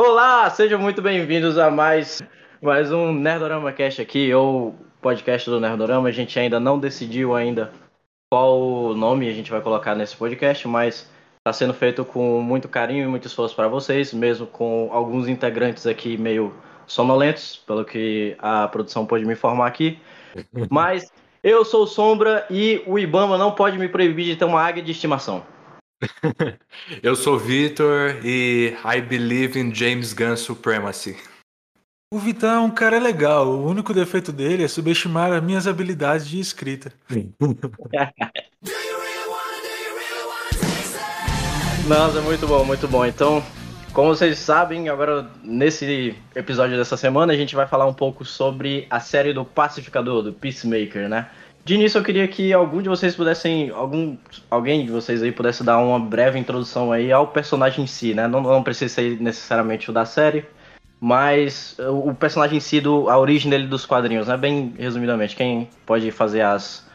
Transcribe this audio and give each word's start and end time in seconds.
Olá, 0.00 0.48
sejam 0.48 0.78
muito 0.78 1.02
bem-vindos 1.02 1.58
a 1.58 1.72
mais, 1.72 2.22
mais 2.62 2.92
um 2.92 3.12
Nerdorama 3.12 3.72
Cast 3.72 4.00
aqui, 4.00 4.32
ou 4.32 4.72
podcast 5.02 5.50
do 5.50 5.58
Nerdorama. 5.58 6.08
A 6.08 6.12
gente 6.12 6.38
ainda 6.38 6.60
não 6.60 6.78
decidiu 6.78 7.34
ainda 7.34 7.72
qual 8.30 8.94
nome 8.94 9.28
a 9.28 9.32
gente 9.32 9.50
vai 9.50 9.60
colocar 9.60 9.96
nesse 9.96 10.16
podcast, 10.16 10.68
mas 10.68 11.10
está 11.38 11.52
sendo 11.52 11.74
feito 11.74 12.04
com 12.04 12.40
muito 12.40 12.68
carinho 12.68 13.06
e 13.06 13.08
muito 13.08 13.26
esforço 13.26 13.56
para 13.56 13.66
vocês, 13.66 14.14
mesmo 14.14 14.46
com 14.46 14.88
alguns 14.92 15.26
integrantes 15.26 15.84
aqui 15.84 16.16
meio 16.16 16.54
sonolentos, 16.86 17.56
pelo 17.66 17.84
que 17.84 18.36
a 18.38 18.68
produção 18.68 19.04
pôde 19.04 19.24
me 19.24 19.32
informar 19.32 19.66
aqui. 19.66 19.98
Mas 20.70 21.10
eu 21.42 21.64
sou 21.64 21.88
Sombra 21.88 22.46
e 22.48 22.84
o 22.86 23.00
Ibama 23.00 23.36
não 23.36 23.50
pode 23.50 23.76
me 23.76 23.88
proibir 23.88 24.26
de 24.26 24.36
ter 24.36 24.44
uma 24.44 24.62
águia 24.62 24.80
de 24.80 24.92
estimação. 24.92 25.42
Eu 27.02 27.16
sou 27.16 27.38
Vitor 27.38 28.20
e 28.24 28.74
I 28.84 29.00
believe 29.00 29.58
in 29.58 29.74
James 29.74 30.12
Gunn 30.12 30.36
supremacy. 30.36 31.16
O 32.12 32.18
Vitão 32.18 32.50
é 32.50 32.60
um 32.60 32.70
cara 32.70 32.98
legal. 32.98 33.48
O 33.48 33.66
único 33.66 33.92
defeito 33.92 34.32
dele 34.32 34.64
é 34.64 34.68
subestimar 34.68 35.30
as 35.32 35.42
minhas 35.42 35.66
habilidades 35.66 36.26
de 36.26 36.40
escrita. 36.40 36.90
Nossa, 41.86 42.20
muito 42.20 42.46
bom, 42.46 42.64
muito 42.64 42.86
bom. 42.88 43.04
Então, 43.04 43.42
como 43.92 44.08
vocês 44.14 44.38
sabem, 44.38 44.88
agora 44.88 45.30
nesse 45.42 46.14
episódio 46.34 46.76
dessa 46.76 46.96
semana 46.96 47.32
a 47.32 47.36
gente 47.36 47.54
vai 47.54 47.66
falar 47.66 47.86
um 47.86 47.94
pouco 47.94 48.24
sobre 48.24 48.86
a 48.88 49.00
série 49.00 49.32
do 49.32 49.44
Pacificador, 49.44 50.22
do 50.22 50.32
Peacemaker, 50.32 51.08
né? 51.08 51.28
De 51.68 51.74
início 51.74 51.98
eu 51.98 52.02
queria 52.02 52.26
que 52.26 52.50
algum 52.50 52.80
de 52.80 52.88
vocês 52.88 53.14
pudessem, 53.14 53.68
algum, 53.68 54.16
alguém 54.50 54.86
de 54.86 54.90
vocês 54.90 55.22
aí 55.22 55.30
pudesse 55.30 55.62
dar 55.62 55.76
uma 55.76 56.00
breve 56.00 56.38
introdução 56.38 56.90
aí 56.90 57.12
ao 57.12 57.26
personagem 57.26 57.84
em 57.84 57.86
si, 57.86 58.14
né? 58.14 58.26
Não, 58.26 58.40
não 58.40 58.62
precisa 58.62 58.94
ser 58.94 59.20
necessariamente 59.20 59.90
o 59.90 59.92
da 59.92 60.06
série, 60.06 60.46
mas 60.98 61.76
o 61.78 62.14
personagem 62.14 62.56
em 62.56 62.60
si, 62.60 62.80
do, 62.80 63.10
a 63.10 63.18
origem 63.18 63.50
dele 63.50 63.66
dos 63.66 63.84
quadrinhos, 63.84 64.28
né? 64.28 64.36
Bem 64.38 64.72
resumidamente, 64.78 65.36
quem 65.36 65.68
pode 65.84 66.10
fazer 66.10 66.40
as, 66.40 66.86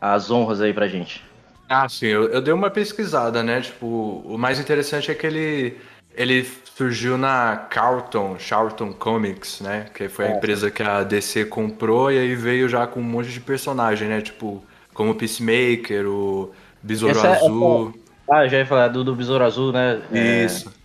as 0.00 0.30
honras 0.30 0.62
aí 0.62 0.72
pra 0.72 0.88
gente? 0.88 1.22
Ah, 1.68 1.86
sim, 1.86 2.06
eu, 2.06 2.30
eu 2.30 2.40
dei 2.40 2.54
uma 2.54 2.70
pesquisada, 2.70 3.42
né? 3.42 3.60
Tipo, 3.60 4.22
o 4.24 4.38
mais 4.38 4.58
interessante 4.58 5.10
é 5.10 5.14
que 5.14 5.26
ele, 5.26 5.76
ele 6.16 6.50
surgiu 6.76 7.16
na 7.16 7.56
Carlton, 7.70 8.36
Charlton 8.38 8.92
Comics, 8.92 9.60
né? 9.60 9.86
Que 9.94 10.08
foi 10.08 10.26
a 10.26 10.28
é. 10.28 10.36
empresa 10.36 10.70
que 10.70 10.82
a 10.82 11.04
DC 11.04 11.44
comprou 11.44 12.10
e 12.10 12.18
aí 12.18 12.34
veio 12.34 12.68
já 12.68 12.86
com 12.86 13.00
um 13.00 13.04
monte 13.04 13.30
de 13.30 13.40
personagem, 13.40 14.08
né? 14.08 14.20
Tipo, 14.20 14.62
como 14.92 15.12
o 15.12 15.14
Peacemaker, 15.14 16.06
o 16.08 16.52
Besouro 16.82 17.16
essa 17.16 17.28
é 17.28 17.36
Azul. 17.36 17.94
É, 18.28 18.34
ah, 18.34 18.48
já 18.48 18.58
ia 18.58 18.66
falar 18.66 18.88
do, 18.88 19.04
do 19.04 19.14
Besouro 19.14 19.44
Azul, 19.44 19.72
né? 19.72 20.02
É. 20.12 20.44
Isso. 20.44 20.68
É... 20.68 20.84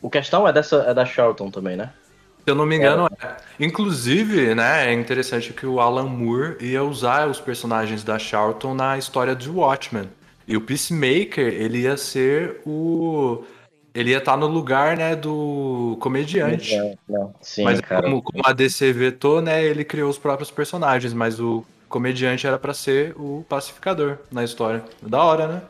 O 0.00 0.10
questão 0.10 0.46
é, 0.46 0.52
dessa, 0.52 0.76
é 0.86 0.94
da 0.94 1.04
Charlton 1.04 1.50
também, 1.50 1.76
né? 1.76 1.90
Se 2.44 2.50
eu 2.50 2.54
não 2.54 2.66
me 2.66 2.76
engano, 2.76 3.08
é. 3.20 3.36
Inclusive, 3.58 4.54
né, 4.54 4.88
é 4.88 4.92
interessante 4.92 5.52
que 5.52 5.66
o 5.66 5.80
Alan 5.80 6.06
Moore 6.06 6.56
ia 6.60 6.82
usar 6.84 7.28
os 7.28 7.40
personagens 7.40 8.04
da 8.04 8.18
Charlton 8.18 8.74
na 8.74 8.96
história 8.96 9.34
de 9.34 9.50
Watchmen. 9.50 10.08
E 10.46 10.56
o 10.56 10.60
Peacemaker, 10.60 11.52
ele 11.52 11.80
ia 11.80 11.96
ser 11.96 12.60
o 12.64 13.44
ele 13.98 14.10
ia 14.10 14.18
estar 14.18 14.36
no 14.36 14.46
lugar, 14.46 14.96
né, 14.96 15.16
do 15.16 15.96
comediante. 15.98 16.76
Não, 16.76 16.98
não. 17.08 17.34
Sim, 17.40 17.64
mas 17.64 17.80
como, 17.80 18.22
como, 18.22 18.42
a 18.46 18.52
DC 18.52 18.92
vetou, 18.92 19.42
né, 19.42 19.64
ele 19.64 19.84
criou 19.84 20.08
os 20.08 20.16
próprios 20.16 20.52
personagens, 20.52 21.12
mas 21.12 21.40
o 21.40 21.64
comediante 21.88 22.46
era 22.46 22.56
para 22.56 22.72
ser 22.72 23.12
o 23.16 23.44
pacificador 23.48 24.18
na 24.30 24.44
história. 24.44 24.84
Da 25.02 25.20
hora, 25.20 25.48
né? 25.48 25.62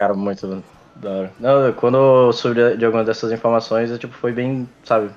Cara, 0.00 0.14
muito 0.14 0.64
da 0.96 1.10
hora. 1.10 1.32
Não, 1.38 1.72
quando 1.74 1.96
eu 1.96 2.32
soube 2.32 2.76
de 2.76 2.84
algumas 2.84 3.06
dessas 3.06 3.30
informações, 3.30 3.88
eu, 3.88 3.98
tipo, 3.98 4.14
foi 4.14 4.32
bem, 4.32 4.68
sabe, 4.82 5.10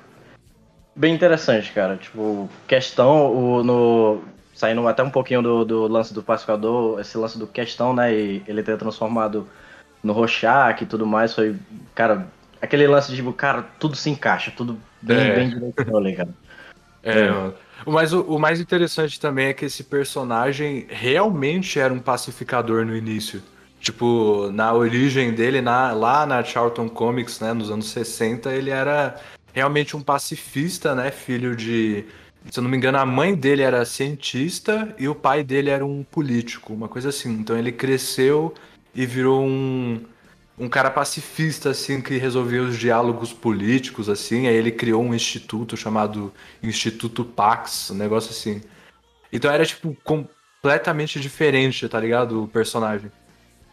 bem 0.94 1.12
interessante, 1.12 1.72
cara. 1.72 1.96
Tipo, 1.96 2.48
questão, 2.68 3.34
o, 3.34 3.64
no, 3.64 4.22
saindo 4.54 4.86
até 4.86 5.02
um 5.02 5.10
pouquinho 5.10 5.42
do, 5.42 5.64
do 5.64 5.88
lance 5.88 6.14
do 6.14 6.22
pacificador, 6.22 7.00
esse 7.00 7.18
lance 7.18 7.36
do 7.36 7.48
questão, 7.48 7.92
né, 7.92 8.14
e 8.14 8.44
ele 8.46 8.62
ter 8.62 8.78
transformado 8.78 9.48
no 10.04 10.12
Rorschach 10.12 10.84
e 10.84 10.86
tudo 10.86 11.04
mais, 11.04 11.34
foi, 11.34 11.56
cara, 11.96 12.28
aquele 12.60 12.86
lance 12.86 13.10
de, 13.10 13.16
tipo, 13.16 13.32
cara, 13.32 13.62
tudo 13.78 13.96
se 13.96 14.10
encaixa, 14.10 14.52
tudo 14.54 14.78
bem, 15.00 15.18
é. 15.18 15.34
bem 15.34 15.48
direitinho 15.48 15.96
ali, 15.96 16.14
cara. 16.14 16.28
É, 17.02 17.20
é. 17.20 17.52
Mas 17.86 18.12
o, 18.12 18.22
o, 18.22 18.38
mais 18.38 18.60
interessante 18.60 19.18
também 19.18 19.46
é 19.48 19.54
que 19.54 19.64
esse 19.64 19.84
personagem 19.84 20.86
realmente 20.90 21.78
era 21.78 21.92
um 21.92 21.98
pacificador 21.98 22.84
no 22.84 22.94
início. 22.94 23.42
Tipo, 23.80 24.50
na 24.52 24.74
origem 24.74 25.32
dele, 25.32 25.62
na, 25.62 25.92
lá 25.92 26.26
na 26.26 26.44
Charlton 26.44 26.88
Comics, 26.88 27.40
né, 27.40 27.54
nos 27.54 27.70
anos 27.70 27.88
60, 27.88 28.52
ele 28.52 28.68
era 28.70 29.18
realmente 29.54 29.96
um 29.96 30.02
pacifista, 30.02 30.94
né, 30.94 31.10
filho 31.10 31.56
de... 31.56 32.04
Se 32.50 32.58
eu 32.58 32.62
não 32.62 32.70
me 32.70 32.76
engano, 32.76 32.98
a 32.98 33.06
mãe 33.06 33.34
dele 33.34 33.62
era 33.62 33.84
cientista 33.84 34.94
e 34.98 35.08
o 35.08 35.14
pai 35.14 35.42
dele 35.42 35.70
era 35.70 35.84
um 35.84 36.02
político, 36.02 36.72
uma 36.72 36.88
coisa 36.88 37.10
assim. 37.10 37.32
Então 37.32 37.56
ele 37.56 37.70
cresceu 37.70 38.54
e 38.94 39.04
virou 39.04 39.44
um, 39.44 40.02
um 40.60 40.68
cara 40.68 40.90
pacifista, 40.90 41.70
assim, 41.70 42.02
que 42.02 42.18
resolvia 42.18 42.62
os 42.62 42.76
diálogos 42.78 43.32
políticos, 43.32 44.10
assim. 44.10 44.46
Aí 44.46 44.54
ele 44.54 44.70
criou 44.70 45.02
um 45.02 45.14
instituto 45.14 45.74
chamado 45.74 46.32
Instituto 46.62 47.24
Pax, 47.24 47.90
um 47.90 47.94
negócio 47.94 48.30
assim. 48.30 48.60
Então 49.32 49.50
era, 49.50 49.64
tipo, 49.64 49.96
completamente 50.04 51.18
diferente, 51.18 51.88
tá 51.88 51.98
ligado? 51.98 52.44
O 52.44 52.48
personagem. 52.48 53.10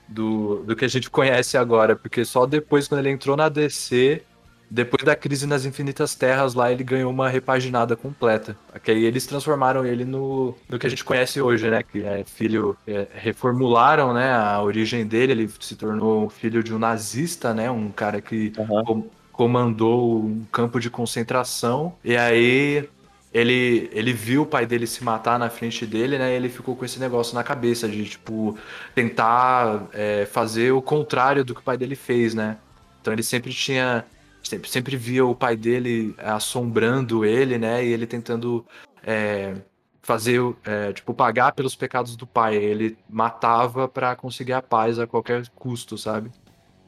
Do, 0.09 0.63
do 0.63 0.73
que 0.73 0.85
a 0.85 0.87
gente 0.87 1.09
conhece 1.09 1.57
agora. 1.57 1.93
Porque 1.93 2.23
só 2.23 2.45
depois, 2.45 2.87
quando 2.87 3.01
ele 3.01 3.09
entrou 3.09 3.35
na 3.35 3.49
DC, 3.49 4.23
depois 4.69 5.03
da 5.03 5.15
crise 5.15 5.47
nas 5.47 5.65
Infinitas 5.65 6.13
Terras 6.13 6.53
lá, 6.53 6.71
ele 6.71 6.83
ganhou 6.83 7.09
uma 7.09 7.29
repaginada 7.29 7.95
completa. 7.95 8.57
Que 8.83 8.91
aí 8.91 9.05
eles 9.05 9.25
transformaram 9.25 9.85
ele 9.85 10.03
no, 10.03 10.55
no 10.67 10.77
que 10.77 10.85
a 10.85 10.89
gente 10.89 11.05
conhece 11.05 11.41
hoje, 11.41 11.69
né? 11.69 11.83
Que 11.83 12.03
é 12.03 12.23
filho. 12.25 12.77
É, 12.85 13.07
reformularam 13.13 14.13
né, 14.13 14.31
a 14.31 14.61
origem 14.61 15.05
dele, 15.05 15.31
ele 15.31 15.49
se 15.59 15.75
tornou 15.75 16.29
filho 16.29 16.61
de 16.61 16.73
um 16.73 16.79
nazista, 16.79 17.53
né? 17.53 17.71
Um 17.71 17.89
cara 17.89 18.21
que 18.21 18.51
uhum. 18.57 18.83
com, 18.83 19.09
comandou 19.31 20.25
um 20.25 20.45
campo 20.51 20.79
de 20.79 20.89
concentração. 20.89 21.95
E 22.03 22.17
aí 22.17 22.89
ele, 23.33 23.89
ele 23.93 24.11
viu 24.11 24.41
o 24.41 24.45
pai 24.45 24.65
dele 24.65 24.85
se 24.85 25.03
matar 25.03 25.39
na 25.39 25.49
frente 25.49 25.85
dele, 25.85 26.17
né? 26.17 26.33
E 26.33 26.35
ele 26.35 26.49
ficou 26.49 26.75
com 26.75 26.83
esse 26.83 26.99
negócio 26.99 27.35
na 27.35 27.43
cabeça 27.43 27.87
de, 27.87 28.03
tipo, 28.03 28.57
tentar 28.93 29.87
é, 29.93 30.25
fazer 30.25 30.71
o 30.71 30.81
contrário 30.81 31.45
do 31.45 31.53
que 31.53 31.61
o 31.61 31.63
pai 31.63 31.77
dele 31.77 31.95
fez, 31.95 32.33
né? 32.33 32.57
Então 32.99 33.13
ele 33.13 33.23
sempre 33.23 33.53
tinha 33.53 34.03
sempre, 34.47 34.69
sempre 34.69 34.97
via 34.97 35.25
o 35.25 35.35
pai 35.35 35.55
dele 35.55 36.15
assombrando 36.17 37.25
ele, 37.25 37.57
né? 37.57 37.85
E 37.85 37.91
ele 37.91 38.07
tentando 38.07 38.65
é, 39.03 39.55
fazer, 40.01 40.41
é, 40.65 40.93
tipo, 40.93 41.13
pagar 41.13 41.51
pelos 41.51 41.75
pecados 41.75 42.15
do 42.15 42.25
pai. 42.25 42.55
Ele 42.55 42.97
matava 43.09 43.87
para 43.87 44.15
conseguir 44.15 44.53
a 44.53 44.61
paz 44.61 44.99
a 44.99 45.05
qualquer 45.05 45.47
custo, 45.49 45.97
sabe? 45.97 46.31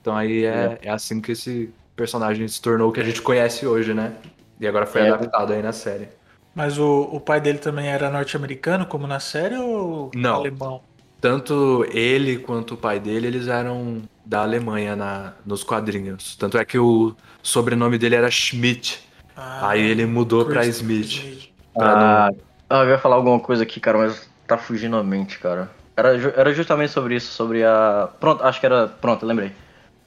Então 0.01 0.15
aí 0.15 0.45
é, 0.45 0.79
é, 0.81 0.87
é 0.87 0.89
assim 0.89 1.19
que 1.19 1.33
esse 1.33 1.73
personagem 1.95 2.47
se 2.47 2.61
tornou 2.61 2.89
o 2.89 2.91
que 2.93 3.01
a 3.01 3.03
gente 3.03 3.21
conhece 3.21 3.67
hoje, 3.67 3.93
né? 3.93 4.15
E 4.59 4.67
agora 4.67 4.85
foi 4.85 5.01
é. 5.01 5.09
adaptado 5.09 5.53
aí 5.53 5.61
na 5.61 5.73
série. 5.73 6.07
Mas 6.55 6.77
o, 6.77 7.01
o 7.11 7.19
pai 7.19 7.39
dele 7.39 7.59
também 7.59 7.87
era 7.87 8.09
norte-americano, 8.09 8.85
como 8.85 9.05
na 9.05 9.19
série, 9.19 9.55
ou 9.55 10.11
Não. 10.15 10.35
alemão? 10.35 10.81
Tanto 11.21 11.85
ele 11.91 12.37
quanto 12.39 12.73
o 12.73 12.77
pai 12.77 12.99
dele, 12.99 13.27
eles 13.27 13.47
eram 13.47 14.01
da 14.25 14.41
Alemanha 14.41 14.95
na, 14.95 15.33
nos 15.45 15.63
quadrinhos. 15.63 16.35
Tanto 16.37 16.57
é 16.57 16.63
que 16.63 16.79
o 16.79 17.15
sobrenome 17.41 17.97
dele 17.97 18.15
era 18.15 18.29
Schmidt. 18.29 19.07
Ah, 19.35 19.69
Aí 19.69 19.81
ele 19.81 20.05
mudou 20.05 20.45
para 20.45 20.65
Smith. 20.65 21.05
Smith. 21.05 21.49
Ah, 21.77 22.29
não... 22.31 22.37
ah, 22.69 22.83
eu 22.83 22.89
ia 22.89 22.97
falar 22.97 23.15
alguma 23.15 23.39
coisa 23.39 23.63
aqui, 23.63 23.79
cara, 23.79 23.97
mas 23.97 24.29
tá 24.45 24.57
fugindo 24.57 24.97
a 24.97 25.03
mente, 25.03 25.39
cara. 25.39 25.69
Era, 25.95 26.09
era 26.35 26.53
justamente 26.53 26.91
sobre 26.91 27.15
isso, 27.15 27.31
sobre 27.31 27.63
a. 27.63 28.09
Pronto, 28.19 28.43
acho 28.43 28.59
que 28.59 28.65
era. 28.65 28.87
Pronto, 28.87 29.25
lembrei. 29.25 29.51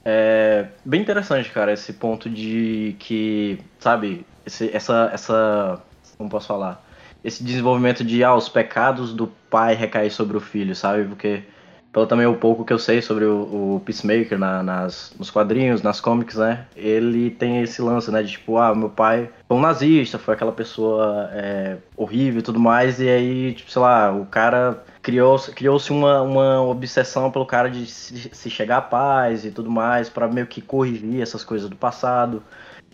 É 0.04 0.66
bem 0.84 1.00
interessante, 1.00 1.50
cara, 1.50 1.72
esse 1.72 1.92
ponto 1.92 2.28
de 2.28 2.96
que, 2.98 3.60
sabe, 3.78 4.26
esse, 4.44 4.74
essa, 4.74 5.10
essa. 5.12 5.80
Como 6.18 6.28
posso 6.28 6.48
falar? 6.48 6.84
Esse 7.22 7.44
desenvolvimento 7.44 8.02
de, 8.02 8.24
ah, 8.24 8.34
os 8.34 8.48
pecados 8.48 9.12
do 9.14 9.28
pai 9.48 9.74
recair 9.74 10.10
sobre 10.10 10.36
o 10.36 10.40
filho, 10.40 10.74
sabe? 10.74 11.04
Porque 11.04 11.44
pelo 11.92 12.06
também 12.06 12.26
o 12.26 12.34
pouco 12.34 12.64
que 12.64 12.72
eu 12.72 12.78
sei 12.78 13.02
sobre 13.02 13.24
o, 13.26 13.76
o 13.76 13.82
Peacemaker 13.84 14.38
na, 14.38 14.62
nas, 14.62 15.14
nos 15.18 15.30
quadrinhos, 15.30 15.82
nas 15.82 16.00
comics, 16.00 16.36
né? 16.36 16.66
Ele 16.74 17.30
tem 17.30 17.60
esse 17.62 17.82
lance, 17.82 18.10
né? 18.10 18.22
De 18.22 18.32
tipo, 18.32 18.56
ah, 18.56 18.74
meu 18.74 18.88
pai 18.88 19.28
foi 19.46 19.56
um 19.56 19.60
nazista, 19.60 20.18
foi 20.18 20.32
aquela 20.32 20.52
pessoa 20.52 21.28
é, 21.32 21.76
horrível 21.94 22.40
e 22.40 22.42
tudo 22.42 22.58
mais, 22.58 22.98
e 22.98 23.08
aí, 23.08 23.52
tipo, 23.52 23.70
sei 23.70 23.82
lá, 23.82 24.10
o 24.10 24.24
cara 24.24 24.82
criou-se 25.02 25.52
criou 25.52 25.78
uma, 25.90 26.22
uma 26.22 26.62
obsessão 26.62 27.30
pelo 27.30 27.44
cara 27.44 27.68
de 27.68 27.84
se, 27.86 28.30
se 28.32 28.48
chegar 28.48 28.78
à 28.78 28.82
paz 28.82 29.44
e 29.44 29.50
tudo 29.50 29.70
mais, 29.70 30.08
para 30.08 30.26
meio 30.28 30.46
que 30.46 30.62
corrigir 30.62 31.20
essas 31.20 31.44
coisas 31.44 31.68
do 31.68 31.76
passado. 31.76 32.42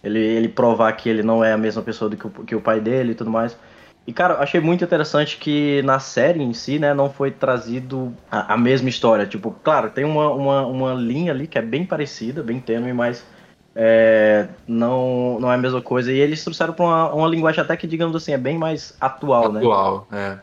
Ele, 0.02 0.18
ele 0.18 0.48
provar 0.48 0.92
que 0.92 1.08
ele 1.08 1.22
não 1.22 1.42
é 1.44 1.52
a 1.52 1.58
mesma 1.58 1.82
pessoa 1.82 2.08
do 2.08 2.16
que 2.16 2.26
o, 2.26 2.30
que 2.30 2.54
o 2.54 2.60
pai 2.60 2.80
dele 2.80 3.12
e 3.12 3.14
tudo 3.14 3.30
mais. 3.30 3.56
E, 4.08 4.12
cara, 4.14 4.38
achei 4.38 4.58
muito 4.58 4.82
interessante 4.82 5.36
que 5.36 5.82
na 5.82 6.00
série 6.00 6.42
em 6.42 6.54
si, 6.54 6.78
né, 6.78 6.94
não 6.94 7.10
foi 7.12 7.30
trazido 7.30 8.16
a, 8.30 8.54
a 8.54 8.56
mesma 8.56 8.88
história. 8.88 9.26
Tipo, 9.26 9.50
claro, 9.62 9.90
tem 9.90 10.02
uma, 10.02 10.30
uma, 10.30 10.66
uma 10.66 10.94
linha 10.94 11.30
ali 11.30 11.46
que 11.46 11.58
é 11.58 11.62
bem 11.62 11.84
parecida, 11.84 12.42
bem 12.42 12.58
tênue, 12.58 12.94
mas 12.94 13.22
é, 13.76 14.48
não, 14.66 15.38
não 15.38 15.52
é 15.52 15.56
a 15.56 15.58
mesma 15.58 15.82
coisa. 15.82 16.10
E 16.10 16.18
eles 16.18 16.42
trouxeram 16.42 16.72
pra 16.72 16.86
uma, 16.86 17.12
uma 17.12 17.28
linguagem 17.28 17.60
até 17.62 17.76
que, 17.76 17.86
digamos 17.86 18.16
assim, 18.16 18.32
é 18.32 18.38
bem 18.38 18.56
mais 18.56 18.96
atual, 18.98 19.52
né? 19.52 19.60
Atual, 19.60 20.08
é. 20.10 20.38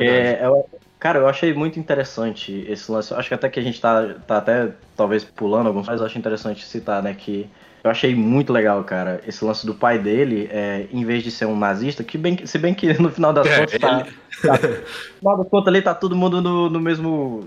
É, 0.00 0.46
eu- 0.46 0.66
cara, 0.98 1.18
eu 1.18 1.28
achei 1.28 1.52
muito 1.52 1.78
interessante 1.78 2.64
esse 2.66 2.90
lance. 2.90 3.12
Acho 3.12 3.28
que 3.28 3.34
até 3.34 3.50
que 3.50 3.60
a 3.60 3.62
gente 3.62 3.78
tá, 3.78 4.14
tá 4.26 4.38
até 4.38 4.72
talvez 4.96 5.22
pulando 5.22 5.66
alguns, 5.66 5.86
mas 5.86 6.00
eu 6.00 6.06
acho 6.06 6.18
interessante 6.18 6.64
citar, 6.64 7.02
né, 7.02 7.12
que 7.12 7.46
eu 7.84 7.90
achei 7.90 8.14
muito 8.14 8.52
legal, 8.52 8.82
cara, 8.84 9.20
esse 9.26 9.44
lance 9.44 9.66
do 9.66 9.74
pai 9.74 9.98
dele, 9.98 10.48
é, 10.52 10.86
em 10.92 11.04
vez 11.04 11.22
de 11.22 11.30
ser 11.30 11.46
um 11.46 11.56
nazista, 11.56 12.04
que 12.04 12.16
bem, 12.16 12.46
se 12.46 12.58
bem 12.58 12.74
que 12.74 12.92
no 13.00 13.10
final 13.10 13.32
das 13.32 13.46
É, 13.46 13.58
contas 13.58 13.78
tá, 13.80 14.06
tá- 14.42 14.52
no 14.52 15.18
final 15.18 15.36
das 15.38 15.48
contas 15.48 15.68
ali 15.68 15.82
tá 15.82 15.94
todo 15.94 16.16
mundo 16.16 16.40
no, 16.40 16.70
no 16.70 16.80
mesmo 16.80 17.44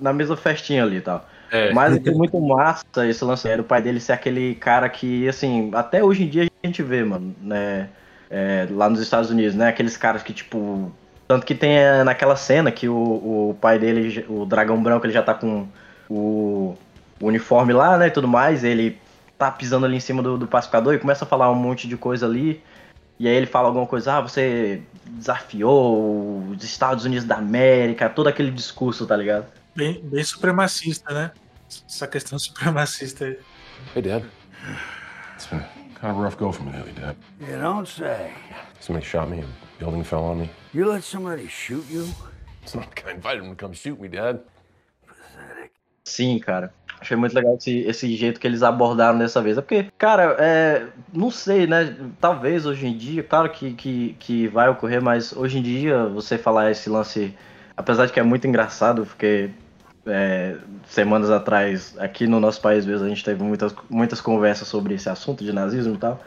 na 0.00 0.12
mesma 0.12 0.36
festinha 0.36 0.82
ali 0.82 0.96
e 0.96 1.00
tal. 1.00 1.26
É. 1.50 1.72
Mas 1.72 1.96
é 1.96 2.10
muito 2.10 2.38
massa 2.40 2.84
esse 3.08 3.24
lance 3.24 3.56
do 3.56 3.64
pai 3.64 3.80
dele 3.80 4.00
ser 4.00 4.12
aquele 4.12 4.54
cara 4.56 4.88
que, 4.88 5.28
assim, 5.28 5.70
até 5.74 6.02
hoje 6.02 6.24
em 6.24 6.28
dia 6.28 6.48
a 6.62 6.66
gente 6.66 6.82
vê, 6.82 7.04
mano, 7.04 7.34
né? 7.40 7.88
é, 8.30 8.66
lá 8.70 8.88
nos 8.88 9.00
Estados 9.00 9.30
Unidos, 9.30 9.54
né? 9.54 9.68
Aqueles 9.68 9.96
caras 9.96 10.22
que, 10.22 10.32
tipo. 10.32 10.92
Tanto 11.28 11.44
que 11.44 11.54
tem 11.54 11.76
é, 11.76 12.04
naquela 12.04 12.36
cena 12.36 12.70
que 12.70 12.88
o, 12.88 13.50
o 13.50 13.56
pai 13.60 13.78
dele, 13.78 14.24
o 14.28 14.44
dragão 14.46 14.80
branco, 14.80 15.06
ele 15.06 15.12
já 15.12 15.22
tá 15.22 15.34
com 15.34 15.66
o, 16.08 16.76
o 17.20 17.26
uniforme 17.26 17.72
lá, 17.72 17.98
né? 17.98 18.06
E 18.06 18.10
tudo 18.10 18.28
mais. 18.28 18.62
Ele 18.62 18.98
tá 19.38 19.50
pisando 19.50 19.86
ali 19.86 19.96
em 19.96 20.00
cima 20.00 20.22
do, 20.22 20.38
do 20.38 20.46
pacificador 20.46 20.94
e 20.94 20.98
começa 20.98 21.24
a 21.24 21.28
falar 21.28 21.50
um 21.50 21.54
monte 21.54 21.88
de 21.88 21.96
coisa 21.96 22.26
ali. 22.26 22.62
E 23.18 23.26
aí 23.26 23.34
ele 23.34 23.46
fala 23.46 23.68
alguma 23.68 23.86
coisa, 23.86 24.14
ah, 24.14 24.20
você 24.20 24.82
desafiou 25.06 26.50
os 26.50 26.62
Estados 26.62 27.04
Unidos 27.04 27.24
da 27.24 27.36
América, 27.36 28.10
todo 28.10 28.28
aquele 28.28 28.50
discurso, 28.50 29.06
tá 29.06 29.16
ligado? 29.16 29.46
Bem, 29.74 30.00
bem 30.02 30.22
supremacista, 30.22 31.12
né? 31.12 31.32
Essa 31.88 32.06
questão 32.06 32.38
supremacista 32.40 33.24
aí. 33.24 33.38
Hey, 33.94 34.02
Dad. 34.02 34.24
It's 35.34 35.46
been 35.46 35.60
kind 35.94 36.12
of 36.12 36.18
a 36.18 36.22
rough 36.22 36.36
go 36.36 36.52
for 36.52 36.64
me 36.64 36.72
lately, 36.72 36.92
Dad. 36.92 37.16
You 37.40 37.58
don't 37.60 37.86
say. 37.86 38.32
Somebody 38.80 39.06
shot 39.06 39.28
me, 39.28 39.40
a 39.40 39.46
building 39.78 40.04
fell 40.04 40.24
on 40.24 40.40
me. 40.40 40.50
You 40.72 40.86
let 40.86 41.02
somebody 41.02 41.48
shoot 41.48 41.84
you? 41.90 42.08
It's 42.62 42.74
not 42.74 42.86
like 42.86 43.04
I 43.06 43.12
invited 43.12 43.44
him 43.44 43.50
to 43.50 43.56
come 43.56 43.72
shoot 43.72 43.98
me, 44.00 44.08
Dad. 44.08 44.40
Sim, 46.04 46.38
cara. 46.38 46.72
Achei 47.00 47.16
muito 47.16 47.34
legal 47.34 47.54
esse, 47.56 47.80
esse 47.80 48.16
jeito 48.16 48.40
que 48.40 48.46
eles 48.46 48.62
abordaram 48.62 49.18
dessa 49.18 49.42
vez. 49.42 49.58
É 49.58 49.60
porque, 49.60 49.86
cara, 49.98 50.36
é, 50.38 50.86
não 51.12 51.30
sei, 51.30 51.66
né? 51.66 51.94
Talvez 52.20 52.64
hoje 52.64 52.86
em 52.86 52.96
dia, 52.96 53.22
claro 53.22 53.50
que, 53.50 53.72
que, 53.74 54.16
que 54.18 54.48
vai 54.48 54.68
ocorrer, 54.68 55.02
mas 55.02 55.32
hoje 55.36 55.58
em 55.58 55.62
dia 55.62 56.06
você 56.06 56.38
falar 56.38 56.70
esse 56.70 56.88
lance, 56.88 57.34
apesar 57.76 58.06
de 58.06 58.12
que 58.12 58.20
é 58.20 58.22
muito 58.22 58.46
engraçado, 58.46 59.04
porque 59.04 59.50
é, 60.06 60.56
semanas 60.86 61.30
atrás, 61.30 61.94
aqui 61.98 62.26
no 62.26 62.40
nosso 62.40 62.60
país 62.60 62.86
mesmo, 62.86 63.04
a 63.04 63.08
gente 63.08 63.24
teve 63.24 63.42
muitas, 63.42 63.74
muitas 63.90 64.20
conversas 64.20 64.66
sobre 64.68 64.94
esse 64.94 65.08
assunto 65.08 65.44
de 65.44 65.52
nazismo 65.52 65.94
e 65.94 65.98
tal. 65.98 66.20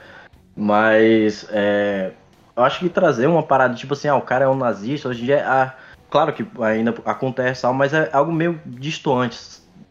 Mas 0.56 1.48
é, 1.50 2.12
eu 2.56 2.64
acho 2.64 2.80
que 2.80 2.90
trazer 2.90 3.26
uma 3.28 3.42
parada 3.42 3.74
tipo 3.74 3.94
assim, 3.94 4.08
ah, 4.08 4.16
o 4.16 4.22
cara 4.22 4.46
é 4.46 4.48
um 4.48 4.56
nazista, 4.56 5.10
hoje 5.10 5.24
em 5.24 5.26
dia, 5.26 5.44
ah, 5.48 5.74
claro 6.10 6.34
que 6.34 6.46
ainda 6.62 6.94
acontece, 7.06 7.66
mas 7.74 7.94
é 7.94 8.10
algo 8.12 8.32
meio 8.32 8.60
distoante. 8.66 9.38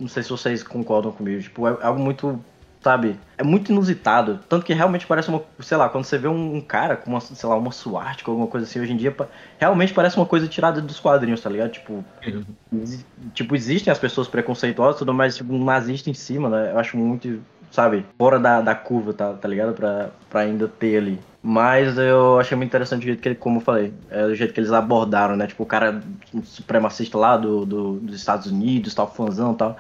Não 0.01 0.09
sei 0.09 0.23
se 0.23 0.31
vocês 0.31 0.63
concordam 0.63 1.11
comigo. 1.13 1.43
Tipo, 1.43 1.67
é 1.67 1.77
algo 1.83 2.01
muito, 2.01 2.39
sabe, 2.81 3.19
é 3.37 3.43
muito 3.43 3.73
inusitado. 3.73 4.39
Tanto 4.49 4.65
que 4.65 4.73
realmente 4.73 5.07
parece 5.07 5.29
uma, 5.29 5.43
sei 5.61 5.77
lá, 5.77 5.89
quando 5.89 6.05
você 6.05 6.17
vê 6.19 6.29
um, 6.29 6.57
um 6.57 6.61
cara 6.61 6.97
com 6.97 7.11
uma, 7.11 7.21
sei 7.21 7.49
lá, 7.49 7.57
uma 7.57 7.73
suástica 7.73 8.31
ou 8.31 8.35
alguma 8.35 8.51
coisa 8.51 8.65
assim, 8.67 8.79
hoje 8.81 8.93
em 8.93 8.97
dia, 8.97 9.15
realmente 9.59 9.93
parece 9.93 10.17
uma 10.17 10.27
coisa 10.27 10.47
tirada 10.47 10.81
dos 10.81 11.01
quadrinhos, 11.01 11.41
tá 11.41 11.51
ligado? 11.51 11.71
Tipo, 11.73 12.05
exi- 12.73 13.05
tipo 13.35 13.57
existem 13.57 13.91
as 13.91 13.99
pessoas 13.99 14.29
preconceituosas 14.29 14.99
tudo, 14.99 15.13
mas 15.13 15.37
tipo, 15.37 15.53
um 15.53 15.65
nazista 15.65 16.09
em 16.11 16.15
cima, 16.15 16.49
né? 16.49 16.73
Eu 16.73 16.79
acho 16.79 16.97
muito, 16.97 17.41
sabe, 17.71 18.05
fora 18.17 18.39
da, 18.39 18.61
da 18.61 18.75
curva, 18.75 19.13
tá, 19.13 19.33
tá 19.35 19.49
ligado? 19.49 19.75
Pra, 19.75 20.11
pra 20.31 20.41
ainda 20.41 20.69
ter 20.69 20.97
ali. 20.99 21.19
Mas 21.43 21.97
eu 21.97 22.39
achei 22.39 22.57
muito 22.57 22.69
interessante 22.71 23.03
o 23.03 23.07
jeito 23.07 23.21
que 23.23 23.29
ele, 23.29 23.35
como 23.37 23.59
eu 23.59 23.61
falei, 23.63 23.93
é 24.11 24.25
o 24.25 24.35
jeito 24.35 24.53
que 24.53 24.61
eles 24.61 24.73
abordaram, 24.73 25.37
né? 25.37 25.47
Tipo, 25.47 25.63
o 25.63 25.67
cara 25.67 26.03
um 26.35 26.43
supremacista 26.43 27.17
lá 27.17 27.37
do, 27.37 27.65
do- 27.65 28.01
dos 28.01 28.17
Estados 28.17 28.47
Unidos, 28.49 28.93
tal, 28.95 29.13
fãzão 29.13 29.53
e 29.53 29.57
tal. 29.57 29.77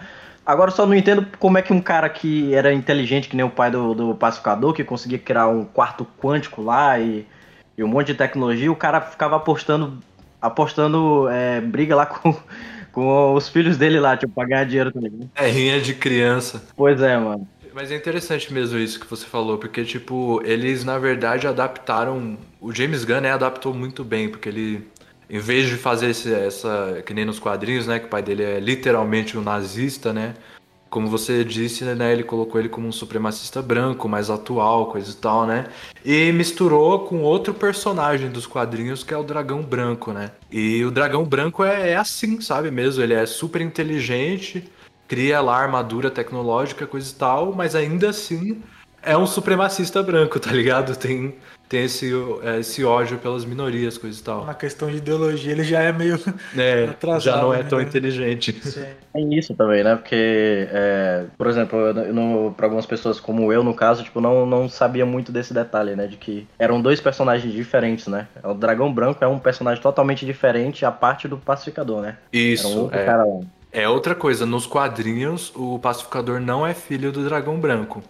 Agora 0.46 0.70
eu 0.70 0.75
só 0.75 0.87
não 0.87 0.94
entendo 0.94 1.26
como 1.38 1.58
é 1.58 1.62
que 1.62 1.73
um 1.73 1.81
cara 1.81 2.08
que 2.08 2.55
era 2.55 2.73
inteligente, 2.73 3.29
que 3.29 3.37
nem 3.37 3.44
o 3.44 3.50
pai 3.50 3.70
do, 3.70 3.94
do 3.94 4.14
pacificador, 4.14 4.73
que 4.73 4.82
conseguia 4.85 5.19
criar 5.19 5.49
um 5.49 5.64
quarto 5.64 6.06
quântico 6.19 6.62
lá 6.62 6.99
e, 6.99 7.26
e 7.76 7.85
um 7.85 7.88
monte 7.88 8.08
de 8.08 8.14
tecnologia, 8.14 8.70
o 8.73 8.76
cara 8.76 9.00
ficava 9.00 9.37
apostando, 9.37 9.99
apostando 10.40 11.29
é, 11.29 11.61
briga 11.61 11.94
lá 11.94 12.06
com, 12.06 12.35
com 12.93 13.35
os 13.35 13.49
filhos 13.49 13.76
dele 13.76 14.00
lá, 14.00 14.17
tipo, 14.17 14.32
pra 14.32 14.46
ganhar 14.46 14.64
dinheiro 14.64 14.93
também. 14.93 15.31
É 15.35 15.49
rinha 15.49 15.81
de 15.81 15.94
criança. 15.94 16.62
Pois 16.76 17.00
é, 17.02 17.17
mano. 17.19 17.46
Mas 17.72 17.90
é 17.90 17.96
interessante 17.96 18.52
mesmo 18.52 18.78
isso 18.78 18.98
que 19.00 19.06
você 19.06 19.26
falou, 19.26 19.58
porque, 19.58 19.84
tipo, 19.84 20.40
eles 20.44 20.84
na 20.84 20.98
verdade 20.98 21.46
adaptaram. 21.46 22.36
O 22.60 22.72
James 22.74 23.04
Gunn, 23.04 23.20
né, 23.20 23.32
adaptou 23.32 23.72
muito 23.74 24.04
bem, 24.04 24.28
porque 24.28 24.48
ele, 24.48 24.86
em 25.28 25.38
vez 25.38 25.68
de 25.68 25.76
fazer 25.76 26.10
esse, 26.10 26.32
essa. 26.32 27.02
que 27.04 27.14
nem 27.14 27.24
nos 27.24 27.38
quadrinhos, 27.38 27.86
né, 27.86 27.98
que 27.98 28.06
o 28.06 28.08
pai 28.08 28.22
dele 28.22 28.42
é 28.42 28.60
literalmente 28.60 29.36
um 29.36 29.42
nazista, 29.42 30.12
né. 30.12 30.34
Como 30.90 31.06
você 31.06 31.44
disse, 31.44 31.84
né, 31.84 32.12
ele 32.12 32.24
colocou 32.24 32.58
ele 32.58 32.68
como 32.70 32.88
um 32.88 32.92
supremacista 32.92 33.60
branco, 33.60 34.08
mais 34.08 34.30
atual, 34.30 34.86
coisa 34.86 35.10
e 35.10 35.14
tal, 35.14 35.46
né? 35.46 35.66
E 36.02 36.32
misturou 36.32 37.00
com 37.00 37.20
outro 37.20 37.52
personagem 37.52 38.30
dos 38.30 38.46
quadrinhos, 38.46 39.04
que 39.04 39.12
é 39.12 39.16
o 39.18 39.22
Dragão 39.22 39.62
Branco, 39.62 40.12
né? 40.12 40.30
E 40.50 40.82
o 40.84 40.90
Dragão 40.90 41.24
Branco 41.24 41.62
é, 41.62 41.90
é 41.90 41.96
assim, 41.96 42.40
sabe 42.40 42.70
mesmo? 42.70 43.02
Ele 43.02 43.12
é 43.12 43.26
super 43.26 43.60
inteligente, 43.60 44.64
cria 45.08 45.40
lá 45.40 45.56
armadura 45.56 46.10
tecnológica, 46.10 46.87
coisa 46.87 47.10
e 47.10 47.14
tal, 47.14 47.52
mas 47.52 47.75
ainda 47.75 48.10
assim 48.10 48.62
é 49.02 49.16
um 49.16 49.26
supremacista 49.26 50.02
branco, 50.02 50.38
tá 50.38 50.50
ligado? 50.50 50.96
Tem, 50.96 51.34
tem 51.69 51.84
esse, 51.84 52.10
é, 52.43 52.58
esse 52.58 52.84
ódio 52.84 53.16
pelas 53.19 53.44
minorias, 53.44 53.96
coisa 53.96 54.20
e 54.20 54.22
tal. 54.22 54.44
Na 54.44 54.55
questão 54.55 54.90
de 54.90 54.96
ideologia, 54.99 55.52
ele 55.52 55.64
já 55.64 55.81
é 55.81 55.93
meio. 55.93 56.19
É, 56.56 56.84
Atrasado, 56.90 57.22
já 57.22 57.37
não 57.43 57.55
é 57.55 57.58
né? 57.58 57.69
tão 57.69 57.81
inteligente. 57.81 58.52
Tem 59.12 59.34
isso 59.34 59.55
também, 59.55 59.82
né? 59.84 59.96
Porque, 59.96 60.69
é, 60.70 61.25
por 61.37 61.46
exemplo, 61.46 61.78
pra 62.56 62.66
algumas 62.66 62.87
pessoas 62.87 63.20
como 63.20 63.52
eu, 63.52 63.62
no 63.62 63.75
caso, 63.75 64.02
tipo, 64.02 64.20
não, 64.20 64.44
não 64.44 64.69
sabia 64.69 65.06
muito 65.06 65.32
desse 65.32 65.54
detalhe, 65.54 65.94
né? 65.94 66.06
De 66.06 66.16
que 66.16 66.46
eram 66.58 66.82
dois 66.82 67.00
personagens 67.00 67.52
diferentes, 67.52 68.08
né? 68.08 68.26
O 68.43 68.52
Dragão 68.52 68.93
Branco 68.93 69.25
é 69.25 69.28
um 69.28 69.38
personagem 69.38 69.82
totalmente 69.82 70.26
diferente 70.26 70.84
a 70.84 70.90
parte 70.90 71.28
do 71.28 71.38
Pacificador, 71.38 72.02
né? 72.02 72.19
Era 72.32 72.43
um 72.43 72.52
Isso, 72.52 72.81
outro 72.81 72.99
é. 72.99 73.04
cara 73.04 73.25
lá. 73.25 73.40
É 73.70 73.88
outra 73.88 74.14
coisa, 74.14 74.46
nos 74.46 74.66
quadrinhos, 74.66 75.52
o 75.54 75.78
pacificador 75.78 76.40
não 76.40 76.66
é 76.66 76.72
filho 76.74 77.12
do 77.12 77.24
Dragão 77.24 77.60
Branco. 77.60 78.02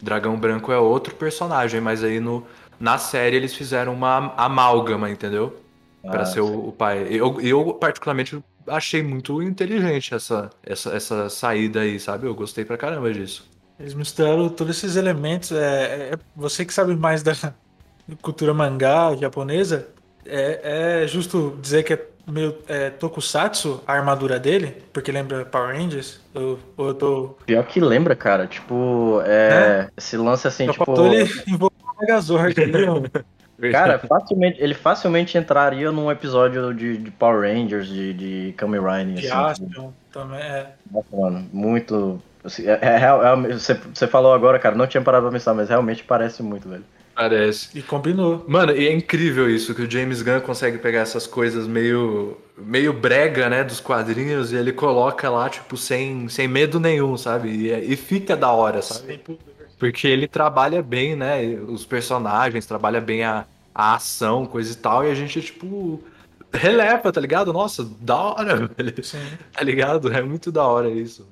Dragão 0.00 0.38
Branco 0.38 0.72
é 0.72 0.78
outro 0.78 1.14
personagem, 1.14 1.80
mas 1.80 2.02
aí 2.04 2.20
no, 2.20 2.46
na 2.78 2.98
série 2.98 3.36
eles 3.36 3.54
fizeram 3.54 3.94
uma 3.94 4.34
amálgama, 4.36 5.10
entendeu? 5.10 5.64
Pra 6.10 6.24
Ah, 6.24 6.26
ser 6.26 6.40
o, 6.40 6.68
o 6.68 6.72
pai. 6.72 7.06
Eu, 7.10 7.40
eu, 7.40 7.74
particularmente, 7.74 8.42
achei 8.66 9.02
muito 9.02 9.42
inteligente 9.42 10.14
essa, 10.14 10.50
essa, 10.62 10.92
essa 10.94 11.28
saída 11.30 11.80
aí, 11.80 11.98
sabe? 12.00 12.26
Eu 12.26 12.34
gostei 12.34 12.64
pra 12.64 12.76
caramba 12.76 13.12
disso. 13.12 13.48
Eles 13.78 13.94
misturaram 13.94 14.48
todos 14.48 14.76
esses 14.78 14.96
elementos. 14.96 15.52
É, 15.52 16.14
é- 16.14 16.18
você 16.34 16.64
que 16.64 16.72
sabe 16.72 16.96
mais 16.96 17.22
da 17.22 17.32
cultura 18.22 18.54
mangá 18.54 19.14
japonesa, 19.16 19.94
é, 20.24 21.02
é 21.04 21.06
justo 21.06 21.58
dizer 21.60 21.82
que 21.84 21.92
é 21.94 22.10
meio 22.26 22.56
é, 22.68 22.90
tokusatsu 22.90 23.82
a 23.86 23.92
armadura 23.92 24.38
dele, 24.38 24.82
porque 24.92 25.12
lembra 25.12 25.44
Power 25.44 25.76
Rangers? 25.76 26.20
Eu, 26.34 26.58
ou 26.76 26.88
eu 26.88 26.94
tô. 26.94 27.36
Pior 27.46 27.64
que 27.64 27.80
lembra, 27.80 28.14
cara. 28.16 28.46
Tipo, 28.46 29.20
é, 29.24 29.88
esse 29.96 30.16
lance 30.16 30.46
assim, 30.46 30.66
Só 30.66 30.72
tipo. 30.72 31.06
ele 31.06 31.22
envolver 31.46 31.74
o 31.82 32.00
Megazord 32.00 32.60
ali. 32.60 33.10
Cara, 33.72 33.98
facilmente, 33.98 34.62
ele 34.62 34.74
facilmente 34.74 35.38
entraria 35.38 35.90
num 35.90 36.10
episódio 36.10 36.74
de, 36.74 36.98
de 36.98 37.10
Power 37.10 37.40
Rangers, 37.50 37.88
de, 37.88 38.12
de 38.12 38.54
Kamen 38.54 38.80
Rider. 38.80 39.14
de 39.14 39.30
assim, 39.30 39.64
Aspion 39.64 39.90
também. 40.12 40.40
É. 40.40 40.72
Nossa, 40.90 41.16
mano, 41.16 41.48
muito. 41.52 42.20
assim, 42.44 42.66
é, 42.66 42.78
é 42.82 42.96
é- 43.02 43.52
você, 43.54 43.72
você 43.72 44.06
falou 44.06 44.34
agora, 44.34 44.58
cara, 44.58 44.74
não 44.74 44.86
tinha 44.86 45.02
parado 45.02 45.24
pra 45.24 45.32
pensar, 45.32 45.54
mas 45.54 45.70
realmente 45.70 46.04
parece 46.04 46.42
muito, 46.42 46.68
velho. 46.68 46.84
Parece. 47.16 47.70
E 47.78 47.82
combinou. 47.82 48.44
Mano, 48.46 48.72
e 48.76 48.86
é 48.86 48.92
incrível 48.92 49.48
isso, 49.50 49.74
que 49.74 49.82
o 49.82 49.90
James 49.90 50.20
Gunn 50.20 50.40
consegue 50.42 50.76
pegar 50.78 51.00
essas 51.00 51.26
coisas 51.26 51.66
meio, 51.66 52.36
meio 52.58 52.92
brega, 52.92 53.48
né, 53.48 53.64
dos 53.64 53.80
quadrinhos, 53.80 54.52
e 54.52 54.56
ele 54.56 54.70
coloca 54.72 55.30
lá, 55.30 55.48
tipo, 55.48 55.78
sem, 55.78 56.28
sem 56.28 56.46
medo 56.46 56.78
nenhum, 56.78 57.16
sabe? 57.16 57.48
E, 57.50 57.70
é- 57.70 57.82
e 57.82 57.96
fica 57.96 58.36
da 58.36 58.52
hora, 58.52 58.82
sabe? 58.82 59.18
Porque 59.78 60.06
ele 60.06 60.28
trabalha 60.28 60.82
bem, 60.82 61.16
né? 61.16 61.42
Os 61.68 61.86
personagens, 61.86 62.66
trabalha 62.66 63.00
bem 63.00 63.24
a, 63.24 63.46
a 63.74 63.94
ação, 63.94 64.44
coisa 64.46 64.72
e 64.72 64.76
tal, 64.76 65.04
e 65.06 65.10
a 65.10 65.14
gente, 65.14 65.40
tipo, 65.40 66.02
releva, 66.52 67.12
tá 67.12 67.20
ligado? 67.20 67.52
Nossa, 67.52 67.84
da 67.84 68.16
hora, 68.16 68.56
velho. 68.76 68.94
Tá 69.52 69.62
ligado? 69.64 70.12
É 70.12 70.22
muito 70.22 70.52
da 70.52 70.64
hora 70.66 70.90
isso. 70.90 71.26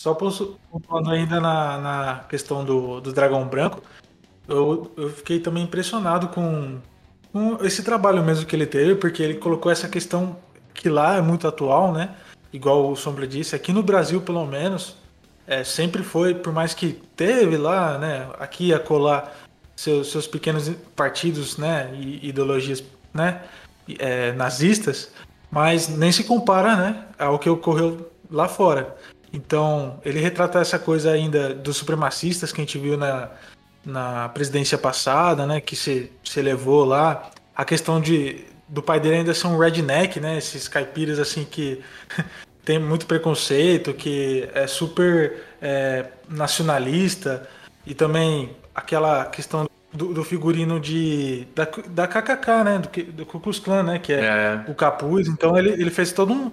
Só 0.00 0.14
pontuando 0.14 1.10
ainda 1.10 1.38
na, 1.38 1.78
na 1.78 2.24
questão 2.26 2.64
do, 2.64 3.02
do 3.02 3.12
Dragão 3.12 3.46
Branco, 3.46 3.82
eu, 4.48 4.90
eu 4.96 5.10
fiquei 5.10 5.38
também 5.38 5.64
impressionado 5.64 6.28
com, 6.28 6.78
com 7.30 7.62
esse 7.62 7.82
trabalho 7.82 8.24
mesmo 8.24 8.46
que 8.46 8.56
ele 8.56 8.64
teve, 8.64 8.94
porque 8.94 9.22
ele 9.22 9.34
colocou 9.34 9.70
essa 9.70 9.90
questão 9.90 10.38
que 10.72 10.88
lá 10.88 11.16
é 11.16 11.20
muito 11.20 11.46
atual, 11.46 11.92
né? 11.92 12.16
Igual 12.50 12.90
o 12.90 12.96
Sombra 12.96 13.26
disse, 13.26 13.54
aqui 13.54 13.74
no 13.74 13.82
Brasil, 13.82 14.22
pelo 14.22 14.46
menos, 14.46 14.96
é, 15.46 15.62
sempre 15.64 16.02
foi, 16.02 16.34
por 16.34 16.50
mais 16.50 16.72
que 16.72 16.98
teve 17.14 17.58
lá, 17.58 17.98
né, 17.98 18.26
aqui 18.38 18.68
e 18.68 18.74
acolá, 18.74 19.30
seus, 19.76 20.10
seus 20.10 20.26
pequenos 20.26 20.70
partidos, 20.96 21.58
né, 21.58 21.90
e 21.92 22.26
ideologias, 22.26 22.82
né, 23.12 23.42
é, 23.98 24.32
nazistas, 24.32 25.12
mas 25.50 25.88
nem 25.88 26.10
se 26.10 26.24
compara, 26.24 26.74
né, 26.74 27.04
ao 27.18 27.38
que 27.38 27.50
ocorreu 27.50 28.10
lá 28.30 28.48
fora. 28.48 28.96
Então, 29.32 30.00
ele 30.04 30.18
retrata 30.18 30.58
essa 30.58 30.78
coisa 30.78 31.12
ainda 31.12 31.54
dos 31.54 31.76
supremacistas 31.76 32.52
que 32.52 32.60
a 32.60 32.64
gente 32.64 32.78
viu 32.78 32.96
na, 32.96 33.30
na 33.84 34.28
presidência 34.30 34.76
passada, 34.76 35.46
né, 35.46 35.60
que 35.60 35.76
se, 35.76 36.10
se 36.24 36.42
levou 36.42 36.84
lá, 36.84 37.30
a 37.54 37.64
questão 37.64 38.00
de 38.00 38.44
do 38.68 38.80
pai 38.80 39.00
dele 39.00 39.16
ainda 39.16 39.34
ser 39.34 39.48
um 39.48 39.58
redneck, 39.58 40.20
né, 40.20 40.38
esses 40.38 40.68
caipiras 40.68 41.18
assim 41.18 41.44
que 41.44 41.82
tem 42.64 42.78
muito 42.78 43.04
preconceito, 43.04 43.92
que 43.92 44.48
é 44.54 44.66
super 44.66 45.42
é, 45.60 46.06
nacionalista 46.28 47.48
e 47.84 47.94
também 47.94 48.50
aquela 48.72 49.24
questão 49.24 49.68
do, 49.92 50.14
do, 50.14 50.22
figurino 50.22 50.78
de 50.78 51.48
da, 51.52 51.64
da 51.88 52.06
KKK, 52.06 52.64
né, 52.64 52.78
do, 52.78 53.12
do 53.12 53.26
Ku 53.26 53.40
Klux 53.40 53.58
Klan, 53.58 53.82
né, 53.82 53.98
que 53.98 54.12
é, 54.12 54.20
é. 54.20 54.64
o 54.68 54.74
capuz. 54.74 55.26
Então 55.26 55.58
ele, 55.58 55.70
ele 55.70 55.90
fez 55.90 56.12
todo 56.12 56.32
um 56.32 56.52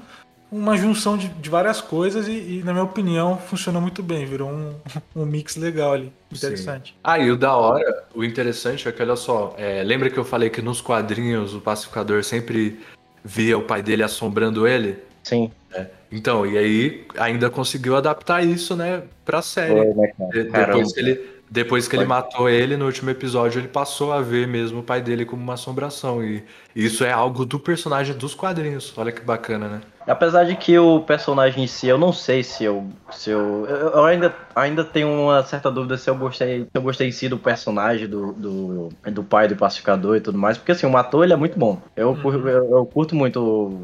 uma 0.51 0.77
junção 0.77 1.17
de, 1.17 1.27
de 1.27 1.49
várias 1.49 1.81
coisas 1.81 2.27
e, 2.27 2.31
e, 2.31 2.63
na 2.63 2.71
minha 2.71 2.85
opinião, 2.85 3.37
funcionou 3.37 3.81
muito 3.81 4.01
bem. 4.01 4.25
Virou 4.25 4.49
um, 4.49 4.73
um 5.15 5.25
mix 5.25 5.55
legal 5.55 5.93
ali. 5.93 6.11
Interessante. 6.31 6.91
Sim. 6.91 6.99
Ah, 7.03 7.19
e 7.19 7.29
o 7.29 7.37
da 7.37 7.55
hora, 7.55 8.05
o 8.15 8.23
interessante 8.23 8.87
é 8.87 8.91
que, 8.91 9.01
olha 9.01 9.15
só, 9.15 9.53
é, 9.57 9.83
lembra 9.83 10.09
que 10.09 10.17
eu 10.17 10.25
falei 10.25 10.49
que 10.49 10.61
nos 10.61 10.81
quadrinhos 10.81 11.53
o 11.53 11.61
pacificador 11.61 12.23
sempre 12.23 12.79
via 13.23 13.57
o 13.57 13.61
pai 13.61 13.81
dele 13.81 14.03
assombrando 14.03 14.67
ele? 14.67 14.97
Sim. 15.23 15.51
É. 15.73 15.87
Então, 16.11 16.45
e 16.45 16.57
aí 16.57 17.05
ainda 17.17 17.49
conseguiu 17.49 17.97
adaptar 17.97 18.43
isso, 18.43 18.75
né, 18.75 19.03
pra 19.25 19.41
série. 19.41 19.93
Foi, 19.93 19.93
né, 19.93 20.13
depois 20.43 20.93
que 20.93 20.99
ele, 20.99 21.29
depois 21.49 21.87
que 21.87 21.95
ele 21.97 22.05
matou 22.05 22.49
ele 22.49 22.77
no 22.77 22.85
último 22.85 23.09
episódio, 23.09 23.59
ele 23.59 23.67
passou 23.67 24.13
a 24.13 24.21
ver 24.21 24.47
mesmo 24.47 24.79
o 24.79 24.83
pai 24.83 25.01
dele 25.01 25.25
como 25.25 25.41
uma 25.41 25.55
assombração. 25.55 26.23
E 26.23 26.43
isso 26.73 27.03
é 27.03 27.11
algo 27.11 27.45
do 27.45 27.59
personagem 27.59 28.15
dos 28.15 28.33
quadrinhos. 28.33 28.93
Olha 28.95 29.11
que 29.11 29.21
bacana, 29.21 29.67
né? 29.67 29.81
Apesar 30.07 30.45
de 30.45 30.55
que 30.55 30.77
o 30.79 31.01
personagem 31.01 31.65
em 31.65 31.67
si, 31.67 31.87
eu 31.87 31.97
não 31.97 32.13
sei 32.13 32.43
se 32.43 32.63
eu. 32.63 32.85
Se 33.11 33.29
eu, 33.29 33.65
eu 33.67 34.05
ainda, 34.05 34.33
ainda 34.55 34.83
tenho 34.83 35.09
uma 35.09 35.43
certa 35.43 35.69
dúvida 35.69 35.97
se 35.97 36.09
eu 36.09 36.15
gostei. 36.15 36.61
Se 36.61 36.69
eu 36.73 36.81
gostei 36.81 37.07
em 37.09 37.11
si 37.11 37.27
do 37.27 37.37
personagem 37.37 38.07
do, 38.07 38.31
do, 38.31 38.89
do 39.11 39.23
pai 39.23 39.47
do 39.47 39.55
pacificador 39.55 40.15
e 40.15 40.21
tudo 40.21 40.37
mais. 40.37 40.57
Porque 40.57 40.71
assim, 40.71 40.87
o 40.87 40.97
ator 40.97 41.23
ele 41.23 41.33
é 41.33 41.37
muito 41.37 41.59
bom. 41.59 41.81
Eu, 41.95 42.11
uhum. 42.11 42.47
eu, 42.47 42.71
eu 42.71 42.85
curto 42.85 43.15
muito 43.15 43.77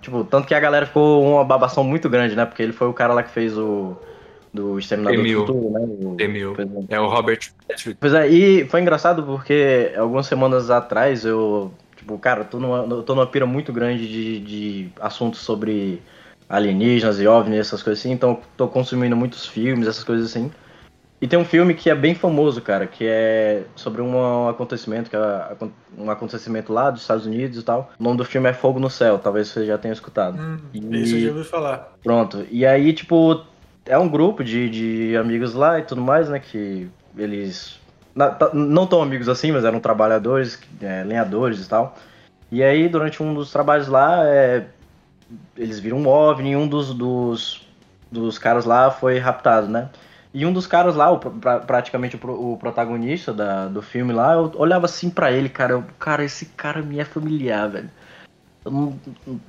Tipo, 0.00 0.24
tanto 0.24 0.46
que 0.46 0.54
a 0.54 0.60
galera 0.60 0.86
ficou 0.86 1.22
uma 1.24 1.44
babação 1.44 1.82
muito 1.82 2.08
grande, 2.08 2.36
né? 2.36 2.44
Porque 2.44 2.62
ele 2.62 2.72
foi 2.72 2.88
o 2.88 2.92
cara 2.92 3.12
lá 3.12 3.22
que 3.22 3.30
fez 3.30 3.56
o. 3.56 3.96
Do 4.52 4.78
Exterminador 4.78 5.22
do 5.22 5.34
Futuro, 5.40 5.70
né? 5.70 5.80
O. 5.80 6.16
É. 6.88 6.96
é 6.96 7.00
o 7.00 7.06
Robert 7.06 7.40
Patrick. 7.68 7.98
Pois 8.00 8.14
é, 8.14 8.28
e 8.28 8.64
foi 8.66 8.80
engraçado 8.80 9.22
porque 9.22 9.92
algumas 9.96 10.26
semanas 10.26 10.70
atrás 10.70 11.24
eu. 11.24 11.70
Tipo, 12.08 12.18
cara, 12.18 12.40
eu 12.40 12.44
tô 12.46 12.58
numa, 12.58 12.78
eu 12.78 13.02
tô 13.02 13.14
numa 13.14 13.26
pira 13.26 13.44
muito 13.44 13.70
grande 13.70 14.08
de, 14.08 14.40
de 14.40 14.90
assuntos 14.98 15.40
sobre 15.40 16.00
alienígenas 16.48 17.20
e 17.20 17.26
OVNI, 17.26 17.58
essas 17.58 17.82
coisas 17.82 18.00
assim, 18.00 18.12
então 18.12 18.40
tô 18.56 18.66
consumindo 18.66 19.14
muitos 19.14 19.44
filmes, 19.44 19.86
essas 19.86 20.04
coisas 20.04 20.30
assim. 20.30 20.50
E 21.20 21.28
tem 21.28 21.38
um 21.38 21.44
filme 21.44 21.74
que 21.74 21.90
é 21.90 21.94
bem 21.94 22.14
famoso, 22.14 22.62
cara, 22.62 22.86
que 22.86 23.04
é 23.06 23.64
sobre 23.76 24.00
um 24.00 24.48
acontecimento, 24.48 25.10
que 25.10 25.16
é 25.16 25.56
um 25.98 26.10
acontecimento 26.10 26.72
lá 26.72 26.90
dos 26.90 27.02
Estados 27.02 27.26
Unidos 27.26 27.58
e 27.58 27.62
tal. 27.62 27.90
O 27.98 28.02
nome 28.02 28.16
do 28.16 28.24
filme 28.24 28.48
é 28.48 28.54
Fogo 28.54 28.80
no 28.80 28.88
Céu, 28.88 29.18
talvez 29.18 29.48
você 29.48 29.66
já 29.66 29.76
tenha 29.76 29.92
escutado. 29.92 30.40
Hum, 30.40 30.56
e... 30.72 31.02
Isso 31.02 31.16
eu 31.16 31.20
já 31.20 31.28
ouvi 31.28 31.44
falar. 31.44 31.92
Pronto. 32.02 32.46
E 32.50 32.64
aí, 32.64 32.94
tipo, 32.94 33.44
é 33.84 33.98
um 33.98 34.08
grupo 34.08 34.42
de, 34.42 34.70
de 34.70 35.16
amigos 35.16 35.52
lá 35.52 35.78
e 35.78 35.82
tudo 35.82 36.00
mais, 36.00 36.30
né, 36.30 36.38
que 36.38 36.88
eles 37.18 37.77
não 38.52 38.86
tão 38.86 39.02
amigos 39.02 39.28
assim, 39.28 39.52
mas 39.52 39.64
eram 39.64 39.80
trabalhadores, 39.80 40.58
é, 40.80 41.04
lenhadores 41.04 41.64
e 41.64 41.68
tal. 41.68 41.96
E 42.50 42.62
aí, 42.62 42.88
durante 42.88 43.22
um 43.22 43.34
dos 43.34 43.50
trabalhos 43.52 43.88
lá, 43.88 44.26
é, 44.26 44.66
eles 45.56 45.78
viram 45.78 45.98
um 45.98 46.08
OVNI 46.08 46.52
e 46.52 46.56
um 46.56 46.66
dos, 46.66 46.94
dos, 46.94 47.66
dos 48.10 48.38
caras 48.38 48.64
lá 48.64 48.90
foi 48.90 49.18
raptado, 49.18 49.68
né? 49.68 49.90
E 50.32 50.44
um 50.44 50.52
dos 50.52 50.66
caras 50.66 50.94
lá, 50.94 51.10
o, 51.10 51.18
pra, 51.18 51.60
praticamente 51.60 52.16
o, 52.16 52.52
o, 52.52 52.56
protagonista 52.58 53.32
da, 53.32 53.66
do 53.66 53.82
filme 53.82 54.12
lá, 54.12 54.34
eu 54.34 54.52
olhava 54.56 54.86
assim 54.86 55.10
para 55.10 55.32
ele, 55.32 55.48
cara, 55.48 55.72
eu, 55.72 55.84
cara, 55.98 56.24
esse 56.24 56.46
cara 56.46 56.82
me 56.82 56.98
é 56.98 57.04
familiar, 57.04 57.68
velho. 57.68 57.90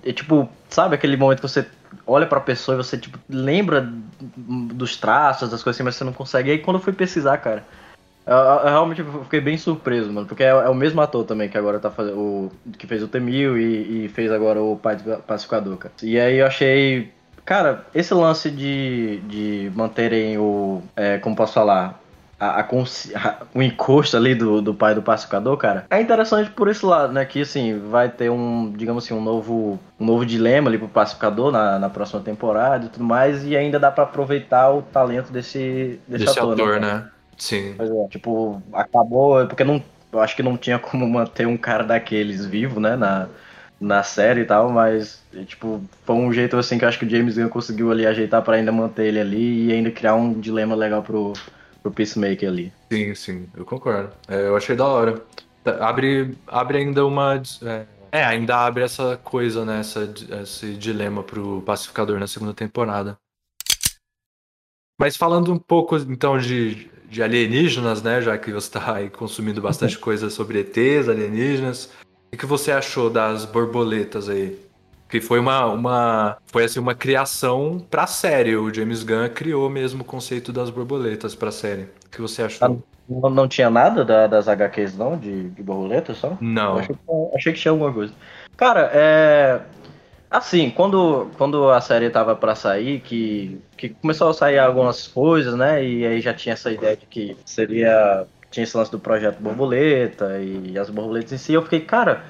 É 0.03 0.13
tipo, 0.13 0.47
sabe 0.69 0.95
aquele 0.95 1.17
momento 1.17 1.41
que 1.41 1.47
você 1.47 1.67
olha 2.07 2.25
pra 2.25 2.39
pessoa 2.39 2.75
e 2.75 2.77
você, 2.77 2.97
tipo, 2.97 3.19
lembra 3.29 3.91
dos 4.37 4.95
traços, 4.95 5.49
das 5.49 5.61
coisas 5.63 5.77
assim, 5.77 5.83
mas 5.83 5.95
você 5.95 6.03
não 6.03 6.13
consegue. 6.13 6.49
E 6.49 6.51
aí 6.53 6.59
quando 6.59 6.77
eu 6.77 6.83
fui 6.83 6.93
pesquisar, 6.93 7.37
cara, 7.37 7.65
eu, 8.33 8.37
eu 8.37 8.69
realmente 8.69 9.03
fiquei 9.23 9.41
bem 9.41 9.57
surpreso, 9.57 10.11
mano, 10.11 10.27
porque 10.27 10.43
é, 10.43 10.49
é, 10.49 10.69
o 10.69 10.75
mesmo 10.75 11.01
ator 11.01 11.23
também 11.25 11.49
que 11.49 11.57
agora 11.57 11.79
tá 11.79 11.89
fazendo. 11.89 12.17
O, 12.17 12.51
que 12.77 12.87
fez 12.87 13.03
o 13.03 13.07
T-1000 13.07 13.57
e, 13.57 14.05
e, 14.05 14.09
fez 14.09 14.31
agora 14.31 14.61
o 14.61 14.77
Pai 14.77 14.97
Pacificador, 15.25 15.77
cara. 15.77 15.93
E 16.03 16.19
aí 16.19 16.37
eu 16.37 16.45
achei 16.45 17.11
Cara, 17.49 17.83
esse 17.95 18.13
lance 18.13 18.51
de, 18.51 19.17
de 19.21 19.71
manterem 19.73 20.37
o. 20.37 20.83
É, 20.95 21.17
como 21.17 21.35
posso 21.35 21.53
falar? 21.53 21.99
A, 22.39 22.61
a, 22.61 22.61
a, 22.61 23.35
o 23.55 23.61
encosto 23.63 24.15
ali 24.15 24.35
do, 24.35 24.61
do 24.61 24.71
pai 24.71 24.93
do 24.93 25.01
pacificador, 25.01 25.57
cara, 25.57 25.85
é 25.89 25.99
interessante 25.99 26.51
por 26.51 26.67
esse 26.67 26.85
lado, 26.85 27.11
né? 27.11 27.25
Que 27.25 27.41
assim, 27.41 27.79
vai 27.89 28.07
ter 28.07 28.29
um, 28.29 28.71
digamos 28.71 29.03
assim, 29.03 29.15
um 29.15 29.21
novo, 29.21 29.79
um 29.99 30.05
novo 30.05 30.23
dilema 30.27 30.69
ali 30.69 30.77
pro 30.77 30.87
pacificador 30.87 31.51
na, 31.51 31.79
na 31.79 31.89
próxima 31.89 32.21
temporada 32.21 32.85
e 32.85 32.89
tudo 32.89 33.03
mais, 33.03 33.43
e 33.43 33.57
ainda 33.57 33.79
dá 33.79 33.89
para 33.89 34.03
aproveitar 34.03 34.69
o 34.69 34.83
talento 34.83 35.33
desse, 35.33 35.99
desse, 36.07 36.25
desse 36.25 36.39
ator, 36.39 36.53
ator, 36.53 36.79
né? 36.79 36.93
né? 36.93 37.09
Sim. 37.39 37.75
É, 37.79 38.07
tipo, 38.09 38.61
acabou, 38.73 39.47
porque 39.47 39.63
não. 39.63 39.81
Eu 40.11 40.19
acho 40.19 40.35
que 40.35 40.43
não 40.43 40.57
tinha 40.57 40.77
como 40.77 41.07
manter 41.07 41.47
um 41.47 41.55
cara 41.57 41.83
daqueles 41.83 42.45
vivo, 42.45 42.79
né? 42.79 42.95
Na, 42.95 43.29
na 43.79 44.03
série 44.03 44.41
e 44.41 44.45
tal, 44.45 44.69
mas 44.69 45.23
tipo, 45.45 45.81
foi 46.03 46.15
um 46.15 46.33
jeito 46.33 46.57
assim 46.57 46.77
que 46.77 46.83
eu 46.83 46.89
acho 46.89 46.99
que 46.99 47.05
o 47.05 47.09
James 47.09 47.37
Gunn 47.37 47.47
conseguiu 47.47 47.91
ali 47.91 48.05
ajeitar 48.05 48.41
para 48.41 48.57
ainda 48.57 48.71
manter 48.71 49.05
ele 49.05 49.19
ali 49.19 49.67
e 49.67 49.71
ainda 49.71 49.89
criar 49.89 50.15
um 50.15 50.33
dilema 50.33 50.75
legal 50.75 51.01
pro, 51.01 51.33
pro 51.81 51.91
Peacemaker 51.91 52.49
ali. 52.49 52.73
Sim, 52.91 53.15
sim, 53.15 53.47
eu 53.55 53.63
concordo. 53.63 54.11
É, 54.27 54.47
eu 54.47 54.57
achei 54.57 54.75
da 54.75 54.85
hora. 54.85 55.21
Tá, 55.63 55.87
abre, 55.87 56.35
abre 56.47 56.79
ainda 56.79 57.05
uma. 57.05 57.41
É, 57.63 57.85
é, 58.11 58.25
ainda 58.25 58.57
abre 58.57 58.83
essa 58.83 59.17
coisa, 59.17 59.63
né? 59.63 59.79
Essa, 59.79 60.11
esse 60.41 60.73
dilema 60.73 61.23
pro 61.23 61.61
pacificador 61.61 62.19
na 62.19 62.27
segunda 62.27 62.53
temporada. 62.53 63.17
Mas 64.99 65.15
falando 65.15 65.53
um 65.53 65.59
pouco 65.59 65.95
então 65.95 66.37
de, 66.37 66.89
de 67.09 67.23
alienígenas, 67.23 68.01
né? 68.01 68.21
Já 68.21 68.37
que 68.37 68.51
você 68.51 68.67
está 68.67 68.95
aí 68.95 69.09
consumindo 69.09 69.61
bastante 69.61 69.97
coisa 69.97 70.29
sobre 70.29 70.59
ETs, 70.59 71.09
alienígenas. 71.09 71.91
O 72.31 72.37
que 72.37 72.45
você 72.45 72.71
achou 72.71 73.09
das 73.09 73.45
borboletas 73.45 74.29
aí? 74.29 74.57
Que 75.09 75.19
foi 75.19 75.39
uma, 75.39 75.65
uma 75.65 76.37
foi 76.45 76.65
assim 76.65 76.79
uma 76.79 76.93
criação 76.93 77.83
pra 77.89 78.05
série. 78.05 78.55
O 78.55 78.71
James 78.71 79.03
Gunn 79.03 79.27
criou 79.29 79.67
mesmo 79.67 80.03
o 80.03 80.05
conceito 80.05 80.53
das 80.53 80.69
borboletas 80.69 81.33
pra 81.33 81.51
série. 81.51 81.87
O 82.05 82.09
que 82.11 82.21
você 82.21 82.43
achou? 82.43 82.67
Ah, 82.67 82.89
não, 83.09 83.29
não 83.31 83.47
tinha 83.47 83.71
nada 83.71 84.05
da, 84.05 84.27
das 84.27 84.47
HQs 84.47 84.95
não, 84.95 85.17
de, 85.17 85.49
de 85.49 85.63
borboletas 85.63 86.17
só? 86.17 86.37
Não. 86.39 86.77
Achei 86.77 86.95
que, 86.95 87.35
achei 87.35 87.53
que, 87.53 87.59
tinha 87.59 87.71
alguma 87.71 87.91
coisa. 87.91 88.13
Cara, 88.55 88.91
é... 88.93 89.61
Assim, 90.29 90.69
quando, 90.69 91.27
quando 91.37 91.69
a 91.69 91.81
série 91.81 92.09
tava 92.09 92.35
para 92.35 92.53
sair, 92.53 93.01
que, 93.01 93.59
que 93.75 93.89
começou 93.89 94.29
a 94.29 94.33
sair 94.33 94.59
algumas 94.59 95.07
coisas, 95.07 95.55
né? 95.55 95.83
E 95.83 96.05
aí 96.05 96.21
já 96.21 96.33
tinha 96.33 96.53
essa 96.53 96.71
ideia 96.71 96.95
de 96.95 97.05
que 97.07 97.35
seria 97.45 98.27
tinha 98.51 98.63
esse 98.63 98.75
lance 98.75 98.91
do 98.91 98.99
projeto 98.99 99.39
Borboleta 99.39 100.39
e 100.39 100.77
as 100.77 100.89
borboletas 100.89 101.33
em 101.33 101.37
si. 101.37 101.53
Eu 101.53 101.63
fiquei, 101.63 101.81
cara, 101.81 102.23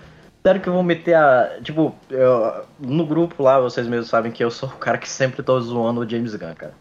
sério 0.45 0.61
que 0.61 0.67
eu 0.67 0.73
vou 0.73 0.83
meter 0.83 1.15
a. 1.15 1.59
Tipo, 1.63 1.95
eu, 2.09 2.65
no 2.79 3.05
grupo 3.05 3.41
lá, 3.43 3.59
vocês 3.59 3.87
mesmos 3.87 4.09
sabem 4.09 4.31
que 4.31 4.43
eu 4.43 4.51
sou 4.51 4.69
o 4.69 4.77
cara 4.77 4.97
que 4.97 5.09
sempre 5.09 5.43
tô 5.43 5.59
zoando 5.59 6.01
o 6.01 6.09
James 6.09 6.35
Gunn, 6.35 6.55
cara. 6.55 6.73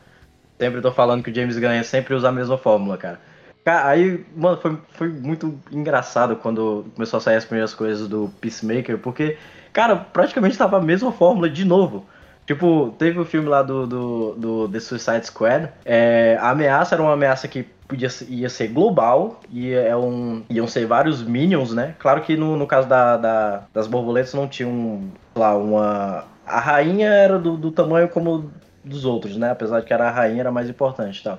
Sempre 0.60 0.80
tô 0.80 0.90
falando 0.90 1.22
que 1.22 1.30
o 1.30 1.34
James 1.34 1.58
Gunn 1.58 1.82
sempre 1.84 2.14
usa 2.14 2.28
a 2.28 2.32
mesma 2.32 2.58
fórmula, 2.58 2.96
cara. 2.96 3.20
Aí, 3.64 4.24
mano, 4.34 4.56
foi, 4.56 4.78
foi 4.88 5.08
muito 5.08 5.58
engraçado 5.70 6.36
quando 6.36 6.86
começou 6.94 7.18
a 7.18 7.20
sair 7.20 7.36
as 7.36 7.44
primeiras 7.44 7.74
coisas 7.74 8.08
do 8.08 8.32
Peacemaker, 8.40 8.98
porque, 8.98 9.36
cara, 9.78 9.94
praticamente 9.94 10.58
tava 10.58 10.78
a 10.78 10.80
mesma 10.80 11.12
fórmula 11.12 11.48
de 11.48 11.64
novo. 11.64 12.04
Tipo, 12.44 12.92
teve 12.98 13.20
o 13.20 13.24
filme 13.24 13.48
lá 13.48 13.62
do, 13.62 13.86
do, 13.86 14.34
do 14.34 14.68
The 14.68 14.80
Suicide 14.80 15.24
Squad. 15.24 15.68
É, 15.84 16.36
a 16.40 16.50
ameaça 16.50 16.96
era 16.96 17.02
uma 17.02 17.12
ameaça 17.12 17.46
que 17.46 17.62
podia 17.86 18.08
ia 18.28 18.48
ser 18.48 18.66
global 18.68 19.40
e 19.48 19.72
é 19.72 19.96
um, 19.96 20.42
iam 20.50 20.66
ser 20.66 20.84
vários 20.84 21.22
minions, 21.22 21.72
né? 21.72 21.94
Claro 22.00 22.22
que 22.22 22.36
no, 22.36 22.56
no 22.56 22.66
caso 22.66 22.88
da, 22.88 23.16
da 23.16 23.62
das 23.72 23.86
borboletas 23.86 24.34
não 24.34 24.48
tinha 24.48 24.68
um, 24.68 25.12
lá, 25.36 25.56
uma... 25.56 26.24
A 26.44 26.58
rainha 26.58 27.10
era 27.10 27.38
do, 27.38 27.56
do 27.56 27.70
tamanho 27.70 28.08
como 28.08 28.50
dos 28.84 29.04
outros, 29.04 29.36
né? 29.36 29.52
Apesar 29.52 29.78
de 29.78 29.86
que 29.86 29.92
era 29.92 30.08
a 30.08 30.10
rainha 30.10 30.40
era 30.40 30.50
mais 30.50 30.68
importante, 30.68 31.22
tá? 31.22 31.38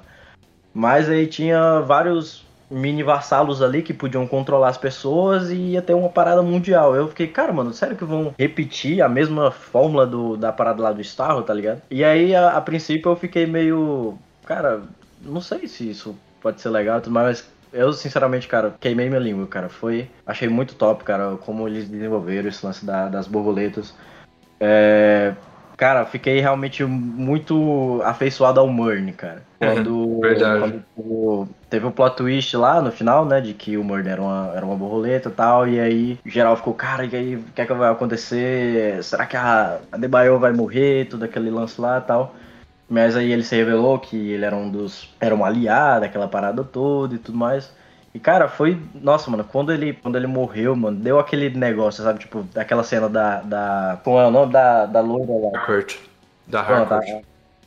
Mas 0.73 1.09
aí 1.09 1.27
tinha 1.27 1.81
vários 1.81 2.45
mini 2.69 3.03
vassalos 3.03 3.61
ali 3.61 3.81
que 3.81 3.93
podiam 3.93 4.27
controlar 4.27 4.69
as 4.69 4.77
pessoas 4.77 5.49
e 5.49 5.55
ia 5.55 5.81
ter 5.81 5.93
uma 5.93 6.09
parada 6.09 6.41
mundial. 6.41 6.95
Eu 6.95 7.07
fiquei, 7.07 7.27
cara, 7.27 7.51
mano, 7.51 7.73
sério 7.73 7.95
que 7.95 8.05
vão 8.05 8.33
repetir 8.37 9.01
a 9.01 9.09
mesma 9.09 9.51
fórmula 9.51 10.05
do, 10.05 10.37
da 10.37 10.51
parada 10.51 10.81
lá 10.81 10.91
do 10.91 11.01
Starro, 11.01 11.43
tá 11.43 11.53
ligado? 11.53 11.81
E 11.89 12.03
aí, 12.03 12.35
a, 12.35 12.51
a 12.57 12.61
princípio, 12.61 13.11
eu 13.11 13.15
fiquei 13.15 13.45
meio 13.45 14.17
cara, 14.45 14.81
não 15.21 15.41
sei 15.41 15.67
se 15.67 15.89
isso 15.89 16.15
pode 16.41 16.59
ser 16.59 16.69
legal, 16.69 17.01
mas 17.07 17.47
eu, 17.71 17.93
sinceramente, 17.93 18.47
cara, 18.47 18.73
queimei 18.79 19.07
minha 19.09 19.19
língua, 19.19 19.45
cara. 19.45 19.69
Foi. 19.69 20.09
Achei 20.25 20.49
muito 20.49 20.73
top, 20.73 21.03
cara, 21.03 21.37
como 21.37 21.67
eles 21.67 21.87
desenvolveram 21.87 22.49
esse 22.49 22.65
lance 22.65 22.83
da- 22.83 23.09
das 23.09 23.27
borboletas. 23.27 23.93
É, 24.59 25.35
cara, 25.79 26.05
fiquei 26.05 26.41
realmente 26.41 26.83
muito 26.83 28.01
afeiçoado 28.03 28.59
ao 28.59 28.67
Murn, 28.67 29.13
cara. 29.13 29.41
Quando, 29.57 30.19
Verdade. 30.19 30.59
quando, 30.59 30.73
tipo, 30.73 31.49
teve 31.69 31.85
um 31.85 31.91
plot 31.91 32.17
twist 32.17 32.57
lá 32.57 32.81
no 32.81 32.91
final, 32.91 33.23
né? 33.23 33.39
De 33.39 33.53
que 33.53 33.77
o 33.77 33.83
Murn 33.83 34.09
era 34.09 34.21
uma, 34.21 34.51
era 34.53 34.65
uma 34.65 34.75
borboleta 34.75 35.29
e 35.29 35.31
tal. 35.31 35.65
E 35.69 35.79
aí, 35.79 36.19
geral 36.25 36.57
ficou, 36.57 36.73
cara, 36.73 37.05
e 37.05 37.15
aí, 37.15 37.35
o 37.37 37.43
que 37.55 37.61
é 37.61 37.65
que 37.65 37.73
vai 37.73 37.89
acontecer? 37.89 39.01
Será 39.01 39.25
que 39.25 39.37
a, 39.37 39.79
a 39.89 39.97
Debaio 39.97 40.37
vai 40.37 40.51
morrer? 40.51 41.07
Tudo 41.07 41.23
aquele 41.23 41.49
lance 41.49 41.79
lá 41.79 41.97
e 41.99 42.01
tal. 42.01 42.35
Mas 42.89 43.15
aí 43.15 43.31
ele 43.31 43.43
se 43.43 43.55
revelou 43.55 43.99
que 43.99 44.17
ele 44.17 44.43
era 44.43 44.55
um 44.55 44.69
dos. 44.69 45.15
Era 45.17 45.33
um 45.33 45.45
aliado, 45.45 46.03
aquela 46.03 46.27
parada 46.27 46.61
toda 46.61 47.15
e 47.15 47.19
tudo 47.19 47.37
mais. 47.37 47.71
E 48.13 48.19
cara, 48.19 48.47
foi. 48.47 48.79
Nossa, 48.95 49.29
mano, 49.29 49.43
quando 49.43 49.71
ele, 49.71 49.93
quando 49.93 50.15
ele 50.15 50.27
morreu, 50.27 50.75
mano, 50.75 50.97
deu 50.97 51.19
aquele 51.19 51.49
negócio, 51.51 52.03
sabe? 52.03 52.19
Tipo, 52.19 52.43
daquela 52.53 52.83
cena 52.83 53.07
da. 53.07 53.41
da 53.41 53.99
como 54.03 54.17
é 54.19 54.25
o 54.25 54.31
nome 54.31 54.51
da, 54.51 54.85
da 54.85 54.99
loira 55.01 55.31
lá? 55.31 55.59
Harcourt. 55.59 55.95
Da 56.47 56.61
Harcourt. 56.61 57.03
a- 57.11 57.21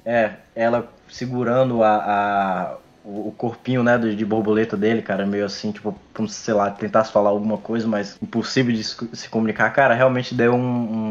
é, 0.04 0.32
ela 0.56 0.88
segurando 1.08 1.82
a, 1.84 1.94
a- 1.96 2.76
o 3.04 3.32
corpinho, 3.36 3.82
né, 3.82 3.98
de 3.98 4.24
borboleta 4.24 4.76
dele, 4.76 5.02
cara, 5.02 5.26
meio 5.26 5.44
assim, 5.44 5.72
tipo, 5.72 5.94
como 6.14 6.28
se, 6.28 6.36
sei 6.36 6.54
lá, 6.54 6.70
tentasse 6.70 7.10
falar 7.12 7.30
alguma 7.30 7.58
coisa, 7.58 7.86
mas 7.86 8.16
impossível 8.22 8.72
de 8.74 8.82
se 8.84 8.96
se 9.12 9.28
comunicar. 9.28 9.70
Cara, 9.72 9.94
realmente 9.94 10.34
deu 10.34 10.54
um, 10.54 10.58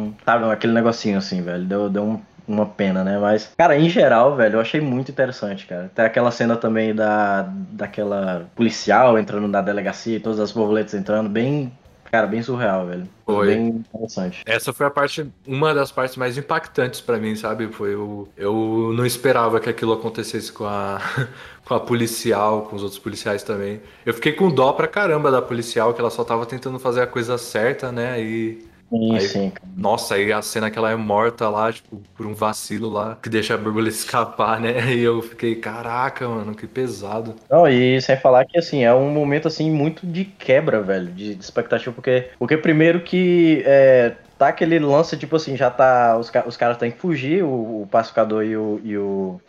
um 0.07 0.13
sabe, 0.25 0.45
aquele 0.51 0.73
negocinho 0.73 1.17
assim, 1.17 1.41
velho, 1.41 1.65
deu, 1.65 1.89
deu 1.89 2.03
um- 2.03 2.21
uma 2.47 2.65
pena, 2.65 3.03
né, 3.03 3.17
mas, 3.19 3.51
cara, 3.57 3.77
em 3.77 3.89
geral, 3.89 4.35
velho, 4.35 4.55
eu 4.55 4.61
achei 4.61 4.81
muito 4.81 5.11
interessante, 5.11 5.65
cara. 5.65 5.91
Tem 5.93 6.05
aquela 6.05 6.31
cena 6.31 6.55
também 6.55 6.93
da, 6.93 7.43
daquela 7.71 8.47
policial 8.55 9.17
entrando 9.17 9.47
na 9.47 9.61
delegacia 9.61 10.17
e 10.17 10.19
todas 10.19 10.39
as 10.39 10.51
borboletas 10.51 10.93
entrando, 10.93 11.29
bem, 11.29 11.71
cara, 12.11 12.27
bem 12.27 12.43
surreal, 12.43 12.85
velho. 12.85 13.07
Foi. 13.25 13.47
Bem 13.47 13.67
interessante. 13.67 14.41
Essa 14.45 14.73
foi 14.73 14.85
a 14.85 14.89
parte, 14.89 15.25
uma 15.47 15.73
das 15.73 15.91
partes 15.91 16.17
mais 16.17 16.37
impactantes 16.37 16.99
pra 16.99 17.17
mim, 17.17 17.35
sabe? 17.35 17.67
Foi 17.71 17.95
o, 17.95 18.27
eu 18.35 18.91
não 18.95 19.05
esperava 19.05 19.59
que 19.59 19.69
aquilo 19.69 19.93
acontecesse 19.93 20.51
com 20.51 20.65
a, 20.65 20.99
com 21.65 21.73
a 21.73 21.79
policial, 21.79 22.63
com 22.63 22.75
os 22.75 22.83
outros 22.83 22.99
policiais 22.99 23.43
também. 23.43 23.81
Eu 24.05 24.13
fiquei 24.13 24.33
com 24.33 24.49
dó 24.49 24.73
pra 24.73 24.87
caramba 24.87 25.31
da 25.31 25.41
policial, 25.41 25.93
que 25.93 26.01
ela 26.01 26.09
só 26.09 26.23
tava 26.23 26.45
tentando 26.45 26.77
fazer 26.79 27.01
a 27.01 27.07
coisa 27.07 27.37
certa, 27.37 27.91
né? 27.91 28.21
E 28.21 28.70
Sim, 28.91 29.15
Aí- 29.15 29.21
sim, 29.21 29.51
nossa, 29.75 30.15
aí 30.15 30.33
a 30.33 30.41
cena 30.41 30.69
que 30.69 30.77
ela 30.77 30.91
é 30.91 30.95
morta 30.97 31.47
lá, 31.47 31.71
tipo, 31.71 32.01
por 32.15 32.25
um 32.25 32.33
vacilo 32.33 32.89
lá, 32.89 33.17
que 33.21 33.29
deixa 33.29 33.53
a 33.55 33.57
borboleta 33.57 33.95
escapar, 33.95 34.59
né? 34.59 34.93
E 34.93 34.99
eu 34.99 35.21
fiquei, 35.21 35.55
caraca, 35.55 36.27
mano, 36.27 36.53
que 36.53 36.67
pesado. 36.67 37.35
Não, 37.49 37.67
e 37.67 38.01
sem 38.01 38.17
falar 38.17 38.43
que, 38.45 38.59
assim, 38.59 38.83
é 38.83 38.93
um 38.93 39.09
momento, 39.09 39.47
assim, 39.47 39.71
muito 39.71 40.05
de 40.05 40.25
quebra, 40.25 40.81
velho, 40.81 41.07
de, 41.07 41.35
de 41.35 41.41
expectativa, 41.41 41.93
porque, 41.93 42.29
porque 42.37 42.57
primeiro 42.57 43.01
que 43.01 43.63
é, 43.65 44.13
tá 44.37 44.49
aquele 44.49 44.77
lance, 44.77 45.15
tipo 45.17 45.37
assim, 45.37 45.55
já 45.55 45.69
tá, 45.71 46.17
os, 46.17 46.29
os 46.45 46.57
caras 46.57 46.77
têm 46.77 46.91
que 46.91 46.99
fugir, 46.99 47.43
o, 47.43 47.83
o 47.83 47.87
pacificador 47.89 48.43
e 48.43 48.57
o, 48.57 48.81
e 48.83 48.97
o, 48.97 49.39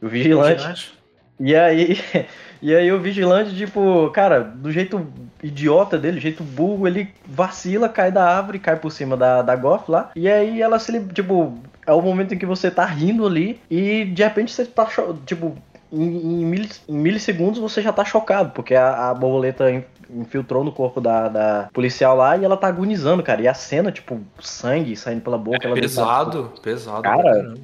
o 0.00 0.08
vigilante, 0.08 0.92
e 1.40 1.56
aí, 1.56 1.98
e 2.62 2.74
aí 2.74 2.90
o 2.92 3.00
vigilante, 3.00 3.54
tipo, 3.56 4.08
cara, 4.10 4.40
do 4.40 4.70
jeito 4.70 5.04
idiota 5.42 5.98
dele, 5.98 6.18
do 6.18 6.22
jeito 6.22 6.42
burro, 6.44 6.86
ele 6.86 7.08
vacila, 7.26 7.88
cai 7.88 8.12
da 8.12 8.24
árvore, 8.24 8.58
cai 8.60 8.76
por 8.76 8.90
cima 8.92 9.16
da, 9.16 9.42
da 9.42 9.56
Goff 9.56 9.90
lá. 9.90 10.10
E 10.14 10.28
aí 10.28 10.62
ela 10.62 10.78
se, 10.78 10.98
tipo, 11.06 11.58
é 11.84 11.92
o 11.92 12.00
momento 12.00 12.32
em 12.34 12.38
que 12.38 12.46
você 12.46 12.70
tá 12.70 12.84
rindo 12.84 13.26
ali 13.26 13.60
e 13.68 14.04
de 14.04 14.22
repente 14.22 14.52
você 14.52 14.64
tá, 14.64 14.86
cho- 14.88 15.18
tipo, 15.26 15.56
em, 15.92 16.04
em, 16.42 16.44
milis- 16.46 16.80
em 16.88 16.96
milissegundos 16.96 17.58
você 17.58 17.82
já 17.82 17.92
tá 17.92 18.04
chocado, 18.04 18.50
porque 18.54 18.74
a, 18.76 19.10
a 19.10 19.14
borboleta 19.14 19.68
in- 19.70 19.84
infiltrou 20.08 20.62
no 20.62 20.70
corpo 20.70 21.00
da, 21.00 21.28
da 21.28 21.68
policial 21.72 22.16
lá 22.16 22.36
e 22.36 22.44
ela 22.44 22.56
tá 22.56 22.68
agonizando, 22.68 23.22
cara. 23.22 23.42
E 23.42 23.48
a 23.48 23.54
cena, 23.54 23.90
tipo, 23.90 24.20
sangue 24.40 24.94
saindo 24.94 25.22
pela 25.22 25.36
boca. 25.36 25.58
ela 25.66 25.74
pesado, 25.74 26.52
pesado. 26.62 27.02
Cara. 27.02 27.54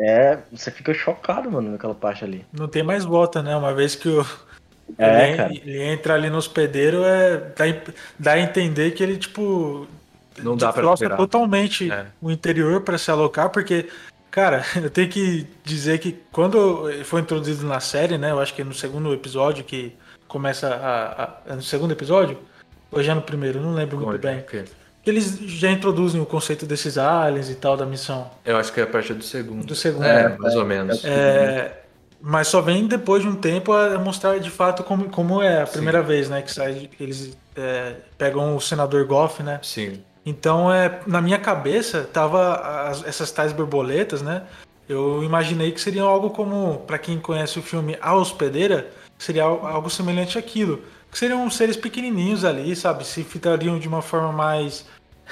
É, 0.00 0.38
você 0.52 0.70
fica 0.70 0.94
chocado, 0.94 1.50
mano, 1.50 1.72
naquela 1.72 1.94
parte 1.94 2.24
ali. 2.24 2.44
Não 2.52 2.68
tem 2.68 2.82
mais 2.84 3.04
volta, 3.04 3.42
né? 3.42 3.56
Uma 3.56 3.74
vez 3.74 3.94
que 3.96 4.08
o, 4.08 4.24
É, 4.96 5.28
ele, 5.28 5.36
cara. 5.36 5.52
ele 5.52 5.82
entra 5.82 6.14
ali 6.14 6.30
no 6.30 6.38
hospedeiro, 6.38 7.02
é, 7.04 7.36
dá, 7.56 7.64
a- 7.64 7.92
dá 8.18 8.32
a 8.32 8.40
entender 8.40 8.92
que 8.92 9.02
ele, 9.02 9.16
tipo. 9.16 9.86
Não 10.42 10.56
dá 10.56 10.72
pra 10.72 10.92
esperar. 10.92 11.16
totalmente 11.16 11.90
É. 11.90 12.06
o 12.22 12.30
interior 12.30 12.80
pra 12.82 12.96
se 12.96 13.10
alocar, 13.10 13.50
porque, 13.50 13.88
cara, 14.30 14.62
eu 14.82 14.88
tenho 14.88 15.08
que 15.08 15.46
dizer 15.64 15.98
que 15.98 16.16
quando 16.32 16.88
foi 17.04 17.20
introduzido 17.20 17.66
na 17.66 17.80
série, 17.80 18.16
né? 18.16 18.30
Eu 18.30 18.40
acho 18.40 18.54
que 18.54 18.62
no 18.62 18.72
segundo 18.72 19.12
episódio 19.12 19.64
que 19.64 19.92
começa 20.28 20.68
a. 20.68 21.22
a- 21.24 21.36
é 21.52 21.54
no 21.54 21.62
segundo 21.62 21.90
episódio? 21.92 22.38
Ou 22.90 23.02
já 23.02 23.14
no 23.14 23.20
primeiro? 23.22 23.60
Não 23.60 23.74
lembro 23.74 23.98
muito 23.98 24.18
bem. 24.22 24.38
Ok. 24.38 24.64
Que 25.02 25.10
eles 25.10 25.38
já 25.38 25.70
introduzem 25.70 26.20
o 26.20 26.26
conceito 26.26 26.66
desses 26.66 26.96
aliens 26.98 27.48
e 27.50 27.54
tal 27.54 27.76
da 27.76 27.84
missão. 27.86 28.30
Eu 28.44 28.56
acho 28.56 28.72
que 28.72 28.80
é 28.80 28.84
a 28.84 28.86
partir 28.86 29.14
do 29.14 29.22
segundo. 29.24 29.64
Do 29.66 29.74
segundo, 29.74 30.04
É, 30.04 30.28
né? 30.30 30.36
mais 30.38 30.54
ou 30.54 30.64
menos. 30.64 31.04
É, 31.04 31.82
mas 32.20 32.48
só 32.48 32.60
vem 32.60 32.86
depois 32.86 33.22
de 33.22 33.28
um 33.28 33.34
tempo 33.36 33.72
a 33.72 33.98
mostrar 33.98 34.38
de 34.38 34.50
fato 34.50 34.82
como, 34.82 35.08
como 35.08 35.42
é 35.42 35.62
a 35.62 35.66
primeira 35.66 36.02
vez, 36.02 36.28
né? 36.28 36.42
Que 36.42 36.52
sai, 36.52 36.88
eles 36.98 37.36
é, 37.56 37.94
pegam 38.16 38.56
o 38.56 38.60
senador 38.60 39.04
Goff, 39.06 39.42
né? 39.42 39.60
Sim. 39.62 40.02
Então, 40.26 40.72
é, 40.72 41.00
na 41.06 41.22
minha 41.22 41.38
cabeça, 41.38 42.02
tava 42.12 42.56
as- 42.88 43.04
essas 43.06 43.30
tais 43.30 43.52
borboletas, 43.52 44.20
né? 44.20 44.42
Eu 44.88 45.22
imaginei 45.22 45.70
que 45.70 45.80
seriam 45.80 46.06
algo 46.08 46.30
como, 46.30 46.78
pra 46.86 46.98
quem 46.98 47.18
conhece 47.18 47.58
o 47.58 47.62
filme 47.62 47.96
A 48.00 48.14
Hospedeira, 48.14 48.90
seria 49.18 49.44
al- 49.44 49.66
algo 49.66 49.88
semelhante 49.88 50.36
àquilo. 50.38 50.82
Que 51.10 51.18
seriam 51.18 51.48
seres 51.50 51.76
pequenininhos 51.76 52.44
ali, 52.44 52.74
sabe? 52.76 53.06
Se 53.06 53.22
fitariam 53.22 53.78
de 53.78 53.86
uma 53.88 54.02
forma 54.02 54.32
mais 54.32 54.86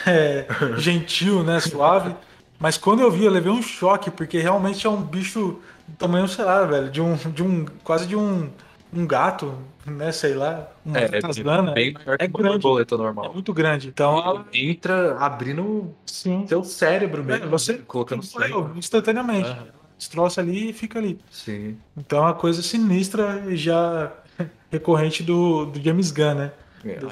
é, 0.06 0.46
gentil, 0.78 1.42
né? 1.42 1.58
Suave. 1.60 2.14
Mas 2.58 2.78
quando 2.78 3.00
eu 3.00 3.10
vi, 3.10 3.24
eu 3.24 3.30
levei 3.32 3.52
um 3.52 3.62
choque, 3.62 4.10
porque 4.10 4.38
realmente 4.38 4.86
é 4.86 4.90
um 4.90 5.02
bicho 5.02 5.60
do 5.86 5.96
tamanho, 5.96 6.26
sei 6.28 6.44
lá, 6.44 6.64
velho, 6.64 6.90
de 6.90 7.00
um, 7.00 7.14
de 7.16 7.42
um 7.42 7.64
quase 7.84 8.06
de 8.06 8.16
um, 8.16 8.50
um 8.92 9.06
gato, 9.06 9.54
né? 9.84 10.10
Sei 10.12 10.34
lá, 10.34 10.68
uma 10.84 10.98
É, 10.98 11.04
é 11.04 11.72
bem 11.74 11.92
maior 11.92 12.18
que 12.18 12.24
é 12.24 12.28
uma 12.28 12.38
grande. 12.38 12.58
borboleta 12.58 12.94
É 12.94 12.98
normal. 12.98 13.32
muito 13.34 13.52
grande. 13.52 13.88
Então, 13.88 14.18
ela, 14.18 14.46
Entra 14.52 15.16
abrindo 15.18 15.94
sim. 16.06 16.46
seu 16.46 16.64
cérebro 16.64 17.22
É, 17.22 17.24
mesmo. 17.24 17.50
você 17.50 17.74
colocando. 17.78 18.22
Foi, 18.22 18.50
instantaneamente. 18.76 19.48
Aham. 19.48 19.66
Destroça 19.98 20.42
ali 20.42 20.70
e 20.70 20.72
fica 20.74 20.98
ali. 20.98 21.18
Sim. 21.30 21.78
Então 21.96 22.18
é 22.18 22.22
uma 22.22 22.34
coisa 22.34 22.62
sinistra 22.62 23.44
e 23.48 23.56
já 23.56 24.12
recorrente 24.70 25.22
do, 25.22 25.66
do 25.66 25.80
James 25.82 26.10
Gunn, 26.10 26.34
né? 26.34 26.52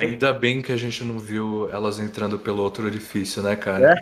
Ainda 0.01 0.33
bem 0.33 0.63
que 0.63 0.73
a 0.73 0.77
gente 0.77 1.03
não 1.03 1.19
viu 1.19 1.69
elas 1.73 1.99
entrando 1.99 2.39
pelo 2.39 2.63
outro 2.63 2.85
orifício, 2.85 3.43
né, 3.43 3.57
cara? 3.57 4.01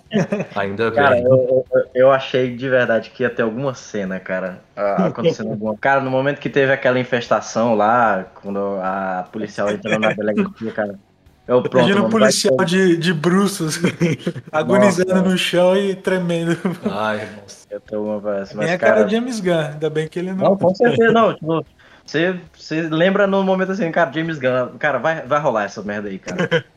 Ainda 0.54 0.90
bem. 0.90 1.02
Cara, 1.02 1.18
eu, 1.18 1.64
eu, 1.72 1.84
eu 1.94 2.10
achei 2.10 2.54
de 2.54 2.68
verdade 2.68 3.10
que 3.10 3.22
ia 3.22 3.30
ter 3.30 3.42
alguma 3.42 3.74
cena, 3.74 4.20
cara, 4.20 4.60
acontecendo 4.76 5.50
alguma. 5.52 5.76
Cara, 5.78 6.00
no 6.00 6.10
momento 6.10 6.40
que 6.40 6.50
teve 6.50 6.72
aquela 6.72 6.98
infestação 6.98 7.74
lá, 7.74 8.26
quando 8.34 8.58
a 8.82 9.26
policial 9.32 9.70
entrou 9.70 9.98
na 9.98 10.12
delegacia, 10.12 10.72
cara. 10.72 10.98
Eu 11.46 11.60
pronto, 11.60 11.78
Imagina 11.78 11.98
um 12.00 12.02
vai 12.02 12.10
policial 12.20 12.64
de, 12.64 12.96
de 12.96 13.12
bruços 13.12 13.80
agonizando 14.52 15.14
Nossa. 15.14 15.28
no 15.28 15.36
chão 15.36 15.76
e 15.76 15.94
tremendo. 15.94 16.56
Ai, 16.88 17.28
nossa. 17.40 17.66
ia 17.68 17.80
ter 17.80 17.96
uma 17.96 18.20
vez, 18.20 18.50
Tem 18.50 18.58
mas, 18.58 18.70
a 18.70 18.78
cara 18.78 18.94
cara, 18.94 19.04
de 19.06 19.16
James 19.16 19.40
Gunn, 19.40 19.72
ainda 19.72 19.90
bem 19.90 20.06
que 20.06 20.20
ele 20.20 20.32
não. 20.32 20.50
Não, 20.50 20.56
com 20.56 20.72
certeza 20.72 21.10
não. 21.10 21.34
Tipo, 21.34 21.66
você, 22.04 22.38
você 22.52 22.82
lembra 22.82 23.26
no 23.26 23.42
momento 23.42 23.72
assim, 23.72 23.90
cara, 23.90 24.12
James 24.12 24.38
Gunn, 24.38 24.78
cara, 24.78 24.98
vai, 24.98 25.22
vai 25.22 25.40
rolar 25.40 25.64
essa 25.64 25.82
merda 25.82 26.08
aí, 26.08 26.18
cara. 26.18 26.64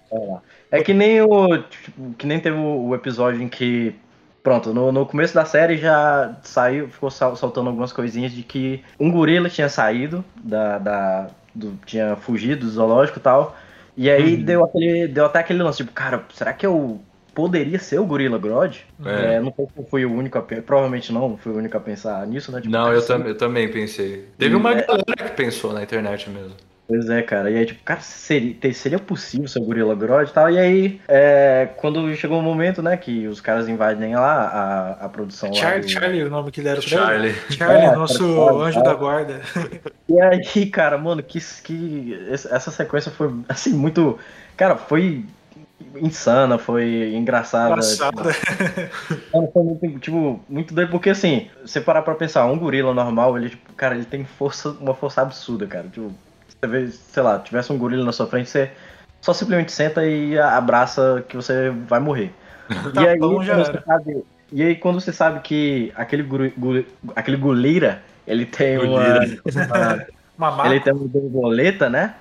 É 0.72 0.82
que 0.82 0.94
nem 0.94 1.22
o. 1.22 1.58
tipo, 1.64 2.14
que 2.18 2.26
nem 2.28 2.40
teve 2.40 2.58
o, 2.58 2.94
episódio 2.96 3.42
em 3.42 3.50
que. 3.50 3.96
Pronto, 4.44 4.74
no, 4.74 4.92
no 4.92 5.06
começo 5.06 5.34
da 5.34 5.44
série 5.44 5.78
já 5.78 6.36
saiu, 6.44 6.88
ficou 6.88 7.10
sal- 7.10 7.36
saltando 7.36 7.70
algumas 7.70 7.92
coisinhas 7.92 8.32
de 8.32 8.44
que 8.44 8.84
um 9.00 9.12
gorila 9.12 9.50
tinha 9.50 9.68
saído 9.70 10.24
da. 10.44 10.78
da 10.78 11.28
do, 11.54 11.78
tinha 11.86 12.16
fugido 12.18 12.66
do 12.66 12.72
zoológico 12.72 13.20
e 13.20 13.22
tal. 13.22 13.56
E 13.98 14.10
aí 14.10 14.36
deu, 14.38 14.64
aquele, 14.64 15.08
deu 15.08 15.26
até 15.26 15.40
aquele 15.40 15.64
lance, 15.64 15.78
tipo, 15.78 15.92
cara, 15.94 16.26
será 16.34 16.54
que 16.54 16.66
eu 16.66 17.02
poderia 17.36 17.78
ser 17.78 18.00
o 18.00 18.06
Gorila 18.06 18.40
Grodd? 18.40 18.78
É. 19.06 19.36
É, 19.36 19.40
não 19.40 19.54
sei 19.56 19.68
se 19.68 19.90
fui 19.90 20.06
o 20.06 20.12
único 20.14 20.38
a 20.38 20.42
Provavelmente 20.42 21.12
não, 21.14 21.30
não 21.30 21.38
fui 21.38 21.52
o 21.52 21.58
único 21.58 21.78
a 21.78 21.80
pensar 21.80 22.26
nisso, 22.26 22.52
né? 22.52 22.62
Tipo, 22.62 22.72
Não, 22.72 22.86
cara, 22.86 22.96
eu, 22.96 23.06
tam 23.06 23.20
eu 23.28 23.38
também 23.38 23.70
pensei. 23.70 24.26
Teve 24.38 24.56
uma 24.56 24.74
galera 24.74 25.04
que 25.18 25.32
pensou 25.36 25.74
na 25.74 25.84
internet 25.84 26.30
mesmo. 26.30 26.54
Pois 26.88 27.10
é, 27.10 27.24
cara. 27.24 27.50
E 27.50 27.58
aí, 27.58 27.66
tipo, 27.66 27.84
cara, 27.84 28.00
seria, 28.00 28.56
seria 28.74 29.00
possível 29.00 29.48
ser 29.48 29.58
o 29.60 29.64
Gorilla 29.64 29.96
Grodd 29.96 30.30
e 30.30 30.34
tal. 30.34 30.52
E 30.52 30.60
aí, 30.60 31.02
é, 31.08 31.68
quando 31.78 32.16
chegou 32.16 32.38
o 32.40 32.44
momento, 32.44 32.84
né, 32.84 32.96
que 32.96 33.28
os 33.28 33.42
caras 33.42 33.68
invadem 33.68 34.16
lá 34.16 34.44
a, 35.00 35.06
a 35.06 35.10
produção 35.10 35.50
lá. 35.50 35.56
Charlie, 35.56 35.82
do- 35.82 35.90
Charlie, 35.90 36.24
o 36.24 36.30
nome 36.30 36.52
que 36.52 36.62
deram 36.62 36.82
pra 36.84 37.16
ele? 37.16 37.34
Charlie. 37.34 37.36
Charlie, 37.58 37.86
É, 37.88 37.96
nosso 37.96 38.18
Charlie, 38.20 38.62
anjo 38.62 38.80
é. 38.80 38.84
da 38.84 38.94
guarda. 38.94 39.42
E 40.08 40.22
aí, 40.22 40.68
cara, 40.68 41.00
mano, 41.00 41.24
que, 41.24 41.40
que 41.64 42.28
essa 42.30 42.70
sequência 42.70 43.12
foi, 43.12 43.34
assim, 43.50 43.74
muito... 43.74 44.20
Cara, 44.56 44.78
foi 44.78 45.26
insana, 46.02 46.58
foi 46.58 47.14
engraçada. 47.16 47.74
Engraçada. 47.74 48.36
Mano, 49.34 49.50
foi 49.54 49.64
muito, 49.64 50.00
tipo, 50.00 50.40
muito 50.50 50.74
doido, 50.74 50.90
porque 50.90 51.10
assim, 51.10 51.48
você 51.66 51.80
parar 51.82 52.02
pra 52.02 52.16
pensar, 52.16 52.46
um 52.46 52.58
gorila 52.58 52.94
normal, 52.94 53.38
ele, 53.38 53.50
tipo, 53.50 53.74
cara, 53.74 53.96
ele 53.96 54.06
tem 54.06 54.24
força, 54.26 54.70
uma 54.80 54.94
força 54.94 55.22
absurda, 55.22 55.68
cara. 55.68 55.88
Tipo, 55.88 56.12
você 56.48 56.68
vê, 56.68 56.88
sei 56.88 57.24
lá, 57.24 57.40
tivesse 57.40 57.72
um 57.72 57.78
gorila 57.78 58.04
na 58.06 58.12
sua 58.12 58.28
frente, 58.28 58.50
você 58.50 58.72
só 59.22 59.34
simplesmente 59.34 59.72
senta 59.72 60.06
e 60.06 60.38
abraça 60.40 61.24
que 61.28 61.36
você 61.36 61.70
vai 61.70 62.00
morrer. 62.00 62.32
Tá 62.94 63.04
e, 63.04 63.08
aí, 63.08 63.20
bom, 63.20 63.44
sabe, 63.46 64.24
e 64.52 64.64
aí, 64.64 64.76
quando 64.76 65.00
você 65.00 65.14
sabe 65.14 65.40
que 65.42 65.92
aquele, 65.96 66.24
guri, 66.24 66.54
guri- 66.58 66.88
aquele 67.16 67.38
golira, 67.38 68.02
ele 68.26 68.46
tem 68.46 68.78
uma, 68.80 69.20
uma- 69.56 70.06
Mamaco. 70.38 70.70
ele 70.70 70.80
tem 70.80 70.94
uma 70.94 71.08
borboleta, 71.08 71.90
né? 71.90 72.16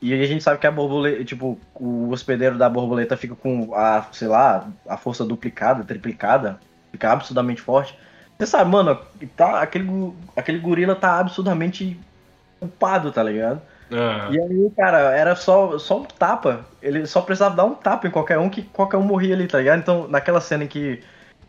E 0.00 0.14
a 0.14 0.26
gente 0.26 0.42
sabe 0.44 0.60
que 0.60 0.66
a 0.66 0.70
borboleta, 0.70 1.24
tipo, 1.24 1.58
o 1.74 2.10
hospedeiro 2.10 2.56
da 2.56 2.68
borboleta 2.68 3.16
fica 3.16 3.34
com 3.34 3.74
a, 3.74 4.06
sei 4.12 4.28
lá, 4.28 4.68
a 4.88 4.96
força 4.96 5.24
duplicada, 5.24 5.82
triplicada, 5.82 6.60
fica 6.92 7.10
absurdamente 7.12 7.60
forte. 7.60 7.98
Você 8.38 8.46
sabe, 8.46 8.70
mano, 8.70 8.96
tá, 9.36 9.60
aquele, 9.60 10.14
aquele 10.36 10.60
gorila 10.60 10.94
tá 10.94 11.18
absurdamente 11.18 11.98
culpado, 12.60 13.10
tá 13.10 13.22
ligado? 13.22 13.60
Ah, 13.90 14.28
E 14.30 14.38
aí, 14.38 14.70
cara, 14.76 14.98
era 15.16 15.34
só, 15.34 15.76
só 15.78 16.00
um 16.00 16.04
tapa. 16.04 16.64
Ele 16.80 17.04
só 17.06 17.20
precisava 17.20 17.56
dar 17.56 17.64
um 17.64 17.74
tapa 17.74 18.06
em 18.06 18.10
qualquer 18.10 18.38
um 18.38 18.48
que 18.48 18.62
qualquer 18.62 18.98
um 18.98 19.02
morria 19.02 19.34
ali, 19.34 19.48
tá 19.48 19.58
ligado? 19.58 19.80
Então, 19.80 20.06
naquela 20.08 20.40
cena 20.40 20.62
em 20.64 20.68
que 20.68 21.02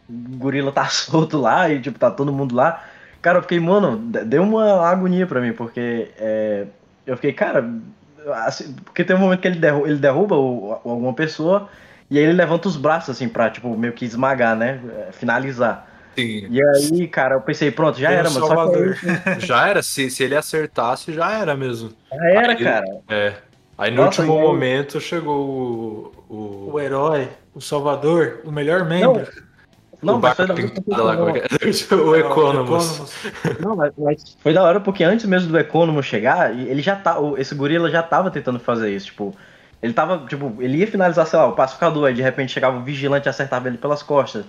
o 0.09 0.37
gorila 0.37 0.71
tá 0.71 0.85
solto 0.89 1.37
lá 1.37 1.69
e, 1.69 1.79
tipo, 1.79 1.99
tá 1.99 2.09
todo 2.09 2.33
mundo 2.33 2.55
lá, 2.55 2.83
cara, 3.21 3.37
eu 3.37 3.41
fiquei, 3.43 3.59
mano, 3.59 3.97
deu 3.97 4.41
uma 4.41 4.87
agonia 4.87 5.27
pra 5.27 5.41
mim, 5.41 5.53
porque 5.53 6.11
é, 6.17 6.65
eu 7.05 7.15
fiquei, 7.15 7.33
cara, 7.33 7.69
assim, 8.33 8.73
porque 8.85 9.03
tem 9.03 9.15
um 9.15 9.19
momento 9.19 9.39
que 9.41 9.47
ele, 9.47 9.59
derru 9.59 9.85
ele 9.87 9.97
derruba 9.97 10.35
o- 10.35 10.73
alguma 10.83 11.13
pessoa 11.13 11.69
e 12.09 12.17
aí 12.17 12.23
ele 12.23 12.33
levanta 12.33 12.67
os 12.67 12.75
braços, 12.77 13.09
assim, 13.11 13.27
pra, 13.29 13.49
tipo, 13.49 13.75
meio 13.77 13.93
que 13.93 14.05
esmagar, 14.05 14.55
né? 14.55 14.79
é, 15.07 15.11
Finalizar. 15.11 15.87
sim. 16.15 16.47
E 16.49 16.59
aí, 16.63 17.07
cara, 17.07 17.35
eu 17.35 17.41
pensei, 17.41 17.71
pronto, 17.71 17.99
já 17.99 18.07
Tem 18.09 18.17
um 18.17 18.19
era, 18.19 18.29
mano. 18.29 18.45
Só 18.45 18.49
que 18.49 18.55
Salvador. 18.55 18.97
aí, 19.25 19.39
Já 19.45 19.67
era, 19.67 19.81
se, 19.83 20.09
se 20.09 20.23
ele 20.23 20.35
acertasse, 20.35 21.13
já 21.13 21.31
era 21.31 21.55
mesmo. 21.55 21.91
já 22.11 22.25
era, 22.29 22.51
Aí- 22.53 22.63
cara. 22.63 22.85
É. 23.07 23.33
Aí 23.77 23.91
no 23.91 24.03
Nossa, 24.03 24.21
último 24.23 24.37
aí- 24.37 24.43
momento 24.45 24.99
chegou 24.99 25.39
o. 25.47 26.19
O, 26.29 26.71
O 26.73 26.79
herói, 26.79 27.27
o 27.55 27.61
salvador, 27.61 28.41
o 28.45 28.51
melhor 28.51 28.85
membro. 28.85 29.21
Não, 29.21 29.48
o 30.01 30.19
mas 30.19 30.35
foi 30.35 30.45
da 30.47 30.53
hora 30.53 30.63
que 30.63 30.69
Pintada 30.69 31.03
lá, 31.03 31.17
como 31.17 31.29
é 31.29 31.39
é? 31.39 31.95
O 31.95 32.15
É, 32.15 32.19
Economus. 32.19 33.13
Não, 33.59 33.75
mas, 33.75 33.93
mas 33.97 34.37
foi 34.41 34.53
da 34.53 34.63
hora 34.63 34.79
porque 34.79 35.03
antes 35.03 35.25
mesmo 35.25 35.51
do 35.51 35.59
Economo 35.59 36.01
chegar, 36.01 36.57
ele 36.57 36.81
já 36.81 36.95
tá. 36.95 37.17
Esse 37.37 37.53
gorila 37.55 37.89
já 37.89 38.01
tava 38.03 38.31
tentando 38.31 38.59
fazer 38.59 38.89
isso, 38.95 39.07
tipo. 39.07 39.35
Ele 39.81 39.93
tava, 39.93 40.25
tipo, 40.27 40.61
ele 40.61 40.77
ia 40.79 40.87
finalizar, 40.87 41.25
sei 41.25 41.39
lá, 41.39 41.47
o 41.47 41.53
pacificador, 41.55 42.07
aí 42.07 42.13
de 42.13 42.21
repente 42.21 42.51
chegava 42.51 42.77
o 42.77 42.83
vigilante 42.83 43.27
e 43.27 43.29
acertava 43.29 43.67
ele 43.69 43.77
pelas 43.77 44.03
costas. 44.03 44.45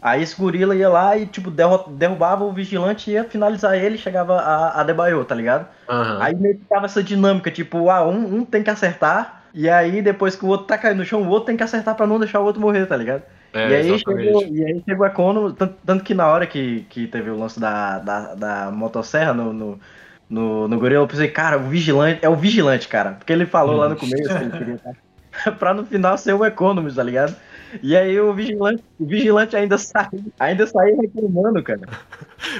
Aí 0.00 0.22
esse 0.22 0.36
gorila 0.38 0.76
ia 0.76 0.88
lá 0.90 1.16
e, 1.16 1.26
tipo, 1.26 1.50
derrubava 1.50 2.44
o 2.44 2.52
vigilante 2.52 3.10
e 3.10 3.14
ia 3.14 3.24
finalizar 3.24 3.74
ele 3.74 3.94
e 3.94 3.98
chegava 3.98 4.36
a, 4.38 4.80
a 4.80 4.84
Debaio, 4.84 5.24
tá 5.24 5.34
ligado? 5.34 5.66
Aham. 5.88 6.18
Aí 6.20 6.34
meio 6.34 6.58
que 6.58 6.64
tava 6.66 6.84
essa 6.86 7.02
dinâmica, 7.02 7.50
tipo, 7.50 7.88
ah, 7.88 8.06
um, 8.06 8.36
um 8.40 8.44
tem 8.44 8.62
que 8.62 8.68
acertar, 8.70 9.44
e 9.54 9.68
aí 9.70 10.02
depois 10.02 10.36
que 10.36 10.44
o 10.44 10.48
outro 10.48 10.66
tá 10.66 10.76
caindo 10.76 10.98
no 10.98 11.04
chão, 11.06 11.22
o 11.22 11.28
outro 11.28 11.46
tem 11.46 11.56
que 11.56 11.62
acertar 11.62 11.94
pra 11.94 12.06
não 12.06 12.18
deixar 12.18 12.40
o 12.40 12.44
outro 12.44 12.60
morrer, 12.60 12.84
tá 12.86 12.96
ligado? 12.96 13.22
É, 13.54 13.70
e, 13.70 13.74
aí 13.74 13.90
exatamente. 13.90 14.24
chegou, 14.24 14.42
e 14.44 14.64
aí 14.64 14.82
chegou 14.88 15.06
a 15.06 15.08
Econo, 15.08 15.52
tanto, 15.52 15.76
tanto 15.86 16.04
que 16.04 16.12
na 16.12 16.26
hora 16.26 16.46
que, 16.46 16.84
que 16.90 17.06
teve 17.06 17.30
o 17.30 17.38
lance 17.38 17.60
da, 17.60 17.98
da, 18.00 18.34
da 18.34 18.70
motosserra 18.70 19.32
no, 19.32 19.52
no, 19.52 19.80
no, 20.28 20.68
no 20.68 20.78
gorila, 20.78 21.02
eu 21.04 21.08
pensei, 21.08 21.28
cara, 21.28 21.56
o 21.56 21.68
vigilante, 21.68 22.18
é 22.22 22.28
o 22.28 22.34
vigilante, 22.36 22.88
cara. 22.88 23.12
Porque 23.12 23.32
ele 23.32 23.46
falou 23.46 23.76
lá 23.76 23.88
no 23.88 23.96
começo 23.96 24.22
que 24.24 24.44
ele 24.44 24.50
queria 24.50 24.74
estar. 24.76 24.92
pra 25.58 25.74
no 25.74 25.84
final 25.84 26.16
ser 26.16 26.32
o 26.32 26.44
Economus, 26.44 26.94
tá 26.94 27.02
ligado? 27.02 27.34
E 27.82 27.96
aí 27.96 28.20
o 28.20 28.32
vigilante, 28.32 28.84
o 29.00 29.04
vigilante 29.04 29.56
ainda 29.56 29.76
saiu, 29.76 30.32
ainda 30.38 30.66
saiu 30.66 31.00
reclamando, 31.00 31.62
cara. 31.62 31.80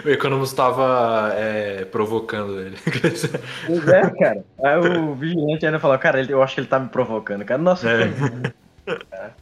O 0.03 0.09
Economus 0.09 0.53
tava 0.55 1.31
é, 1.35 1.85
provocando 1.85 2.59
ele. 2.59 2.77
Pois 3.67 3.89
é, 3.89 4.11
cara. 4.19 4.45
Aí 4.63 4.79
o 4.79 5.15
vigilante 5.15 5.67
ainda 5.67 5.79
falou, 5.79 5.99
cara, 5.99 6.23
eu 6.23 6.43
acho 6.43 6.55
que 6.55 6.61
ele 6.63 6.69
tá 6.69 6.79
me 6.79 6.89
provocando, 6.89 7.45
cara. 7.45 7.61
Nossa, 7.61 7.91
É. 7.91 8.09
foi- 8.09 9.35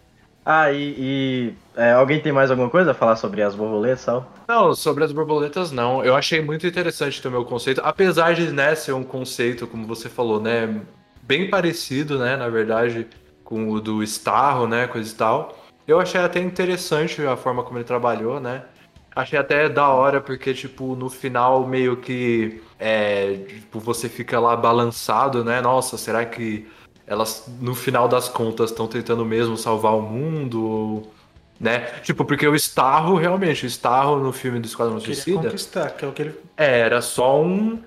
Ah, 0.45 0.73
e, 0.73 0.95
e, 0.99 1.55
é, 1.77 1.93
alguém 1.93 2.21
tem 2.21 2.33
mais 2.33 2.51
alguma 2.51 2.69
coisa 2.69 2.91
a 2.91 2.95
falar 2.95 3.17
sobre 3.17 3.43
as 3.43 3.55
borboletas? 3.55 4.23
Não, 4.49 4.75
sobre 4.75 5.05
as 5.05 5.13
borboletas 5.13 5.71
não. 5.71 6.05
Eu 6.05 6.17
achei 6.17 6.41
muito 6.41 6.67
interessante 6.67 7.27
o 7.27 7.45
conceito, 7.45 7.81
apesar 7.85 8.35
de 8.35 8.51
né, 8.53 8.75
ser 8.75 8.93
um 8.93 9.05
conceito, 9.05 9.67
como 9.67 9.87
você 9.87 10.09
falou, 10.09 10.41
né, 10.41 10.81
bem 11.23 11.49
parecido, 11.49 12.19
né, 12.19 12.37
na 12.37 12.49
verdade, 12.49 13.07
com 13.45 13.71
o 13.71 13.81
do 13.81 14.03
Starro, 14.03 14.67
né, 14.67 14.89
coisa 14.89 15.13
e 15.13 15.17
tal. 15.17 15.57
Eu 15.87 16.01
achei 16.01 16.21
até 16.21 16.41
interessante 16.41 17.25
a 17.25 17.37
forma 17.37 17.63
como 17.63 17.79
ele 17.79 17.85
trabalhou, 17.85 18.41
né. 18.41 18.65
Achei 19.15 19.39
até 19.39 19.69
da 19.69 19.89
hora 19.89 20.21
porque 20.21 20.55
tipo 20.55 20.97
no 20.97 21.11
final 21.11 21.67
meio 21.67 21.99
que 21.99 22.63
é, 22.79 23.35
tipo, 23.47 23.79
você 23.79 24.09
fica 24.09 24.41
lá 24.41 24.57
balançado, 24.57 25.45
né? 25.45 25.61
Nossa, 25.61 25.99
será 25.99 26.25
que 26.25 26.67
elas 27.07 27.45
no 27.61 27.75
final 27.75 28.09
das 28.09 28.29
contas 28.29 28.71
estão 28.71 28.87
tentando 28.87 29.25
mesmo 29.25 29.57
salvar 29.57 29.95
o 29.97 30.03
mundo? 30.03 31.03
Né? 31.61 31.81
Tipo, 32.03 32.25
porque 32.25 32.47
o 32.47 32.55
Starro, 32.57 33.17
realmente, 33.17 33.65
o 33.65 33.69
Starro 33.69 34.19
no 34.19 34.33
filme 34.33 34.59
do 34.59 34.67
Esquadrão 34.67 34.99
Suicida 34.99 35.51
conquistar, 35.51 35.91
que 35.91 36.05
é 36.05 36.09
o 36.09 36.13
que 36.13 36.23
ele. 36.23 36.35
é, 36.57 36.81
era 36.81 37.01
só 37.01 37.41
um, 37.41 37.79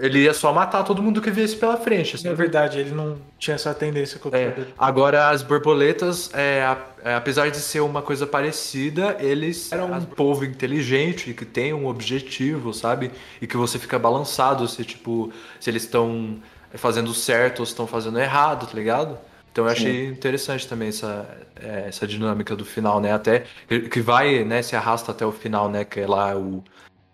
Ele 0.00 0.24
ia 0.24 0.34
só 0.34 0.52
matar 0.52 0.82
todo 0.84 1.02
mundo 1.02 1.22
que 1.22 1.30
viesse 1.30 1.56
pela 1.56 1.76
frente. 1.78 2.16
assim. 2.16 2.28
É 2.28 2.34
verdade, 2.34 2.78
ele 2.78 2.90
não 2.90 3.18
tinha 3.38 3.54
essa 3.54 3.72
tendência 3.72 4.18
com 4.18 4.28
É, 4.30 4.66
agora 4.76 5.30
as 5.30 5.42
borboletas, 5.42 6.30
é, 6.34 6.76
é, 7.02 7.14
apesar 7.14 7.50
de 7.50 7.56
ser 7.58 7.80
uma 7.80 8.02
coisa 8.02 8.26
parecida, 8.26 9.16
eles 9.20 9.72
eram 9.72 9.90
um 9.92 10.04
povo 10.04 10.44
inteligente 10.44 11.32
que 11.32 11.44
tem 11.46 11.72
um 11.72 11.86
objetivo, 11.86 12.74
sabe? 12.74 13.12
E 13.40 13.46
que 13.46 13.56
você 13.56 13.78
fica 13.78 13.98
balançado 13.98 14.66
se 14.68 14.84
tipo 14.84 15.32
se 15.58 15.70
eles 15.70 15.84
estão 15.84 16.38
fazendo 16.74 17.12
certo 17.14 17.60
ou 17.60 17.66
se 17.66 17.72
estão 17.72 17.86
fazendo 17.86 18.18
errado, 18.18 18.66
tá 18.66 18.74
ligado? 18.74 19.18
Então 19.50 19.66
eu 19.66 19.70
achei 19.70 20.06
interessante 20.08 20.66
também 20.66 20.88
essa, 20.88 21.28
é, 21.60 21.84
essa 21.88 22.06
dinâmica 22.06 22.56
do 22.56 22.64
final, 22.64 23.00
né? 23.00 23.12
Até 23.12 23.44
que- 23.68 24.00
vai, 24.00 24.44
né? 24.44 24.62
Se 24.62 24.74
arrasta 24.74 25.12
até 25.12 25.26
o 25.26 25.32
final, 25.32 25.68
né? 25.68 25.84
Que 25.84 26.00
é 26.00 26.06
lá 26.06 26.34
o 26.36 26.62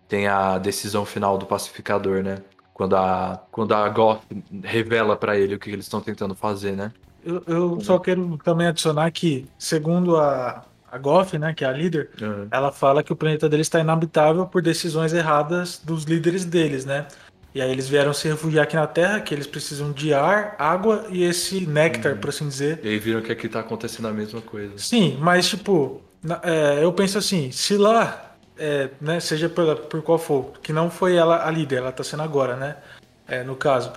tem 0.07 0.25
a 0.27 0.57
decisão 0.57 1.05
final 1.05 1.37
do 1.37 1.45
pacificador, 1.45 2.23
né? 2.23 2.37
Quando 2.73 2.95
a 2.95 3.43
quando 3.51 3.73
a 3.75 3.87
Goth 3.89 4.21
revela 4.63 5.15
pra 5.17 5.37
ele 5.37 5.55
o 5.55 5.59
que 5.59 5.69
eles 5.69 5.85
estão 5.85 5.99
tentando 6.01 6.33
fazer, 6.33 6.71
né? 6.77 6.91
Eu, 7.25 7.43
eu 7.45 7.81
só 7.81 7.99
quero 7.99 8.37
também 8.43 8.67
adicionar 8.67 9.11
que, 9.11 9.45
segundo 9.57 10.15
a, 10.15 10.63
a 10.89 10.97
Goff, 10.97 11.37
né, 11.37 11.53
que 11.53 11.65
é 11.65 11.67
a 11.67 11.71
líder, 11.73 12.09
ela 12.49 12.71
fala 12.71 13.03
que 13.03 13.11
o 13.11 13.15
planeta 13.17 13.49
deles 13.49 13.67
está 13.67 13.81
inabitável 13.81 14.45
por 14.47 14.61
decisões 14.61 15.11
erradas 15.11 15.81
dos 15.83 16.05
líderes 16.05 16.45
deles, 16.45 16.85
né? 16.85 17.05
E 17.53 17.61
aí 17.61 17.71
eles 17.71 17.89
vieram 17.89 18.13
se 18.13 18.27
refugiar 18.27 18.63
aqui 18.63 18.75
na 18.75 18.85
Terra, 18.85 19.19
que 19.19 19.33
eles 19.33 19.47
precisam 19.47 19.91
de 19.91 20.13
ar, 20.13 20.55
água 20.59 21.07
e 21.09 21.23
esse 21.23 21.65
néctar, 21.65 22.17
por 22.17 22.29
assim 22.29 22.47
dizer. 22.47 22.79
E 22.83 22.89
aí 22.89 22.99
viram 22.99 23.21
que 23.21 23.31
aqui 23.31 23.49
tá 23.49 23.59
acontecendo 23.59 24.07
a 24.07 24.13
mesma 24.13 24.39
coisa. 24.39 24.77
Sim, 24.77 25.17
mas 25.19 25.49
tipo, 25.49 26.01
é, 26.43 26.83
eu 26.83 26.93
penso 26.93 27.17
assim, 27.17 27.51
se 27.51 27.75
lá, 27.75 28.35
é, 28.57 28.89
né, 29.01 29.19
seja 29.19 29.49
pela, 29.49 29.75
por 29.75 30.01
qual 30.03 30.19
for, 30.19 30.53
que 30.61 30.71
não 30.71 30.91
foi 30.91 31.15
ela 31.15 31.47
a 31.47 31.49
líder, 31.49 31.77
ela 31.77 31.91
tá 31.91 32.03
sendo 32.03 32.21
agora, 32.21 32.55
né? 32.55 32.77
É, 33.27 33.43
no 33.43 33.55
caso, 33.55 33.91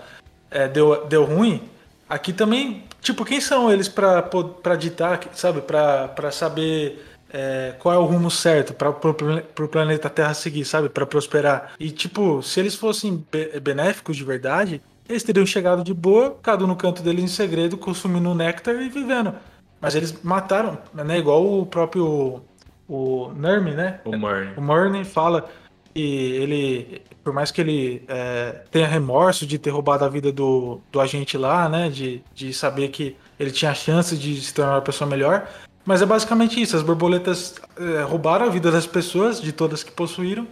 é, 0.51 0.67
deu, 0.67 1.07
deu 1.07 1.25
ruim, 1.25 1.69
aqui 2.09 2.33
também, 2.33 2.85
tipo, 3.03 3.23
quem 3.25 3.41
são 3.41 3.71
eles 3.71 3.89
pra 3.89 4.77
ditar, 4.79 5.21
sabe? 5.35 5.61
Pra 5.61 6.31
saber 6.31 7.12
é, 7.33 7.75
qual 7.79 7.95
é 7.95 7.99
o 7.99 8.05
rumo 8.05 8.31
certo 8.31 8.75
para 8.75 8.93
pro 8.93 9.69
planeta 9.69 10.11
Terra 10.11 10.35
seguir, 10.35 10.65
sabe? 10.65 10.89
Pra 10.89 11.07
prosperar. 11.07 11.73
E 11.79 11.91
tipo, 11.91 12.43
se 12.43 12.61
eles 12.61 12.75
fossem 12.75 13.25
be- 13.31 13.59
benéficos 13.61 14.17
de 14.17 14.25
verdade, 14.25 14.83
eles 15.09 15.23
teriam 15.23 15.47
chegado 15.47 15.83
de 15.83 15.95
boa, 15.95 16.37
cada 16.43 16.65
um 16.65 16.69
no 16.69 16.77
canto 16.77 17.03
deles 17.03 17.25
em 17.25 17.29
segredo, 17.29 17.77
consumindo 17.77 18.31
o 18.31 18.35
néctar 18.35 18.75
e 18.75 18.89
vivendo. 18.89 19.35
Mas 19.81 19.95
eles 19.95 20.23
mataram, 20.23 20.79
né? 20.95 21.19
Igual 21.19 21.61
o 21.61 21.67
próprio 21.67 22.43
o 22.89 23.33
Nermi, 23.35 23.73
né? 23.73 24.01
O 24.05 24.17
Murray. 24.17 24.49
O 24.57 24.61
Murney 24.61 25.05
fala 25.05 25.49
que 25.95 26.01
ele, 26.01 27.03
por 27.25 27.33
mais 27.33 27.51
que 27.51 27.61
ele 27.61 28.05
é, 28.09 28.63
tenha 28.71 28.87
remorso 28.87 29.47
de 29.47 29.59
ter 29.59 29.71
roubado 29.71 30.05
a 30.05 30.09
vida 30.09 30.31
do, 30.31 30.81
do 30.91 31.01
agente 31.01 31.37
lá, 31.37 31.69
né? 31.69 31.89
De, 31.89 32.23
de 32.35 32.53
saber 32.53 32.89
que 32.89 33.17
ele 33.41 33.51
tinha 33.51 33.71
a 33.71 33.75
chance 33.75 34.17
de 34.17 34.41
se 34.41 34.55
tornar 34.55 34.75
uma 34.75 34.83
pessoa 34.83 35.09
melhor. 35.09 35.49
Mas 35.85 36.01
é 36.03 36.07
basicamente 36.07 36.61
isso. 36.61 36.77
As 36.77 36.83
borboletas 36.83 37.55
é, 37.77 38.03
roubaram 38.03 38.47
a 38.47 38.49
vida 38.49 38.71
das 38.71 38.87
pessoas, 38.87 39.41
de 39.41 39.53
todas 39.53 39.83
que 39.83 39.91
possuíram. 39.91 40.47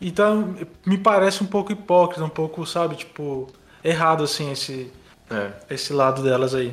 Então, 0.00 0.54
me 0.86 0.96
parece 0.96 1.42
um 1.42 1.46
pouco 1.46 1.72
hipócrita, 1.72 2.24
um 2.24 2.28
pouco, 2.28 2.64
sabe, 2.64 2.94
tipo, 2.96 3.48
errado, 3.84 4.24
assim, 4.24 4.50
esse, 4.50 4.90
É. 5.30 5.50
esse 5.68 5.92
lado 5.92 6.22
delas 6.22 6.54
aí. 6.54 6.72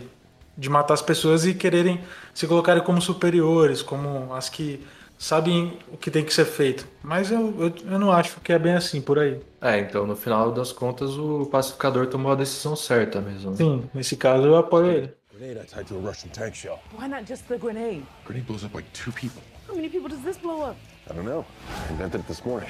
De 0.57 0.69
matar 0.69 0.93
as 0.93 1.01
pessoas 1.01 1.45
e 1.45 1.53
quererem 1.53 1.99
se 2.33 2.47
colocarem 2.47 2.81
como 2.83 3.01
superiores, 3.01 3.81
como 3.81 4.33
as 4.33 4.49
que 4.49 4.83
sabem 5.17 5.77
o 5.91 5.97
que 5.97 6.09
tem 6.09 6.23
que 6.23 6.33
ser 6.33 6.45
feito. 6.45 6.87
Mas 7.03 7.31
eu, 7.31 7.53
eu, 7.59 7.73
eu 7.93 7.99
não 7.99 8.11
acho 8.11 8.39
que 8.41 8.53
é 8.53 8.57
bem 8.59 8.73
assim 8.73 9.01
por 9.01 9.19
aí. 9.19 9.39
É, 9.61 9.79
então 9.79 10.05
no 10.07 10.15
final 10.15 10.51
das 10.51 10.71
contas 10.71 11.11
o 11.17 11.45
pacificador 11.51 12.07
tomou 12.07 12.31
a 12.31 12.35
decisão 12.35 12.75
certa 12.75 13.19
mesmo. 13.19 13.51
né? 13.51 13.57
Sim, 13.57 13.83
nesse 13.93 14.15
caso 14.15 14.45
eu 14.45 14.55
apoio 14.55 14.87
ele. 14.91 15.13
Grenade 15.37 15.61
I 15.61 15.65
tied 15.65 15.87
to 15.87 15.95
a 15.95 15.99
Russian 15.99 16.31
tank 16.31 16.55
shell. 16.55 16.79
Why 16.95 17.05
not 17.07 17.25
just 17.25 17.47
the 17.47 17.59
grenade? 17.59 18.03
Grenade 18.25 18.47
blows 18.47 18.63
up 18.63 18.73
like 18.73 18.91
two 18.91 19.11
people. 19.11 19.43
How 19.67 19.75
many 19.75 19.87
people 19.87 20.09
does 20.09 20.21
this 20.23 20.35
blow 20.35 20.63
up? 20.63 20.77
I 21.09 21.13
don't 21.13 21.25
know. 21.25 21.45
I 21.87 21.91
invented 21.91 22.21
it 22.21 22.27
this 22.27 22.43
morning. 22.43 22.69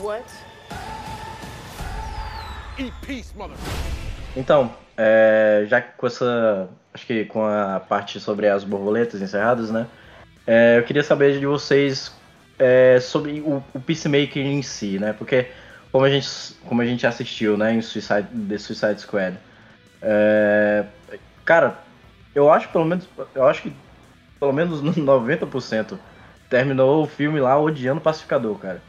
What? 0.00 0.24
Eat 2.78 2.92
peace, 3.02 3.34
mother. 3.36 3.56
Então, 4.36 4.72
é, 4.96 5.66
já 5.68 5.80
com 5.80 6.06
essa. 6.06 6.68
Acho 6.92 7.04
que 7.04 7.24
com 7.24 7.44
a 7.44 7.80
parte 7.80 8.20
sobre 8.20 8.46
as 8.46 8.62
borboletas 8.62 9.20
encerradas, 9.20 9.72
né? 9.72 9.88
é, 10.46 10.78
eu 10.78 10.84
queria 10.84 11.02
saber 11.02 11.40
de 11.40 11.46
vocês 11.46 12.12
é, 12.60 13.00
sobre 13.00 13.40
o, 13.40 13.60
o 13.74 13.80
Peacemaker 13.80 14.46
em 14.46 14.62
si, 14.62 15.00
né? 15.00 15.12
Porque 15.12 15.48
como 15.90 16.04
a 16.04 16.10
gente, 16.10 16.28
como 16.68 16.80
a 16.80 16.86
gente 16.86 17.04
assistiu, 17.06 17.56
né, 17.56 17.74
em 17.74 17.82
Suicide, 17.82 18.28
The 18.48 18.58
Suicide 18.58 19.00
Squad, 19.00 19.36
é, 20.00 20.84
cara, 21.44 21.83
eu 22.34 22.52
acho 22.52 22.68
pelo 22.68 22.84
menos, 22.84 23.08
eu 23.34 23.46
acho 23.46 23.62
que 23.62 23.72
pelo 24.38 24.52
menos 24.52 24.82
90% 24.82 25.98
terminou 26.50 27.02
o 27.02 27.06
filme 27.06 27.40
lá 27.40 27.58
odiando 27.58 28.00
o 28.00 28.02
pacificador, 28.02 28.56
cara. 28.58 28.82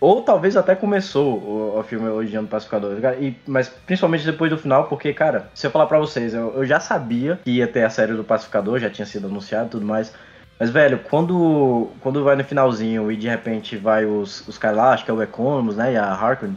Ou 0.00 0.22
talvez 0.22 0.56
até 0.56 0.74
começou 0.74 1.38
o, 1.38 1.78
o 1.78 1.82
filme 1.82 2.08
odiando 2.08 2.46
o 2.46 2.50
pacificador, 2.50 3.00
cara, 3.00 3.16
e, 3.16 3.34
mas 3.46 3.68
principalmente 3.68 4.26
depois 4.26 4.50
do 4.50 4.58
final, 4.58 4.84
porque, 4.84 5.14
cara, 5.14 5.48
se 5.54 5.66
eu 5.66 5.70
falar 5.70 5.86
pra 5.86 5.98
vocês, 5.98 6.34
eu, 6.34 6.52
eu 6.56 6.64
já 6.66 6.78
sabia 6.78 7.40
que 7.42 7.50
ia 7.50 7.66
ter 7.66 7.84
a 7.84 7.90
série 7.90 8.12
do 8.12 8.22
pacificador, 8.22 8.78
já 8.78 8.90
tinha 8.90 9.06
sido 9.06 9.26
anunciado 9.28 9.68
e 9.68 9.70
tudo 9.70 9.86
mais. 9.86 10.12
Mas, 10.58 10.70
velho, 10.70 11.00
quando, 11.10 11.90
quando 12.00 12.22
vai 12.22 12.36
no 12.36 12.44
finalzinho 12.44 13.10
e 13.10 13.16
de 13.16 13.28
repente 13.28 13.76
vai 13.76 14.04
os, 14.04 14.46
os 14.46 14.58
caras 14.58 14.76
lá, 14.76 14.92
acho 14.92 15.04
que 15.04 15.10
é 15.10 15.14
o 15.14 15.22
Economus, 15.22 15.76
né, 15.76 15.94
e 15.94 15.96
a 15.96 16.06
Harkonnen, 16.06 16.56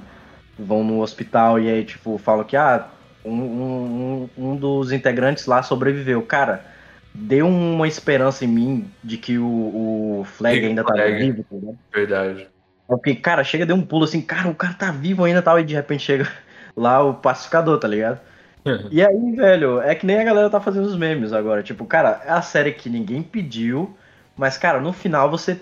vão 0.57 0.83
no 0.83 1.01
hospital 1.01 1.59
e 1.59 1.69
aí, 1.69 1.85
tipo, 1.85 2.17
falam 2.17 2.43
que, 2.43 2.57
ah, 2.57 2.87
um, 3.29 4.29
um, 4.37 4.51
um 4.51 4.55
dos 4.55 4.91
integrantes 4.91 5.45
lá 5.45 5.61
sobreviveu. 5.63 6.21
Cara, 6.21 6.65
deu 7.13 7.47
uma 7.47 7.87
esperança 7.87 8.45
em 8.45 8.47
mim 8.47 8.91
de 9.03 9.17
que 9.17 9.37
o, 9.37 10.19
o 10.19 10.23
Flag 10.25 10.65
ainda 10.65 10.83
tava 10.83 10.99
Flag. 10.99 11.17
vivo, 11.17 11.43
tá 11.43 11.55
ligado? 11.55 11.77
Verdade. 11.93 12.47
Porque, 12.87 13.15
cara, 13.15 13.43
chega, 13.43 13.65
deu 13.65 13.75
um 13.75 13.81
pulo 13.81 14.05
assim, 14.05 14.21
cara, 14.21 14.47
o 14.47 14.55
cara 14.55 14.73
tá 14.73 14.91
vivo 14.91 15.23
ainda 15.23 15.41
tal, 15.41 15.59
e 15.59 15.63
de 15.63 15.73
repente 15.73 16.03
chega 16.03 16.27
lá 16.75 17.03
o 17.03 17.13
pacificador, 17.13 17.79
tá 17.79 17.87
ligado? 17.87 18.19
E 18.91 19.01
aí, 19.01 19.31
velho, 19.33 19.79
é 19.79 19.95
que 19.95 20.05
nem 20.05 20.19
a 20.19 20.25
galera 20.25 20.49
tá 20.49 20.59
fazendo 20.59 20.85
os 20.85 20.97
memes 20.97 21.31
agora. 21.31 21.63
Tipo, 21.63 21.85
cara, 21.85 22.21
é 22.25 22.31
a 22.31 22.41
série 22.41 22.73
que 22.73 22.89
ninguém 22.89 23.23
pediu, 23.23 23.95
mas, 24.35 24.57
cara, 24.57 24.81
no 24.81 24.91
final 24.91 25.31
você 25.31 25.61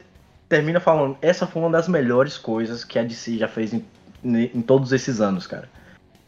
termina 0.49 0.79
falando, 0.79 1.15
essa 1.21 1.45
foi 1.45 1.61
uma 1.61 1.69
das 1.69 1.87
melhores 1.87 2.35
coisas 2.35 2.83
que 2.83 2.97
a 2.97 3.03
DC 3.03 3.37
já 3.37 3.47
fez 3.47 3.73
em, 3.73 3.85
em 4.23 4.61
todos 4.61 4.91
esses 4.91 5.21
anos, 5.21 5.45
cara. 5.45 5.69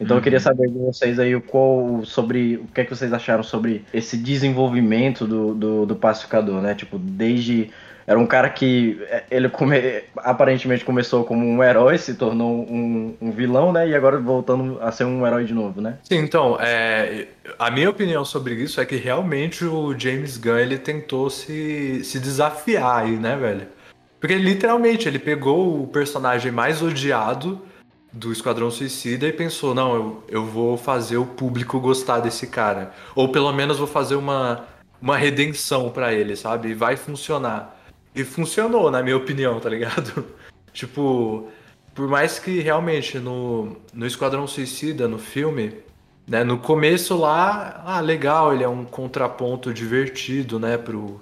Então 0.00 0.16
eu 0.16 0.22
queria 0.22 0.38
saber 0.38 0.68
de 0.68 0.78
vocês 0.78 1.18
aí 1.18 1.34
o 1.34 1.40
qual 1.40 2.04
sobre 2.04 2.56
o 2.56 2.66
que 2.72 2.80
é 2.80 2.84
que 2.84 2.90
vocês 2.94 3.12
acharam 3.12 3.42
sobre 3.42 3.84
esse 3.92 4.16
desenvolvimento 4.16 5.26
do, 5.26 5.54
do, 5.54 5.86
do 5.86 5.96
pacificador, 5.96 6.60
né? 6.62 6.74
Tipo, 6.74 6.98
desde 6.98 7.70
era 8.06 8.18
um 8.18 8.26
cara 8.26 8.48
que 8.48 8.98
é, 9.10 9.24
ele 9.30 9.50
come- 9.50 10.02
aparentemente 10.16 10.82
começou 10.82 11.24
como 11.24 11.44
um 11.44 11.62
herói, 11.62 11.98
se 11.98 12.14
tornou 12.14 12.62
um, 12.62 13.14
um 13.20 13.30
vilão, 13.30 13.70
né? 13.70 13.86
E 13.86 13.94
agora 13.94 14.18
voltando 14.18 14.78
a 14.80 14.90
ser 14.90 15.04
um 15.04 15.26
herói 15.26 15.44
de 15.44 15.52
novo, 15.52 15.82
né? 15.82 15.98
Sim, 16.04 16.16
então, 16.20 16.56
é, 16.58 17.26
a 17.58 17.70
minha 17.70 17.90
opinião 17.90 18.24
sobre 18.24 18.54
isso 18.54 18.80
é 18.80 18.86
que 18.86 18.96
realmente 18.96 19.62
o 19.62 19.98
James 19.98 20.38
Gunn 20.38 20.58
ele 20.58 20.78
tentou 20.78 21.28
se, 21.28 22.02
se 22.02 22.18
desafiar 22.18 23.04
aí, 23.04 23.16
né, 23.16 23.36
velho? 23.36 23.66
Porque 24.18 24.36
literalmente 24.36 25.06
ele 25.06 25.18
pegou 25.18 25.82
o 25.82 25.86
personagem 25.86 26.50
mais 26.50 26.80
odiado 26.80 27.60
do 28.12 28.32
Esquadrão 28.32 28.70
Suicida 28.70 29.26
e 29.26 29.32
pensou: 29.32 29.74
não, 29.74 29.94
eu, 29.94 30.24
eu 30.28 30.44
vou 30.44 30.76
fazer 30.76 31.16
o 31.16 31.26
público 31.26 31.80
gostar 31.80 32.20
desse 32.20 32.46
cara. 32.46 32.92
Ou 33.14 33.30
pelo 33.30 33.52
menos 33.52 33.78
vou 33.78 33.86
fazer 33.86 34.16
uma, 34.16 34.66
uma 35.00 35.16
redenção 35.16 35.90
pra 35.90 36.12
ele, 36.12 36.36
sabe? 36.36 36.70
E 36.70 36.74
vai 36.74 36.96
funcionar. 36.96 37.76
E 38.14 38.24
funcionou, 38.24 38.90
na 38.90 39.02
minha 39.02 39.16
opinião, 39.16 39.60
tá 39.60 39.68
ligado? 39.68 40.24
tipo, 40.72 41.48
por 41.94 42.08
mais 42.08 42.38
que 42.38 42.60
realmente 42.60 43.18
no, 43.18 43.76
no 43.92 44.06
Esquadrão 44.06 44.46
Suicida, 44.46 45.06
no 45.06 45.18
filme, 45.18 45.74
né, 46.26 46.44
no 46.44 46.58
começo 46.58 47.16
lá, 47.16 47.82
ah, 47.84 48.00
legal, 48.00 48.54
ele 48.54 48.64
é 48.64 48.68
um 48.68 48.84
contraponto 48.84 49.72
divertido, 49.72 50.58
né, 50.58 50.76
pro, 50.76 51.20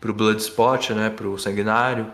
pro 0.00 0.12
Bloodspot, 0.12 0.92
né, 0.94 1.10
pro 1.10 1.38
Sanguinário. 1.38 2.06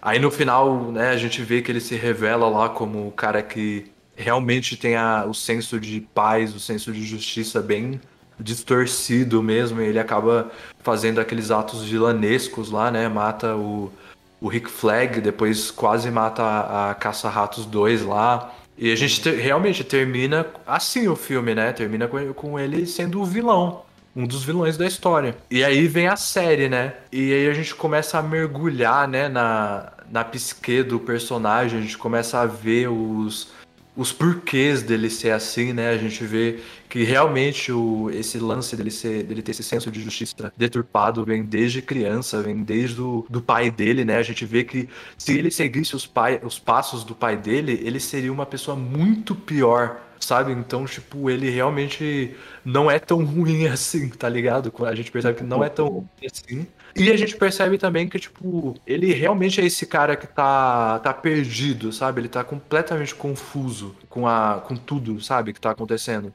Aí 0.00 0.18
no 0.18 0.30
final, 0.30 0.92
né, 0.92 1.10
a 1.10 1.16
gente 1.16 1.42
vê 1.42 1.60
que 1.62 1.70
ele 1.70 1.80
se 1.80 1.96
revela 1.96 2.48
lá 2.48 2.68
como 2.68 3.08
o 3.08 3.12
cara 3.12 3.42
que 3.42 3.90
realmente 4.16 4.76
tem 4.76 4.96
a, 4.96 5.24
o 5.26 5.34
senso 5.34 5.78
de 5.80 6.00
paz, 6.00 6.54
o 6.54 6.60
senso 6.60 6.92
de 6.92 7.04
justiça 7.04 7.60
bem 7.60 8.00
distorcido 8.38 9.42
mesmo, 9.42 9.80
e 9.80 9.86
ele 9.86 9.98
acaba 9.98 10.50
fazendo 10.80 11.20
aqueles 11.20 11.50
atos 11.50 11.84
vilanescos 11.84 12.70
lá, 12.70 12.90
né, 12.90 13.08
mata 13.08 13.56
o, 13.56 13.92
o 14.40 14.48
Rick 14.48 14.70
Flag, 14.70 15.20
depois 15.20 15.70
quase 15.70 16.10
mata 16.10 16.42
a, 16.42 16.90
a 16.90 16.94
Caça-Ratos 16.94 17.66
2 17.66 18.02
lá. 18.02 18.52
E 18.76 18.92
a 18.92 18.96
gente 18.96 19.20
te- 19.20 19.30
realmente 19.32 19.82
termina 19.82 20.46
assim 20.66 21.08
o 21.08 21.16
filme, 21.16 21.52
né? 21.54 21.72
Termina 21.72 22.06
com, 22.06 22.32
com 22.32 22.58
ele 22.60 22.86
sendo 22.86 23.20
o 23.20 23.24
vilão. 23.24 23.82
Um 24.18 24.26
dos 24.26 24.42
vilões 24.42 24.76
da 24.76 24.84
história. 24.84 25.36
E 25.48 25.62
aí 25.62 25.86
vem 25.86 26.08
a 26.08 26.16
série, 26.16 26.68
né? 26.68 26.94
E 27.12 27.32
aí 27.32 27.48
a 27.48 27.54
gente 27.54 27.72
começa 27.72 28.18
a 28.18 28.22
mergulhar, 28.22 29.06
né, 29.06 29.28
na, 29.28 29.92
na 30.10 30.24
psique 30.24 30.82
do 30.82 30.98
personagem. 30.98 31.78
A 31.78 31.82
gente 31.82 31.96
começa 31.96 32.40
a 32.40 32.44
ver 32.44 32.88
os, 32.88 33.52
os 33.98 34.12
porquês 34.12 34.82
dele 34.82 35.08
ser 35.08 35.30
assim, 35.30 35.72
né? 35.72 35.90
A 35.90 35.96
gente 35.96 36.24
vê 36.24 36.58
que 36.88 37.04
realmente 37.04 37.70
o, 37.70 38.10
esse 38.10 38.40
lance 38.40 38.74
dele, 38.74 38.90
ser, 38.90 39.22
dele 39.22 39.40
ter 39.40 39.52
esse 39.52 39.62
senso 39.62 39.88
de 39.88 40.00
justiça 40.00 40.52
deturpado 40.56 41.24
vem 41.24 41.44
desde 41.44 41.80
criança, 41.80 42.42
vem 42.42 42.64
desde 42.64 43.00
o 43.00 43.24
do 43.30 43.40
pai 43.40 43.70
dele, 43.70 44.04
né? 44.04 44.16
A 44.16 44.22
gente 44.22 44.44
vê 44.44 44.64
que 44.64 44.88
se 45.16 45.38
ele 45.38 45.50
seguisse 45.52 45.94
os, 45.94 46.06
pai, 46.06 46.40
os 46.42 46.58
passos 46.58 47.04
do 47.04 47.14
pai 47.14 47.36
dele, 47.36 47.80
ele 47.84 48.00
seria 48.00 48.32
uma 48.32 48.46
pessoa 48.46 48.76
muito 48.76 49.32
pior, 49.34 50.07
sabe? 50.20 50.52
Então, 50.52 50.84
tipo, 50.86 51.30
ele 51.30 51.50
realmente 51.50 52.34
não 52.64 52.90
é 52.90 52.98
tão 52.98 53.24
ruim 53.24 53.66
assim, 53.68 54.08
tá 54.08 54.28
ligado? 54.28 54.72
A 54.86 54.94
gente 54.94 55.10
percebe 55.10 55.38
que 55.38 55.44
não 55.44 55.62
é 55.62 55.68
tão 55.68 55.88
ruim 55.88 56.08
assim. 56.24 56.66
E 56.96 57.10
a 57.12 57.16
gente 57.16 57.36
percebe 57.36 57.78
também 57.78 58.08
que, 58.08 58.18
tipo, 58.18 58.74
ele 58.86 59.12
realmente 59.12 59.60
é 59.60 59.64
esse 59.64 59.86
cara 59.86 60.16
que 60.16 60.26
tá, 60.26 60.98
tá 60.98 61.14
perdido, 61.14 61.92
sabe? 61.92 62.20
Ele 62.20 62.28
tá 62.28 62.42
completamente 62.42 63.14
confuso 63.14 63.94
com, 64.08 64.26
a, 64.26 64.62
com 64.66 64.74
tudo, 64.74 65.20
sabe? 65.20 65.52
Que 65.52 65.60
tá 65.60 65.70
acontecendo. 65.70 66.32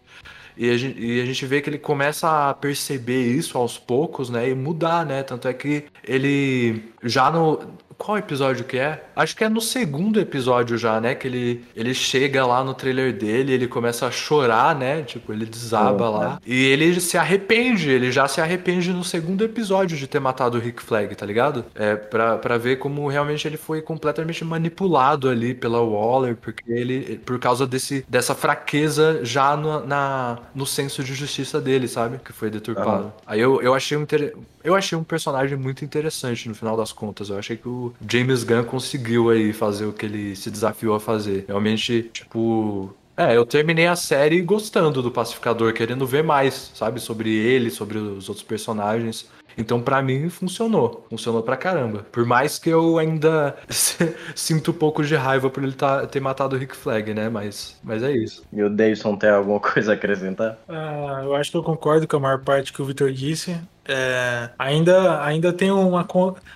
E 0.56 0.70
a, 0.70 0.78
gente, 0.78 1.00
e 1.00 1.22
a 1.22 1.26
gente 1.26 1.46
vê 1.46 1.62
que 1.62 1.70
ele 1.70 1.80
começa 1.80 2.50
a 2.50 2.54
perceber 2.54 3.26
isso 3.26 3.58
aos 3.58 3.78
poucos, 3.78 4.30
né? 4.30 4.50
E 4.50 4.56
mudar, 4.56 5.06
né? 5.06 5.24
Tanto 5.24 5.48
é 5.48 5.54
que 5.54 5.86
ele 6.04 6.94
já 7.02 7.32
no. 7.32 7.60
Qual 7.98 8.18
episódio 8.18 8.66
que 8.66 8.78
é? 8.78 9.04
Acho 9.16 9.36
que 9.36 9.44
é 9.44 9.50
no 9.50 9.62
segundo 9.62 10.20
episódio 10.20 10.78
já, 10.78 11.00
né? 11.00 11.16
Que 11.16 11.28
ele, 11.28 11.66
ele 11.76 11.94
chega 11.94 12.46
lá 12.46 12.64
no 12.64 12.74
trailer 12.74 13.14
dele, 13.14 13.54
ele 13.54 13.68
começa 13.68 14.06
a 14.08 14.12
chorar, 14.12 14.76
né? 14.76 15.04
Tipo, 15.04 15.32
ele 15.34 15.46
desaba 15.46 16.10
Uhum. 16.10 16.18
lá. 16.18 16.40
E 16.46 16.66
ele 16.66 17.00
se 17.00 17.18
arrepende, 17.18 17.90
ele 17.90 18.12
já 18.12 18.28
se 18.28 18.42
arrepende 18.42 18.92
no 18.92 19.04
segundo 19.04 19.44
episódio 19.44 19.98
de 19.98 20.08
ter 20.08 20.20
matado 20.20 20.58
o 20.58 20.62
Rick 20.62 20.82
Flag, 20.82 21.14
tá 21.16 21.26
ligado? 21.26 21.66
É, 21.76 21.96
pra, 21.96 22.38
pra 22.38 22.58
ver 22.58 22.78
como 22.78 23.08
realmente 23.08 23.48
ele 23.48 23.58
foi 23.58 23.82
completamente 23.82 24.44
manipulado 24.44 25.30
ali 25.30 25.54
pela 25.54 25.80
Waller, 25.82 26.36
porque 26.36 26.64
ele, 26.72 27.18
por 27.26 27.40
causa 27.40 27.66
desse, 27.68 28.04
dessa 28.08 28.34
fraqueza 28.36 29.20
já 29.24 29.56
no, 29.56 29.86
na, 29.86 30.40
no 30.54 30.66
senso 30.66 31.04
de 31.04 31.14
justiça 31.14 31.62
dele, 31.62 31.88
sabe? 31.88 32.20
Que 32.24 32.34
foi 32.34 32.50
deturpado. 32.50 33.14
Aí 33.26 33.40
eu, 33.40 33.62
eu 33.62 33.74
achei 33.74 33.98
um 33.98 34.02
inter... 34.04 34.34
Eu 34.64 34.76
achei 34.76 34.98
um 34.98 35.04
personagem 35.04 35.58
muito 35.58 35.84
interessante 35.84 36.48
no 36.48 36.56
final 36.56 36.78
das 36.78 36.94
contas. 36.94 37.30
Eu 37.30 37.38
achei 37.38 37.58
que 37.58 37.68
o 37.68 37.94
James 38.10 38.44
Gunn 38.44 38.64
conseguiu 38.64 39.30
aí 39.30 39.52
fazer 39.52 39.86
o 39.86 39.94
que 39.94 40.06
ele 40.06 40.36
se 40.36 40.50
desafiou 40.50 40.96
a 40.96 41.00
fazer. 41.00 41.44
Realmente, 41.48 42.10
tipo, 42.14 42.96
é, 43.16 43.36
eu 43.38 43.46
terminei 43.46 43.86
a 43.86 43.96
série 43.96 44.42
gostando 44.42 45.02
do 45.02 45.12
Pacificador, 45.12 45.74
querendo 45.74 46.08
ver 46.08 46.24
mais, 46.24 46.72
sabe? 46.74 47.00
Sobre 47.00 47.30
ele, 47.30 47.70
sobre 47.70 47.98
os 47.98 48.28
outros 48.28 48.46
personagens. 48.46 49.30
Então, 49.58 49.82
pra 49.82 50.02
mim, 50.02 50.30
funcionou. 50.30 51.06
Funcionou 51.10 51.44
pra 51.44 51.58
caramba. 51.58 52.06
Por 52.12 52.26
mais 52.26 52.58
que 52.60 52.70
eu 52.70 52.98
ainda 52.98 53.56
sinto 54.36 54.72
um 54.72 54.74
pouco 54.74 55.04
de 55.04 55.16
raiva 55.16 55.50
por 55.50 55.64
ele 55.64 55.74
tá- 55.74 56.06
ter 56.08 56.20
matado 56.20 56.56
o 56.56 56.60
Rick 56.60 56.76
Flag, 56.76 57.14
né? 57.14 57.30
Mas, 57.30 57.80
mas 57.84 58.04
é 58.04 58.12
isso. 58.12 58.44
E 58.52 58.62
o 58.64 58.70
Davidson 58.70 59.16
tem 59.18 59.30
alguma 59.30 59.60
coisa 59.62 59.92
a 59.92 59.96
acrescentar? 59.96 60.58
Ah, 60.68 61.22
eu 61.24 61.36
acho 61.36 61.52
que 61.52 61.58
eu 61.58 61.64
concordo 61.64 62.08
com 62.08 62.16
a 62.18 62.20
maior 62.20 62.44
parte 62.44 62.72
que 62.72 62.82
o 62.82 62.86
Vitor 62.86 63.12
disse. 63.12 63.60
É, 63.86 64.50
ainda, 64.58 65.22
ainda 65.24 65.52
tem 65.52 65.70
uma, 65.72 66.06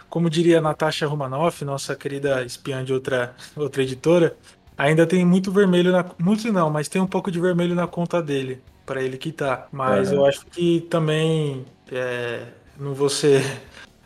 como 0.10 0.30
diria 0.30 0.60
a 0.60 0.62
Natasha 0.62 1.06
Romanoff, 1.08 1.64
nossa 1.66 1.96
querida 1.96 2.44
espiã 2.46 2.84
de 2.86 2.94
outra, 2.94 3.36
outra 3.56 3.84
editora, 3.84 4.38
ainda 4.78 5.06
tem 5.06 5.26
muito 5.26 5.52
vermelho 5.52 5.92
na, 5.92 6.06
muito 6.18 6.52
não, 6.54 6.70
mas 6.70 6.88
tem 6.88 7.02
um 7.02 7.08
pouco 7.08 7.30
de 7.30 7.40
vermelho 7.40 7.76
na 7.76 7.86
conta 7.88 8.22
dele 8.22 8.64
para 8.86 9.02
ele 9.04 9.18
quitar. 9.18 9.68
Mas 9.72 10.12
Aham. 10.12 10.14
eu 10.14 10.26
acho 10.26 10.46
que 10.48 10.82
também 10.90 11.66
é, 11.92 12.48
não 12.80 12.94
vou 12.94 13.10
ser 13.10 13.44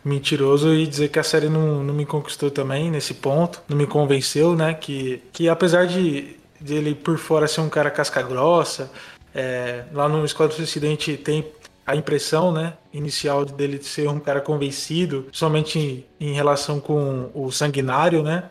mentiroso 0.04 0.74
e 0.74 0.88
dizer 0.88 1.10
que 1.10 1.20
a 1.20 1.24
série 1.24 1.48
não, 1.50 1.84
não 1.84 1.94
me 1.94 2.06
conquistou 2.06 2.50
também 2.50 2.90
nesse 2.90 3.14
ponto, 3.14 3.62
não 3.70 3.78
me 3.78 3.86
convenceu, 3.86 4.56
né? 4.56 4.74
Que, 4.74 5.22
que 5.32 5.48
apesar 5.48 5.86
de, 5.86 6.36
de 6.60 6.74
ele 6.74 6.96
por 6.96 7.18
fora 7.18 7.48
ser 7.48 7.62
um 7.62 7.70
cara 7.70 7.92
casca 7.92 8.22
grossa, 8.22 8.92
é, 9.34 9.84
lá 9.94 10.10
no 10.10 10.26
Esquadrão 10.26 10.56
Suicida 10.56 10.88
a 10.88 10.90
gente 10.90 11.18
tem. 11.18 11.46
a 11.86 11.96
impressão, 11.96 12.52
né, 12.52 12.74
inicial 12.94 13.46
dele 13.46 13.82
ser 13.82 14.08
um 14.08 14.20
cara 14.20 14.42
convencido, 14.42 15.28
somente 15.32 15.80
em, 15.80 16.06
em 16.20 16.34
relação 16.34 16.80
com 16.80 17.30
o 17.34 17.52
sanguinário, 17.52 18.24
né? 18.24 18.50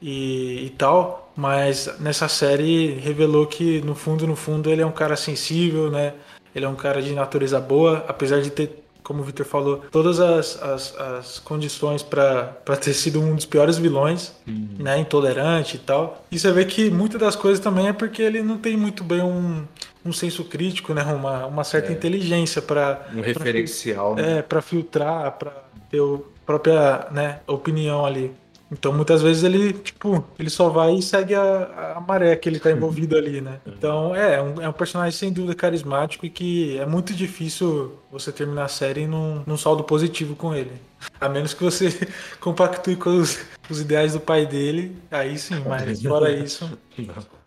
E, 0.00 0.66
e 0.66 0.70
tal, 0.76 1.32
mas 1.34 1.88
nessa 1.98 2.28
série 2.28 2.94
revelou 2.94 3.46
que 3.46 3.80
no 3.82 3.94
fundo, 3.94 4.26
no 4.26 4.36
fundo, 4.36 4.70
ele 4.70 4.82
é 4.82 4.86
um 4.86 4.92
cara 4.92 5.16
sensível, 5.16 5.90
né? 5.90 6.14
Ele 6.54 6.64
é 6.64 6.68
um 6.68 6.74
cara 6.76 7.02
de 7.02 7.12
natureza 7.14 7.60
boa, 7.60 8.04
apesar 8.08 8.40
de 8.40 8.50
ter, 8.50 8.84
como 9.06 9.22
o 9.22 9.24
Victor 9.24 9.46
falou, 9.46 9.84
todas 9.92 10.18
as, 10.18 10.60
as, 10.60 10.96
as 10.98 11.38
condições 11.38 12.02
para 12.02 12.56
ter 12.80 12.92
sido 12.92 13.20
um 13.20 13.36
dos 13.36 13.46
piores 13.46 13.78
vilões, 13.78 14.32
né? 14.44 14.98
Intolerante 14.98 15.76
e 15.76 15.78
tal. 15.78 16.24
E 16.28 16.36
você 16.36 16.50
vê 16.50 16.64
que 16.64 16.90
muitas 16.90 17.20
das 17.20 17.36
coisas 17.36 17.60
também 17.60 17.86
é 17.86 17.92
porque 17.92 18.20
ele 18.20 18.42
não 18.42 18.58
tem 18.58 18.76
muito 18.76 19.04
bem 19.04 19.22
um, 19.22 19.64
um 20.04 20.12
senso 20.12 20.42
crítico, 20.42 20.92
né? 20.92 21.04
Uma, 21.04 21.46
uma 21.46 21.62
certa 21.62 21.92
inteligência 21.92 22.60
para 22.60 23.06
Um 23.14 23.20
referencial, 23.20 24.16
né? 24.16 24.38
é, 24.38 24.42
para 24.42 24.60
filtrar, 24.60 25.38
para 25.38 25.52
ter 25.88 26.00
a 26.00 26.18
própria 26.44 27.06
né, 27.12 27.38
opinião 27.46 28.04
ali. 28.04 28.32
Então 28.70 28.92
muitas 28.92 29.22
vezes 29.22 29.44
ele, 29.44 29.72
tipo, 29.72 30.24
ele 30.38 30.50
só 30.50 30.68
vai 30.68 30.94
e 30.94 31.02
segue 31.02 31.34
a, 31.34 31.94
a 31.96 32.00
maré 32.00 32.34
que 32.34 32.48
ele 32.48 32.58
tá 32.58 32.70
envolvido 32.70 33.16
ali, 33.16 33.40
né? 33.40 33.60
Então 33.66 34.14
é, 34.14 34.34
é 34.34 34.42
um, 34.42 34.62
é 34.62 34.68
um 34.68 34.72
personagem 34.72 35.16
sem 35.16 35.32
dúvida 35.32 35.54
carismático 35.54 36.26
e 36.26 36.30
que 36.30 36.78
é 36.78 36.86
muito 36.86 37.14
difícil 37.14 37.98
você 38.10 38.32
terminar 38.32 38.64
a 38.64 38.68
série 38.68 39.06
num, 39.06 39.42
num 39.46 39.56
saldo 39.56 39.84
positivo 39.84 40.34
com 40.34 40.54
ele. 40.54 40.72
A 41.20 41.28
menos 41.28 41.54
que 41.54 41.62
você 41.62 41.88
compactue 42.40 42.96
com 42.96 43.10
os, 43.10 43.38
os 43.70 43.80
ideais 43.80 44.14
do 44.14 44.20
pai 44.20 44.46
dele, 44.46 44.96
aí 45.10 45.38
sim, 45.38 45.62
mas 45.66 46.02
fora 46.02 46.32
isso. 46.32 46.68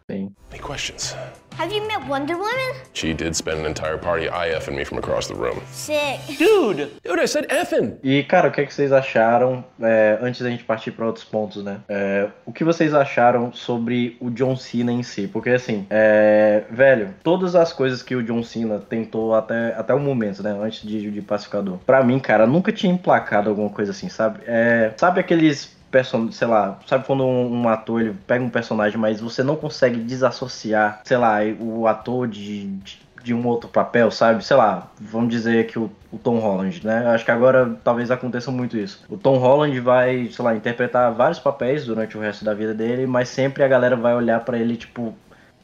Sim. 0.09 0.33
Any 0.51 0.59
questions? 0.59 1.15
Have 1.55 1.71
you 1.71 1.87
met 1.87 2.07
Wonder 2.07 2.35
Woman? 2.35 2.73
She 2.93 3.13
did 3.13 3.35
spend 3.35 3.59
an 3.59 3.67
entire 3.67 3.99
party 3.99 4.27
IFing 4.27 4.75
me 4.75 4.83
from 4.83 4.97
across 4.97 5.27
the 5.27 5.35
room. 5.35 5.61
Sick. 5.71 6.19
Dude! 6.39 6.89
Dude, 7.03 7.19
I 7.19 7.27
said 7.27 7.45
effing! 7.51 7.99
E, 8.01 8.23
cara, 8.23 8.47
o 8.47 8.51
que, 8.51 8.61
é 8.61 8.65
que 8.65 8.73
vocês 8.73 8.91
acharam, 8.91 9.63
é, 9.79 10.17
antes 10.19 10.41
da 10.41 10.49
gente 10.49 10.63
partir 10.63 10.93
para 10.93 11.05
outros 11.05 11.23
pontos, 11.23 11.63
né? 11.63 11.81
É, 11.87 12.27
o 12.43 12.51
que 12.51 12.63
vocês 12.63 12.95
acharam 12.95 13.53
sobre 13.53 14.17
o 14.19 14.31
John 14.31 14.55
Cena 14.55 14.91
em 14.91 15.03
si? 15.03 15.27
Porque, 15.27 15.51
assim, 15.51 15.85
é, 15.91 16.63
velho, 16.71 17.13
todas 17.21 17.53
as 17.55 17.71
coisas 17.71 18.01
que 18.01 18.15
o 18.15 18.23
John 18.23 18.41
Cena 18.41 18.79
tentou 18.79 19.35
até, 19.35 19.75
até 19.75 19.93
o 19.93 19.99
momento, 19.99 20.41
né? 20.41 20.57
Antes 20.59 20.81
de, 20.81 21.11
de 21.11 21.21
Pacificador, 21.21 21.77
pra 21.85 22.01
mim, 22.03 22.17
cara, 22.17 22.47
nunca 22.47 22.71
tinha 22.71 22.91
emplacado 22.91 23.47
alguma 23.47 23.69
coisa 23.69 23.91
assim, 23.91 24.09
sabe? 24.09 24.39
É, 24.47 24.91
sabe 24.97 25.19
aqueles 25.19 25.77
person... 25.91 26.31
sei 26.31 26.47
lá, 26.47 26.79
sabe 26.87 27.05
quando 27.05 27.25
um, 27.25 27.61
um 27.61 27.69
ator 27.69 28.01
ele 28.01 28.15
pega 28.27 28.43
um 28.43 28.49
personagem, 28.49 28.97
mas 28.97 29.19
você 29.19 29.43
não 29.43 29.55
consegue 29.55 29.99
desassociar, 29.99 31.01
sei 31.03 31.17
lá, 31.17 31.39
o 31.59 31.87
ator 31.87 32.27
de, 32.27 32.67
de, 32.67 32.99
de 33.23 33.33
um 33.33 33.45
outro 33.47 33.69
papel, 33.69 34.09
sabe? 34.11 34.43
Sei 34.43 34.55
lá, 34.55 34.87
vamos 34.99 35.29
dizer 35.29 35.67
que 35.67 35.77
o, 35.77 35.91
o 36.11 36.17
Tom 36.17 36.39
Holland, 36.39 36.85
né? 36.85 37.07
Acho 37.07 37.25
que 37.25 37.31
agora 37.31 37.77
talvez 37.83 38.11
aconteça 38.11 38.51
muito 38.51 38.77
isso. 38.77 39.03
O 39.09 39.17
Tom 39.17 39.37
Holland 39.37 39.79
vai, 39.79 40.27
sei 40.31 40.45
lá, 40.45 40.55
interpretar 40.55 41.13
vários 41.13 41.39
papéis 41.39 41.85
durante 41.85 42.17
o 42.17 42.21
resto 42.21 42.45
da 42.45 42.53
vida 42.53 42.73
dele, 42.73 43.05
mas 43.05 43.29
sempre 43.29 43.63
a 43.63 43.67
galera 43.67 43.95
vai 43.95 44.15
olhar 44.15 44.39
pra 44.41 44.57
ele, 44.57 44.77
tipo, 44.77 45.13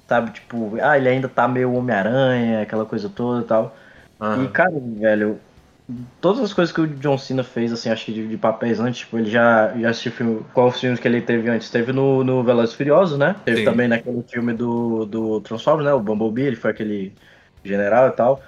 sabe, 0.08 0.32
tipo, 0.32 0.78
ah, 0.82 0.98
ele 0.98 1.10
ainda 1.10 1.28
tá 1.30 1.48
meio 1.48 1.74
Homem-Aranha, 1.74 2.62
aquela 2.62 2.86
coisa 2.86 3.10
toda 3.10 3.42
e 3.42 3.46
tal. 3.46 3.76
E, 4.46 4.48
cara, 4.48 4.72
velho, 4.80 5.40
todas 6.20 6.42
as 6.42 6.54
coisas 6.54 6.74
que 6.74 6.82
o 6.82 6.88
John 6.88 7.18
Cena 7.18 7.44
fez, 7.44 7.72
assim, 7.72 7.90
acho 7.90 8.06
que 8.06 8.14
de, 8.14 8.28
de 8.28 8.38
papéis 8.38 8.80
antes, 8.80 9.00
tipo, 9.00 9.18
ele 9.18 9.30
já, 9.30 9.74
já 9.78 9.90
assistiu 9.90 10.12
filme, 10.12 10.46
qual 10.54 10.68
os 10.68 10.80
filmes 10.80 11.00
que 11.00 11.08
ele 11.08 11.22
teve 11.22 11.50
antes? 11.50 11.70
Teve 11.70 11.94
no, 11.94 12.24
no 12.24 12.44
Velozes 12.44 12.74
Furiosos, 12.74 13.18
né? 13.18 13.36
Teve 13.46 13.60
Sim. 13.60 13.66
também 13.66 13.88
naquele 13.88 14.24
filme 14.24 14.54
do, 14.54 15.06
do 15.06 15.42
Transformers, 15.42 15.86
né? 15.86 15.94
O 15.94 16.00
Bumblebee, 16.00 16.48
ele 16.48 16.56
foi 16.56 16.72
aquele 16.72 17.14
general 17.64 18.08
e 18.08 18.12
tal. 18.12 18.42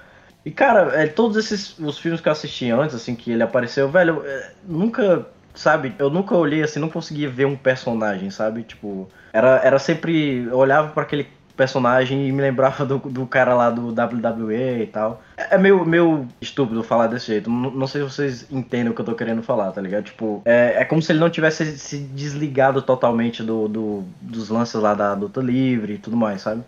E, 0.44 0.50
cara, 0.50 1.00
é, 1.00 1.06
todos 1.06 1.36
esses 1.36 1.78
os 1.78 1.98
filmes 1.98 2.20
que 2.20 2.28
eu 2.28 2.32
assisti 2.32 2.70
antes, 2.70 2.96
assim, 2.96 3.14
que 3.14 3.30
ele 3.30 3.42
apareceu, 3.42 3.88
velho, 3.88 4.22
é, 4.24 4.52
nunca, 4.64 5.26
sabe, 5.54 5.94
eu 5.98 6.10
nunca 6.10 6.34
olhei 6.36 6.62
assim, 6.62 6.80
não 6.80 6.88
conseguia 6.88 7.28
ver 7.28 7.46
um 7.46 7.56
personagem, 7.56 8.30
sabe? 8.30 8.64
Tipo, 8.64 9.08
era, 9.32 9.60
era 9.62 9.78
sempre, 9.78 10.44
eu 10.44 10.56
olhava 10.56 10.88
para 10.88 11.02
aquele 11.02 11.28
personagem 11.58 12.26
e 12.28 12.32
me 12.32 12.40
lembrava 12.42 12.86
do, 12.86 12.98
do 12.98 13.26
cara 13.26 13.54
lá 13.54 13.70
do 13.70 13.92
WWE 13.92 14.82
e 14.82 14.86
tal. 14.86 15.22
É 15.36 15.56
é 15.56 15.58
meio, 15.58 15.84
meio 15.84 16.26
estúpido 16.40 16.82
falar 16.84 17.08
desse 17.08 17.26
jeito. 17.26 17.50
Não, 17.50 17.70
não 17.70 17.86
sei 17.86 18.02
se 18.02 18.08
vocês 18.10 18.46
entendem 18.50 18.90
o 18.90 18.94
que 18.94 19.00
eu 19.00 19.04
tô 19.06 19.14
querendo 19.14 19.42
falar, 19.42 19.72
tá 19.72 19.80
ligado? 19.80 20.04
Tipo, 20.04 20.42
é, 20.44 20.74
é 20.82 20.84
como 20.84 21.02
se 21.02 21.12
ele 21.12 21.20
não 21.20 21.30
tivesse 21.30 21.78
se 21.78 21.98
desligado 21.98 22.82
totalmente 22.82 23.42
do, 23.42 23.68
do- 23.68 24.04
dos 24.20 24.48
lances 24.50 24.80
lá 24.80 24.94
da 24.94 25.12
luta 25.14 25.40
livre 25.40 25.94
e 25.94 25.98
tudo 25.98 26.16
mais, 26.16 26.42
sabe? 26.42 26.62